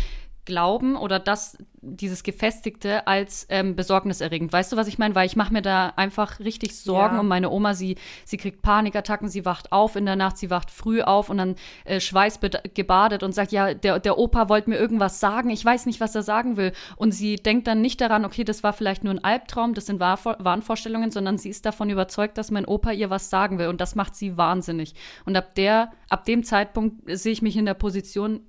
Glauben 0.46 0.96
oder 0.96 1.20
das, 1.20 1.58
dieses 1.82 2.24
Gefestigte 2.24 3.08
als 3.08 3.46
ähm, 3.50 3.76
besorgniserregend. 3.76 4.52
Weißt 4.52 4.72
du, 4.72 4.78
was 4.78 4.88
ich 4.88 4.98
meine? 4.98 5.16
Weil 5.16 5.26
ich 5.26 5.36
mache 5.36 5.54
mir 5.54 5.62
da 5.62 5.94
einfach 5.96 6.40
richtig 6.40 6.76
Sorgen 6.76 7.16
Ja. 7.16 7.22
um 7.22 7.28
meine 7.28 7.50
Oma. 7.50 7.74
Sie, 7.74 7.96
sie 8.26 8.38
kriegt 8.38 8.62
Panikattacken, 8.62 9.28
sie 9.30 9.46
wacht 9.46 9.72
auf 9.72 9.96
in 9.96 10.06
der 10.06 10.16
Nacht, 10.16 10.38
sie 10.38 10.50
wacht 10.50 10.72
früh 10.72 11.02
auf 11.02 11.30
und 11.30 11.38
dann 11.38 11.56
äh, 11.86 12.00
schweißgebadet 12.00 13.24
und 13.24 13.34
sagt, 13.34 13.52
ja, 13.52 13.74
der, 13.74 14.00
der 14.00 14.18
Opa 14.18 14.50
wollte 14.50 14.70
mir 14.70 14.78
irgendwas 14.78 15.20
sagen, 15.20 15.50
ich 15.50 15.64
weiß 15.64 15.86
nicht, 15.86 16.00
was 16.00 16.16
er 16.16 16.24
sagen 16.24 16.58
will. 16.58 16.74
Und 16.96 17.12
sie 17.14 17.36
denkt 17.38 17.68
dann 17.68 17.82
nicht 17.82 18.02
daran, 18.02 18.26
okay, 18.26 18.44
das 18.44 18.64
war 18.64 18.74
vielleicht 18.74 19.04
nur 19.04 19.14
ein 19.14 19.24
Albtraum, 19.24 19.74
das 19.74 19.86
sind 19.86 20.00
Wahr 20.00 20.20
Wahnvorstellungen, 20.40 21.12
sondern 21.12 21.38
sie 21.38 21.50
ist 21.50 21.66
davon 21.66 21.90
überzeugt, 21.90 22.38
dass 22.38 22.52
mein 22.52 22.66
Opa 22.66 22.92
ihr 22.92 23.10
was 23.10 23.30
sagen 23.30 23.58
will. 23.58 23.68
Und 23.68 23.80
das 23.82 23.96
macht 23.96 24.16
sie 24.16 24.38
wahnsinnig. 24.38 24.96
Und 25.26 25.36
ab 25.38 25.56
der, 25.56 25.92
ab 26.10 26.26
dem 26.26 26.44
Zeitpunkt 26.44 27.02
sehe 27.08 27.32
ich 27.32 27.42
mich 27.42 27.56
in 27.56 27.66
der 27.66 27.74
Position, 27.74 28.42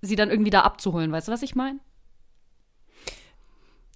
sie 0.00 0.14
dann 0.16 0.30
irgendwie 0.30 0.50
da 0.50 0.60
abzuholen. 0.60 1.10
Weißt 1.10 1.28
du, 1.28 1.32
was 1.32 1.42
ich 1.42 1.54
meine? 1.56 1.80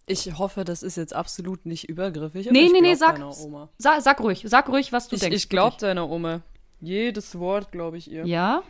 Ich 0.07 0.36
hoffe, 0.38 0.64
das 0.64 0.82
ist 0.82 0.96
jetzt 0.96 1.14
absolut 1.14 1.64
nicht 1.64 1.88
übergriffig. 1.88 2.50
Nee, 2.50 2.62
ich 2.66 2.72
nee, 2.72 2.80
nee, 2.80 2.94
glaub 2.96 3.32
sag, 3.34 3.68
sag, 3.78 4.03
sag 4.03 4.20
ruhig, 4.20 4.44
sag 4.46 4.68
ruhig, 4.68 4.92
was 4.92 5.09
du 5.09 5.14
Ich, 5.16 5.22
denkst. 5.22 5.36
ich 5.36 5.48
glaube 5.48 5.76
deiner 5.78 6.09
Oma. 6.11 6.42
Jedes 6.80 7.38
Wort 7.38 7.70
glaube 7.70 7.98
ich 7.98 8.11
ihr. 8.11 8.26
Ja? 8.26 8.62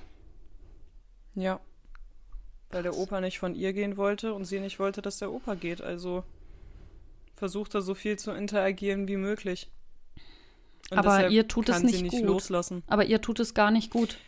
Ja. 1.34 1.60
Weil 2.70 2.82
der 2.82 2.96
Opa 2.96 3.20
nicht 3.20 3.38
von 3.38 3.54
ihr 3.54 3.72
gehen 3.72 3.96
wollte 3.96 4.34
und 4.34 4.44
sie 4.44 4.60
nicht 4.60 4.78
wollte, 4.78 5.00
dass 5.00 5.18
der 5.18 5.32
Opa 5.32 5.54
geht. 5.54 5.80
Also 5.80 6.24
versucht 7.36 7.74
er 7.74 7.80
so 7.82 7.94
viel 7.94 8.18
zu 8.18 8.32
interagieren 8.32 9.08
wie 9.08 9.16
möglich. 9.16 9.70
Und 10.90 10.98
Aber 10.98 11.28
ihr 11.28 11.48
tut 11.48 11.70
es 11.70 11.82
nicht 11.82 12.02
nicht 12.02 12.12
gut. 12.12 12.24
loslassen. 12.24 12.82
Aber 12.86 13.06
ihr 13.06 13.22
tut 13.22 13.40
es 13.40 13.54
gar 13.54 13.70
nicht 13.70 13.90
gut. 13.90 14.18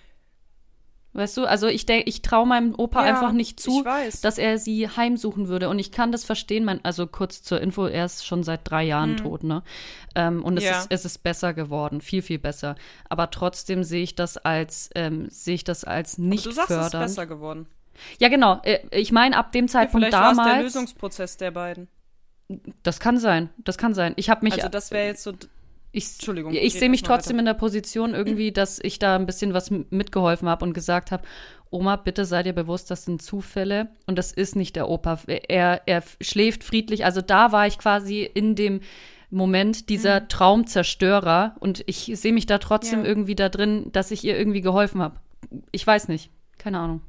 Weißt 1.17 1.37
du, 1.37 1.47
also 1.47 1.69
ich 1.69 1.87
denke, 1.87 2.09
ich 2.09 2.23
traue 2.23 2.45
meinem 2.47 2.75
Opa 2.77 3.07
Ja, 3.07 3.15
einfach 3.15 3.31
nicht 3.33 3.61
zu, 3.61 3.85
dass 4.23 4.37
er 4.37 4.59
sie 4.59 4.89
heimsuchen 4.89 5.47
würde. 5.47 5.69
Und 5.69 5.79
ich 5.79 5.93
kann 5.93 6.11
das 6.11 6.25
verstehen. 6.25 6.65
Mein, 6.65 6.85
also 6.85 7.07
kurz 7.07 7.41
zur 7.43 7.61
Info, 7.61 7.87
er 7.87 8.05
ist 8.05 8.27
schon 8.27 8.43
seit 8.43 8.69
drei 8.69 8.83
Jahren 8.83 9.17
tot, 9.17 9.45
ne? 9.45 9.62
Ähm, 10.17 10.45
und 10.45 10.57
es, 10.57 10.65
Mhm. 10.65 10.71
Ja. 10.71 10.79
ist, 10.81 10.87
es 10.91 11.05
ist 11.05 11.19
besser 11.23 11.55
geworden, 11.55 12.01
viel, 12.01 12.21
viel 12.21 12.41
besser. 12.41 12.75
Aber 13.09 13.31
trotzdem 13.31 13.85
sehe 13.85 14.03
ich 14.03 14.17
das 14.17 14.37
als, 14.39 14.91
ähm, 14.97 15.29
sehe 15.31 15.55
ich 15.55 15.62
das 15.65 15.85
als 15.85 16.19
nicht 16.19 16.47
du 16.47 16.51
sagst, 16.51 16.71
es 16.71 16.77
ist 16.77 16.83
fördernd. 16.83 17.05
besser 17.07 17.27
geworden. 17.27 17.67
Ja, 18.19 18.29
genau. 18.29 18.61
Äh, 18.65 18.81
Ich 18.91 19.12
meine, 19.12 19.37
ab 19.37 19.53
dem 19.53 19.67
Ja, 19.67 19.71
Zeitpunkt 19.73 20.07
vielleicht 20.07 20.21
war 20.21 20.33
es 20.33 20.37
der 20.37 20.45
damals. 20.47 20.62
Lösungsprozess 20.65 21.37
der 21.37 21.53
beiden. 21.53 21.87
das 22.83 22.99
kann 22.99 23.19
sein. 23.19 23.51
Das 23.59 23.79
kann 23.79 23.95
sein. 23.95 24.15
Ich 24.17 24.31
habe 24.31 24.45
mich. 24.45 24.55
Also 24.55 24.69
das 24.69 24.91
wäre 24.91 25.07
jetzt 25.07 25.23
so. 25.23 25.33
Ich, 25.97 26.13
Entschuldigung, 26.15 26.53
Ich 26.53 26.75
red 26.75 26.81
sehe 26.81 26.89
mich 26.91 27.03
trotzdem 27.03 27.39
in 27.39 27.45
der 27.45 27.55
Position 27.55 28.15
irgendwie, 28.15 28.51
dass 28.51 28.81
ich 28.83 28.99
da 28.99 29.15
ein 29.15 29.27
bisschen 29.27 29.55
was 29.55 29.71
mitgeholfen 29.71 30.49
habe 30.49 30.65
und 30.65 30.73
gesagt 30.75 31.13
habe, 31.13 31.23
Oma, 31.71 31.97
bitte 31.97 32.25
sei 32.25 32.43
dir 32.43 32.53
bewusst, 32.53 32.91
das 32.91 33.05
sind 33.05 33.23
Zufälle 33.23 33.89
und 34.07 34.17
das 34.19 34.33
ist 34.33 34.57
nicht 34.57 34.77
der 34.77 34.89
Opa. 34.89 35.21
Er, 35.27 35.83
er 35.87 36.03
schläft 36.21 36.65
friedlich. 36.65 37.05
Also 37.05 37.21
da 37.21 37.53
war 37.53 37.67
ich 37.67 37.79
quasi 37.79 38.23
in 38.23 38.57
dem 38.57 38.81
Moment 39.31 39.89
dieser 39.89 40.27
Traumzerstörer 40.29 41.57
und 41.61 41.83
ich 41.87 42.11
sehe 42.15 42.33
mich 42.33 42.47
da 42.47 42.59
trotzdem 42.59 43.01
Ja. 43.01 43.07
irgendwie 43.07 43.35
da 43.35 43.49
drin, 43.49 43.91
dass 43.93 44.11
ich 44.11 44.25
ihr 44.25 44.37
irgendwie 44.39 44.61
geholfen 44.61 45.01
habe. 45.01 45.21
Ich 45.73 45.87
weiß 45.87 46.09
nicht. 46.09 46.31
Keine 46.59 46.79
Ahnung. 46.79 47.03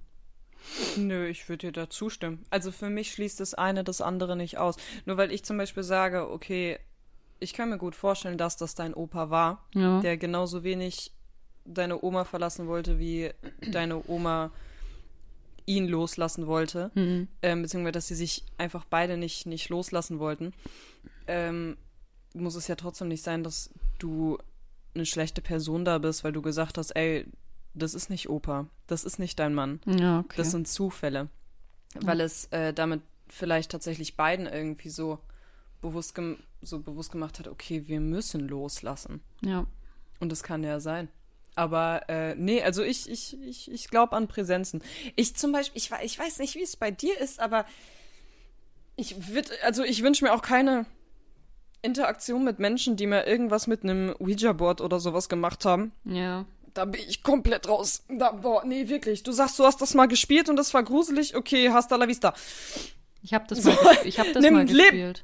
Nö, 0.97 1.27
ich 1.27 1.47
würde 1.47 1.67
dir 1.67 1.71
da 1.71 1.89
zustimmen. 1.89 2.43
Also 2.49 2.71
für 2.71 2.89
mich 2.89 3.11
schließt 3.11 3.39
das 3.39 3.53
eine 3.53 3.83
das 3.83 4.01
andere 4.01 4.35
nicht 4.35 4.57
aus. 4.57 4.77
Nur 5.05 5.17
weil 5.17 5.31
ich 5.31 5.43
zum 5.45 5.57
Beispiel 5.57 5.83
sage, 5.83 6.29
okay, 6.29 6.79
ich 7.45 7.53
kann 7.53 7.69
mir 7.69 7.77
gut 7.77 7.95
vorstellen, 7.95 8.37
dass 8.37 8.57
das 8.57 8.75
dein 8.75 8.93
Opa 8.93 9.29
war, 9.29 9.63
Ja. 9.73 10.01
der 10.01 10.17
genauso 10.17 10.63
wenig 10.63 11.11
deine 11.63 12.03
Oma 12.03 12.25
verlassen 12.25 12.67
wollte, 12.67 12.99
wie 12.99 13.31
deine 13.71 14.03
Oma 14.07 14.51
ihn 15.65 15.87
loslassen 15.87 16.45
wollte. 16.47 16.91
Mhm. 16.95 17.27
Ähm, 17.41 17.61
beziehungsweise, 17.61 17.93
dass 17.93 18.07
sie 18.07 18.15
sich 18.15 18.43
einfach 18.57 18.85
beide 18.85 19.17
nicht, 19.17 19.45
nicht 19.47 19.69
loslassen 19.69 20.19
wollten. 20.19 20.53
Ähm, 21.27 21.77
muss 22.33 22.55
es 22.55 22.67
ja 22.67 22.75
trotzdem 22.75 23.07
nicht 23.07 23.23
sein, 23.23 23.43
dass 23.43 23.69
du 23.99 24.37
eine 24.93 25.05
schlechte 25.05 25.41
Person 25.41 25.85
da 25.85 25.97
bist, 25.97 26.23
weil 26.23 26.33
du 26.33 26.41
gesagt 26.41 26.77
hast, 26.77 26.91
ey, 26.95 27.25
das 27.73 27.93
ist 27.93 28.09
nicht 28.09 28.29
Opa, 28.29 28.67
das 28.87 29.03
ist 29.03 29.19
nicht 29.19 29.39
dein 29.39 29.53
Mann. 29.53 29.79
Ja, 29.85 30.19
okay. 30.19 30.35
Das 30.37 30.51
sind 30.51 30.67
Zufälle. 30.67 31.29
Weil 31.99 32.21
es 32.21 32.45
äh, 32.51 32.73
damit 32.73 33.01
vielleicht 33.27 33.71
tatsächlich 33.71 34.15
beiden 34.15 34.45
irgendwie 34.45 34.89
so 34.89 35.19
bewusst, 35.89 36.19
so 36.61 36.79
bewusst 36.79 37.11
gemacht 37.11 37.39
hat, 37.39 37.47
okay, 37.47 37.83
wir 37.87 37.99
müssen 37.99 38.47
loslassen. 38.47 39.21
ja. 39.41 39.65
Und 40.21 40.31
das 40.31 40.43
kann 40.43 40.63
ja 40.63 40.79
sein. 40.79 41.09
Aber 41.55 42.07
äh, 42.09 42.35
nee, 42.35 42.61
also 42.63 42.83
ich, 42.83 43.09
ich, 43.09 43.37
ich, 43.41 43.69
ich 43.71 43.89
glaube 43.89 44.15
an 44.15 44.27
Präsenzen. 44.29 44.81
Ich 45.17 45.35
zum 45.35 45.51
Beispiel, 45.51 45.77
ich, 45.77 45.91
ich 46.03 46.17
weiß 46.17 46.39
nicht, 46.39 46.55
wie 46.55 46.63
es 46.63 46.77
bei 46.77 46.89
dir 46.89 47.19
ist, 47.19 47.39
aber 47.41 47.65
ich 48.95 49.33
würd, 49.33 49.51
also 49.63 49.83
ich 49.83 50.01
wünsche 50.03 50.23
mir 50.23 50.33
auch 50.33 50.41
keine 50.41 50.85
Interaktion 51.81 52.43
mit 52.45 52.59
Menschen, 52.59 52.95
die 52.95 53.07
mir 53.07 53.27
irgendwas 53.27 53.67
mit 53.67 53.83
einem 53.83 54.15
Ouija-Board 54.19 54.79
oder 54.81 54.99
sowas 55.01 55.27
gemacht 55.29 55.65
haben. 55.65 55.91
Ja. 56.05 56.45
Da 56.73 56.85
bin 56.85 57.01
ich 57.07 57.21
komplett 57.23 57.67
raus. 57.67 58.03
Da, 58.09 58.31
boah, 58.31 58.63
nee, 58.65 58.87
wirklich. 58.87 59.23
Du 59.23 59.31
sagst, 59.33 59.59
du 59.59 59.65
hast 59.65 59.81
das 59.81 59.93
mal 59.93 60.07
gespielt 60.07 60.47
und 60.49 60.55
das 60.55 60.73
war 60.73 60.83
gruselig. 60.83 61.35
Okay, 61.35 61.69
hasta 61.71 61.95
la 61.97 62.07
vista. 62.07 62.33
Ich 63.21 63.33
habe 63.33 63.45
das, 63.49 63.63
mal, 63.63 63.73
ges- 63.75 64.03
ich 64.05 64.19
hab 64.19 64.31
das 64.33 64.43
mal 64.49 64.63
leb- 64.65 65.15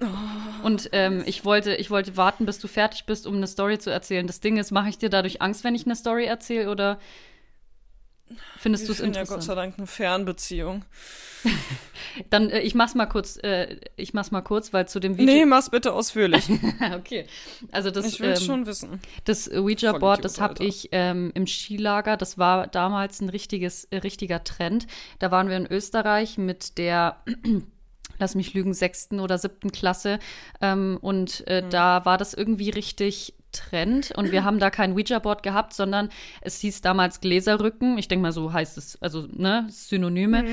gespielt. 0.00 0.64
Und 0.64 0.90
ähm, 0.92 1.22
ich, 1.26 1.44
wollte, 1.44 1.74
ich 1.74 1.90
wollte 1.90 2.16
warten, 2.16 2.46
bis 2.46 2.58
du 2.58 2.68
fertig 2.68 3.04
bist, 3.06 3.26
um 3.26 3.36
eine 3.36 3.46
Story 3.46 3.78
zu 3.78 3.90
erzählen. 3.90 4.26
Das 4.26 4.40
Ding 4.40 4.56
ist, 4.56 4.70
mache 4.70 4.88
ich 4.88 4.98
dir 4.98 5.10
dadurch 5.10 5.42
Angst, 5.42 5.64
wenn 5.64 5.74
ich 5.74 5.86
eine 5.86 5.96
Story 5.96 6.24
erzähle 6.24 6.70
oder 6.70 6.98
findest 8.58 8.86
du 8.88 8.92
es 8.92 8.98
führen 8.98 9.12
ja 9.12 9.20
Gott 9.20 9.28
sei 9.28 9.34
interessant? 9.34 9.58
Dank 9.58 9.78
eine 9.78 9.86
Fernbeziehung. 9.86 10.84
Dann, 12.30 12.50
äh, 12.50 12.60
ich 12.60 12.74
mach's 12.74 12.94
mal 12.94 13.06
kurz, 13.06 13.38
äh, 13.42 13.78
ich 13.96 14.14
mach's 14.14 14.30
mal 14.30 14.42
kurz, 14.42 14.72
weil 14.72 14.86
zu 14.88 15.00
dem 15.00 15.16
Video. 15.16 15.34
Nee, 15.34 15.46
mach's 15.46 15.70
bitte 15.70 15.92
ausführlich. 15.92 16.48
okay. 16.94 17.26
Also 17.72 17.90
das, 17.90 18.06
Ich 18.06 18.20
will 18.20 18.30
ähm, 18.30 18.36
schon 18.36 18.66
wissen. 18.66 19.00
Das 19.24 19.50
Ouija-Board, 19.50 20.24
das 20.24 20.40
habe 20.40 20.64
ich 20.64 20.88
ähm, 20.92 21.30
im 21.34 21.46
Skilager, 21.46 22.16
das 22.16 22.36
war 22.36 22.66
damals 22.66 23.20
ein 23.20 23.28
richtiges, 23.28 23.84
äh, 23.84 23.98
richtiger 23.98 24.44
Trend. 24.44 24.86
Da 25.18 25.30
waren 25.30 25.48
wir 25.48 25.56
in 25.56 25.66
Österreich 25.66 26.36
mit 26.36 26.78
der, 26.78 27.22
lass 28.20 28.34
mich 28.34 28.54
lügen, 28.54 28.74
sechsten 28.74 29.18
oder 29.20 29.38
siebten 29.38 29.72
Klasse. 29.72 30.18
Ähm, 30.60 30.98
und 31.00 31.46
äh, 31.48 31.62
Hm. 31.62 31.70
da 31.70 32.04
war 32.04 32.18
das 32.18 32.34
irgendwie 32.34 32.70
richtig 32.70 33.34
Trend. 33.52 34.12
Und 34.16 34.32
wir 34.32 34.44
haben 34.44 34.58
da 34.58 34.70
kein 34.70 34.92
Ouija-Board 34.92 35.42
gehabt, 35.42 35.72
sondern 35.72 36.08
es 36.40 36.60
hieß 36.60 36.80
damals 36.80 37.20
Gläserrücken. 37.20 37.98
Ich 37.98 38.08
denke 38.08 38.22
mal, 38.22 38.32
so 38.32 38.52
heißt 38.52 38.78
es, 38.78 39.00
also, 39.00 39.26
ne, 39.32 39.66
Synonyme. 39.68 40.44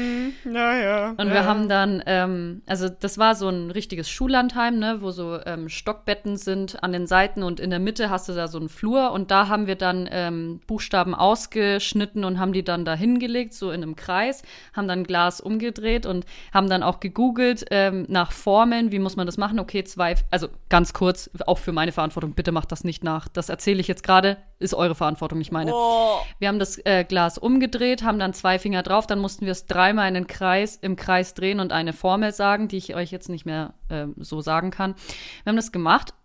Ja, 0.45 0.75
ja. 0.75 1.09
Und 1.17 1.29
wir 1.29 1.45
haben 1.45 1.69
dann, 1.69 2.03
ähm, 2.05 2.61
also 2.65 2.89
das 2.89 3.17
war 3.17 3.35
so 3.35 3.49
ein 3.49 3.71
richtiges 3.71 4.09
Schullandheim, 4.09 4.79
ne, 4.79 4.97
wo 5.01 5.11
so 5.11 5.39
ähm, 5.45 5.69
Stockbetten 5.69 6.37
sind 6.37 6.83
an 6.83 6.91
den 6.91 7.07
Seiten 7.07 7.43
und 7.43 7.59
in 7.59 7.69
der 7.69 7.79
Mitte 7.79 8.09
hast 8.09 8.29
du 8.29 8.33
da 8.33 8.47
so 8.47 8.57
einen 8.57 8.69
Flur 8.69 9.11
und 9.11 9.31
da 9.31 9.47
haben 9.47 9.67
wir 9.67 9.75
dann 9.75 10.07
ähm, 10.11 10.59
Buchstaben 10.67 11.13
ausgeschnitten 11.15 12.23
und 12.23 12.39
haben 12.39 12.53
die 12.53 12.63
dann 12.63 12.85
da 12.85 12.95
hingelegt, 12.95 13.53
so 13.53 13.71
in 13.71 13.83
einem 13.83 13.95
Kreis, 13.95 14.43
haben 14.73 14.87
dann 14.87 15.03
Glas 15.03 15.41
umgedreht 15.41 16.05
und 16.05 16.25
haben 16.53 16.69
dann 16.69 16.83
auch 16.83 16.99
gegoogelt 16.99 17.65
ähm, 17.71 18.05
nach 18.07 18.31
Formeln, 18.31 18.91
wie 18.91 18.99
muss 18.99 19.15
man 19.15 19.25
das 19.25 19.37
machen? 19.37 19.59
Okay, 19.59 19.83
zwei, 19.83 20.15
also 20.31 20.47
ganz 20.69 20.93
kurz, 20.93 21.29
auch 21.45 21.57
für 21.57 21.71
meine 21.71 21.91
Verantwortung, 21.91 22.33
bitte 22.33 22.51
macht 22.51 22.71
das 22.71 22.83
nicht 22.87 23.03
nach. 23.03 23.27
Das 23.27 23.49
erzähle 23.49 23.79
ich 23.79 23.87
jetzt 23.87 24.01
gerade, 24.01 24.37
ist 24.57 24.73
eure 24.73 24.95
Verantwortung, 24.95 25.37
nicht 25.37 25.51
meine. 25.51 25.71
Oh, 25.71 26.17
Wir 26.39 26.47
haben 26.47 26.57
das 26.57 26.83
äh, 26.83 27.03
Glas 27.03 27.37
umgedreht, 27.37 28.01
haben 28.01 28.17
dann 28.17 28.33
zwei 28.33 28.57
Finger 28.57 28.81
drauf, 28.81 29.05
dann 29.05 29.19
mussten 29.19 29.45
wir 29.45 29.51
es 29.51 29.67
dreimal 29.67 30.07
in 30.07 30.15
den 30.15 30.25
Kreis, 30.27 30.75
im 30.75 30.95
Kreis 30.95 31.35
drehen 31.35 31.59
und 31.59 31.71
eine 31.71 31.93
Formel 31.93 32.31
sagen, 32.31 32.67
die 32.67 32.77
ich 32.77 32.95
euch 32.95 33.11
jetzt 33.11 33.29
nicht 33.29 33.45
mehr 33.45 33.75
ähm, 33.91 34.15
so 34.17 34.41
sagen 34.41 34.71
kann. 34.71 34.95
Wir 35.43 35.51
haben 35.51 35.57
das 35.57 35.71
gemacht. 35.71 36.15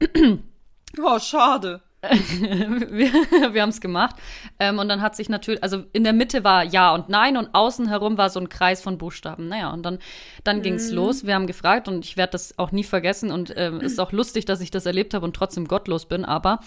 oh, 1.02 1.18
schade. 1.18 1.82
wir 2.90 3.12
wir 3.52 3.62
haben 3.62 3.68
es 3.68 3.80
gemacht. 3.80 4.16
Ähm, 4.58 4.78
und 4.78 4.88
dann 4.88 5.00
hat 5.00 5.14
sich 5.14 5.28
natürlich, 5.28 5.62
also 5.62 5.84
in 5.92 6.04
der 6.04 6.12
Mitte 6.12 6.42
war 6.42 6.64
Ja 6.64 6.94
und 6.94 7.08
Nein 7.08 7.36
und 7.36 7.54
außen 7.54 7.88
herum 7.88 8.18
war 8.18 8.28
so 8.30 8.40
ein 8.40 8.48
Kreis 8.48 8.82
von 8.82 8.98
Buchstaben. 8.98 9.48
Naja, 9.48 9.70
und 9.72 9.84
dann, 9.84 9.98
dann 10.44 10.62
ging 10.62 10.74
es 10.74 10.90
los. 10.90 11.26
Wir 11.26 11.34
haben 11.34 11.46
gefragt 11.46 11.88
und 11.88 12.04
ich 12.04 12.16
werde 12.16 12.32
das 12.32 12.58
auch 12.58 12.72
nie 12.72 12.84
vergessen 12.84 13.30
und 13.30 13.52
ähm, 13.56 13.80
ist 13.80 14.00
auch 14.00 14.12
lustig, 14.12 14.44
dass 14.44 14.60
ich 14.60 14.70
das 14.70 14.86
erlebt 14.86 15.14
habe 15.14 15.24
und 15.24 15.36
trotzdem 15.36 15.68
gottlos 15.68 16.06
bin, 16.06 16.24
aber 16.24 16.60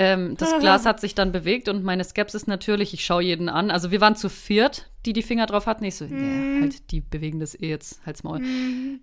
ähm, 0.00 0.36
das 0.36 0.56
Glas 0.60 0.86
hat 0.86 1.00
sich 1.00 1.16
dann 1.16 1.32
bewegt 1.32 1.68
und 1.68 1.82
meine 1.82 2.04
Skepsis 2.04 2.46
natürlich, 2.46 2.94
ich 2.94 3.04
schaue 3.04 3.20
jeden 3.24 3.48
an. 3.48 3.72
Also 3.72 3.90
wir 3.90 4.00
waren 4.00 4.14
zu 4.14 4.28
viert, 4.28 4.88
die 5.04 5.12
die 5.12 5.24
Finger 5.24 5.46
drauf 5.46 5.66
hatten. 5.66 5.84
Ich 5.84 5.96
so, 5.96 6.04
ja, 6.04 6.60
halt, 6.60 6.92
die 6.92 7.00
bewegen 7.00 7.40
das 7.40 7.60
eh 7.60 7.68
jetzt, 7.68 8.00
halt's 8.06 8.22
Maul. 8.22 8.40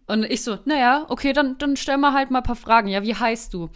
Und 0.08 0.24
ich 0.24 0.42
so, 0.42 0.58
naja, 0.64 1.06
okay, 1.10 1.34
dann, 1.34 1.58
dann 1.58 1.76
stell 1.76 1.98
mal 1.98 2.14
halt 2.14 2.32
mal 2.32 2.40
ein 2.40 2.44
paar 2.46 2.56
Fragen. 2.56 2.88
Ja, 2.88 3.04
wie 3.04 3.14
heißt 3.14 3.54
du? 3.54 3.70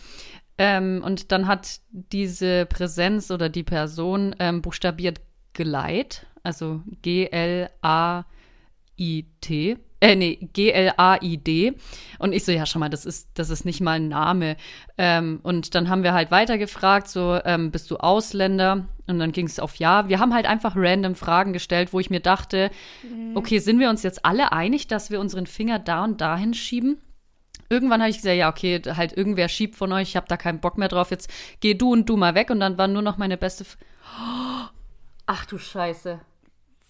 Ähm, 0.60 1.02
und 1.04 1.32
dann 1.32 1.48
hat 1.48 1.80
diese 1.92 2.66
Präsenz 2.66 3.32
oder 3.32 3.50
die 3.50 3.64
Person 3.64 4.36
ähm, 4.40 4.62
buchstabiert 4.62 5.22
Gleit, 5.54 6.26
also 6.44 6.82
G-L-A-I-T. 7.02 7.70
Äh, 10.02 10.16
nee, 10.16 10.50
G-L-A-I-D. 10.54 11.74
Und 12.20 12.32
ich 12.34 12.46
so, 12.46 12.54
ja, 12.54 12.66
schau 12.66 12.80
mal, 12.80 12.88
das 12.90 13.06
ist, 13.06 13.28
das 13.34 13.50
ist 13.50 13.66
nicht 13.66 13.82
mal 13.82 14.00
ein 14.00 14.08
Name. 14.08 14.56
Ähm, 14.98 15.40
und 15.44 15.76
dann 15.76 15.90
haben 15.90 16.04
wir 16.04 16.14
halt 16.14 16.32
weitergefragt, 16.32 17.10
so, 17.10 17.38
ähm, 17.44 17.72
bist 17.72 17.92
du 17.92 17.98
Ausländer? 17.98 18.88
Und 19.08 19.20
dann 19.20 19.34
ging 19.34 19.48
es 19.48 19.60
auf 19.60 19.76
Ja. 19.76 20.08
Wir 20.08 20.20
haben 20.20 20.34
halt 20.34 20.46
einfach 20.46 20.74
random 20.78 21.16
Fragen 21.16 21.52
gestellt, 21.52 21.92
wo 21.92 22.00
ich 22.00 22.10
mir 22.10 22.22
dachte, 22.22 22.72
Mhm. 23.04 23.36
okay, 23.36 23.60
sind 23.60 23.80
wir 23.80 23.90
uns 23.90 24.04
jetzt 24.04 24.24
alle 24.24 24.54
einig, 24.54 24.88
dass 24.88 25.10
wir 25.10 25.20
unseren 25.20 25.48
Finger 25.48 25.80
da 25.80 26.06
und 26.06 26.22
dahin 26.22 26.54
schieben? 26.54 27.02
Irgendwann 27.70 28.02
habe 28.02 28.10
ich 28.10 28.18
gesagt, 28.18 28.36
ja, 28.38 28.50
okay, 28.50 28.82
halt 28.98 29.16
irgendwer 29.16 29.48
schiebt 29.48 29.76
von 29.76 29.92
euch, 29.94 30.10
ich 30.10 30.16
habe 30.16 30.28
da 30.28 30.38
keinen 30.38 30.60
Bock 30.60 30.78
mehr 30.78 30.88
drauf, 30.88 31.12
jetzt 31.12 31.30
geh 31.60 31.76
du 31.76 31.92
und 31.94 32.10
du 32.10 32.18
mal 32.18 32.34
weg. 32.36 32.50
Und 32.50 32.60
dann 32.60 32.78
war 32.78 32.88
nur 32.88 33.02
noch 33.04 33.18
meine 33.18 33.38
beste. 33.38 33.64
F 33.64 33.78
Ach 35.26 35.46
du 35.46 35.58
Scheiße. 35.58 36.20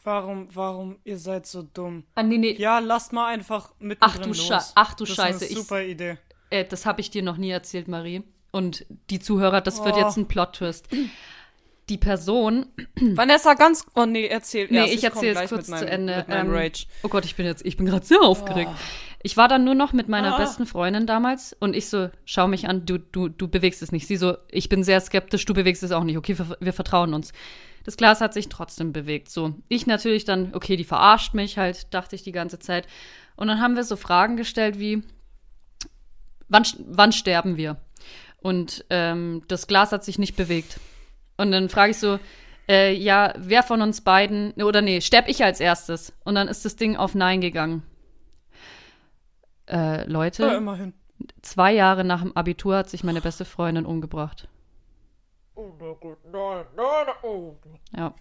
Warum, 0.06 0.48
warum, 0.56 0.96
ihr 1.04 1.18
seid 1.18 1.46
so 1.46 1.62
dumm? 1.62 2.04
Ah, 2.16 2.24
nee, 2.24 2.38
nee, 2.38 2.54
Ja, 2.54 2.80
lasst 2.80 3.12
mal 3.12 3.28
einfach 3.28 3.72
mittendrin 3.80 4.00
Ach 4.00 4.18
du 4.24 4.30
los. 4.30 4.40
Sche- 4.50 4.72
ach 4.76 4.94
du 4.94 5.04
das 5.04 5.16
Scheiße, 5.16 5.44
Ist 5.46 5.52
ich- 5.52 5.58
eine 5.58 5.62
super 5.66 5.84
Idee. 5.84 6.18
äh, 6.50 6.64
das 6.64 6.86
habe 6.86 7.02
ich 7.02 7.12
dir 7.12 7.22
noch 7.22 7.36
nie 7.38 7.50
erzählt, 7.50 7.88
Marie. 7.90 8.24
Und 8.52 8.86
die 9.10 9.20
Zuhörer, 9.20 9.60
das 9.62 9.84
wird 9.84 9.96
Oh. 9.96 10.00
jetzt 10.00 10.16
ein 10.18 10.28
Plot-Twist. 10.28 10.88
Die 11.90 11.98
Person, 11.98 12.68
Vanessa, 12.96 13.56
ganz. 13.56 13.86
Oh 13.96 14.06
nee, 14.06 14.28
erzähl 14.28 14.68
Nee, 14.70 14.78
erst. 14.78 14.94
ich 14.94 15.02
komm 15.02 15.24
erzähle 15.24 15.44
es 15.44 15.50
kurz 15.50 15.68
mit 15.68 15.70
meinem, 15.72 15.80
zu 15.80 15.92
Ende. 15.92 16.26
Mit 16.28 16.36
Ähm, 16.38 16.50
Rage. 16.56 16.86
Oh 17.04 17.10
Gott, 17.10 17.26
ich 17.26 17.36
bin 17.36 17.46
jetzt, 17.46 17.66
ich 17.66 17.78
bin 17.78 17.86
gerade 17.86 18.06
sehr 18.06 18.22
aufgeregt. 18.22 18.72
Ich 19.22 19.36
war 19.36 19.48
dann 19.50 19.66
nur 19.66 19.76
noch 19.76 19.92
mit 19.92 20.08
meiner 20.08 20.36
Ah. 20.36 20.38
besten 20.38 20.66
Freundin 20.66 21.06
damals 21.06 21.56
und 21.60 21.76
ich 21.76 21.90
so, 21.90 22.10
schau 22.24 22.48
mich 22.48 22.70
an, 22.70 22.86
du, 22.86 22.98
du, 22.98 23.28
du 23.28 23.50
bewegst 23.50 23.82
es 23.82 23.92
nicht. 23.92 24.08
Sie 24.08 24.16
so, 24.16 24.38
ich 24.50 24.70
bin 24.70 24.84
sehr 24.84 25.02
skeptisch, 25.02 25.44
du 25.46 25.54
bewegst 25.54 25.84
es 25.84 25.92
auch 25.92 26.06
nicht. 26.06 26.18
Okay, 26.18 26.38
wir, 26.38 26.58
wir 26.60 26.74
vertrauen 26.74 27.14
uns. 27.14 27.34
Das 27.84 27.98
Glas 27.98 28.22
hat 28.22 28.34
sich 28.34 28.48
trotzdem 28.50 28.94
bewegt. 28.94 29.30
So, 29.30 29.56
ich 29.68 29.88
natürlich 29.88 30.24
dann, 30.24 30.54
okay, 30.54 30.78
die 30.78 30.84
verarscht 30.86 31.34
mich 31.34 31.58
halt, 31.58 31.94
dachte 31.94 32.16
ich 32.16 32.24
die 32.24 32.32
ganze 32.32 32.60
Zeit. 32.60 32.88
Und 33.36 33.48
dann 33.48 33.60
haben 33.60 33.76
wir 33.76 33.84
so 33.84 33.96
Fragen 33.98 34.38
gestellt 34.38 34.80
wie, 34.80 35.04
wann, 36.48 36.64
wann 36.88 37.12
sterben 37.12 37.58
wir? 37.58 37.78
Und 38.42 38.86
ähm, 38.90 39.44
das 39.50 39.68
Glas 39.68 39.92
hat 39.92 40.06
sich 40.06 40.18
nicht 40.18 40.38
bewegt. 40.38 40.80
Und 41.36 41.52
dann 41.52 41.68
frage 41.68 41.92
ich 41.92 41.98
so, 41.98 42.20
äh, 42.70 42.94
ja, 42.94 43.34
wer 43.38 43.64
von 43.64 43.82
uns 43.82 44.02
beiden, 44.02 44.54
oder 44.54 44.82
nee, 44.82 45.02
sterb 45.02 45.28
ich 45.28 45.44
als 45.44 45.60
erstes? 45.60 46.14
Und 46.24 46.36
dann 46.36 46.48
ist 46.48 46.64
das 46.64 46.76
Ding 46.76 46.96
auf 46.96 47.16
Nein 47.16 47.42
gegangen. 47.42 47.84
Äh, 49.70 50.04
Leute, 50.10 50.44
Ja, 50.44 50.58
immerhin. 50.58 50.94
zwei 51.42 51.72
Jahre 51.74 52.04
nach 52.04 52.22
dem 52.22 52.36
Abitur 52.36 52.78
hat 52.78 52.90
sich 52.90 53.04
meine 53.04 53.22
beste 53.22 53.46
Freundin 53.46 53.86
umgebracht. 53.86 54.48
Oh, 55.56 55.72
oh. 57.24 57.56
Ja. 57.96 58.14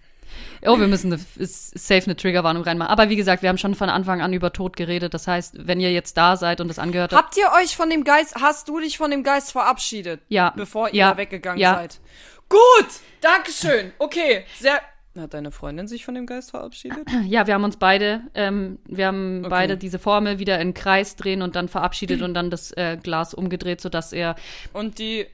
Oh, 0.66 0.78
wir 0.78 0.88
müssen 0.88 1.12
eine, 1.12 1.22
safe 1.46 2.04
eine 2.04 2.16
Triggerwarnung 2.16 2.62
reinmachen. 2.62 2.90
Aber 2.90 3.08
wie 3.08 3.16
gesagt, 3.16 3.42
wir 3.42 3.48
haben 3.48 3.56
schon 3.58 3.74
von 3.74 3.88
Anfang 3.88 4.20
an 4.20 4.32
über 4.32 4.52
Tod 4.52 4.76
geredet. 4.76 5.14
Das 5.14 5.26
heißt, 5.26 5.66
wenn 5.66 5.80
ihr 5.80 5.92
jetzt 5.92 6.16
da 6.18 6.36
seid 6.36 6.60
und 6.60 6.68
das 6.68 6.78
angehört 6.78 7.12
habt, 7.12 7.24
Habt 7.24 7.36
ihr 7.38 7.48
euch 7.62 7.76
von 7.76 7.88
dem 7.88 8.04
Geist, 8.04 8.34
hast 8.40 8.68
du 8.68 8.78
dich 8.80 8.98
von 8.98 9.10
dem 9.10 9.22
Geist 9.22 9.52
verabschiedet? 9.52 10.20
Ja. 10.28 10.52
Bevor 10.56 10.88
ihr 10.88 10.94
Ja. 10.96 11.16
weggegangen 11.16 11.60
Ja. 11.60 11.74
seid? 11.76 12.00
Gut! 12.48 12.88
Dankeschön! 13.20 13.92
Okay, 13.98 14.44
sehr. 14.58 14.80
Hat 15.16 15.34
deine 15.34 15.50
Freundin 15.50 15.88
sich 15.88 16.04
von 16.04 16.14
dem 16.14 16.26
Geist 16.26 16.50
verabschiedet? 16.50 17.08
ja, 17.26 17.46
wir 17.46 17.54
haben 17.54 17.64
uns 17.64 17.76
beide, 17.76 18.22
ähm, 18.34 18.78
wir 18.86 19.06
haben 19.06 19.40
Okay. 19.40 19.48
beide 19.50 19.76
diese 19.76 19.98
Formel 19.98 20.38
wieder 20.38 20.60
in 20.60 20.74
Kreis 20.74 21.16
drehen 21.16 21.42
und 21.42 21.56
dann 21.56 21.68
verabschiedet 21.68 22.22
und 22.22 22.34
dann 22.34 22.50
das 22.50 22.70
äh, 22.72 22.96
Glas 23.02 23.34
umgedreht, 23.34 23.80
sodass 23.80 24.12
er 24.12 24.36
Und 24.72 24.98
die. 24.98 25.26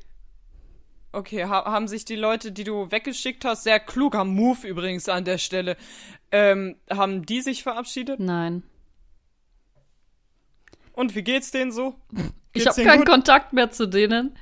Okay, 1.12 1.44
ha 1.44 1.64
haben 1.64 1.86
sich 1.86 2.04
die 2.04 2.16
Leute, 2.16 2.50
die 2.50 2.64
du 2.64 2.90
weggeschickt 2.90 3.44
hast, 3.44 3.62
sehr 3.64 3.78
kluger 3.78 4.24
Move 4.24 4.66
übrigens 4.66 5.08
an 5.08 5.24
der 5.24 5.38
Stelle, 5.38 5.76
ähm, 6.32 6.76
haben 6.90 7.24
die 7.24 7.40
sich 7.40 7.62
verabschiedet? 7.62 8.18
Nein. 8.18 8.64
Und 10.92 11.14
wie 11.14 11.22
geht's 11.22 11.50
denen 11.50 11.72
so? 11.72 11.94
Ich 12.52 12.64
Geht's 12.64 12.66
habe 12.66 12.76
denen 12.76 12.88
keinen 12.88 12.98
gut? 13.00 13.08
Kontakt 13.08 13.52
mehr 13.52 13.70
zu 13.70 13.86
denen. 13.86 14.36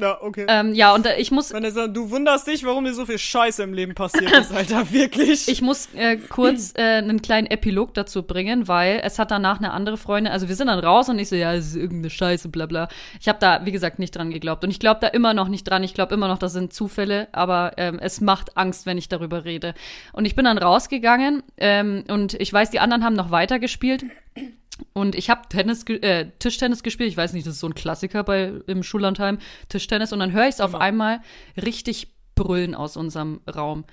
Ja, 0.00 0.18
okay. 0.22 0.46
Ähm, 0.48 0.74
ja, 0.74 0.94
und 0.94 1.06
äh, 1.06 1.16
ich 1.18 1.30
muss, 1.30 1.52
Vanessa, 1.52 1.88
du 1.88 2.10
wunderst 2.10 2.46
dich, 2.46 2.64
warum 2.64 2.84
dir 2.84 2.94
so 2.94 3.06
viel 3.06 3.18
Scheiße 3.18 3.62
im 3.62 3.72
Leben 3.72 3.94
passiert 3.94 4.30
ist, 4.32 4.52
Alter. 4.54 4.92
Wirklich. 4.92 5.48
ich 5.48 5.60
muss 5.60 5.88
äh, 5.94 6.16
kurz 6.16 6.72
äh, 6.76 6.82
einen 6.82 7.22
kleinen 7.22 7.46
Epilog 7.46 7.94
dazu 7.94 8.22
bringen, 8.22 8.68
weil 8.68 9.00
es 9.02 9.18
hat 9.18 9.30
danach 9.30 9.58
eine 9.58 9.72
andere 9.72 9.96
Freundin, 9.96 10.32
also 10.32 10.48
wir 10.48 10.54
sind 10.54 10.68
dann 10.68 10.78
raus 10.78 11.08
und 11.08 11.18
ich 11.18 11.28
so, 11.28 11.36
ja, 11.36 11.52
es 11.54 11.68
ist 11.68 11.76
irgendeine 11.76 12.10
Scheiße, 12.10 12.48
bla 12.48 12.66
bla. 12.66 12.88
Ich 13.20 13.28
habe 13.28 13.38
da, 13.40 13.64
wie 13.64 13.72
gesagt, 13.72 13.98
nicht 13.98 14.16
dran 14.16 14.30
geglaubt. 14.30 14.64
Und 14.64 14.70
ich 14.70 14.80
glaube 14.80 15.00
da 15.00 15.08
immer 15.08 15.34
noch 15.34 15.48
nicht 15.48 15.64
dran. 15.64 15.82
Ich 15.82 15.94
glaube 15.94 16.14
immer 16.14 16.28
noch, 16.28 16.38
das 16.38 16.52
sind 16.52 16.72
Zufälle, 16.72 17.28
aber 17.32 17.72
ähm, 17.76 17.98
es 18.00 18.20
macht 18.20 18.56
Angst, 18.56 18.86
wenn 18.86 18.98
ich 18.98 19.08
darüber 19.08 19.44
rede. 19.44 19.74
Und 20.12 20.24
ich 20.24 20.36
bin 20.36 20.44
dann 20.44 20.58
rausgegangen 20.58 21.42
ähm, 21.56 22.04
und 22.08 22.34
ich 22.34 22.52
weiß, 22.52 22.70
die 22.70 22.80
anderen 22.80 23.04
haben 23.04 23.14
noch 23.14 23.30
weiter 23.30 23.58
gespielt. 23.58 24.04
Und 24.92 25.14
ich 25.14 25.30
habe 25.30 25.42
Tennis, 25.48 25.84
äh, 25.84 26.26
Tischtennis 26.38 26.82
gespielt. 26.82 27.10
Ich 27.10 27.16
weiß 27.16 27.32
nicht, 27.32 27.46
das 27.46 27.54
ist 27.54 27.60
so 27.60 27.68
ein 27.68 27.74
Klassiker 27.74 28.24
bei 28.24 28.52
im 28.66 28.82
Schullandheim, 28.82 29.38
Tischtennis. 29.68 30.12
Und 30.12 30.20
dann 30.20 30.32
höre 30.32 30.44
ich 30.44 30.54
es 30.54 30.60
auf 30.60 30.74
einmal 30.74 31.20
richtig 31.56 32.08
brüllen 32.34 32.74
aus 32.74 32.96
unserem 32.96 33.40
Raum. 33.52 33.84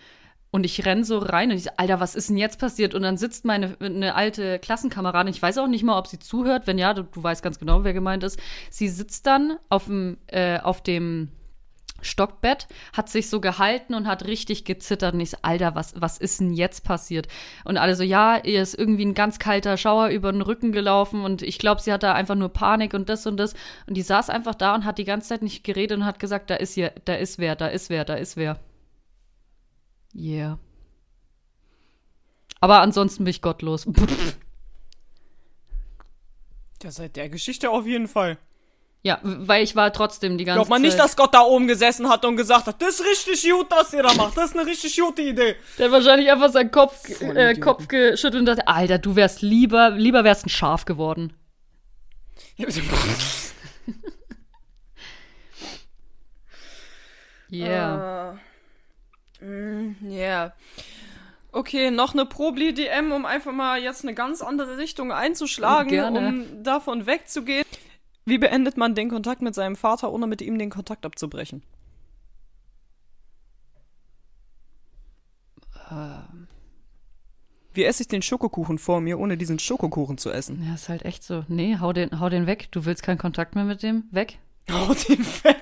Und 0.51 0.63
ich 0.63 0.85
renn 0.85 1.03
so 1.03 1.17
rein 1.17 1.51
und 1.51 1.57
ich 1.57 1.63
so, 1.63 1.71
Alter, 1.75 1.99
was 1.99 2.15
ist 2.15 2.29
denn 2.29 2.37
jetzt 2.37 2.59
passiert? 2.59 2.93
Und 2.93 3.01
dann 3.01 3.17
sitzt 3.17 3.43
meine 3.43 3.75
eine 3.81 4.15
alte 4.15 4.57
Klassenkameradin, 4.59 5.33
ich 5.33 5.41
weiß 5.41 5.57
auch 5.57 5.67
nicht 5.67 5.83
mal, 5.83 5.97
ob 5.97 6.07
sie 6.07 6.17
zuhört. 6.17 6.65
Wenn 6.65 6.77
ja, 6.77 6.93
du, 6.93 7.03
du 7.03 7.21
weißt 7.21 7.43
ganz 7.43 7.59
genau, 7.59 7.83
wer 7.83 7.93
gemeint 7.93 8.23
ist. 8.23 8.39
Sie 8.69 8.87
sitzt 8.87 9.27
dann 9.27 9.57
auf 9.67 9.85
dem, 9.85 10.17
äh, 10.27 10.59
auf 10.59 10.81
dem 10.81 11.29
Stockbett, 12.05 12.67
hat 12.93 13.09
sich 13.09 13.29
so 13.29 13.41
gehalten 13.41 13.93
und 13.93 14.07
hat 14.07 14.25
richtig 14.25 14.65
gezittert. 14.65 15.13
Und 15.13 15.19
ich 15.19 15.31
so, 15.31 15.37
Alter, 15.41 15.75
was, 15.75 15.93
was 15.95 16.17
ist 16.17 16.39
denn 16.39 16.53
jetzt 16.53 16.83
passiert? 16.83 17.27
Und 17.63 17.77
alle 17.77 17.95
so, 17.95 18.03
ja, 18.03 18.37
ihr 18.43 18.61
ist 18.61 18.73
irgendwie 18.73 19.05
ein 19.05 19.13
ganz 19.13 19.39
kalter 19.39 19.77
Schauer 19.77 20.09
über 20.09 20.31
den 20.31 20.41
Rücken 20.41 20.71
gelaufen 20.71 21.23
und 21.23 21.41
ich 21.41 21.59
glaube, 21.59 21.81
sie 21.81 21.91
hatte 21.91 22.13
einfach 22.13 22.35
nur 22.35 22.49
Panik 22.49 22.93
und 22.93 23.09
das 23.09 23.25
und 23.25 23.37
das. 23.37 23.53
Und 23.87 23.95
die 23.97 24.01
saß 24.01 24.29
einfach 24.29 24.55
da 24.55 24.75
und 24.75 24.85
hat 24.85 24.97
die 24.97 25.05
ganze 25.05 25.29
Zeit 25.29 25.41
nicht 25.41 25.63
geredet 25.63 25.97
und 25.97 26.05
hat 26.05 26.19
gesagt, 26.19 26.49
da 26.49 26.55
ist 26.55 26.73
hier, 26.73 26.93
da 27.05 27.15
ist 27.15 27.39
wer, 27.39 27.55
da 27.55 27.67
ist 27.67 27.89
wer, 27.89 28.05
da 28.05 28.15
ist 28.15 28.37
wer. 28.37 28.59
Yeah. 30.15 30.59
Aber 32.61 32.81
ansonsten 32.81 33.25
bin 33.25 33.31
ich 33.31 33.41
gottlos. 33.41 33.85
Ja, 36.83 36.91
seit 36.91 37.15
der 37.15 37.29
Geschichte 37.29 37.71
auf 37.71 37.87
jeden 37.87 38.07
Fall. 38.07 38.37
Ja, 39.05 39.19
weil 39.21 39.63
ich 39.63 39.75
war 39.75 39.93
trotzdem 39.93 40.35
die 40.35 40.45
ganze 40.45 40.57
Glaubt 40.57 40.69
man 40.71 40.81
nicht, 40.81 40.93
Zeit. 40.93 41.01
dass 41.01 41.15
Gott 41.15 41.31
da 41.35 41.41
oben 41.41 41.67
gesessen 41.67 42.09
hat 42.09 42.25
und 42.25 42.37
gesagt 42.37 42.65
hat, 42.65 42.81
das 42.81 42.99
ist 42.99 43.05
richtig 43.05 43.51
gut, 43.51 43.67
was 43.69 43.93
ihr 43.93 44.01
da 44.01 44.11
macht. 44.15 44.35
Das 44.35 44.45
ist 44.49 44.57
eine 44.57 44.65
richtig 44.65 44.99
gute 44.99 45.21
Idee. 45.21 45.55
Der 45.77 45.85
hat 45.85 45.91
wahrscheinlich 45.91 46.31
einfach 46.31 46.49
seinen 46.49 46.71
Kopf, 46.71 47.21
äh. 47.21 47.53
Kopf 47.59 47.87
geschüttelt 47.87 48.39
und 48.39 48.45
dachte, 48.47 48.67
Alter, 48.67 48.97
du 48.97 49.15
wärst 49.15 49.43
lieber, 49.43 49.91
lieber 49.91 50.23
wärst 50.23 50.47
ein 50.47 50.49
Schaf 50.49 50.85
geworden. 50.85 51.33
Yeah. 57.51 58.39
Äh, 59.41 59.45
mm, 59.45 59.97
Ja. 60.09 60.53
Okay, 61.51 61.91
noch 61.91 62.13
eine 62.13 62.25
Probli-DM, 62.25 63.11
um 63.11 63.25
einfach 63.27 63.51
mal 63.51 63.79
jetzt 63.79 64.03
eine 64.03 64.15
ganz 64.15 64.41
andere 64.41 64.77
Richtung 64.79 65.11
einzuschlagen, 65.11 65.89
Gerne. 65.89 66.19
um 66.19 66.63
davon 66.63 67.05
wegzugehen. 67.05 67.65
Wie 68.25 68.39
beendet 68.39 68.75
man 68.75 68.95
den 68.95 69.09
Kontakt 69.09 69.41
mit 69.41 69.53
seinem 69.53 69.75
Vater, 69.75 70.11
ohne 70.11 70.25
mit 70.25 70.41
ihm 70.41 70.57
den 70.57 70.71
Kontakt 70.71 71.05
abzubrechen? 71.05 71.61
Wie 77.73 77.83
esse 77.83 78.03
ich 78.03 78.07
den 78.07 78.23
Schokokuchen 78.23 78.79
vor 78.79 79.01
mir, 79.01 79.19
ohne 79.19 79.37
diesen 79.37 79.59
Schokokuchen 79.59 80.17
zu 80.17 80.31
essen? 80.31 80.63
Ja, 80.65 80.73
ist 80.73 80.89
halt 80.89 81.05
echt 81.05 81.23
so. 81.23 81.45
Nee, 81.47 81.77
hau 81.79 81.93
den, 81.93 82.19
hau 82.19 82.29
den 82.29 82.47
weg. 82.47 82.69
Du 82.71 82.85
willst 82.85 83.03
keinen 83.03 83.17
Kontakt 83.17 83.53
mehr 83.53 83.65
mit 83.65 83.83
dem? 83.83 84.05
Weg? 84.11 84.39
Hau 84.71 84.93
den 84.93 85.19
weg. 85.43 85.61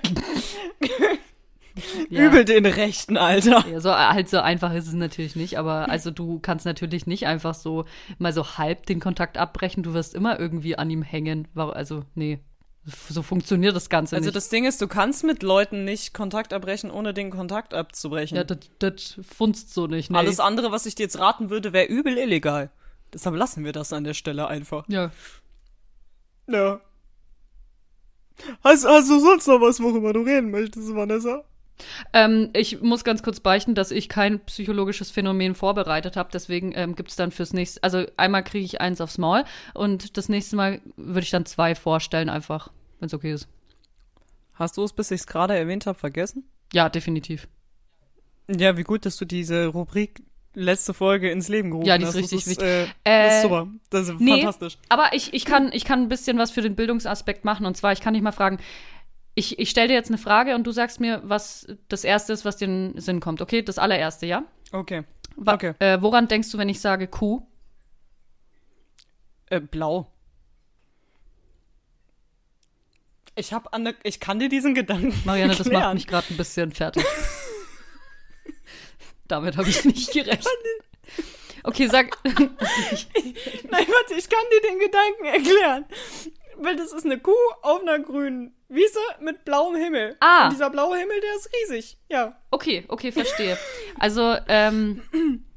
Ja. 2.09 2.27
Übel 2.27 2.45
den 2.45 2.67
Rechten, 2.67 3.17
Alter. 3.17 3.65
Ja, 3.67 3.79
so, 3.79 3.91
halt 3.91 4.29
so 4.29 4.39
einfach 4.39 4.73
ist 4.75 4.87
es 4.87 4.93
natürlich 4.93 5.35
nicht, 5.35 5.57
aber 5.57 5.89
also 5.89 6.11
du 6.11 6.37
kannst 6.39 6.67
natürlich 6.67 7.07
nicht 7.07 7.25
einfach 7.25 7.55
so 7.55 7.85
mal 8.19 8.31
so 8.31 8.57
halb 8.59 8.85
den 8.85 8.99
Kontakt 8.99 9.39
abbrechen. 9.39 9.81
Du 9.81 9.95
wirst 9.95 10.13
immer 10.13 10.39
irgendwie 10.39 10.77
an 10.77 10.91
ihm 10.91 11.01
hängen. 11.01 11.47
Also, 11.55 12.03
nee. 12.13 12.37
So 13.09 13.21
funktioniert 13.21 13.75
das 13.75 13.89
Ganze 13.89 14.15
Also 14.17 14.25
nicht. 14.27 14.35
das 14.35 14.49
Ding 14.49 14.65
ist, 14.65 14.81
du 14.81 14.87
kannst 14.87 15.23
mit 15.23 15.41
Leuten 15.41 15.85
nicht 15.85 16.13
Kontakt 16.13 16.51
abbrechen, 16.51 16.91
ohne 16.91 17.13
den 17.13 17.29
Kontakt 17.31 17.73
abzubrechen. 17.73 18.35
ja, 18.35 18.43
das, 18.43 18.57
das 18.79 19.19
funzt 19.21 19.73
so 19.73 19.87
nicht. 19.87 20.11
Nee. 20.11 20.17
Alles 20.17 20.39
andere, 20.41 20.71
was 20.71 20.85
ich 20.85 20.95
dir 20.95 21.03
jetzt 21.03 21.17
raten 21.17 21.49
würde, 21.49 21.71
wäre 21.71 21.85
übel 21.87 22.17
illegal. 22.17 22.71
Deshalb 23.13 23.35
lassen 23.37 23.63
wir 23.63 23.71
das 23.71 23.93
an 23.93 24.03
der 24.03 24.13
Stelle 24.13 24.47
einfach. 24.47 24.83
Ja. 24.89 25.11
Ja. 26.47 26.81
Hast, 28.63 28.85
hast 28.85 29.09
du 29.09 29.19
sonst 29.19 29.47
noch 29.47 29.61
was, 29.61 29.79
worüber 29.81 30.11
du 30.11 30.21
reden 30.21 30.51
möchtest, 30.51 30.93
Vanessa? 30.93 31.45
Ähm, 32.13 32.49
ich 32.53 32.81
muss 32.81 33.03
ganz 33.03 33.23
kurz 33.23 33.39
beichten, 33.39 33.75
dass 33.75 33.91
ich 33.91 34.09
kein 34.09 34.39
psychologisches 34.41 35.11
Phänomen 35.11 35.55
vorbereitet 35.55 36.15
habe. 36.15 36.29
Deswegen 36.31 36.71
ähm, 36.75 36.95
gibt 36.95 37.09
es 37.09 37.15
dann 37.15 37.31
fürs 37.31 37.53
nächste, 37.53 37.81
also 37.83 38.05
einmal 38.17 38.43
kriege 38.43 38.65
ich 38.65 38.79
eins 38.81 39.01
aufs 39.01 39.17
Maul 39.17 39.43
und 39.73 40.17
das 40.17 40.29
nächste 40.29 40.55
Mal 40.55 40.81
würde 40.95 41.21
ich 41.23 41.31
dann 41.31 41.45
zwei 41.45 41.75
vorstellen, 41.75 42.29
einfach, 42.29 42.69
wenn 42.99 43.07
es 43.07 43.13
okay 43.13 43.33
ist. 43.33 43.47
Hast 44.53 44.77
du 44.77 44.83
es, 44.83 44.93
bis 44.93 45.11
ich 45.11 45.21
es 45.21 45.27
gerade 45.27 45.57
erwähnt 45.57 45.85
habe, 45.87 45.97
vergessen? 45.97 46.43
Ja, 46.73 46.89
definitiv. 46.89 47.47
Ja, 48.47 48.77
wie 48.77 48.83
gut, 48.83 49.05
dass 49.05 49.17
du 49.17 49.25
diese 49.25 49.67
Rubrik 49.67 50.21
letzte 50.53 50.93
Folge 50.93 51.31
ins 51.31 51.47
Leben 51.49 51.71
gerufen 51.71 51.87
Ja, 51.87 51.97
die 51.97 52.03
ist 52.03 52.09
hast. 52.09 52.15
richtig 52.17 52.43
das 52.43 52.47
wichtig. 52.47 52.65
Äh, 52.67 52.83
Äh, 53.03 53.25
das 53.27 53.35
ist 53.35 53.41
super. 53.41 53.67
Das 53.89 54.07
ist 54.09 54.19
nee. 54.19 54.31
fantastisch. 54.33 54.77
Aber 54.89 55.13
ich, 55.13 55.33
ich, 55.33 55.45
kann, 55.45 55.71
ich 55.73 55.85
kann 55.85 56.01
ein 56.03 56.09
bisschen 56.09 56.37
was 56.37 56.51
für 56.51 56.61
den 56.61 56.75
Bildungsaspekt 56.75 57.45
machen 57.45 57.65
und 57.65 57.75
zwar, 57.75 57.91
ich 57.93 58.01
kann 58.01 58.13
dich 58.13 58.21
mal 58.21 58.31
fragen, 58.31 58.59
Ich, 59.35 59.57
ich 59.57 59.69
stelle 59.69 59.87
dir 59.87 59.95
jetzt 59.95 60.09
eine 60.09 60.17
Frage 60.17 60.55
und 60.55 60.65
du 60.65 60.71
sagst 60.71 60.99
mir, 60.99 61.21
was 61.23 61.67
das 61.87 62.03
Erste 62.03 62.33
ist, 62.33 62.45
was 62.45 62.57
dir 62.57 62.65
in 62.65 62.93
den 62.93 63.01
Sinn 63.01 63.19
kommt. 63.19 63.41
Okay, 63.41 63.63
das 63.63 63.79
allererste, 63.79 64.25
ja? 64.25 64.43
Okay. 64.71 65.03
Okay. 65.35 65.73
äh, 65.79 65.99
woran 66.01 66.27
denkst 66.27 66.51
du, 66.51 66.57
wenn 66.57 66.69
ich 66.69 66.79
sage 66.79 67.07
Kuh? 67.07 67.41
Äh, 69.49 69.59
blau. 69.59 70.11
Ich 73.35 73.51
hab 73.51 73.73
an 73.73 73.85
der, 73.85 73.95
ich 74.03 74.19
kann 74.19 74.39
dir 74.39 74.49
diesen 74.49 74.75
Gedanken. 74.75 75.19
Marianne, 75.25 75.55
das 75.55 75.65
macht 75.65 75.73
erklären. 75.73 75.93
mich 75.95 76.07
gerade 76.07 76.27
ein 76.29 76.37
bisschen 76.37 76.71
fertig. 76.71 77.03
Damit 79.27 79.57
habe 79.57 79.69
ich 79.69 79.83
nicht 79.85 80.11
gerechnet. 80.11 80.47
Okay, 81.63 81.87
sag. 81.87 82.15
Nein, 82.23 82.55
warte, 83.71 84.13
ich 84.15 84.29
kann 84.29 84.43
dir 84.51 84.69
den 84.69 84.79
Gedanken 84.79 85.25
erklären. 85.25 85.85
Weil 86.57 86.75
das 86.75 86.93
ist 86.93 87.05
eine 87.05 87.19
Kuh 87.19 87.31
auf 87.63 87.81
einer 87.81 87.97
grünen 87.99 88.55
Wiese 88.73 88.99
mit 89.21 89.45
blauem 89.45 89.75
Himmel. 89.75 90.15
Ah. 90.19 90.45
Und 90.45 90.53
dieser 90.53 90.69
blaue 90.71 90.97
Himmel, 90.97 91.19
der 91.21 91.35
ist 91.35 91.49
riesig. 91.53 91.97
Ja. 92.09 92.35
Okay, 92.49 92.85
okay, 92.87 93.11
verstehe. 93.11 93.57
Also, 93.99 94.35
ähm, 94.47 95.01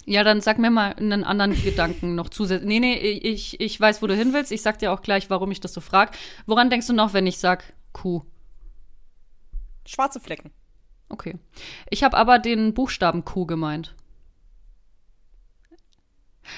ja, 0.05 0.23
dann 0.23 0.43
sag 0.43 0.59
mir 0.59 0.71
mal 0.71 0.93
einen 0.95 1.25
anderen 1.25 1.61
Gedanken 1.63 2.15
noch 2.15 2.29
zusätzlich. 2.29 2.69
Nee, 2.69 2.81
nee, 2.81 2.95
ich, 2.95 3.59
ich 3.59 3.81
weiß, 3.81 4.03
wo 4.03 4.07
du 4.07 4.15
hin 4.15 4.35
willst. 4.35 4.53
Ich 4.53 4.61
sag 4.61 4.79
dir 4.79 4.93
auch 4.93 5.01
gleich, 5.01 5.31
warum 5.31 5.51
ich 5.51 5.61
das 5.61 5.73
so 5.73 5.81
frag. 5.81 6.17
Woran 6.47 6.69
denkst 6.69 6.87
du 6.87 6.93
noch, 6.93 7.15
wenn 7.15 7.27
ich 7.27 7.39
sag 7.39 7.65
Kuh? 7.93 8.23
Schwarze 9.87 10.21
Flecken. 10.21 10.51
Okay. 11.09 11.39
Ich 11.89 12.05
habe 12.05 12.17
aber 12.17 12.39
den 12.39 12.75
Buchstaben 12.75 13.25
Q 13.25 13.47
gemeint. 13.47 13.95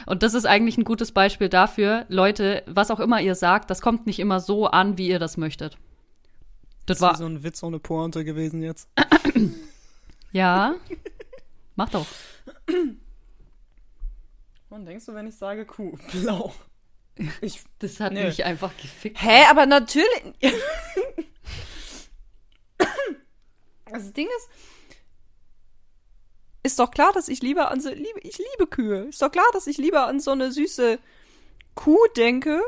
Und 0.07 0.23
das 0.23 0.35
ist 0.35 0.45
eigentlich 0.45 0.77
ein 0.77 0.85
gutes 0.85 1.13
Beispiel 1.13 1.49
dafür, 1.49 2.05
Leute, 2.09 2.63
was 2.67 2.91
auch 2.91 3.01
immer 3.01 3.21
ihr 3.21 3.35
sagt, 3.35 3.71
das 3.71 3.81
kommt 3.81 4.07
nicht 4.07 4.19
immer 4.19 4.41
so 4.41 4.67
an, 4.67 4.99
wie 4.99 5.09
ihr 5.09 5.19
das 5.19 5.37
möchtet. 5.37 5.79
Das 6.89 6.99
Das 6.99 7.03
war 7.03 7.17
so 7.19 7.27
ein 7.27 7.43
Witz 7.43 7.63
ohne 7.63 7.79
Pointe 7.79 8.25
gewesen 8.25 8.63
jetzt. 8.63 8.89
ja. 10.33 10.75
Mach 11.77 11.91
doch. 11.91 12.07
Wann 14.71 14.87
denkst 14.87 15.05
du, 15.05 15.15
wenn 15.15 15.27
ich 15.27 15.37
sage 15.37 15.67
Kuh? 15.67 15.99
Blau. 16.13 16.55
Ich 17.43 17.63
Das 17.79 18.01
hat 18.01 18.15
Nö. 18.15 18.25
mich 18.25 18.43
einfach 18.43 18.75
gefickt. 18.77 19.21
Hä, 19.21 19.45
aber 19.51 19.67
natürlich. 19.67 20.23
das 23.91 24.13
Ding 24.15 24.29
ist, 24.39 24.49
ist 26.63 26.79
doch 26.79 26.91
klar, 26.91 27.13
dass 27.13 27.29
ich 27.29 27.43
lieber 27.43 27.71
an 27.71 27.83
so 27.83 27.91
liebe, 27.91 28.21
ich 28.23 28.39
liebe 28.39 28.67
Kühe. 28.67 29.09
Ist 29.09 29.21
doch 29.21 29.31
klar, 29.31 29.47
dass 29.53 29.67
ich 29.67 29.77
lieber 29.77 30.07
an 30.07 30.21
so 30.21 30.31
eine 30.31 30.53
süße 30.53 30.99
Kuh 31.75 32.07
denke, 32.17 32.63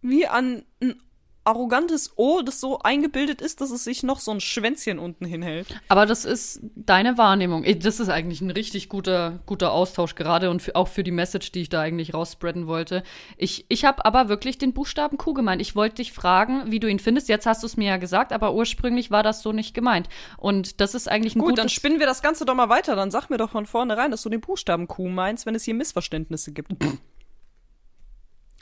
wie 0.00 0.26
an 0.26 0.64
ein 0.80 1.00
arrogantes 1.44 2.12
O, 2.16 2.42
das 2.42 2.60
so 2.60 2.78
eingebildet 2.80 3.40
ist, 3.40 3.60
dass 3.60 3.70
es 3.70 3.84
sich 3.84 4.02
noch 4.02 4.20
so 4.20 4.30
ein 4.30 4.40
Schwänzchen 4.40 4.98
unten 4.98 5.24
hinhält. 5.24 5.80
Aber 5.88 6.06
das 6.06 6.24
ist 6.24 6.60
deine 6.76 7.18
Wahrnehmung. 7.18 7.64
Das 7.80 8.00
ist 8.00 8.08
eigentlich 8.08 8.40
ein 8.40 8.50
richtig 8.50 8.88
guter, 8.88 9.40
guter 9.46 9.72
Austausch 9.72 10.14
gerade 10.14 10.50
und 10.50 10.62
für, 10.62 10.76
auch 10.76 10.88
für 10.88 11.02
die 11.02 11.10
Message, 11.10 11.52
die 11.52 11.62
ich 11.62 11.68
da 11.68 11.80
eigentlich 11.80 12.14
rausspreaden 12.14 12.66
wollte. 12.66 13.02
Ich, 13.36 13.66
ich 13.68 13.84
habe 13.84 14.04
aber 14.04 14.28
wirklich 14.28 14.58
den 14.58 14.72
Buchstaben 14.72 15.18
Q 15.18 15.34
gemeint. 15.34 15.60
Ich 15.60 15.74
wollte 15.74 15.96
dich 15.96 16.12
fragen, 16.12 16.70
wie 16.70 16.80
du 16.80 16.88
ihn 16.88 17.00
findest. 17.00 17.28
Jetzt 17.28 17.46
hast 17.46 17.62
du 17.62 17.66
es 17.66 17.76
mir 17.76 17.88
ja 17.88 17.96
gesagt, 17.96 18.32
aber 18.32 18.54
ursprünglich 18.54 19.10
war 19.10 19.22
das 19.22 19.42
so 19.42 19.52
nicht 19.52 19.74
gemeint. 19.74 20.08
Und 20.36 20.80
das 20.80 20.94
ist 20.94 21.08
eigentlich 21.08 21.34
ein 21.34 21.40
Gut, 21.40 21.58
dann 21.58 21.64
gutes... 21.64 21.72
spinnen 21.72 21.98
wir 21.98 22.06
das 22.06 22.22
Ganze 22.22 22.44
doch 22.44 22.54
mal 22.54 22.68
weiter. 22.68 22.94
Dann 22.94 23.10
sag 23.10 23.30
mir 23.30 23.38
doch 23.38 23.50
von 23.50 23.66
vornherein, 23.66 24.10
dass 24.10 24.22
du 24.22 24.28
den 24.28 24.40
Buchstaben 24.40 24.86
Q 24.86 25.08
meinst, 25.08 25.46
wenn 25.46 25.54
es 25.54 25.64
hier 25.64 25.74
Missverständnisse 25.74 26.52
gibt. 26.52 26.72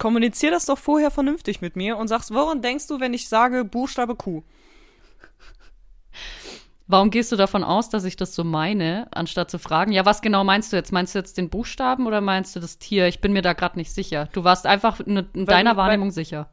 Kommunizier 0.01 0.51
das 0.51 0.65
doch 0.67 0.79
vorher 0.79 1.11
vernünftig 1.11 1.61
mit 1.61 1.77
mir 1.77 1.97
und 1.99 2.09
sagst, 2.09 2.33
woran 2.35 2.63
denkst 2.63 2.89
du, 2.89 2.99
wenn 3.01 3.15
ich 3.15 3.29
sage 3.29 3.65
Buchstabe 3.65 4.17
Q? 4.17 4.43
Warum 6.87 7.11
gehst 7.11 7.31
du 7.31 7.37
davon 7.37 7.63
aus, 7.63 7.89
dass 7.89 8.05
ich 8.05 8.17
das 8.17 8.35
so 8.35 8.43
meine, 8.43 9.07
anstatt 9.13 9.49
zu 9.51 9.59
fragen, 9.61 9.93
ja, 9.93 10.05
was 10.05 10.23
genau 10.23 10.43
meinst 10.43 10.73
du 10.73 10.77
jetzt? 10.77 10.91
Meinst 10.91 11.15
du 11.15 11.21
jetzt 11.21 11.37
den 11.39 11.49
Buchstaben 11.49 12.07
oder 12.09 12.21
meinst 12.21 12.57
du 12.57 12.61
das 12.61 12.79
Tier? 12.79 13.07
Ich 13.07 13.21
bin 13.21 13.33
mir 13.33 13.43
da 13.43 13.53
gerade 13.53 13.79
nicht 13.79 13.93
sicher. 13.93 14.29
Du 14.33 14.43
warst 14.43 14.67
einfach 14.67 14.99
in, 14.99 15.19
in 15.35 15.47
deiner 15.47 15.73
weil- 15.73 15.85
Wahrnehmung 15.85 16.11
sicher. 16.11 16.49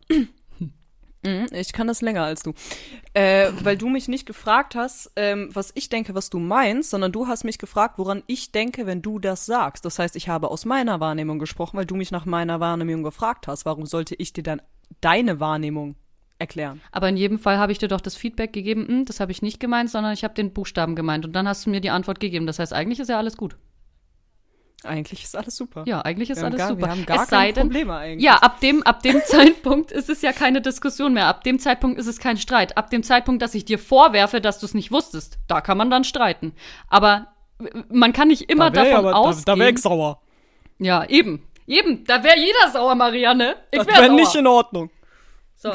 Mhm, 1.28 1.48
Ich 1.52 1.74
kann 1.74 1.88
das 1.88 2.02
länger 2.02 2.24
als 2.24 2.42
du. 2.42 2.54
Äh, 3.14 3.52
weil 3.62 3.78
du 3.78 3.90
mich 3.90 4.08
nicht 4.08 4.26
gefragt 4.26 4.76
hast, 4.76 5.12
ähm, 5.16 5.50
was 5.52 5.72
ich 5.76 5.90
denke, 5.90 6.16
was 6.16 6.30
du 6.30 6.40
meinst, 6.40 6.92
sondern 6.92 7.12
du 7.12 7.28
hast 7.28 7.44
mich 7.44 7.58
gefragt, 7.58 7.98
woran 7.98 8.24
ich 8.28 8.52
denke, 8.54 8.86
wenn 8.86 9.02
du 9.02 9.20
das 9.20 9.46
sagst. 9.46 9.84
Das 9.84 10.00
heißt, 10.00 10.16
ich 10.16 10.30
habe 10.30 10.50
aus 10.50 10.64
meiner 10.64 11.00
Wahrnehmung 11.00 11.38
gesprochen, 11.40 11.78
weil 11.78 11.86
du 11.86 11.96
mich 11.96 12.12
nach 12.12 12.26
meiner 12.26 12.60
Wahrnehmung 12.60 13.04
gefragt 13.04 13.48
hast. 13.48 13.66
Warum 13.66 13.86
sollte 13.86 14.16
ich 14.16 14.32
dir 14.32 14.44
dann 14.44 14.62
deine 15.02 15.40
Wahrnehmung 15.42 15.96
erklären? 16.40 16.82
Aber 16.92 17.10
in 17.10 17.18
jedem 17.18 17.40
Fall 17.40 17.58
habe 17.58 17.72
ich 17.74 17.78
dir 17.78 17.90
doch 17.90 18.02
das 18.02 18.16
Feedback 18.16 18.54
gegeben, 18.54 18.88
hm, 18.88 19.06
das 19.06 19.20
habe 19.20 19.34
ich 19.34 19.42
nicht 19.42 19.60
gemeint, 19.60 19.90
sondern 19.90 20.14
ich 20.14 20.24
habe 20.24 20.34
den 20.34 20.54
Buchstaben 20.54 20.96
gemeint. 20.96 21.26
Und 21.26 21.34
dann 21.34 21.48
hast 21.48 21.66
du 21.66 21.70
mir 21.70 21.82
die 21.82 21.90
Antwort 21.90 22.22
gegeben. 22.22 22.48
Das 22.48 22.60
heißt, 22.60 22.72
eigentlich 22.72 23.00
ist 23.00 23.10
ja 23.10 23.18
alles 23.18 23.36
gut. 23.36 23.58
Eigentlich 24.84 25.24
ist 25.24 25.36
alles 25.36 25.56
super. 25.58 25.84
Ja, 25.88 26.02
eigentlich 26.04 26.30
ist 26.30 26.44
alles 26.44 26.58
gar, 26.60 26.68
super. 26.70 26.82
Wir 26.82 26.90
haben 26.90 27.06
gar 27.06 27.24
es 27.24 27.30
keine 27.30 27.52
denn, 27.54 27.68
Probleme 27.68 27.96
eigentlich. 27.96 28.24
ja, 28.24 28.36
ab 28.36 28.60
dem, 28.60 28.84
ab 28.84 29.02
dem 29.02 29.22
Zeitpunkt 29.26 29.92
ist 29.92 30.10
es 30.10 30.22
ja 30.22 30.32
keine 30.34 30.62
Diskussion 30.62 31.14
mehr. 31.14 31.26
Ab 31.26 31.44
dem 31.44 31.58
Zeitpunkt 31.60 32.00
ist 32.00 32.06
es 32.08 32.20
kein 32.20 32.38
Streit. 32.38 32.78
Ab 32.78 32.90
dem 32.92 33.02
Zeitpunkt, 33.04 33.42
dass 33.42 33.56
ich 33.56 33.66
dir 33.66 33.80
vorwerfe, 33.80 34.40
dass 34.40 34.60
du 34.60 34.66
es 34.68 34.74
nicht 34.76 34.92
wusstest, 34.92 35.40
da 35.48 35.62
kann 35.62 35.78
man 35.78 35.90
dann 35.90 36.04
streiten. 36.04 36.54
Aber 36.90 37.28
äh, 37.60 37.66
man 37.90 38.14
kann 38.14 38.28
nicht 38.28 38.50
immer 38.52 38.70
da 38.70 38.84
wär 38.84 38.92
davon 38.92 39.06
aber- 39.06 39.12
da- 39.12 39.18
ausgehen. 39.18 39.46
Da 39.46 39.58
wäre 39.58 39.72
ich 39.72 39.80
sauer. 39.80 40.22
ja, 40.80 41.04
eben. 41.06 41.44
Eben, 41.66 42.06
da 42.06 42.24
wäre 42.24 42.38
jeder 42.40 42.72
sauer, 42.72 42.96
Marianne. 42.96 43.56
Ich 43.72 43.80
Das 43.80 43.88
wäre 43.88 44.14
nicht 44.14 44.34
in 44.36 44.48
Ordnung. 44.48 44.90
so. 45.56 45.72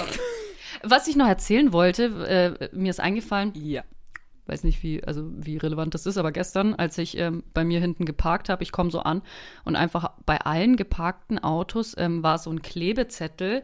Was 0.84 1.06
ich 1.06 1.16
noch 1.16 1.28
erzählen 1.28 1.72
wollte, 1.72 2.58
äh, 2.62 2.68
mir 2.74 2.88
ist 2.90 2.98
eingefallen, 3.00 3.52
Ja. 3.54 3.82
Weiß 4.46 4.64
nicht, 4.64 4.82
wie, 4.82 5.02
also 5.04 5.30
wie 5.36 5.56
relevant 5.56 5.94
das 5.94 6.06
ist, 6.06 6.18
aber 6.18 6.32
gestern, 6.32 6.74
als 6.74 6.98
ich 6.98 7.16
ähm, 7.16 7.44
bei 7.54 7.64
mir 7.64 7.80
hinten 7.80 8.04
geparkt 8.04 8.48
habe, 8.48 8.62
ich 8.62 8.72
komme 8.72 8.90
so 8.90 9.00
an 9.00 9.22
und 9.64 9.76
einfach 9.76 10.10
bei 10.26 10.40
allen 10.40 10.76
geparkten 10.76 11.38
Autos 11.38 11.94
ähm, 11.96 12.22
war 12.22 12.38
so 12.38 12.50
ein 12.50 12.62
Klebezettel 12.62 13.62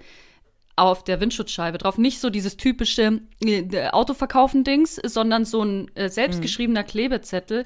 auf 0.78 1.02
der 1.02 1.20
Windschutzscheibe 1.20 1.78
drauf. 1.78 1.98
Nicht 1.98 2.20
so 2.20 2.30
dieses 2.30 2.56
typische 2.56 3.20
äh, 3.40 3.88
Autoverkaufen-Dings, 3.88 5.00
sondern 5.04 5.44
so 5.44 5.62
ein 5.62 5.90
äh, 5.96 6.08
selbstgeschriebener 6.08 6.84
Klebezettel. 6.84 7.64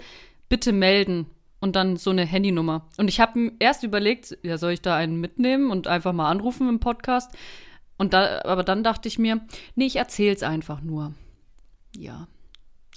Bitte 0.48 0.72
melden. 0.72 1.26
Und 1.60 1.76
dann 1.76 1.96
so 1.96 2.10
eine 2.10 2.24
Handynummer. 2.24 2.88
Und 2.96 3.06
ich 3.06 3.20
habe 3.20 3.52
erst 3.60 3.84
überlegt, 3.84 4.36
ja, 4.42 4.58
soll 4.58 4.72
ich 4.72 4.82
da 4.82 4.96
einen 4.96 5.20
mitnehmen 5.20 5.70
und 5.70 5.86
einfach 5.86 6.12
mal 6.12 6.28
anrufen 6.28 6.68
im 6.68 6.80
Podcast? 6.80 7.30
Und 7.98 8.14
da, 8.14 8.40
aber 8.42 8.64
dann 8.64 8.82
dachte 8.82 9.06
ich 9.06 9.16
mir, 9.16 9.42
nee, 9.76 9.86
ich 9.86 9.94
erzähl's 9.94 10.42
einfach 10.42 10.80
nur. 10.80 11.14
Ja. 11.94 12.26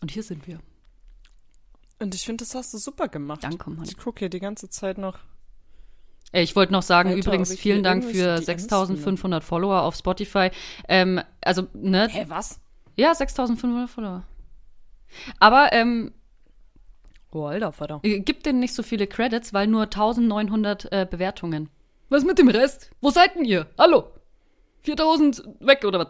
Und 0.02 0.12
hier 0.12 0.24
sind 0.24 0.48
wir. 0.48 0.60
Und 2.00 2.14
ich 2.14 2.26
finde, 2.26 2.44
das 2.44 2.54
hast 2.56 2.74
du 2.74 2.78
super 2.78 3.08
gemacht. 3.08 3.44
Danke, 3.44 3.70
Mann. 3.70 3.86
Ich 3.86 3.98
gucke 3.98 4.20
hier 4.20 4.30
die 4.30 4.40
ganze 4.40 4.70
Zeit 4.70 4.98
noch. 4.98 5.18
Äh, 6.32 6.42
Ich 6.44 6.56
wollte 6.56 6.74
noch 6.74 6.82
sagen, 6.84 7.10
Alter, 7.10 7.20
übrigens, 7.28 7.52
ich 7.52 7.60
vielen 7.62 7.84
Dank 7.84 8.04
für 8.04 8.36
DMs 8.36 8.46
6500 8.46 9.44
Follower 9.44 9.82
auf 9.84 9.96
Spotify. 9.96 10.52
Ähm, 10.88 11.22
also, 11.42 11.68
ne? 11.74 12.08
Hä, 12.10 12.26
was? 12.28 12.60
Ja, 12.98 13.14
6500 13.16 13.90
Follower. 13.90 14.24
Aber 15.40 15.72
ähm, 15.72 16.14
Oh, 17.32 17.46
alter 17.46 17.72
Vater. 17.72 18.00
äh, 18.04 18.20
gibt 18.20 18.46
denen 18.46 18.60
nicht 18.60 18.74
so 18.74 18.84
viele 18.84 19.08
Credits, 19.08 19.54
weil 19.54 19.68
nur 19.68 19.84
1900 19.84 20.92
äh, 20.92 21.08
Bewertungen. 21.10 21.70
Was 22.10 22.24
mit 22.24 22.38
dem 22.38 22.50
Rest? 22.50 22.92
Wo 23.02 23.10
seid 23.10 23.36
denn 23.36 23.46
ihr? 23.46 23.68
Hallo? 23.78 24.12
4000 24.82 25.44
weg 25.62 25.84
oder 25.86 26.00
was? 26.00 26.08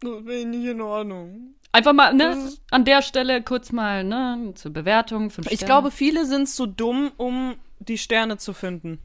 Das 0.00 0.24
wäre 0.24 0.44
nicht 0.46 0.64
in 0.66 0.80
Ordnung. 0.80 1.54
Einfach 1.72 1.94
mal, 1.94 2.12
ne? 2.12 2.52
An 2.70 2.84
der 2.84 3.00
Stelle 3.02 3.42
kurz 3.42 3.72
mal, 3.72 4.04
ne? 4.04 4.52
Zur 4.54 4.72
Bewertung. 4.72 5.30
Fünf 5.30 5.46
Ich 5.50 5.60
Sterne. 5.60 5.66
glaube, 5.66 5.90
viele 5.90 6.26
sind 6.26 6.48
zu 6.48 6.66
dumm, 6.66 7.12
um 7.16 7.56
die 7.78 7.98
Sterne 7.98 8.36
zu 8.36 8.52
finden. 8.52 8.98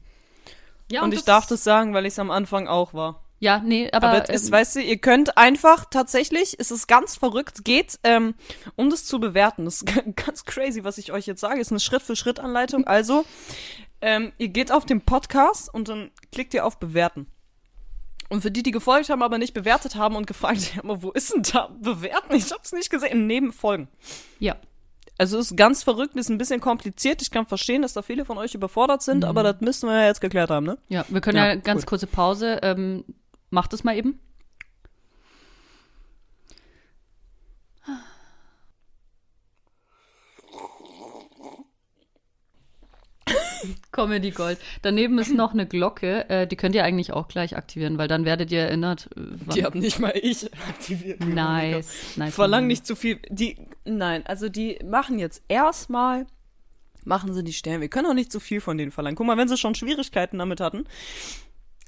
ja, 0.90 1.02
und 1.02 1.12
ich 1.12 1.20
das 1.20 1.24
darf 1.24 1.46
das 1.46 1.64
sagen, 1.64 1.94
weil 1.94 2.04
ich 2.06 2.12
es 2.12 2.18
am 2.18 2.30
Anfang 2.30 2.68
auch 2.68 2.92
war. 2.94 3.22
Ja, 3.40 3.60
nee, 3.64 3.88
aber. 3.92 4.08
Aber, 4.08 4.30
es 4.30 4.46
ähm, 4.46 4.52
weißt 4.52 4.76
du, 4.76 4.80
ihr 4.82 4.98
könnt 4.98 5.38
einfach 5.38 5.86
tatsächlich, 5.86 6.56
es 6.58 6.70
ist 6.70 6.88
ganz 6.88 7.16
verrückt, 7.16 7.64
geht, 7.64 7.98
ähm, 8.02 8.34
um 8.76 8.90
das 8.90 9.04
zu 9.06 9.20
bewerten. 9.20 9.64
Das 9.64 9.76
ist 9.82 9.86
ganz 10.26 10.44
crazy, 10.44 10.84
was 10.84 10.98
ich 10.98 11.12
euch 11.12 11.26
jetzt 11.26 11.40
sage. 11.40 11.60
Ist 11.60 11.70
eine 11.70 11.80
Schritt-für-Schritt-Anleitung. 11.80 12.86
Also, 12.86 13.24
ähm, 14.00 14.32
ihr 14.38 14.48
geht 14.48 14.72
auf 14.72 14.84
den 14.84 15.00
Podcast 15.00 15.72
und 15.72 15.88
dann 15.88 16.10
klickt 16.32 16.52
ihr 16.52 16.66
auf 16.66 16.78
Bewerten. 16.78 17.28
Und 18.30 18.42
für 18.42 18.50
die, 18.50 18.62
die 18.62 18.72
gefolgt 18.72 19.08
haben, 19.08 19.22
aber 19.22 19.38
nicht 19.38 19.54
bewertet 19.54 19.94
haben 19.94 20.14
und 20.16 20.26
gefragt 20.26 20.76
haben, 20.76 20.90
wo 21.02 21.10
ist 21.12 21.32
denn 21.34 21.42
da 21.42 21.70
bewerten? 21.80 22.34
Ich 22.34 22.50
hab's 22.52 22.72
nicht 22.72 22.90
gesehen. 22.90 23.26
Neben 23.26 23.52
Folgen. 23.52 23.88
ja. 24.38 24.56
Also 25.20 25.36
ist 25.36 25.56
ganz 25.56 25.82
verrückt, 25.82 26.14
ist 26.14 26.28
ein 26.28 26.38
bisschen 26.38 26.60
kompliziert. 26.60 27.22
Ich 27.22 27.32
kann 27.32 27.44
verstehen, 27.44 27.82
dass 27.82 27.92
da 27.92 28.02
viele 28.02 28.24
von 28.24 28.38
euch 28.38 28.54
überfordert 28.54 29.02
sind, 29.02 29.24
aber 29.24 29.42
das 29.42 29.60
müssen 29.60 29.88
wir 29.88 30.00
ja 30.00 30.06
jetzt 30.06 30.20
geklärt 30.20 30.48
haben, 30.48 30.64
ne? 30.64 30.78
Ja, 30.88 31.04
wir 31.08 31.20
können 31.20 31.36
ja, 31.38 31.46
Ja, 31.48 31.54
ganz 31.56 31.82
gut. 31.82 31.88
kurze 31.88 32.06
Pause. 32.06 32.60
Ähm, 32.62 33.02
macht 33.50 33.72
es 33.72 33.82
mal 33.82 33.96
eben. 33.96 34.20
Comedy 43.98 44.30
Gold. 44.30 44.58
Daneben 44.82 45.18
ist 45.18 45.34
noch 45.34 45.52
eine 45.52 45.66
Glocke, 45.66 46.28
äh, 46.30 46.46
die 46.46 46.56
könnt 46.56 46.74
ihr 46.74 46.84
eigentlich 46.84 47.12
auch 47.12 47.28
gleich 47.28 47.56
aktivieren, 47.56 47.98
weil 47.98 48.06
dann 48.08 48.24
werdet 48.24 48.52
ihr 48.52 48.60
erinnert. 48.60 49.06
Äh, 49.16 49.20
wann- 49.44 49.54
Die 49.56 49.64
haben 49.64 49.80
nicht 49.80 49.98
mal 49.98 50.12
ich 50.14 50.52
aktiviert. 50.68 51.20
nice, 51.26 52.16
nice. 52.16 52.34
Verlang 52.34 52.66
nicht 52.66 52.86
zu 52.86 52.94
viel. 52.96 53.18
Die, 53.28 53.56
nein, 53.84 54.24
also 54.26 54.48
die 54.48 54.78
machen 54.84 55.18
jetzt 55.18 55.42
erstmal, 55.48 56.26
machen 57.04 57.34
sie 57.34 57.42
die 57.42 57.52
Sterne. 57.52 57.80
Wir 57.80 57.88
können 57.88 58.06
auch 58.06 58.14
nicht 58.14 58.30
zu 58.30 58.38
viel 58.40 58.60
von 58.60 58.78
denen 58.78 58.90
verlangen. 58.92 59.16
Guck 59.16 59.26
mal, 59.26 59.36
wenn 59.36 59.48
sie 59.48 59.56
schon 59.56 59.74
Schwierigkeiten 59.74 60.38
damit 60.38 60.60
hatten, 60.60 60.84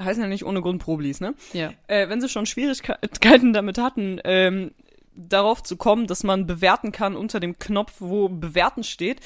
heißen 0.02 0.22
ja 0.22 0.28
nicht 0.28 0.44
ohne 0.44 0.62
Grund 0.62 0.82
Problis, 0.82 1.20
ne? 1.20 1.34
Ja. 1.52 1.72
Äh, 1.86 2.08
wenn 2.08 2.20
sie 2.20 2.28
schon 2.28 2.46
Schwierigkeiten 2.46 3.52
damit 3.52 3.78
hatten, 3.78 4.18
ähm, 4.24 4.72
darauf 5.14 5.62
zu 5.62 5.76
kommen, 5.76 6.06
dass 6.06 6.22
man 6.24 6.46
bewerten 6.46 6.92
kann 6.92 7.14
unter 7.16 7.38
dem 7.40 7.58
Knopf, 7.58 7.96
wo 7.98 8.28
bewerten 8.30 8.82
steht, 8.82 9.20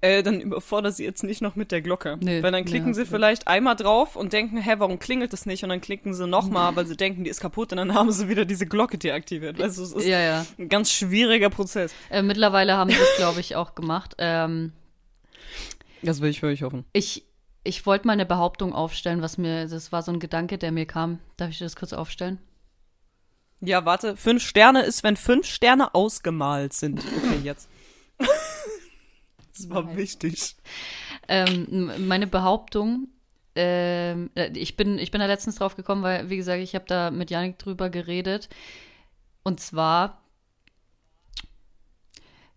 äh, 0.00 0.22
dann 0.22 0.40
überfordert 0.40 0.94
sie 0.94 1.04
jetzt 1.04 1.24
nicht 1.24 1.42
noch 1.42 1.56
mit 1.56 1.72
der 1.72 1.80
Glocke. 1.82 2.18
Nee, 2.20 2.42
weil 2.42 2.52
dann 2.52 2.62
nee, 2.64 2.70
klicken 2.70 2.94
sie 2.94 3.02
absolut. 3.02 3.20
vielleicht 3.20 3.48
einmal 3.48 3.74
drauf 3.76 4.14
und 4.16 4.32
denken, 4.32 4.58
hä, 4.58 4.74
warum 4.78 4.98
klingelt 4.98 5.32
das 5.32 5.44
nicht? 5.46 5.62
Und 5.64 5.70
dann 5.70 5.80
klicken 5.80 6.14
sie 6.14 6.26
nochmal, 6.26 6.76
weil 6.76 6.86
sie 6.86 6.96
denken, 6.96 7.24
die 7.24 7.30
ist 7.30 7.40
kaputt 7.40 7.72
und 7.72 7.78
dann 7.78 7.94
haben 7.94 8.12
sie 8.12 8.28
wieder 8.28 8.44
diese 8.44 8.66
Glocke 8.66 8.96
deaktiviert. 8.98 9.58
Du, 9.58 9.64
es 9.64 9.76
ist 9.78 9.96
Ja, 10.06 10.20
ja. 10.20 10.46
ein 10.58 10.68
ganz 10.68 10.92
schwieriger 10.92 11.50
Prozess. 11.50 11.92
Äh, 12.10 12.22
mittlerweile 12.22 12.76
haben 12.76 12.90
sie 12.90 12.96
es, 12.96 13.16
glaube 13.16 13.40
ich, 13.40 13.56
auch 13.56 13.74
gemacht. 13.74 14.14
Ähm, 14.18 14.72
Das 16.02 16.20
will 16.20 16.30
ich 16.30 16.40
für 16.40 16.46
euch 16.46 16.62
hoffen. 16.62 16.84
ich 16.92 17.24
ich 17.64 17.84
wollte 17.84 18.06
mal 18.06 18.14
eine 18.14 18.24
Behauptung 18.24 18.72
aufstellen, 18.72 19.20
was 19.20 19.36
mir, 19.36 19.66
das 19.68 19.92
war 19.92 20.02
so 20.02 20.10
ein 20.10 20.20
Gedanke, 20.20 20.56
der 20.56 20.72
mir 20.72 20.86
kam. 20.86 21.18
Darf 21.36 21.50
ich 21.50 21.58
das 21.58 21.76
kurz 21.76 21.92
aufstellen? 21.92 22.38
Ja, 23.60 23.84
warte, 23.84 24.16
fünf 24.16 24.42
Sterne 24.46 24.82
ist, 24.84 25.02
wenn 25.02 25.16
fünf 25.16 25.44
Sterne 25.46 25.94
ausgemalt 25.94 26.72
sind. 26.72 27.00
Okay, 27.00 27.40
jetzt. 27.42 27.68
Das 29.58 29.70
war 29.70 29.82
Nice. 29.84 29.96
wichtig. 29.96 30.56
Ähm, 31.28 31.90
meine 32.06 32.26
Behauptung, 32.26 33.08
ähm, 33.54 34.30
äh, 34.34 34.50
ich, 34.56 34.76
bin, 34.76 34.98
ich 34.98 35.10
bin 35.10 35.20
da 35.20 35.26
letztens 35.26 35.56
drauf 35.56 35.76
gekommen, 35.76 36.02
weil, 36.02 36.30
wie 36.30 36.36
gesagt, 36.36 36.62
ich 36.62 36.74
habe 36.74 36.84
da 36.86 37.10
mit 37.10 37.30
Janik 37.30 37.58
drüber 37.58 37.90
geredet. 37.90 38.48
Und 39.42 39.60
zwar, 39.60 40.22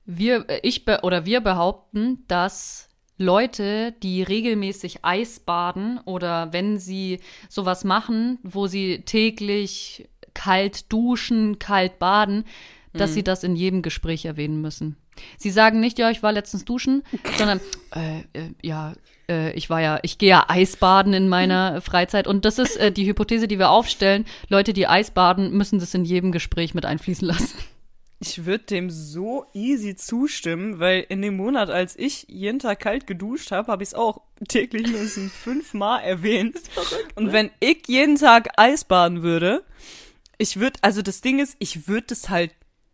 wir, 0.06 0.50
äh, 0.50 0.60
ich 0.64 0.86
oder 1.02 1.26
wir 1.26 1.42
behaupten, 1.42 2.24
dass 2.28 2.90
Leute, 3.18 3.94
die 4.04 4.24
regelmäßig 4.24 5.06
Eisbaden 5.06 6.00
oder 6.06 6.52
wenn 6.54 6.80
sie 6.80 7.20
sowas 7.50 7.84
machen, 7.84 8.40
wo 8.44 8.68
sie 8.68 9.02
täglich 9.02 10.10
kalt 10.34 10.92
duschen, 10.92 11.60
kalt 11.60 12.00
baden, 12.00 12.46
dass 12.94 13.14
sie 13.14 13.24
das 13.24 13.44
in 13.44 13.56
jedem 13.56 13.82
Gespräch 13.82 14.26
erwähnen 14.26 14.60
müssen. 14.62 14.98
Sie 15.38 15.52
sagen 15.52 15.80
nicht, 15.80 16.00
ja, 16.00 16.10
ich 16.10 16.24
war 16.24 16.32
letztens 16.32 16.66
duschen, 16.66 17.04
sondern 17.38 17.60
äh, 17.96 18.20
äh, 18.40 18.52
ja, 18.62 18.94
äh, 19.30 19.54
ich 19.54 19.70
war 19.70 19.82
ja, 19.82 20.00
ich 20.04 20.18
gehe 20.18 20.30
ja 20.30 20.46
Eisbaden 20.48 21.14
in 21.14 21.30
meiner 21.30 21.82
Freizeit 21.82 22.28
und 22.28 22.46
das 22.46 22.60
ist 22.60 22.78
äh, 22.78 22.92
die 22.92 23.06
Hypothese, 23.06 23.48
die 23.48 23.60
wir 23.60 23.70
aufstellen. 23.70 24.26
Leute, 24.50 24.74
die 24.74 24.88
Eisbaden, 24.88 25.52
müssen 25.52 25.80
das 25.80 25.94
in 25.94 26.06
jedem 26.06 26.32
Gespräch 26.32 26.74
mit 26.74 26.86
einfließen 26.86 27.28
lassen. 27.28 27.58
Ich 28.24 28.46
würde 28.46 28.66
dem 28.66 28.92
so 28.92 29.48
easy 29.52 29.96
zustimmen, 29.96 30.80
weil 30.80 31.04
in 31.10 31.24
dem 31.24 31.38
Monat, 31.38 31.72
als 31.72 31.98
ich 31.98 32.28
jeden 32.30 32.60
Tag 32.60 32.80
kalt 32.82 33.08
geduscht 33.08 33.50
habe, 33.50 33.72
habe 33.72 33.82
ich 33.82 33.90
es 33.90 33.96
auch 33.96 34.22
täglich 34.48 34.84
mindestens 34.84 35.34
fünfmal 35.34 36.04
erwähnt. 36.04 36.56
Und 37.16 37.32
wenn 37.32 37.50
ich 37.60 37.88
jeden 37.88 38.18
Tag 38.18 38.50
Eisbaden 38.58 39.24
würde, 39.24 39.64
ich 40.38 40.60
würde, 40.60 40.78
also 40.84 41.02
das 41.02 41.22
Ding 41.22 41.40
ist, 41.40 41.56
ich 41.58 41.88
würde 41.88 42.08
das 42.08 42.30
halt 42.30 42.52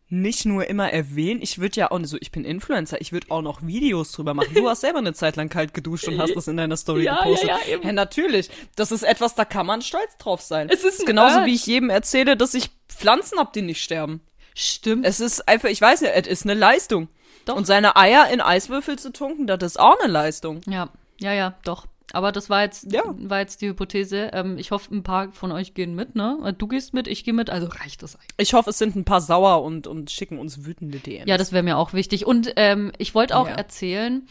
nicht 0.09 0.45
nur 0.45 0.67
immer 0.67 0.91
erwähnen, 0.91 1.41
ich 1.41 1.59
würde 1.59 1.79
ja 1.81 1.91
auch, 1.91 1.99
so 2.03 2.17
ich 2.19 2.31
bin 2.31 2.45
Influencer, 2.45 3.01
ich 3.01 3.11
würde 3.11 3.27
auch 3.29 3.41
noch 3.41 3.61
Videos 3.61 4.11
drüber 4.13 4.33
machen. 4.33 4.53
Du 4.53 4.69
hast 4.69 4.81
selber 4.81 4.99
eine 4.99 5.13
Zeit 5.13 5.35
lang 5.35 5.49
kalt 5.49 5.73
geduscht 5.73 6.07
und 6.07 6.17
hast 6.19 6.33
das 6.35 6.47
in 6.47 6.55
deiner 6.57 6.77
Story 6.77 7.03
Ja, 7.03 7.15
ja, 7.15 7.23
gepostet. 7.23 7.49
ja, 7.49 7.59
eben. 7.67 7.83
ja, 7.83 7.91
natürlich. 7.91 8.49
Das 8.75 8.91
ist 8.91 9.03
etwas, 9.03 9.35
da 9.35 9.43
kann 9.43 9.65
man 9.65 9.81
stolz 9.81 10.17
drauf 10.17 10.41
sein. 10.41 10.69
Es 10.69 10.83
ist 10.83 11.05
genauso 11.05 11.45
wie 11.45 11.53
ich 11.55 11.65
jedem 11.65 11.89
erzähle, 11.89 12.37
dass 12.37 12.53
ich 12.53 12.69
Pflanzen 12.87 13.37
hab, 13.37 13.51
die 13.53 13.61
nicht 13.61 13.83
sterben. 13.83 14.21
Stimmt. 14.55 15.05
Es 15.05 15.19
ist 15.19 15.47
einfach, 15.47 15.69
ich 15.69 15.81
weiß 15.81 16.01
ja, 16.01 16.09
es 16.09 16.25
ist 16.27 16.43
eine 16.45 16.53
Leistung. 16.53 17.09
Doch. 17.45 17.55
Und 17.55 17.67
seine 17.67 17.95
Eier 17.95 18.29
in 18.29 18.41
Eiswürfel 18.41 18.97
zu 18.97 19.11
tunken, 19.11 19.45
das 19.47 19.61
ist 19.63 19.79
auch 19.79 19.99
eine 19.99 20.11
Leistung. 20.11 20.61
Ja, 20.67 20.89
ja, 21.19 21.33
ja, 21.33 21.55
doch. 21.63 21.85
Aber 22.13 22.31
das 22.31 22.49
war 22.49 22.61
jetzt, 22.63 22.91
Ja. 22.91 23.03
war 23.17 23.39
jetzt 23.39 23.61
die 23.61 23.67
Hypothese. 23.67 24.29
Ähm, 24.33 24.57
ich 24.57 24.71
hoffe, 24.71 24.95
ein 24.95 25.03
paar 25.03 25.31
von 25.33 25.51
euch 25.51 25.73
gehen 25.73 25.93
mit, 25.93 26.15
ne? 26.15 26.55
Du 26.57 26.67
gehst 26.67 26.93
mit, 26.93 27.07
ich 27.07 27.23
gehe 27.25 27.33
mit, 27.33 27.49
also 27.49 27.67
reicht 27.67 28.01
das 28.01 28.15
eigentlich. 28.15 28.29
Ich 28.37 28.53
hoffe, 28.53 28.69
es 28.69 28.77
sind 28.77 28.95
ein 28.95 29.03
paar 29.03 29.19
sauer 29.21 29.61
und, 29.63 29.87
und 29.87 30.09
schicken 30.09 30.39
uns 30.39 30.65
wütende 30.65 30.99
DMs. 30.99 31.27
Ja, 31.27 31.37
das 31.37 31.51
wäre 31.51 31.63
mir 31.63 31.77
auch 31.77 31.91
wichtig. 31.93 32.25
Und 32.25 32.53
ähm, 32.55 32.93
ich 32.97 33.13
wollte 33.13 33.35
auch 33.37 33.47
Ja. 33.49 33.55
erzählen, 33.55 34.25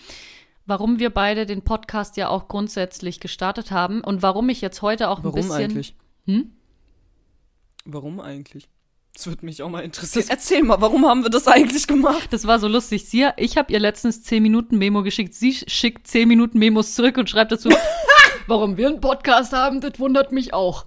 warum 0.65 0.99
wir 0.99 1.11
beide 1.11 1.45
den 1.45 1.63
Podcast 1.63 2.17
ja 2.17 2.29
auch 2.31 2.49
grundsätzlich 2.49 3.21
gestartet 3.21 3.71
haben 3.71 4.01
und 4.01 4.23
warum 4.23 4.49
ich 4.49 4.63
jetzt 4.63 4.81
heute 4.81 5.11
auch 5.11 5.19
ein 5.19 5.25
Warum 5.25 5.35
bisschen. 5.37 5.53
eigentlich? 5.53 5.95
Hm? 6.25 6.53
Warum 7.85 8.21
eigentlich? 8.21 8.69
Das 9.17 9.27
würde 9.27 9.47
mich 9.47 9.63
auch 9.63 9.71
mal 9.71 9.81
interessieren. 9.81 10.27
Erzähl 10.29 10.63
mal, 10.63 10.79
warum 10.83 11.07
haben 11.07 11.23
wir 11.23 11.31
das 11.31 11.49
eigentlich 11.49 11.87
gemacht? 11.87 12.29
Das 12.33 12.47
war 12.47 12.59
so 12.59 12.69
lustig. 12.69 13.09
Sie, 13.09 13.27
ich 13.39 13.57
habe 13.57 13.73
ihr 13.73 13.81
letztens 13.81 14.23
10 14.23 14.43
Minuten 14.43 14.77
Memo 14.77 15.03
geschickt. 15.03 15.33
Sie 15.33 15.55
schickt 15.55 16.07
10 16.07 16.29
Minuten 16.29 16.59
Memos 16.59 16.95
zurück 16.95 17.17
und 17.17 17.31
schreibt 17.31 17.51
dazu, 17.51 17.71
warum 18.47 18.77
wir 18.77 18.89
einen 18.89 19.01
Podcast 19.01 19.55
haben, 19.55 19.81
das 19.81 19.99
wundert 19.99 20.33
mich 20.33 20.53
auch. 20.53 20.85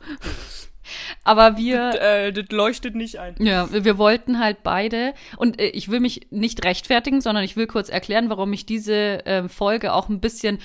Aber 1.23 1.57
wir. 1.57 1.99
Äh, 2.01 2.31
das 2.31 2.45
leuchtet 2.51 2.93
nicht 2.93 3.17
ein. 3.17 3.35
Ja, 3.39 3.67
wir 3.71 3.97
wollten 3.97 4.39
halt 4.39 4.61
beide 4.61 5.15
und 5.37 5.59
äh, 5.59 5.69
ich 5.69 5.89
will 5.89 5.99
mich 5.99 6.27
nicht 6.29 6.63
rechtfertigen, 6.65 7.21
sondern 7.21 7.43
ich 7.43 7.55
will 7.55 7.65
kurz 7.65 7.89
erklären, 7.89 8.29
warum 8.29 8.53
ich 8.53 8.67
diese 8.67 9.23
ähm, 9.25 9.49
Folge 9.49 9.93
auch 9.93 10.07
ein 10.07 10.19
bisschen 10.19 10.59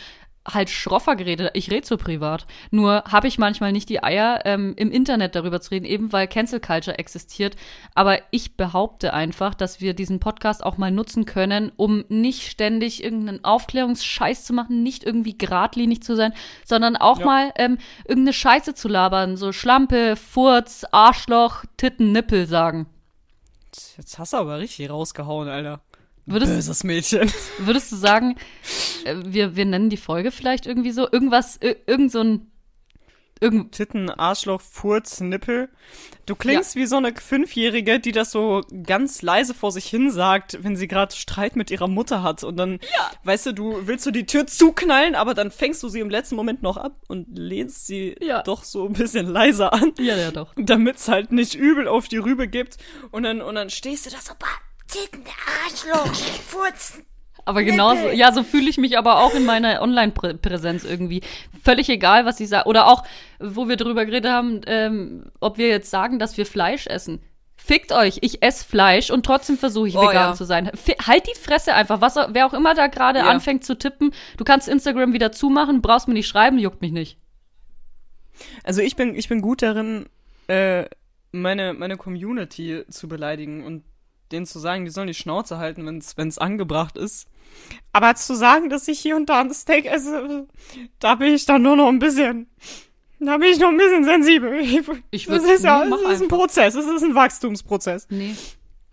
halt 0.46 0.68
schroffer 0.68 1.16
geredet. 1.16 1.50
Ich 1.54 1.70
rede 1.70 1.86
so 1.86 1.96
privat. 1.96 2.46
Nur 2.70 3.04
habe 3.10 3.28
ich 3.28 3.38
manchmal 3.38 3.72
nicht 3.72 3.88
die 3.88 4.02
Eier, 4.02 4.40
ähm, 4.44 4.74
im 4.76 4.90
Internet 4.90 5.34
darüber 5.34 5.60
zu 5.60 5.70
reden, 5.70 5.86
eben 5.86 6.12
weil 6.12 6.28
Cancel 6.28 6.60
Culture 6.60 6.98
existiert. 6.98 7.56
Aber 7.94 8.18
ich 8.30 8.56
behaupte 8.56 9.14
einfach, 9.14 9.54
dass 9.54 9.80
wir 9.80 9.94
diesen 9.94 10.20
Podcast 10.20 10.62
auch 10.62 10.76
mal 10.76 10.90
nutzen 10.90 11.24
können, 11.24 11.72
um 11.76 12.04
nicht 12.08 12.48
ständig 12.50 13.02
irgendeinen 13.02 13.42
Aufklärungsscheiß 13.44 14.44
zu 14.44 14.52
machen, 14.52 14.82
nicht 14.82 15.02
irgendwie 15.04 15.36
geradlinig 15.38 16.02
zu 16.02 16.14
sein, 16.14 16.34
sondern 16.64 16.96
auch 16.96 17.20
Ja. 17.20 17.26
mal 17.26 17.52
ähm, 17.56 17.78
irgendeine 18.04 18.34
Scheiße 18.34 18.74
zu 18.74 18.88
labern. 18.88 19.36
So 19.38 19.52
Schlampe, 19.52 20.14
Furz, 20.16 20.84
Arschloch, 20.92 21.64
Titten, 21.78 22.12
Nippel 22.12 22.46
sagen. 22.46 22.86
Jetzt 23.96 24.18
hast 24.18 24.32
du 24.34 24.36
aber 24.36 24.58
richtig 24.58 24.90
rausgehauen, 24.90 25.48
Alter. 25.48 25.80
Würdest, 26.26 26.52
Böses 26.54 26.84
Mädchen. 26.84 27.30
würdest 27.58 27.92
du 27.92 27.96
sagen, 27.96 28.36
wir, 29.24 29.56
wir 29.56 29.64
nennen 29.64 29.90
die 29.90 29.96
Folge 29.96 30.30
vielleicht 30.30 30.66
irgendwie 30.66 30.92
so? 30.92 31.10
Irgendwas, 31.10 31.60
ir- 31.60 31.76
irgend 31.86 32.10
so 32.12 32.20
ein. 32.20 32.50
Irgend, 33.40 33.72
Titten, 33.72 34.08
Arschloch, 34.10 34.60
Furz, 34.60 35.20
Nippel. 35.20 35.68
Du 36.24 36.36
klingst 36.36 36.76
wie 36.76 36.86
so 36.86 36.96
eine 36.96 37.12
Fünfjährige, 37.14 37.98
die 37.98 38.12
das 38.12 38.30
so 38.30 38.62
ganz 38.86 39.22
leise 39.22 39.54
vor 39.54 39.72
sich 39.72 39.86
hin 39.86 40.10
sagt, 40.12 40.62
wenn 40.62 40.76
sie 40.76 40.86
gerade 40.86 41.14
Streit 41.14 41.56
mit 41.56 41.70
ihrer 41.70 41.88
Mutter 41.88 42.22
hat. 42.22 42.44
Und 42.44 42.56
dann, 42.56 42.78
weißt 43.24 43.46
du, 43.46 43.52
du 43.52 43.86
willst 43.88 44.06
du 44.06 44.12
die 44.12 44.24
Tür 44.24 44.46
zuknallen, 44.46 45.16
aber 45.16 45.34
dann 45.34 45.50
fängst 45.50 45.82
du 45.82 45.88
sie 45.88 45.98
im 46.00 46.10
letzten 46.10 46.36
Moment 46.36 46.62
noch 46.62 46.76
ab 46.76 46.96
und 47.08 47.26
lehnst 47.36 47.86
sie 47.88 48.14
Ja. 48.22 48.42
doch 48.44 48.62
so 48.62 48.86
ein 48.86 48.92
bisschen 48.94 49.26
leiser 49.26 49.72
an, 49.74 49.92
ja, 49.98 50.16
ja, 50.16 50.30
doch. 50.30 50.52
damit 50.56 50.96
es 50.96 51.08
halt 51.08 51.32
nicht 51.32 51.56
übel 51.56 51.88
auf 51.88 52.06
die 52.06 52.18
Rübe 52.18 52.46
gibt. 52.46 52.78
Und 53.10 53.24
dann, 53.24 53.42
und 53.42 53.56
dann 53.56 53.68
stehst 53.68 54.06
du 54.06 54.10
da 54.10 54.18
so, 54.22 54.32
"Bah, 54.38 54.46
Titten, 54.86 55.24
Arschloch, 55.66 56.14
Furzen. 56.46 57.04
Aber 57.46 57.62
genauso, 57.62 58.08
ja, 58.08 58.32
so 58.32 58.42
fühle 58.42 58.70
ich 58.70 58.78
mich 58.78 58.96
aber 58.96 59.20
auch 59.22 59.34
in 59.34 59.44
meiner 59.44 59.82
Online-Präsenz 59.82 60.84
irgendwie. 60.84 61.20
Völlig 61.62 61.88
egal, 61.90 62.24
was 62.24 62.40
ich 62.40 62.48
sage. 62.48 62.66
Oder 62.68 62.86
auch, 62.86 63.04
wo 63.38 63.68
wir 63.68 63.76
drüber 63.76 64.06
geredet 64.06 64.30
haben, 64.30 64.62
ähm, 64.66 65.24
ob 65.40 65.58
wir 65.58 65.68
jetzt 65.68 65.90
sagen, 65.90 66.18
dass 66.18 66.36
wir 66.38 66.46
Fleisch 66.46 66.86
essen. 66.86 67.20
Fickt 67.56 67.92
euch, 67.92 68.18
ich 68.22 68.42
esse 68.42 68.64
Fleisch 68.64 69.10
und 69.10 69.24
trotzdem 69.24 69.56
versuche 69.56 69.88
ich 69.88 69.96
Oh, 69.96 70.02
vegan 70.02 70.14
ja. 70.30 70.34
zu 70.34 70.44
sein. 70.44 70.70
Fi- 70.74 70.96
halt 71.06 71.26
die 71.26 71.38
Fresse 71.38 71.74
einfach. 71.74 72.00
Was, 72.00 72.16
wer 72.16 72.46
auch 72.46 72.52
immer 72.54 72.74
da 72.74 72.88
gerade 72.88 73.20
Ja. 73.20 73.26
anfängt 73.26 73.64
zu 73.64 73.76
tippen, 73.78 74.12
du 74.36 74.44
kannst 74.44 74.68
Instagram 74.68 75.12
wieder 75.12 75.30
zumachen, 75.32 75.80
brauchst 75.82 76.08
mir 76.08 76.14
nicht 76.14 76.28
schreiben, 76.28 76.58
juckt 76.58 76.80
mich 76.82 76.92
nicht. 76.92 77.18
Also 78.64 78.80
ich 78.82 78.96
bin, 78.96 79.14
ich 79.14 79.28
bin 79.28 79.40
gut 79.40 79.62
darin, 79.62 80.06
äh, 80.48 80.84
meine, 81.32 81.74
meine 81.74 81.96
Community 81.96 82.84
zu 82.90 83.08
beleidigen 83.08 83.64
und 83.64 83.84
denen 84.32 84.46
zu 84.46 84.58
sagen, 84.58 84.84
die 84.84 84.90
sollen 84.90 85.06
die 85.06 85.14
Schnauze 85.14 85.58
halten, 85.58 85.86
wenn 85.86 86.28
es 86.28 86.38
angebracht 86.38 86.96
ist. 86.96 87.28
Aber 87.92 88.14
zu 88.16 88.34
sagen, 88.34 88.68
dass 88.70 88.88
ich 88.88 88.98
hier 88.98 89.16
und 89.16 89.28
da 89.28 89.40
ein 89.40 89.52
Steak 89.54 89.86
esse, 89.86 90.46
da 90.98 91.14
bin 91.14 91.32
ich 91.34 91.46
dann 91.46 91.62
nur 91.62 91.76
noch 91.76 91.88
ein 91.88 91.98
bisschen, 92.00 92.48
da 93.20 93.36
bin 93.36 93.48
ich 93.52 93.58
noch 93.60 93.68
ein 93.68 93.76
bisschen 93.76 94.04
sensibel. 94.04 94.54
Ich 95.10 95.26
das 95.26 95.42
würd- 95.44 95.54
ist 95.54 95.64
ja, 95.64 95.84
das 95.88 96.00
ist 96.12 96.22
ein. 96.22 96.28
Prozess, 96.28 96.74
das 96.74 96.86
ist 96.86 97.02
ein 97.04 97.14
Wachstumsprozess. 97.14 98.06
Nee. 98.10 98.34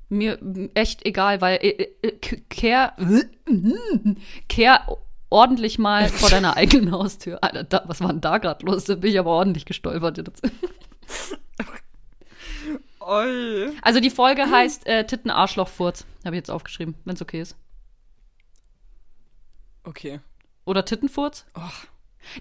Mir 0.09 0.37
echt 0.75 1.05
egal, 1.05 1.39
weil 1.41 1.57
äh, 1.61 1.87
äh, 2.01 2.11
k- 2.11 2.41
kehr, 2.49 2.93
kehr 4.49 4.85
ordentlich 5.29 5.79
mal 5.79 6.09
vor 6.09 6.29
deiner 6.31 6.57
eigenen 6.57 6.91
Haustür. 6.91 7.39
Alter, 7.41 7.63
da, 7.63 7.83
was 7.87 8.01
war 8.01 8.09
denn 8.09 8.21
da 8.21 8.37
gerade 8.37 8.65
los? 8.65 8.83
Da 8.85 8.95
bin 8.95 9.09
ich 9.11 9.17
aber 9.19 9.31
ordentlich 9.31 9.65
gestolpert 9.65 10.17
jetzt. 10.17 10.41
Oi. 12.99 13.69
Also 13.81 13.99
die 13.99 14.09
Folge 14.11 14.49
heißt 14.49 14.85
äh, 14.85 15.05
Titten 15.05 15.31
Arschloch 15.31 15.67
Furz. 15.69 16.05
Habe 16.23 16.35
ich 16.35 16.39
jetzt 16.41 16.51
aufgeschrieben, 16.51 16.95
wenn 17.05 17.15
es 17.15 17.21
okay 17.21 17.41
ist. 17.41 17.55
Okay. 19.83 20.19
Oder 20.65 20.85
Tittenfurz? 20.85 21.45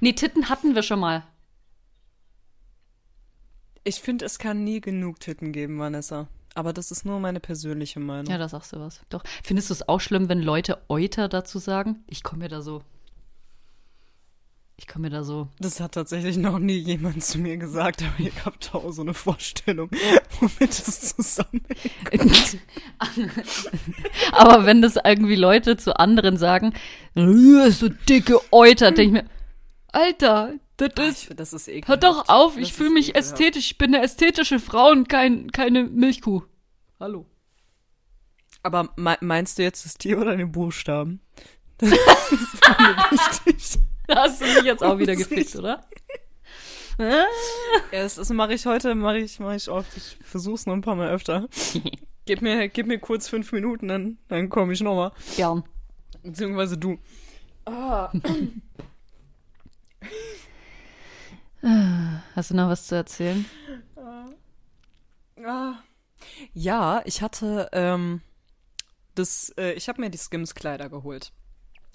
Nee, 0.00 0.12
Titten 0.12 0.48
hatten 0.48 0.74
wir 0.74 0.82
schon 0.82 1.00
mal. 1.00 1.24
Ich 3.82 4.00
finde, 4.00 4.26
es 4.26 4.38
kann 4.38 4.62
nie 4.62 4.80
genug 4.80 5.20
Titten 5.20 5.52
geben, 5.52 5.78
Vanessa. 5.78 6.28
Aber 6.54 6.72
das 6.72 6.90
ist 6.90 7.04
nur 7.04 7.20
meine 7.20 7.40
persönliche 7.40 8.00
Meinung. 8.00 8.30
Ja, 8.30 8.36
da 8.36 8.48
sagst 8.48 8.72
du 8.72 8.80
was. 8.80 9.00
Doch. 9.08 9.22
Findest 9.42 9.70
du 9.70 9.74
es 9.74 9.88
auch 9.88 10.00
schlimm, 10.00 10.28
wenn 10.28 10.42
Leute 10.42 10.82
Euter 10.88 11.28
dazu 11.28 11.58
sagen? 11.58 12.04
Ich 12.08 12.22
komme 12.22 12.44
mir 12.44 12.48
da 12.48 12.60
so. 12.60 12.82
Ich 14.82 14.86
komme 14.88 15.08
mir 15.08 15.10
da 15.10 15.24
so. 15.24 15.46
Das 15.58 15.78
hat 15.78 15.92
tatsächlich 15.92 16.38
noch 16.38 16.58
nie 16.58 16.78
jemand 16.78 17.22
zu 17.22 17.36
mir 17.38 17.58
gesagt, 17.58 18.02
aber 18.02 18.14
ich 18.26 18.32
habe 18.46 18.56
da 18.60 18.78
auch 18.78 18.90
so 18.92 19.02
eine 19.02 19.12
Vorstellung, 19.12 19.90
womit 20.40 20.70
es 20.70 21.14
zusammenhängt. 21.16 22.56
Aber 24.32 24.64
wenn 24.64 24.80
das 24.80 24.96
irgendwie 24.96 25.34
Leute 25.36 25.76
zu 25.76 25.98
anderen 26.00 26.38
sagen, 26.38 26.72
"Äh, 27.14 27.70
so 27.70 27.90
dicke 27.90 28.40
Euter, 28.52 28.90
denke 28.92 29.18
ich 29.18 29.22
mir, 29.24 29.30
Alter, 29.92 30.54
das 30.78 30.90
Ich 30.96 31.28
ist. 31.28 31.38
das 31.38 31.52
ist 31.52 31.68
ekelhaft. 31.68 31.88
Hör 31.88 31.96
doch 31.98 32.28
auf, 32.30 32.56
ich 32.56 32.72
fühle 32.72 32.88
mich 32.88 33.10
ekelhaft. 33.10 33.32
ästhetisch. 33.34 33.66
Ich 33.72 33.76
bin 33.76 33.94
eine 33.94 34.02
ästhetische 34.02 34.58
Frau 34.58 34.90
und 34.92 35.10
kein, 35.10 35.52
keine 35.52 35.84
Milchkuh. 35.84 36.40
Hallo. 36.98 37.26
Aber 38.62 38.88
me 38.96 39.18
meinst 39.20 39.58
du 39.58 39.62
jetzt 39.62 39.84
das 39.84 39.94
Tier 39.98 40.18
oder 40.18 40.36
den 40.38 40.50
Buchstaben? 40.52 41.20
Das 41.76 41.90
ist 41.92 42.60
mir 42.78 42.96
wichtig. 43.10 43.78
Da 44.10 44.24
hast 44.24 44.40
du 44.40 44.44
mich 44.44 44.64
jetzt 44.64 44.82
auch 44.82 44.98
wieder 44.98 45.14
Das 45.14 45.28
gefickt, 45.28 45.54
oder? 45.54 45.84
Ja, 46.98 47.24
das, 47.92 48.16
das 48.16 48.28
mache 48.30 48.54
ich 48.54 48.66
heute, 48.66 48.96
mache 48.96 49.18
ich, 49.18 49.38
mache 49.38 49.54
ich 49.54 49.68
oft. 49.70 49.96
Ich 49.96 50.18
versuch's 50.24 50.66
noch 50.66 50.74
ein 50.74 50.80
paar 50.80 50.96
Mal 50.96 51.10
öfter. 51.10 51.48
Gib 52.26 52.42
mir, 52.42 52.68
gib 52.68 52.86
mir 52.86 52.98
kurz 52.98 53.28
fünf 53.28 53.50
Minuten, 53.52 53.88
dann, 53.88 54.18
dann 54.28 54.48
komme 54.50 54.72
ich 54.72 54.80
nochmal. 54.82 55.10
Gern. 55.36 55.64
Beziehungsweise 56.22 56.76
du. 56.76 56.98
Hast 62.34 62.50
du 62.50 62.54
noch 62.54 62.68
was 62.68 62.86
zu 62.86 62.94
erzählen? 62.96 63.44
Ah. 65.42 65.74
Ja, 66.52 67.02
ich 67.04 67.22
hatte, 67.22 67.68
ähm, 67.72 68.20
das, 69.14 69.52
äh, 69.56 69.72
ich 69.72 69.88
habe 69.88 70.00
mir 70.00 70.10
die 70.10 70.18
Skims-Kleider 70.18 70.88
geholt. 70.88 71.32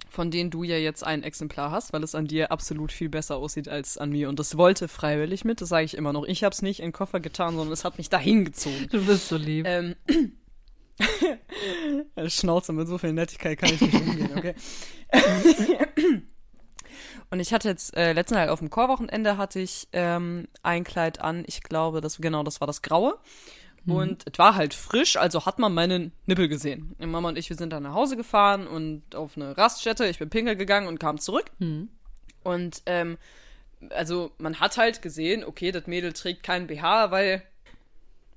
Von 0.08 0.30
denen 0.30 0.50
du 0.50 0.62
ja 0.62 0.76
jetzt 0.76 1.04
ein 1.04 1.22
Exemplar 1.22 1.70
hast, 1.70 1.92
weil 1.92 2.02
es 2.02 2.14
an 2.14 2.26
dir 2.26 2.52
absolut 2.52 2.92
viel 2.92 3.08
besser 3.08 3.36
aussieht 3.36 3.68
als 3.68 3.98
an 3.98 4.10
mir. 4.10 4.28
Und 4.28 4.38
das 4.38 4.56
wollte 4.56 4.88
freiwillig 4.88 5.44
mit, 5.44 5.60
das 5.60 5.68
sage 5.68 5.84
ich 5.84 5.96
immer 5.96 6.12
noch. 6.12 6.24
Ich 6.24 6.44
habe 6.44 6.52
es 6.52 6.62
nicht 6.62 6.80
in 6.80 6.86
den 6.86 6.92
Koffer 6.92 7.20
getan, 7.20 7.56
sondern 7.56 7.72
es 7.72 7.84
hat 7.84 7.98
mich 7.98 8.08
dahin 8.08 8.44
gezogen. 8.44 8.88
Du 8.90 9.04
bist 9.04 9.28
so 9.28 9.36
lieb. 9.36 9.66
Ähm, 9.68 9.96
Schnauze, 12.28 12.72
mit 12.72 12.88
so 12.88 12.98
viel 12.98 13.12
Nettigkeit 13.12 13.58
kann 13.58 13.74
ich 13.74 13.80
nicht 13.80 13.94
umgehen, 13.94 14.30
okay? 14.36 14.54
Und 17.30 17.40
ich 17.40 17.52
hatte 17.52 17.68
jetzt, 17.68 17.96
äh, 17.96 18.12
letzten 18.12 18.34
Tag 18.34 18.50
auf 18.50 18.60
dem 18.60 18.70
Chorwochenende 18.70 19.36
hatte 19.36 19.58
ich 19.58 19.88
ähm, 19.92 20.46
ein 20.62 20.84
Kleid 20.84 21.20
an. 21.20 21.44
Ich 21.46 21.62
glaube, 21.62 22.00
das, 22.00 22.18
genau, 22.18 22.42
das 22.44 22.60
war 22.60 22.66
das 22.66 22.82
Graue. 22.82 23.18
Und 23.94 24.24
es 24.30 24.38
war 24.38 24.54
halt 24.56 24.74
frisch, 24.74 25.16
also 25.16 25.46
hat 25.46 25.58
man 25.58 25.72
meinen 25.72 26.12
Nippel 26.26 26.48
gesehen. 26.48 26.94
Und 26.98 27.10
Mama 27.10 27.28
und 27.28 27.38
ich, 27.38 27.48
wir 27.50 27.56
sind 27.56 27.72
dann 27.72 27.84
nach 27.84 27.94
Hause 27.94 28.16
gefahren 28.16 28.66
und 28.66 29.14
auf 29.14 29.36
eine 29.36 29.56
Raststätte. 29.56 30.06
Ich 30.06 30.18
bin 30.18 30.28
pinkel 30.30 30.56
gegangen 30.56 30.88
und 30.88 30.98
kam 30.98 31.18
zurück. 31.18 31.46
Und 32.42 32.82
ähm, 32.86 33.16
also 33.90 34.32
man 34.38 34.58
hat 34.60 34.76
halt 34.76 35.02
gesehen, 35.02 35.44
okay, 35.44 35.70
das 35.72 35.86
Mädel 35.86 36.12
trägt 36.12 36.42
keinen 36.42 36.66
BH, 36.66 37.10
weil 37.10 37.42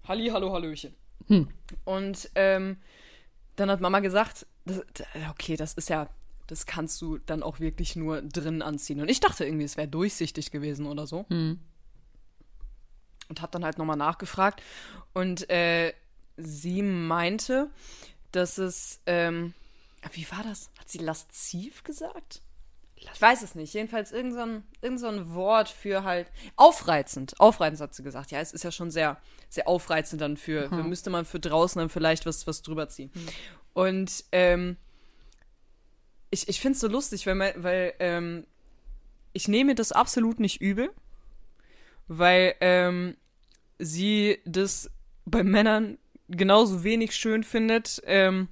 Halli, 0.07 0.27
hallo, 0.29 0.51
hallöchen. 0.53 0.93
Und 1.85 2.29
ähm, 2.35 2.77
dann 3.55 3.69
hat 3.69 3.81
Mama 3.81 3.99
gesagt, 3.99 4.45
das, 4.65 4.83
okay, 5.31 5.55
das 5.55 5.73
ist 5.73 5.89
ja, 5.89 6.09
das 6.47 6.65
kannst 6.65 6.99
du 7.01 7.19
dann 7.19 7.43
auch 7.43 7.59
wirklich 7.59 7.95
nur 7.95 8.21
drin 8.21 8.61
anziehen. 8.61 9.01
Und 9.01 9.09
ich 9.09 9.19
dachte 9.19 9.45
irgendwie, 9.45 9.65
es 9.65 9.77
wäre 9.77 9.87
durchsichtig 9.87 10.49
gewesen 10.51 10.85
oder 10.87 11.05
so. 11.05 11.25
Und 13.29 13.41
hab 13.41 13.51
dann 13.51 13.63
halt 13.63 13.77
nochmal 13.77 13.97
nachgefragt. 13.97 14.61
Und 15.13 15.49
äh, 15.49 15.93
sie 16.37 16.81
meinte, 16.81 17.69
dass 18.31 18.57
es, 18.57 18.99
ähm, 19.05 19.53
wie 20.13 20.29
war 20.31 20.43
das? 20.43 20.69
Hat 20.79 20.89
sie 20.89 20.97
lasziv 20.99 21.83
gesagt? 21.83 22.41
Ich 22.95 23.21
weiß 23.21 23.43
es 23.43 23.55
nicht. 23.55 23.73
Jedenfalls 23.73 24.11
irgend 24.11 24.33
so 24.33 24.41
ein, 24.41 24.63
irgend 24.81 24.99
so 24.99 25.07
ein 25.07 25.33
Wort 25.33 25.69
für 25.69 26.03
halt 26.03 26.27
aufreizend. 26.57 27.39
Aufreizend 27.39 27.81
hat 27.81 27.93
sie 27.93 28.03
gesagt. 28.03 28.31
Ja, 28.31 28.39
es 28.39 28.51
ist 28.51 28.63
ja 28.63 28.71
schon 28.71 28.91
sehr, 28.91 29.17
sehr 29.49 29.67
aufreizend 29.67 30.21
dann 30.21 30.35
für, 30.35 30.67
für 30.69 30.83
müsste 30.83 31.09
man 31.09 31.23
für 31.23 31.39
draußen 31.39 31.79
dann 31.79 31.89
vielleicht 31.89 32.25
was, 32.25 32.45
was 32.45 32.61
drüber 32.61 32.89
ziehen. 32.89 33.11
Und 33.73 34.25
ähm, 34.31 34.75
ich, 36.29 36.49
ich 36.49 36.59
finde 36.59 36.75
es 36.75 36.81
so 36.81 36.87
lustig, 36.87 37.25
weil, 37.25 37.53
weil 37.57 37.93
ähm, 37.99 38.45
ich 39.33 39.47
nehme 39.47 39.75
das 39.75 39.91
absolut 39.91 40.39
nicht 40.39 40.61
übel, 40.61 40.91
weil 42.09 42.55
ähm, 42.59 43.15
sie 43.77 44.39
das 44.45 44.91
bei 45.25 45.43
Männern 45.43 45.97
genauso 46.27 46.83
wenig 46.83 47.15
schön 47.15 47.43
findet, 47.43 48.01
ähm, 48.05 48.49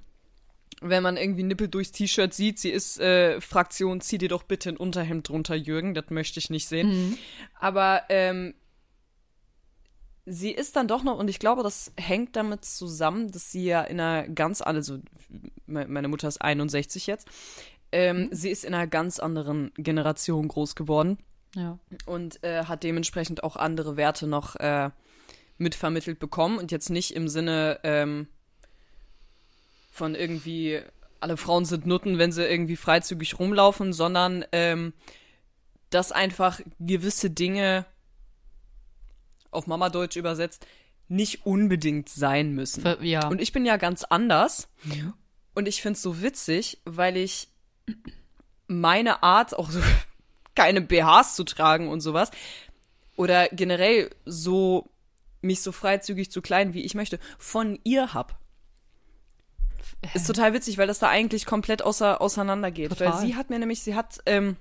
wenn 0.80 1.02
man 1.02 1.16
irgendwie 1.16 1.42
Nippel 1.42 1.66
durchs 1.68 1.90
T-Shirt 1.92 2.32
sieht, 2.32 2.58
sie 2.60 2.70
ist 2.70 3.00
äh, 3.00 3.40
Fraktion, 3.40 4.00
zieh 4.00 4.16
dir 4.16 4.28
doch 4.28 4.44
bitte 4.44 4.68
ein 4.70 4.76
Unterhemd 4.76 5.28
drunter, 5.28 5.56
Jürgen, 5.56 5.92
das 5.92 6.04
möchte 6.10 6.38
ich 6.38 6.50
nicht 6.50 6.68
sehen. 6.68 7.18
Aber 7.58 8.02
ähm, 8.08 8.54
sie 10.24 10.52
ist 10.52 10.76
dann 10.76 10.86
doch 10.88 11.02
noch, 11.02 11.18
und 11.18 11.28
ich 11.28 11.38
glaube, 11.38 11.62
das 11.62 11.92
hängt 11.98 12.36
damit 12.36 12.64
zusammen, 12.64 13.30
dass 13.32 13.50
sie 13.50 13.64
ja 13.64 13.82
in 13.82 13.98
einer 13.98 14.28
ganz, 14.28 14.60
also 14.60 14.98
me- 15.66 15.88
meine 15.88 16.08
Mutter 16.08 16.28
ist 16.28 16.40
61 16.42 17.06
jetzt, 17.06 17.28
ähm, 17.90 18.28
sie 18.30 18.50
ist 18.50 18.64
in 18.64 18.74
einer 18.74 18.86
ganz 18.86 19.18
anderen 19.18 19.72
Generation 19.74 20.46
groß 20.46 20.74
geworden 20.76 21.18
Ja. 21.54 21.78
und 22.06 22.42
äh, 22.44 22.64
hat 22.64 22.82
dementsprechend 22.82 23.42
auch 23.42 23.56
andere 23.56 23.96
Werte 23.96 24.26
noch 24.26 24.56
äh, 24.56 24.90
mitvermittelt 25.56 26.18
bekommen 26.18 26.58
und 26.58 26.70
jetzt 26.70 26.90
nicht 26.90 27.14
im 27.14 27.28
Sinne 27.28 27.80
ähm, 27.84 28.28
von 29.90 30.14
irgendwie 30.14 30.80
alle 31.20 31.36
Frauen 31.36 31.64
sind 31.64 31.86
Nutten, 31.86 32.18
wenn 32.18 32.30
sie 32.32 32.46
irgendwie 32.46 32.76
freizügig 32.76 33.38
rumlaufen, 33.38 33.92
sondern 33.92 34.44
ähm, 34.52 34.92
dass 35.90 36.12
einfach 36.12 36.60
gewisse 36.78 37.30
Dinge 37.30 37.86
auf 39.50 39.66
Mama-Deutsch 39.66 40.16
übersetzt 40.16 40.66
nicht 41.08 41.46
unbedingt 41.46 42.08
sein 42.10 42.52
müssen. 42.54 42.82
Ver- 42.82 43.02
ja. 43.02 43.26
Und 43.28 43.40
ich 43.40 43.52
bin 43.52 43.64
ja 43.64 43.78
ganz 43.78 44.04
anders. 44.04 44.68
Und 45.54 45.66
ich 45.66 45.80
find's 45.80 46.02
so 46.02 46.20
witzig, 46.22 46.82
weil 46.84 47.16
ich 47.16 47.48
meine 48.66 49.22
Art, 49.22 49.58
auch 49.58 49.70
so 49.70 49.80
keine 50.58 50.80
BHs 50.80 51.36
zu 51.36 51.44
tragen 51.44 51.88
und 51.88 52.00
sowas, 52.00 52.32
oder 53.16 53.48
generell 53.48 54.10
so 54.24 54.90
mich 55.40 55.62
so 55.62 55.70
freizügig 55.70 56.32
zu 56.32 56.42
kleiden, 56.42 56.74
wie 56.74 56.82
ich 56.82 56.96
möchte, 56.96 57.20
von 57.38 57.78
ihr 57.84 58.12
hab. 58.12 58.36
Ist 60.14 60.26
total 60.26 60.52
witzig, 60.54 60.76
weil 60.76 60.88
das 60.88 60.98
da 60.98 61.08
eigentlich 61.08 61.46
komplett 61.46 61.82
außer, 61.82 62.20
auseinander 62.20 62.72
geht. 62.72 62.90
Total. 62.90 63.12
Weil 63.12 63.20
sie 63.20 63.36
hat 63.36 63.50
mir 63.50 63.60
nämlich, 63.60 63.82
sie 63.82 63.94
hat, 63.94 64.18
ähm, 64.26 64.56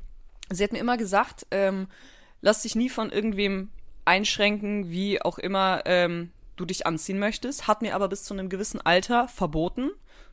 sie 0.52 0.64
hat 0.64 0.72
mir 0.72 0.78
immer 0.78 0.98
gesagt, 0.98 1.48
ähm, 1.50 1.88
lass 2.42 2.62
dich 2.62 2.76
nie 2.76 2.90
von 2.90 3.12
irgendwem 3.12 3.70
einschränken, 4.06 4.92
wie 4.92 5.20
auch 5.20 5.40
immer 5.40 5.82
ähm, 5.86 6.32
du 6.58 6.66
dich 6.66 6.86
anziehen 6.86 7.18
möchtest, 7.18 7.68
hat 7.68 7.82
mir 7.82 7.96
aber 7.96 8.08
bis 8.08 8.24
zu 8.24 8.36
einem 8.36 8.50
gewissen 8.50 8.82
Alter 8.82 9.28
verboten, 9.28 9.90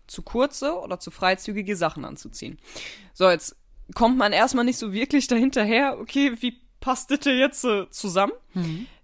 zu 0.07 0.21
kurze 0.21 0.79
oder 0.79 1.01
zu 1.01 1.11
freizügige 1.11 1.75
Sachen 1.75 2.05
anzuziehen. 2.05 2.59
So, 3.15 3.31
jetzt 3.31 3.57
kommt 3.95 4.17
man 4.17 4.33
erstmal 4.33 4.65
nicht 4.65 4.79
so 4.79 4.93
wirklich 4.93 5.27
dahinterher, 5.27 5.99
okay, 5.99 6.37
wie 6.41 6.61
passt 6.81 7.11
das 7.11 7.21
denn 7.21 7.39
jetzt 7.39 7.65
äh, 7.65 7.89
zusammen? 7.91 8.33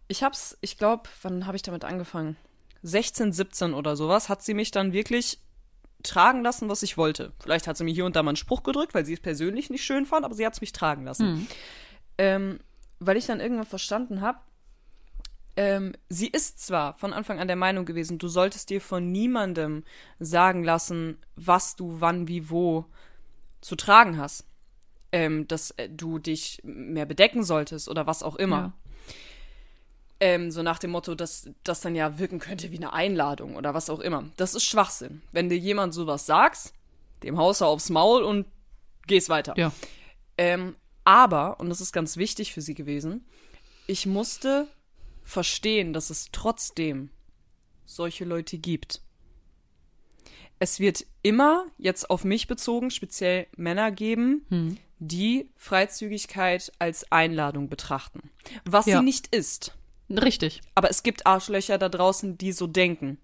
Ich 0.09 0.22
hab's, 0.22 0.57
ich 0.61 0.78
glaube, 0.78 1.05
wann 1.22 1.47
habe 1.47 1.57
ich 1.57 1.62
damit 1.62 1.85
angefangen? 1.85 2.37
16, 2.83 3.33
17 3.33 3.74
oder 3.74 3.97
sowas, 3.97 4.28
hat 4.28 4.43
sie 4.43 4.55
mich 4.55 4.70
dann 4.70 4.93
wirklich 4.93 5.39
tragen 6.03 6.43
lassen, 6.43 6.68
was 6.68 6.83
ich 6.83 6.97
wollte. 6.97 7.33
Vielleicht 7.41 7.66
hat 7.66 7.76
sie 7.76 7.85
mir 7.85 7.93
hier 7.93 8.07
und 8.07 8.16
da 8.16 8.22
mal 8.22 8.31
einen 8.31 8.37
Spruch 8.37 8.62
gedrückt, 8.62 8.95
weil 8.95 9.05
sie 9.05 9.12
es 9.12 9.20
persönlich 9.20 9.68
nicht 9.68 9.85
schön 9.85 10.07
fand, 10.07 10.24
aber 10.24 10.35
sie 10.35 10.47
hat 10.47 10.55
es 10.55 10.61
mich 10.61 10.72
tragen 10.72 11.05
lassen. 11.05 11.47
Ähm, 12.16 12.61
weil 13.01 13.16
ich 13.16 13.26
dann 13.26 13.41
irgendwann 13.41 13.66
verstanden 13.66 14.20
habe, 14.22 14.39
ähm, 15.57 15.93
sie 16.09 16.28
ist 16.28 16.64
zwar 16.64 16.95
von 16.95 17.12
Anfang 17.12 17.39
an 17.39 17.49
der 17.49 17.57
Meinung 17.57 17.85
gewesen, 17.85 18.18
du 18.18 18.28
solltest 18.28 18.70
dir 18.70 18.81
von 18.81 19.12
niemandem 19.12 19.85
sagen 20.18 20.64
lassen, 20.64 21.18
was 21.37 21.76
du 21.76 22.01
wann, 22.01 22.28
wie, 22.28 22.51
wo 22.51 22.87
zu 23.61 23.76
tragen 23.76 24.16
hast. 24.16 24.47
Ähm, 25.13 25.49
dass 25.49 25.73
äh, 25.73 25.89
du 25.89 26.19
dich 26.19 26.61
mehr 26.63 27.07
bedecken 27.07 27.43
solltest 27.43 27.89
oder 27.89 28.07
was 28.07 28.23
auch 28.23 28.37
immer. 28.37 28.57
Ja. 28.57 28.73
Ähm, 30.21 30.51
so 30.51 30.63
nach 30.63 30.79
dem 30.79 30.91
Motto, 30.91 31.15
dass 31.15 31.49
das 31.65 31.81
dann 31.81 31.97
ja 31.97 32.19
wirken 32.19 32.39
könnte 32.39 32.71
wie 32.71 32.77
eine 32.77 32.93
Einladung 32.93 33.57
oder 33.57 33.75
was 33.75 33.91
auch 33.91 34.01
immer. 34.01 34.25
Das 34.37 34.55
ist 34.55 34.65
Schwachsinn. 34.65 35.23
Wenn 35.33 35.49
dir 35.49 35.59
jemand 35.59 35.95
sowas 35.95 36.27
sagst, 36.27 36.75
dem 37.23 37.39
haust 37.39 37.61
du 37.61 37.65
aufs 37.65 37.91
Maul 37.91 38.23
und 38.23 38.47
gehst 39.07 39.29
weiter. 39.29 39.55
Ja. 39.57 39.73
Ähm, 40.39 40.77
aber, 41.05 41.59
und 41.59 41.71
das 41.71 41.81
ist 41.81 41.93
ganz 41.93 42.17
wichtig 42.17 42.53
für 42.53 42.61
sie 42.61 42.75
gewesen, 42.75 43.25
ich 43.87 44.07
musste 44.07 44.69
verstehen, 45.25 45.93
dass 45.93 46.11
es 46.11 46.29
trotzdem 46.33 47.11
solche 47.85 48.25
Leute 48.25 48.59
gibt. 48.59 49.01
Es 50.59 50.79
wird 50.79 51.07
immer, 51.23 51.67
jetzt 51.79 52.11
auf 52.11 52.25
mich 52.25 52.47
bezogen, 52.47 52.91
speziell 52.91 53.47
Männer 53.57 53.91
geben, 53.91 54.79
die 55.01 55.48
Freizügigkeit 55.57 56.72
als 56.78 57.11
Einladung 57.11 57.68
betrachten. 57.68 58.30
Was 58.64 58.86
Ja. 58.86 58.98
sie 58.98 59.05
nicht 59.05 59.34
ist. 59.34 59.74
Richtig. 60.11 60.61
Aber 60.74 60.90
es 60.90 61.03
gibt 61.03 61.26
Arschlöcher 61.26 61.78
da 61.78 61.88
draußen, 61.88 62.36
die 62.36 62.53
so 62.53 62.66
denken. 62.66 63.18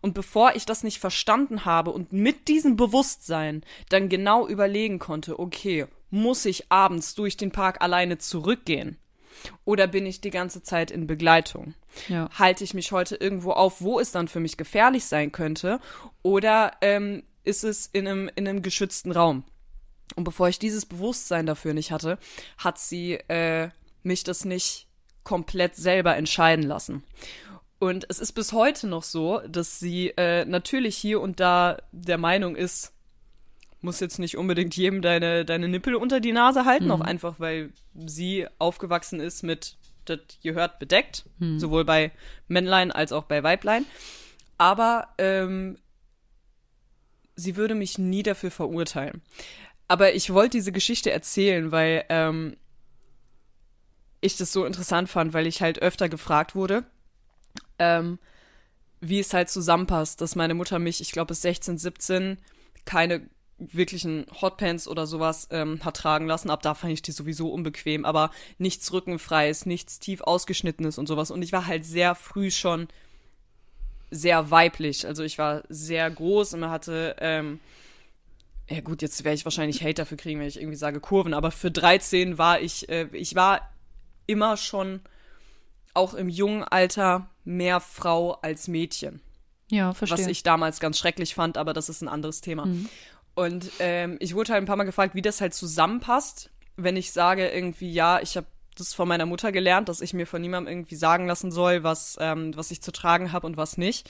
Und 0.00 0.14
bevor 0.14 0.54
ich 0.54 0.66
das 0.66 0.84
nicht 0.84 0.98
verstanden 0.98 1.64
habe 1.64 1.90
und 1.90 2.12
mit 2.12 2.48
diesem 2.48 2.76
Bewusstsein 2.76 3.62
dann 3.88 4.08
genau 4.08 4.46
überlegen 4.46 4.98
konnte, 5.00 5.38
okay, 5.38 5.86
muss 6.10 6.44
ich 6.44 6.70
abends 6.70 7.14
durch 7.14 7.36
den 7.36 7.50
Park 7.50 7.82
alleine 7.82 8.18
zurückgehen? 8.18 8.96
Oder 9.64 9.86
bin 9.86 10.06
ich 10.06 10.20
die 10.20 10.30
ganze 10.30 10.62
Zeit 10.62 10.90
in 10.90 11.06
Begleitung? 11.06 11.74
Ja. 12.08 12.28
Halte 12.38 12.64
ich 12.64 12.72
mich 12.74 12.92
heute 12.92 13.16
irgendwo 13.16 13.52
auf, 13.52 13.80
wo 13.80 14.00
es 14.00 14.12
dann 14.12 14.28
für 14.28 14.40
mich 14.40 14.56
gefährlich 14.56 15.04
sein 15.04 15.32
könnte? 15.32 15.80
Oder 16.22 16.72
ähm, 16.80 17.22
ist 17.44 17.64
es 17.64 17.86
in 17.92 18.06
einem, 18.08 18.30
in 18.36 18.48
einem 18.48 18.62
geschützten 18.62 19.12
Raum? 19.12 19.44
Und 20.14 20.24
bevor 20.24 20.48
ich 20.48 20.58
dieses 20.58 20.86
Bewusstsein 20.86 21.46
dafür 21.46 21.74
nicht 21.74 21.90
hatte, 21.90 22.18
hat 22.56 22.78
sie 22.78 23.14
äh, 23.28 23.68
mich 24.02 24.24
das 24.24 24.44
nicht 24.44 24.86
komplett 25.22 25.76
selber 25.76 26.16
entscheiden 26.16 26.64
lassen. 26.64 27.04
Und 27.78 28.06
es 28.08 28.18
ist 28.18 28.32
bis 28.32 28.52
heute 28.52 28.88
noch 28.88 29.02
so, 29.04 29.40
dass 29.46 29.78
sie 29.78 30.08
äh, 30.16 30.44
natürlich 30.44 30.96
hier 30.96 31.20
und 31.20 31.38
da 31.38 31.76
der 31.92 32.18
Meinung 32.18 32.56
ist, 32.56 32.92
muss 33.80 34.00
jetzt 34.00 34.18
nicht 34.18 34.36
unbedingt 34.36 34.76
jedem 34.76 35.02
deine, 35.02 35.44
deine 35.44 35.68
Nippel 35.68 35.94
unter 35.94 36.18
die 36.18 36.32
Nase 36.32 36.64
halten, 36.64 36.90
auch 36.90 37.00
einfach, 37.00 37.38
weil 37.38 37.72
sie 37.94 38.48
aufgewachsen 38.58 39.20
ist 39.20 39.44
mit, 39.44 39.76
das 40.06 40.18
gehört 40.42 40.80
bedeckt, 40.80 41.26
sowohl 41.58 41.84
bei 41.84 42.10
Männlein 42.48 42.90
als 42.90 43.12
auch 43.12 43.24
bei 43.24 43.44
Weiblein. 43.44 43.84
Aber 44.56 45.08
ähm, 45.18 45.78
sie 47.36 47.54
würde 47.54 47.76
mich 47.76 47.98
nie 47.98 48.24
dafür 48.24 48.50
verurteilen. 48.50 49.22
Aber 49.88 50.14
ich 50.14 50.32
wollte 50.32 50.58
diese 50.58 50.72
Geschichte 50.72 51.10
erzählen, 51.10 51.72
weil 51.72 52.04
ähm, 52.10 52.56
ich 54.20 54.36
das 54.36 54.52
so 54.52 54.64
interessant 54.64 55.08
fand, 55.08 55.32
weil 55.32 55.46
ich 55.46 55.62
halt 55.62 55.80
öfter 55.80 56.08
gefragt 56.08 56.54
wurde, 56.54 56.84
ähm, 57.78 58.18
wie 59.00 59.18
es 59.18 59.32
halt 59.32 59.48
zusammenpasst, 59.48 60.20
dass 60.20 60.36
meine 60.36 60.54
Mutter 60.54 60.78
mich, 60.78 61.00
ich 61.00 61.12
glaube 61.12 61.28
bis 61.28 61.42
16, 61.42 61.78
17, 61.78 62.38
keine 62.84 63.28
wirklichen 63.58 64.26
Hotpants 64.40 64.86
oder 64.86 65.06
sowas 65.06 65.48
ähm, 65.50 65.84
hat 65.84 65.96
tragen 65.96 66.26
lassen. 66.26 66.50
Ab 66.50 66.62
da 66.62 66.74
fand 66.74 66.92
ich 66.92 67.02
die 67.02 67.12
sowieso 67.12 67.50
unbequem, 67.50 68.04
aber 68.04 68.30
nichts 68.58 68.92
Rückenfreies, 68.92 69.66
nichts 69.66 69.98
tief 69.98 70.20
ausgeschnittenes 70.20 70.98
und 70.98 71.06
sowas. 71.06 71.30
Und 71.30 71.42
ich 71.42 71.52
war 71.52 71.66
halt 71.66 71.84
sehr 71.84 72.14
früh 72.14 72.50
schon 72.50 72.88
sehr 74.10 74.50
weiblich. 74.50 75.06
Also 75.06 75.22
ich 75.22 75.38
war 75.38 75.62
sehr 75.68 76.08
groß 76.10 76.54
und 76.54 76.60
man 76.60 76.70
hatte, 76.70 77.16
ähm, 77.20 77.60
ja 78.70 78.80
gut, 78.80 79.02
jetzt 79.02 79.24
werde 79.24 79.34
ich 79.34 79.44
wahrscheinlich 79.44 79.82
Hate 79.82 79.94
dafür 79.94 80.16
kriegen, 80.16 80.40
wenn 80.40 80.46
ich 80.48 80.58
irgendwie 80.58 80.76
sage 80.76 81.00
Kurven, 81.00 81.34
aber 81.34 81.50
für 81.50 81.70
13 81.70 82.38
war 82.38 82.60
ich, 82.60 82.88
äh, 82.88 83.08
ich 83.12 83.34
war 83.34 83.72
immer 84.26 84.56
schon 84.56 85.00
auch 85.94 86.14
im 86.14 86.28
jungen 86.28 86.64
Alter 86.64 87.30
mehr 87.44 87.80
Frau 87.80 88.32
als 88.34 88.68
Mädchen 88.68 89.20
Ja, 89.70 89.94
verstehe. 89.94 90.18
was 90.18 90.26
ich 90.26 90.42
damals 90.42 90.80
ganz 90.80 90.98
schrecklich 90.98 91.34
fand, 91.34 91.56
aber 91.56 91.72
das 91.72 91.88
ist 91.88 92.02
ein 92.02 92.08
anderes 92.08 92.40
Thema. 92.40 92.68
Und 93.34 93.70
ähm, 93.78 94.16
ich 94.20 94.34
wurde 94.34 94.52
halt 94.52 94.62
ein 94.62 94.66
paar 94.66 94.76
Mal 94.76 94.84
gefragt, 94.84 95.14
wie 95.14 95.22
das 95.22 95.40
halt 95.40 95.54
zusammenpasst, 95.54 96.50
wenn 96.76 96.96
ich 96.96 97.12
sage 97.12 97.48
irgendwie, 97.48 97.90
ja, 97.92 98.20
ich 98.20 98.36
habe 98.36 98.46
das 98.76 98.94
von 98.94 99.08
meiner 99.08 99.26
Mutter 99.26 99.50
gelernt, 99.50 99.88
dass 99.88 100.00
ich 100.00 100.14
mir 100.14 100.26
von 100.26 100.40
niemandem 100.40 100.72
irgendwie 100.72 100.94
sagen 100.94 101.26
lassen 101.26 101.50
soll, 101.50 101.82
was, 101.82 102.16
ähm, 102.20 102.56
was 102.56 102.70
ich 102.70 102.80
zu 102.80 102.92
tragen 102.92 103.32
habe 103.32 103.46
und 103.46 103.56
was 103.56 103.76
nicht. 103.76 104.08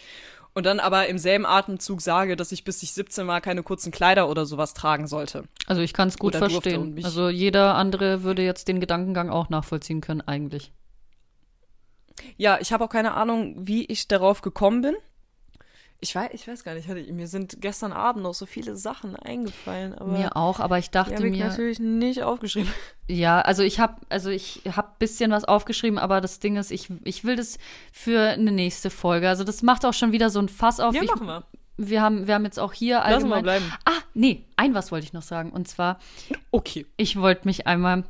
Und 0.59 0.65
dann 0.65 0.81
aber 0.81 1.07
im 1.07 1.19
selben 1.19 1.47
Atemzug 1.47 2.01
sage, 2.01 2.35
dass 2.35 2.51
ich 2.51 2.65
bis 2.65 2.83
ich 2.83 2.91
17 2.91 3.29
war 3.29 3.41
keine 3.41 3.63
kurzen 3.63 3.93
Kleider 3.93 4.29
oder 4.29 4.45
sowas 4.45 4.75
tragen 4.75 5.07
sollte. 5.07 5.45
also 5.69 5.83
ich 5.83 5.93
kann 5.93 6.09
es 6.09 6.19
gut 6.19 6.35
Oder 6.35 6.51
verstehen. 6.51 7.01
Also 7.05 7.29
jeder 7.29 7.77
andere 7.77 8.25
würde 8.25 8.43
jetzt 8.43 8.67
den 8.67 8.81
Gedankengang 8.81 9.31
auch 9.31 9.51
nachvollziehen 9.51 10.01
können, 10.01 10.21
eigentlich. 10.21 10.73
Ja, 12.39 12.59
ich 12.61 12.73
habe 12.73 12.83
auch 12.83 12.89
keine 12.89 13.15
Ahnung, 13.15 13.55
wie 13.57 13.85
ich 13.85 14.09
darauf 14.09 14.43
gekommen 14.43 14.83
bin. 14.83 14.97
Ich 16.01 16.15
weiß, 16.15 16.31
ich 16.33 16.47
weiß 16.47 16.63
gar 16.63 16.75
nicht, 16.75 16.87
hatte- 16.89 17.13
mir 17.13 17.27
sind 17.27 17.61
gestern 17.61 17.93
Abend 17.93 18.23
noch 18.23 18.35
so 18.35 18.47
viele 18.47 18.77
Sachen 18.77 19.17
eingefallen, 19.17 19.97
mir 20.13 20.37
auch, 20.37 20.61
aber 20.61 20.79
ich 20.79 20.87
die 20.87 20.93
dachte 20.93 21.15
habe 21.17 21.27
ich 21.27 21.37
mir, 21.39 21.47
natürlich 21.49 21.81
nicht 21.81 22.23
aufgeschrieben. 22.23 22.71
Ja, 23.11 23.41
also 23.41 23.63
ich 23.63 23.81
habe 23.81 23.97
also 24.11 24.29
ich 24.31 24.61
habe 24.71 24.89
bisschen 24.99 25.31
was 25.31 25.45
aufgeschrieben, 25.45 25.99
aber 25.99 26.21
das 26.21 26.41
Ding 26.41 26.57
ist, 26.57 26.71
ich, 26.71 26.89
ich 27.05 27.25
will 27.25 27.37
das 27.37 27.57
für 27.91 28.21
eine 28.21 28.53
nächste 28.53 28.91
Folge. 28.91 29.29
Also 29.31 29.45
das 29.45 29.63
macht 29.63 29.85
auch 29.87 29.95
schon 29.95 30.13
wieder 30.13 30.29
so 30.31 30.39
ein 30.41 30.49
Fass 30.51 30.79
auf. 30.79 30.95
Ja, 30.95 31.03
ich, 31.03 31.11
machen 31.11 31.27
wir. 31.27 31.43
wir 31.79 32.03
haben 32.03 32.27
wir 32.27 32.35
haben 32.35 32.45
jetzt 32.45 32.61
auch 32.61 32.75
hier 32.75 32.97
Lassen 32.99 33.09
wir 33.29 33.37
allgemein. 33.37 33.43
bleiben. 33.43 33.73
Ah, 33.87 33.93
nee, 34.15 34.45
ein 34.57 34.75
was 34.75 34.93
wollte 34.93 35.07
ich 35.07 35.15
noch 35.15 35.23
sagen 35.23 35.51
und 35.51 35.67
zwar 35.67 35.99
Okay. 36.53 36.85
ich 36.99 37.17
wollte 37.17 37.49
mich 37.49 37.67
einmal 37.67 38.05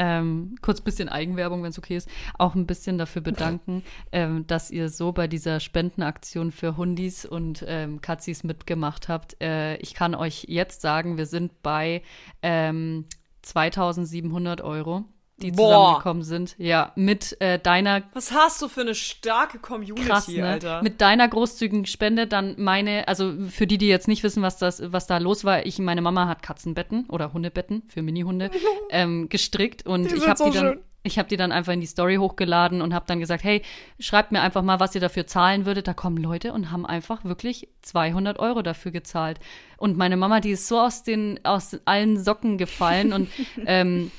ähm, 0.00 0.54
kurz 0.62 0.80
bisschen 0.80 1.10
Eigenwerbung, 1.10 1.62
wenn 1.62 1.70
es 1.70 1.78
okay 1.78 1.96
ist, 1.98 2.08
auch 2.38 2.54
ein 2.54 2.66
bisschen 2.66 2.96
dafür 2.96 3.20
bedanken, 3.20 3.84
ähm, 4.12 4.46
dass 4.46 4.70
ihr 4.70 4.88
so 4.88 5.12
bei 5.12 5.28
dieser 5.28 5.60
Spendenaktion 5.60 6.52
für 6.52 6.78
Hundis 6.78 7.26
und 7.26 7.62
ähm, 7.68 8.00
Katzis 8.00 8.42
mitgemacht 8.42 9.10
habt. 9.10 9.36
Äh, 9.42 9.76
ich 9.76 9.92
kann 9.92 10.14
euch 10.14 10.46
jetzt 10.48 10.80
sagen, 10.80 11.18
wir 11.18 11.26
sind 11.26 11.62
bei 11.62 12.02
ähm, 12.42 13.04
2700 13.42 14.62
Euro, 14.62 15.04
die 15.42 15.52
Boah. 15.52 15.68
zusammengekommen 15.68 16.22
sind. 16.22 16.54
Ja, 16.58 16.92
mit 16.96 17.40
äh, 17.40 17.58
deiner 17.58 18.02
Was 18.12 18.32
hast 18.32 18.60
du 18.62 18.68
für 18.68 18.82
eine 18.82 18.94
starke 18.94 19.58
Community, 19.58 20.06
krass, 20.06 20.28
ne? 20.28 20.46
Alter? 20.46 20.82
Mit 20.82 21.00
deiner 21.00 21.28
großzügigen 21.28 21.86
Spende 21.86 22.26
dann 22.26 22.54
meine, 22.58 23.08
also 23.08 23.32
für 23.48 23.66
die, 23.66 23.78
die 23.78 23.88
jetzt 23.88 24.08
nicht 24.08 24.22
wissen, 24.22 24.42
was 24.42 24.58
das, 24.58 24.82
was 24.92 25.06
da 25.06 25.18
los 25.18 25.44
war, 25.44 25.66
ich, 25.66 25.78
meine 25.78 26.02
Mama 26.02 26.28
hat 26.28 26.42
Katzenbetten 26.42 27.06
oder 27.08 27.32
Hundebetten 27.32 27.82
für 27.88 28.02
Minihunde 28.02 28.50
ähm, 28.90 29.28
gestrickt 29.28 29.86
und 29.86 30.10
Die 30.10 30.16
ich 30.16 30.26
habe 30.28 30.36
so 30.36 30.50
die 30.50 30.56
dann, 30.58 30.66
schön. 30.74 30.80
ich 31.02 31.18
habe 31.18 31.28
die 31.28 31.36
dann 31.36 31.52
einfach 31.52 31.72
in 31.72 31.80
die 31.80 31.86
Story 31.86 32.16
hochgeladen 32.16 32.82
und 32.82 32.94
habe 32.94 33.06
dann 33.08 33.20
gesagt, 33.20 33.42
hey, 33.44 33.62
schreibt 33.98 34.32
mir 34.32 34.42
einfach 34.42 34.62
mal, 34.62 34.80
was 34.80 34.94
ihr 34.94 35.00
dafür 35.00 35.26
zahlen 35.26 35.64
würdet. 35.66 35.88
Da 35.88 35.94
kommen 35.94 36.18
Leute 36.18 36.52
und 36.52 36.70
haben 36.70 36.84
einfach 36.84 37.24
wirklich 37.24 37.68
200 37.82 38.38
Euro 38.38 38.62
dafür 38.62 38.92
gezahlt. 38.92 39.40
Und 39.78 39.96
meine 39.96 40.16
Mama, 40.16 40.40
die 40.40 40.50
ist 40.50 40.68
so 40.68 40.78
aus 40.78 41.02
den, 41.02 41.40
aus 41.44 41.78
allen 41.86 42.22
Socken 42.22 42.58
gefallen 42.58 43.12
und 43.12 43.28
ähm, 43.66 44.10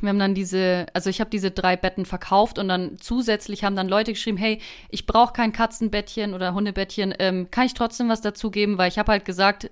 wir 0.00 0.08
haben 0.08 0.18
dann 0.18 0.34
diese, 0.34 0.86
also 0.92 1.10
ich 1.10 1.20
habe 1.20 1.30
diese 1.30 1.50
drei 1.50 1.76
Betten 1.76 2.04
verkauft 2.04 2.58
und 2.58 2.68
dann 2.68 2.98
zusätzlich 2.98 3.64
haben 3.64 3.76
dann 3.76 3.88
Leute 3.88 4.12
geschrieben, 4.12 4.36
hey, 4.36 4.60
ich 4.90 5.06
brauche 5.06 5.32
kein 5.32 5.52
Katzenbettchen 5.52 6.34
oder 6.34 6.54
Hundebettchen, 6.54 7.14
ähm, 7.18 7.50
kann 7.50 7.66
ich 7.66 7.74
trotzdem 7.74 8.08
was 8.08 8.20
dazugeben, 8.20 8.78
weil 8.78 8.88
ich 8.88 8.98
habe 8.98 9.12
halt 9.12 9.24
gesagt, 9.24 9.70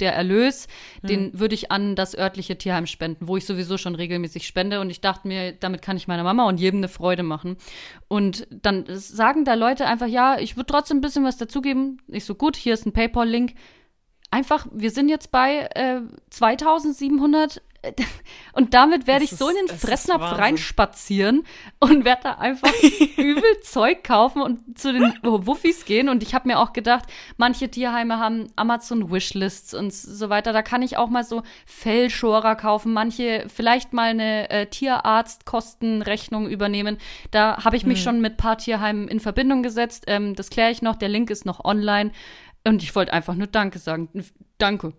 der 0.00 0.14
Erlös, 0.14 0.68
den 1.02 1.38
würde 1.38 1.54
ich 1.54 1.70
an 1.70 1.96
das 1.96 2.16
örtliche 2.16 2.56
Tierheim 2.56 2.86
spenden, 2.86 3.28
wo 3.28 3.36
ich 3.36 3.46
sowieso 3.46 3.78
schon 3.78 3.94
regelmäßig 3.94 4.46
spende 4.46 4.80
und 4.80 4.90
ich 4.90 5.00
dachte 5.00 5.28
mir, 5.28 5.52
damit 5.52 5.82
kann 5.82 5.96
ich 5.96 6.08
meiner 6.08 6.24
Mama 6.24 6.48
und 6.48 6.60
jedem 6.60 6.78
eine 6.78 6.88
Freude 6.88 7.22
machen. 7.22 7.56
Und 8.08 8.46
dann 8.50 8.84
sagen 8.88 9.44
da 9.44 9.54
Leute 9.54 9.86
einfach, 9.86 10.06
ja, 10.06 10.38
ich 10.38 10.56
würde 10.56 10.66
trotzdem 10.66 10.98
ein 10.98 11.02
bisschen 11.02 11.24
was 11.24 11.36
dazugeben. 11.36 11.98
Ich 12.08 12.24
so, 12.24 12.34
gut, 12.34 12.56
hier 12.56 12.74
ist 12.74 12.86
ein 12.86 12.92
PayPal-Link. 12.92 13.54
Einfach, 14.30 14.66
wir 14.72 14.90
sind 14.90 15.08
jetzt 15.08 15.30
bei 15.30 15.68
äh, 15.74 16.00
2700 16.30 17.62
und 18.52 18.74
damit 18.74 19.06
werde 19.06 19.24
ich 19.24 19.30
so 19.30 19.48
in 19.48 19.56
den 19.66 19.76
Fressnapf 19.76 20.38
reinspazieren 20.38 21.44
und 21.80 22.04
werde 22.04 22.22
da 22.24 22.32
einfach 22.32 22.72
übel 23.16 23.60
Zeug 23.62 24.04
kaufen 24.04 24.42
und 24.42 24.78
zu 24.78 24.92
den 24.92 25.12
Wuffis 25.22 25.84
gehen. 25.84 26.08
Und 26.08 26.22
ich 26.22 26.34
habe 26.34 26.48
mir 26.48 26.58
auch 26.58 26.72
gedacht, 26.72 27.04
manche 27.36 27.70
Tierheime 27.70 28.18
haben 28.18 28.50
Amazon 28.56 29.10
Wishlists 29.10 29.74
und 29.74 29.92
so 29.92 30.30
weiter. 30.30 30.52
Da 30.52 30.62
kann 30.62 30.82
ich 30.82 30.96
auch 30.96 31.08
mal 31.08 31.24
so 31.24 31.42
Fellschorer 31.66 32.56
kaufen, 32.56 32.92
manche 32.92 33.46
vielleicht 33.48 33.92
mal 33.92 34.10
eine 34.10 34.50
äh, 34.50 34.66
Tierarztkostenrechnung 34.66 36.48
übernehmen. 36.48 36.98
Da 37.30 37.64
habe 37.64 37.76
ich 37.76 37.86
mich 37.86 38.02
schon 38.02 38.20
mit 38.20 38.34
ein 38.34 38.36
paar 38.38 38.58
Tierheimen 38.58 39.08
in 39.08 39.20
Verbindung 39.20 39.62
gesetzt. 39.62 40.04
Ähm, 40.06 40.34
das 40.34 40.50
kläre 40.50 40.70
ich 40.70 40.82
noch. 40.82 40.96
Der 40.96 41.08
Link 41.08 41.30
ist 41.30 41.44
noch 41.44 41.64
online. 41.64 42.12
Und 42.66 42.82
ich 42.82 42.94
wollte 42.94 43.12
einfach 43.12 43.34
nur 43.34 43.46
Danke 43.46 43.78
sagen. 43.78 44.08
Danke. 44.58 44.94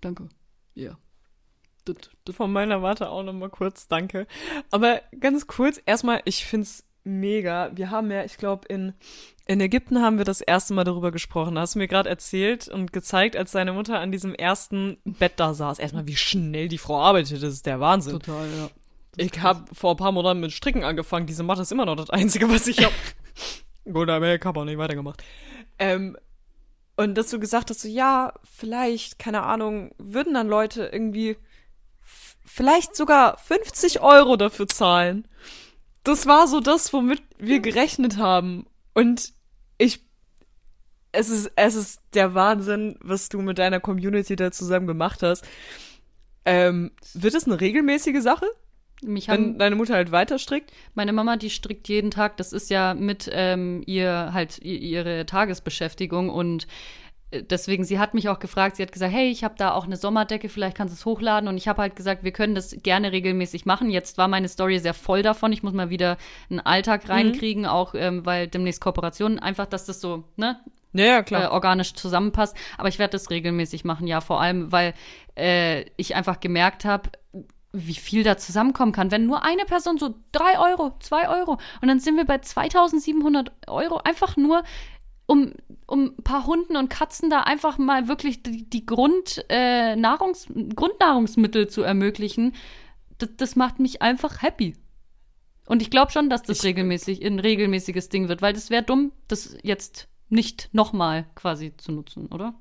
Danke. 0.00 0.28
Ja. 0.74 0.98
Das, 1.88 2.10
das 2.24 2.36
Von 2.36 2.52
meiner 2.52 2.82
Warte 2.82 3.10
auch 3.10 3.22
noch 3.22 3.32
mal 3.32 3.50
kurz, 3.50 3.88
danke. 3.88 4.26
Aber 4.70 5.00
ganz 5.18 5.46
kurz, 5.46 5.80
erstmal, 5.84 6.20
ich 6.24 6.44
find's 6.44 6.84
mega. 7.04 7.70
Wir 7.74 7.90
haben 7.90 8.10
ja, 8.10 8.24
ich 8.24 8.36
glaube, 8.36 8.68
in, 8.68 8.92
in 9.46 9.60
Ägypten 9.60 10.02
haben 10.02 10.18
wir 10.18 10.24
das 10.24 10.40
erste 10.40 10.74
Mal 10.74 10.84
darüber 10.84 11.10
gesprochen. 11.10 11.58
Hast 11.58 11.74
du 11.74 11.78
mir 11.78 11.88
gerade 11.88 12.08
erzählt 12.08 12.68
und 12.68 12.92
gezeigt, 12.92 13.36
als 13.36 13.52
deine 13.52 13.72
Mutter 13.72 13.98
an 13.98 14.12
diesem 14.12 14.34
ersten 14.34 14.98
Bett 15.04 15.32
da 15.36 15.54
saß. 15.54 15.78
Erstmal, 15.78 16.06
wie 16.06 16.16
schnell 16.16 16.68
die 16.68 16.78
Frau 16.78 17.00
arbeitet, 17.00 17.42
das 17.42 17.54
ist 17.54 17.66
der 17.66 17.80
Wahnsinn. 17.80 18.12
total, 18.12 18.46
ja. 18.46 18.70
Ich 19.16 19.40
habe 19.40 19.64
vor 19.74 19.92
ein 19.92 19.96
paar 19.96 20.12
Monaten 20.12 20.40
mit 20.40 20.52
Stricken 20.52 20.84
angefangen. 20.84 21.26
Diese 21.26 21.42
Matte 21.42 21.62
ist 21.62 21.72
immer 21.72 21.86
noch 21.86 21.96
das 21.96 22.10
Einzige, 22.10 22.48
was 22.48 22.68
ich 22.68 22.84
hab. 22.84 22.92
Gut, 23.92 24.08
aber 24.08 24.34
ich 24.34 24.44
habe 24.44 24.60
auch 24.60 24.64
nicht 24.64 24.78
weitergemacht. 24.78 25.24
Ähm, 25.78 26.16
und 26.96 27.16
dass 27.16 27.30
du 27.30 27.40
gesagt 27.40 27.70
hast, 27.70 27.80
so, 27.80 27.88
ja, 27.88 28.32
vielleicht, 28.44 29.18
keine 29.18 29.42
Ahnung, 29.42 29.92
würden 29.98 30.34
dann 30.34 30.48
Leute 30.48 30.90
irgendwie 30.92 31.36
vielleicht 32.58 32.96
sogar 32.96 33.38
50 33.38 34.00
Euro 34.00 34.36
dafür 34.36 34.66
zahlen. 34.66 35.28
Das 36.02 36.26
war 36.26 36.48
so 36.48 36.58
das, 36.58 36.92
womit 36.92 37.22
wir 37.38 37.60
gerechnet 37.60 38.16
haben. 38.16 38.66
Und 38.94 39.32
ich, 39.78 40.04
es 41.12 41.30
ist, 41.30 41.52
es 41.54 41.76
ist 41.76 42.00
der 42.14 42.34
Wahnsinn, 42.34 42.96
was 43.00 43.28
du 43.28 43.40
mit 43.42 43.58
deiner 43.58 43.78
Community 43.78 44.34
da 44.34 44.50
zusammen 44.50 44.88
gemacht 44.88 45.22
hast. 45.22 45.46
Ähm, 46.44 46.90
wird 47.14 47.34
es 47.34 47.44
eine 47.44 47.60
regelmäßige 47.60 48.22
Sache, 48.22 48.46
Mich 49.02 49.28
wenn 49.28 49.34
haben, 49.34 49.58
deine 49.58 49.76
Mutter 49.76 49.94
halt 49.94 50.10
weiter 50.10 50.40
strickt? 50.40 50.72
meine 50.94 51.12
Mama, 51.12 51.36
die 51.36 51.50
strickt 51.50 51.88
jeden 51.88 52.10
Tag. 52.10 52.38
Das 52.38 52.52
ist 52.52 52.70
ja 52.70 52.94
mit 52.94 53.30
ähm, 53.32 53.84
ihr 53.86 54.30
halt 54.32 54.58
ihre 54.58 55.26
Tagesbeschäftigung 55.26 56.28
und 56.28 56.66
deswegen, 57.32 57.84
sie 57.84 57.98
hat 57.98 58.14
mich 58.14 58.28
auch 58.28 58.38
gefragt, 58.38 58.76
sie 58.76 58.82
hat 58.82 58.92
gesagt, 58.92 59.12
hey, 59.12 59.30
ich 59.30 59.44
habe 59.44 59.54
da 59.58 59.72
auch 59.72 59.84
eine 59.84 59.96
Sommerdecke, 59.96 60.48
vielleicht 60.48 60.76
kannst 60.76 60.94
du 60.94 60.98
es 60.98 61.04
hochladen. 61.04 61.48
Und 61.48 61.56
ich 61.56 61.68
habe 61.68 61.82
halt 61.82 61.96
gesagt, 61.96 62.24
wir 62.24 62.32
können 62.32 62.54
das 62.54 62.76
gerne 62.82 63.12
regelmäßig 63.12 63.66
machen. 63.66 63.90
Jetzt 63.90 64.18
war 64.18 64.28
meine 64.28 64.48
Story 64.48 64.78
sehr 64.78 64.94
voll 64.94 65.22
davon. 65.22 65.52
Ich 65.52 65.62
muss 65.62 65.72
mal 65.74 65.90
wieder 65.90 66.16
einen 66.50 66.60
Alltag 66.60 67.08
reinkriegen, 67.08 67.66
auch 67.66 67.94
ähm, 67.94 68.24
weil 68.24 68.48
demnächst 68.48 68.80
Kooperationen, 68.80 69.38
einfach, 69.38 69.66
dass 69.66 69.84
das 69.84 70.00
so, 70.00 70.24
ne, 70.36 70.58
Ja, 70.92 71.04
ja, 71.04 71.18
äh, 71.18 71.22
klar. 71.22 71.52
organisch 71.52 71.94
zusammenpasst. 71.94 72.56
Aber 72.78 72.88
ich 72.88 72.98
werde 72.98 73.12
das 73.12 73.30
regelmäßig 73.30 73.84
machen, 73.84 74.06
ja, 74.06 74.20
vor 74.20 74.40
allem, 74.40 74.72
weil 74.72 74.94
äh, 75.36 75.84
ich 75.96 76.16
einfach 76.16 76.40
gemerkt 76.40 76.84
habe, 76.84 77.10
wie 77.72 77.94
viel 77.94 78.24
da 78.24 78.38
zusammenkommen 78.38 78.92
kann. 78.92 79.10
Wenn 79.10 79.26
nur 79.26 79.44
eine 79.44 79.64
Person 79.66 79.98
so 79.98 80.14
drei 80.32 80.58
Euro, 80.58 80.92
zwei 81.00 81.28
Euro 81.28 81.58
und 81.82 81.88
dann 81.88 82.00
sind 82.00 82.16
wir 82.16 82.24
bei 82.24 82.38
2700 82.38 83.52
Euro 83.68 84.00
einfach 84.02 84.36
nur, 84.38 84.62
um, 85.28 85.52
um 85.86 86.14
ein 86.18 86.24
paar 86.24 86.46
Hunden 86.46 86.76
und 86.76 86.88
Katzen 86.88 87.28
da 87.30 87.42
einfach 87.42 87.76
mal 87.78 88.08
wirklich 88.08 88.42
die, 88.42 88.68
die 88.68 88.86
Grund, 88.86 89.44
äh, 89.50 89.94
Nahrungs, 89.94 90.48
Grundnahrungsmittel 90.74 91.68
zu 91.68 91.82
ermöglichen. 91.82 92.54
Das, 93.18 93.28
das 93.36 93.54
macht 93.54 93.78
mich 93.78 94.00
einfach 94.02 94.42
happy. 94.42 94.74
Und 95.66 95.82
ich 95.82 95.90
glaube 95.90 96.10
schon, 96.10 96.30
dass 96.30 96.42
das 96.42 96.58
Ich- 96.60 96.64
regelmäßig 96.64 97.24
ein 97.24 97.38
regelmäßiges 97.38 98.08
Ding 98.08 98.28
wird, 98.28 98.40
weil 98.40 98.54
das 98.54 98.70
wäre 98.70 98.82
dumm, 98.82 99.12
das 99.28 99.56
jetzt 99.62 100.08
nicht 100.30 100.70
nochmal 100.72 101.26
quasi 101.34 101.76
zu 101.76 101.92
nutzen, 101.92 102.26
oder? 102.28 102.54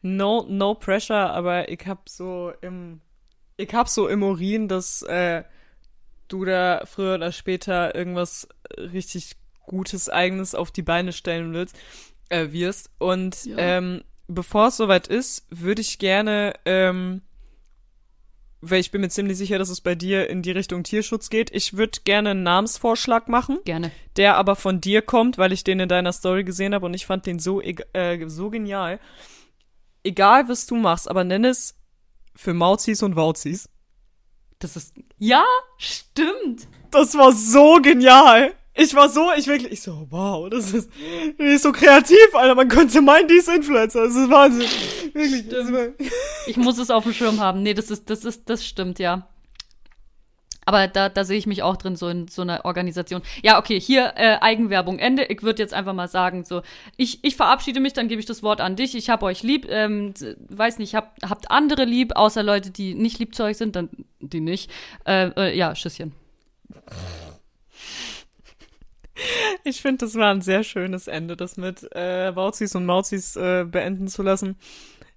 No, 0.00 0.46
no 0.48 0.74
pressure, 0.74 1.32
aber 1.34 1.68
ich 1.68 1.86
hab 1.86 2.08
so 2.08 2.52
im, 2.62 3.00
ich 3.58 3.72
hab 3.74 3.88
so 3.88 4.08
im 4.08 4.22
Urin, 4.22 4.68
dass 4.68 5.02
äh, 5.02 5.44
du 6.28 6.46
da 6.46 6.82
früher 6.86 7.16
oder 7.16 7.30
später 7.32 7.94
irgendwas 7.94 8.48
richtig 8.78 9.36
Gutes, 9.66 10.08
Eigenes 10.08 10.54
auf 10.54 10.70
die 10.70 10.82
Beine 10.82 11.12
stellen 11.12 11.52
willst, 11.52 11.76
äh, 12.28 12.52
wirst. 12.52 12.90
Und 12.98 13.44
Ja. 13.44 13.56
ähm, 13.58 14.02
bevor 14.28 14.68
es 14.68 14.76
soweit 14.76 15.06
ist, 15.08 15.46
würde 15.50 15.80
ich 15.82 15.98
gerne, 15.98 16.54
ähm, 16.64 17.22
weil 18.60 18.80
ich 18.80 18.90
bin 18.90 19.00
mir 19.02 19.10
ziemlich 19.10 19.36
sicher, 19.36 19.58
dass 19.58 19.68
es 19.68 19.80
bei 19.80 19.94
dir 19.94 20.28
in 20.28 20.42
die 20.42 20.50
Richtung 20.50 20.82
Tierschutz 20.82 21.30
geht, 21.30 21.50
ich 21.54 21.76
würde 21.76 22.00
gerne 22.04 22.30
einen 22.30 22.42
Namensvorschlag 22.42 23.28
machen 23.28 23.58
Gerne. 23.64 23.92
der 24.16 24.36
aber 24.36 24.56
von 24.56 24.80
dir 24.80 25.02
kommt, 25.02 25.38
weil 25.38 25.52
ich 25.52 25.62
den 25.62 25.78
in 25.78 25.88
deiner 25.88 26.12
Story 26.12 26.42
gesehen 26.42 26.74
habe 26.74 26.86
und 26.86 26.94
ich 26.94 27.06
fand 27.06 27.26
den 27.26 27.38
so, 27.38 27.60
eg- 27.60 27.86
äh, 27.92 28.26
so 28.28 28.50
genial. 28.50 28.98
Egal, 30.02 30.48
was 30.48 30.66
du 30.66 30.74
machst, 30.76 31.08
aber 31.08 31.22
nenn 31.24 31.44
es 31.44 31.76
für 32.34 32.54
Mauzis 32.54 33.02
und 33.02 33.14
Wauzis. 33.14 33.68
Das 34.58 34.74
ist. 34.76 34.94
Ja, 35.18 35.44
stimmt. 35.76 36.66
Das 36.90 37.14
war 37.16 37.32
so 37.32 37.80
genial. 37.82 38.54
Ich 38.78 38.94
war 38.94 39.08
so, 39.08 39.30
ich 39.36 39.46
wirklich, 39.46 39.72
ich 39.72 39.80
so, 39.80 40.06
wow, 40.10 40.50
das 40.50 40.74
ist, 40.74 40.90
die 41.38 41.44
ist 41.44 41.62
so 41.62 41.72
kreativ, 41.72 42.34
Alter, 42.34 42.54
man 42.54 42.68
könnte 42.68 43.00
meinen, 43.00 43.26
die 43.26 43.36
ist 43.36 43.48
Influencer, 43.48 44.04
das 44.04 44.14
ist 44.14 44.30
Wahnsinn. 44.30 44.68
Wirklich, 45.14 45.48
das 45.48 45.72
war, 45.72 45.88
Ich 46.46 46.56
muss 46.58 46.78
es 46.78 46.90
auf 46.90 47.04
dem 47.04 47.14
Schirm 47.14 47.40
haben. 47.40 47.62
Nee, 47.62 47.72
das 47.72 47.90
ist, 47.90 48.10
das 48.10 48.24
ist, 48.24 48.50
das 48.50 48.66
stimmt, 48.66 48.98
ja. 48.98 49.28
Aber 50.68 50.88
da, 50.88 51.08
da 51.08 51.24
sehe 51.24 51.38
ich 51.38 51.46
mich 51.46 51.62
auch 51.62 51.76
drin, 51.76 51.94
so 51.94 52.08
in 52.08 52.26
so 52.26 52.42
einer 52.42 52.64
Organisation. 52.64 53.22
Ja, 53.42 53.58
okay, 53.58 53.80
hier 53.80 54.14
äh, 54.16 54.38
Eigenwerbung 54.40 54.98
Ende. 54.98 55.24
Ich 55.24 55.42
würde 55.42 55.62
jetzt 55.62 55.72
einfach 55.72 55.94
mal 55.94 56.08
sagen, 56.08 56.44
so, 56.44 56.62
ich, 56.96 57.22
ich 57.22 57.36
verabschiede 57.36 57.78
mich, 57.78 57.92
dann 57.92 58.08
gebe 58.08 58.18
ich 58.18 58.26
das 58.26 58.42
Wort 58.42 58.60
an 58.60 58.74
dich. 58.74 58.96
Ich 58.96 59.08
habe 59.08 59.26
euch 59.26 59.44
lieb. 59.44 59.66
Ähm, 59.70 60.12
weiß 60.48 60.78
nicht, 60.78 60.96
habt, 60.96 61.22
habt 61.22 61.52
andere 61.52 61.84
lieb, 61.84 62.16
außer 62.16 62.42
Leute, 62.42 62.72
die 62.72 62.94
nicht 62.94 63.20
lieb 63.20 63.36
zu 63.36 63.44
euch 63.44 63.56
sind, 63.56 63.76
dann 63.76 63.90
die 64.18 64.40
nicht. 64.40 64.68
Äh, 65.06 65.28
äh, 65.36 65.56
ja, 65.56 65.76
Schüsschen. 65.76 66.12
Ich 69.64 69.80
finde, 69.82 70.04
das 70.04 70.14
war 70.14 70.30
ein 70.30 70.42
sehr 70.42 70.62
schönes 70.62 71.08
Ende, 71.08 71.36
das 71.36 71.56
mit 71.56 71.90
äh, 71.94 72.34
Wauzis 72.36 72.74
und 72.74 72.86
Mauzis 72.86 73.36
äh, 73.36 73.64
beenden 73.64 74.08
zu 74.08 74.22
lassen. 74.22 74.56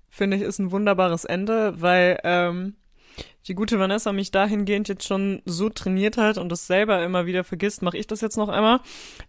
Finde 0.10 0.38
ich, 0.38 0.44
ist 0.44 0.60
ein 0.60 0.72
wunderbares 0.72 1.26
Ende, 1.26 1.80
weil 1.82 2.20
ähm, 2.24 2.76
die 3.48 3.56
gute 3.56 3.80
Vanessa 3.80 4.12
mich 4.12 4.32
dahingehend 4.32 4.88
jetzt 4.88 5.08
schon 5.08 5.42
so 5.46 5.70
trainiert 5.70 6.18
hat 6.18 6.38
und 6.38 6.50
das 6.50 6.68
selber 6.68 7.04
immer 7.04 7.26
wieder 7.26 7.44
vergisst, 7.44 7.82
mache 7.82 7.98
ich 7.98 8.08
das 8.08 8.22
jetzt 8.22 8.38
noch 8.38 8.50
einmal. 8.50 8.80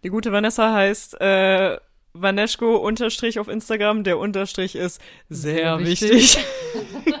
Die 0.03 0.09
gute 0.09 0.31
Vanessa 0.31 0.73
heißt 0.73 1.19
äh, 1.21 1.77
Vaneschko 2.13 2.75
Unterstrich 2.77 3.39
auf 3.39 3.47
Instagram. 3.47 4.03
Der 4.03 4.17
Unterstrich 4.17 4.75
ist 4.75 5.01
sehr, 5.29 5.77
Sehr 5.77 5.79
wichtig. 5.79 6.11
wichtig. 6.11 6.45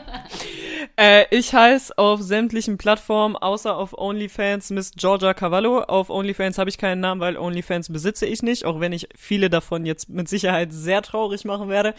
äh, 0.97 1.25
ich 1.31 1.53
heiße 1.53 1.97
auf 1.97 2.21
sämtlichen 2.21 2.77
Plattformen, 2.77 3.35
außer 3.35 3.75
auf 3.75 3.97
OnlyFans, 3.97 4.69
Miss 4.71 4.91
Georgia 4.95 5.33
Cavallo. 5.33 5.81
Auf 5.81 6.09
OnlyFans 6.09 6.57
habe 6.57 6.69
ich 6.69 6.77
keinen 6.77 7.01
Namen, 7.01 7.21
weil 7.21 7.37
OnlyFans 7.37 7.91
besitze 7.91 8.25
ich 8.25 8.43
nicht, 8.43 8.65
auch 8.65 8.79
wenn 8.79 8.91
ich 8.91 9.09
viele 9.15 9.49
davon 9.49 9.85
jetzt 9.85 10.09
mit 10.09 10.29
Sicherheit 10.29 10.73
sehr 10.73 11.01
traurig 11.01 11.45
machen 11.45 11.69
werde. 11.69 11.93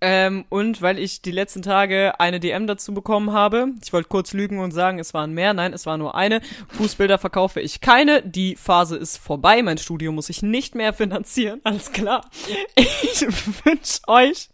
Ähm, 0.00 0.44
und 0.50 0.82
weil 0.82 0.98
ich 0.98 1.22
die 1.22 1.30
letzten 1.30 1.62
Tage 1.62 2.20
eine 2.20 2.38
DM 2.38 2.66
dazu 2.66 2.92
bekommen 2.92 3.32
habe. 3.32 3.68
Ich 3.82 3.92
wollte 3.92 4.08
kurz 4.08 4.34
lügen 4.34 4.58
und 4.58 4.72
sagen, 4.72 4.98
es 4.98 5.14
waren 5.14 5.32
mehr. 5.32 5.54
Nein, 5.54 5.72
es 5.72 5.86
war 5.86 5.96
nur 5.96 6.14
eine. 6.14 6.42
Fußbilder 6.68 7.18
verkaufe 7.18 7.60
ich 7.60 7.80
keine. 7.80 8.22
Die 8.22 8.56
Phase 8.56 8.96
ist 8.96 9.16
vorbei. 9.16 9.62
Mein 9.62 9.78
Studio 9.78 10.12
muss 10.12 10.28
ich 10.28 10.42
nicht 10.42 10.74
mehr 10.74 10.92
finanzieren. 10.92 11.60
Alles 11.64 11.92
klar. 11.92 12.28
Ich 12.74 13.22
wünsche 13.64 14.00
euch 14.06 14.48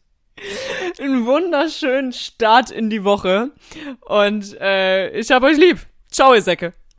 einen 0.99 1.26
wunderschönen 1.26 2.12
Start 2.12 2.70
in 2.70 2.91
die 2.91 3.05
Woche. 3.05 3.51
Und 4.01 4.59
äh, 4.61 5.11
ich 5.11 5.30
hab 5.30 5.43
euch 5.43 5.57
lieb. 5.57 5.78
Ciao, 6.11 6.35
ihr 6.35 6.43
Säcke. 6.43 6.74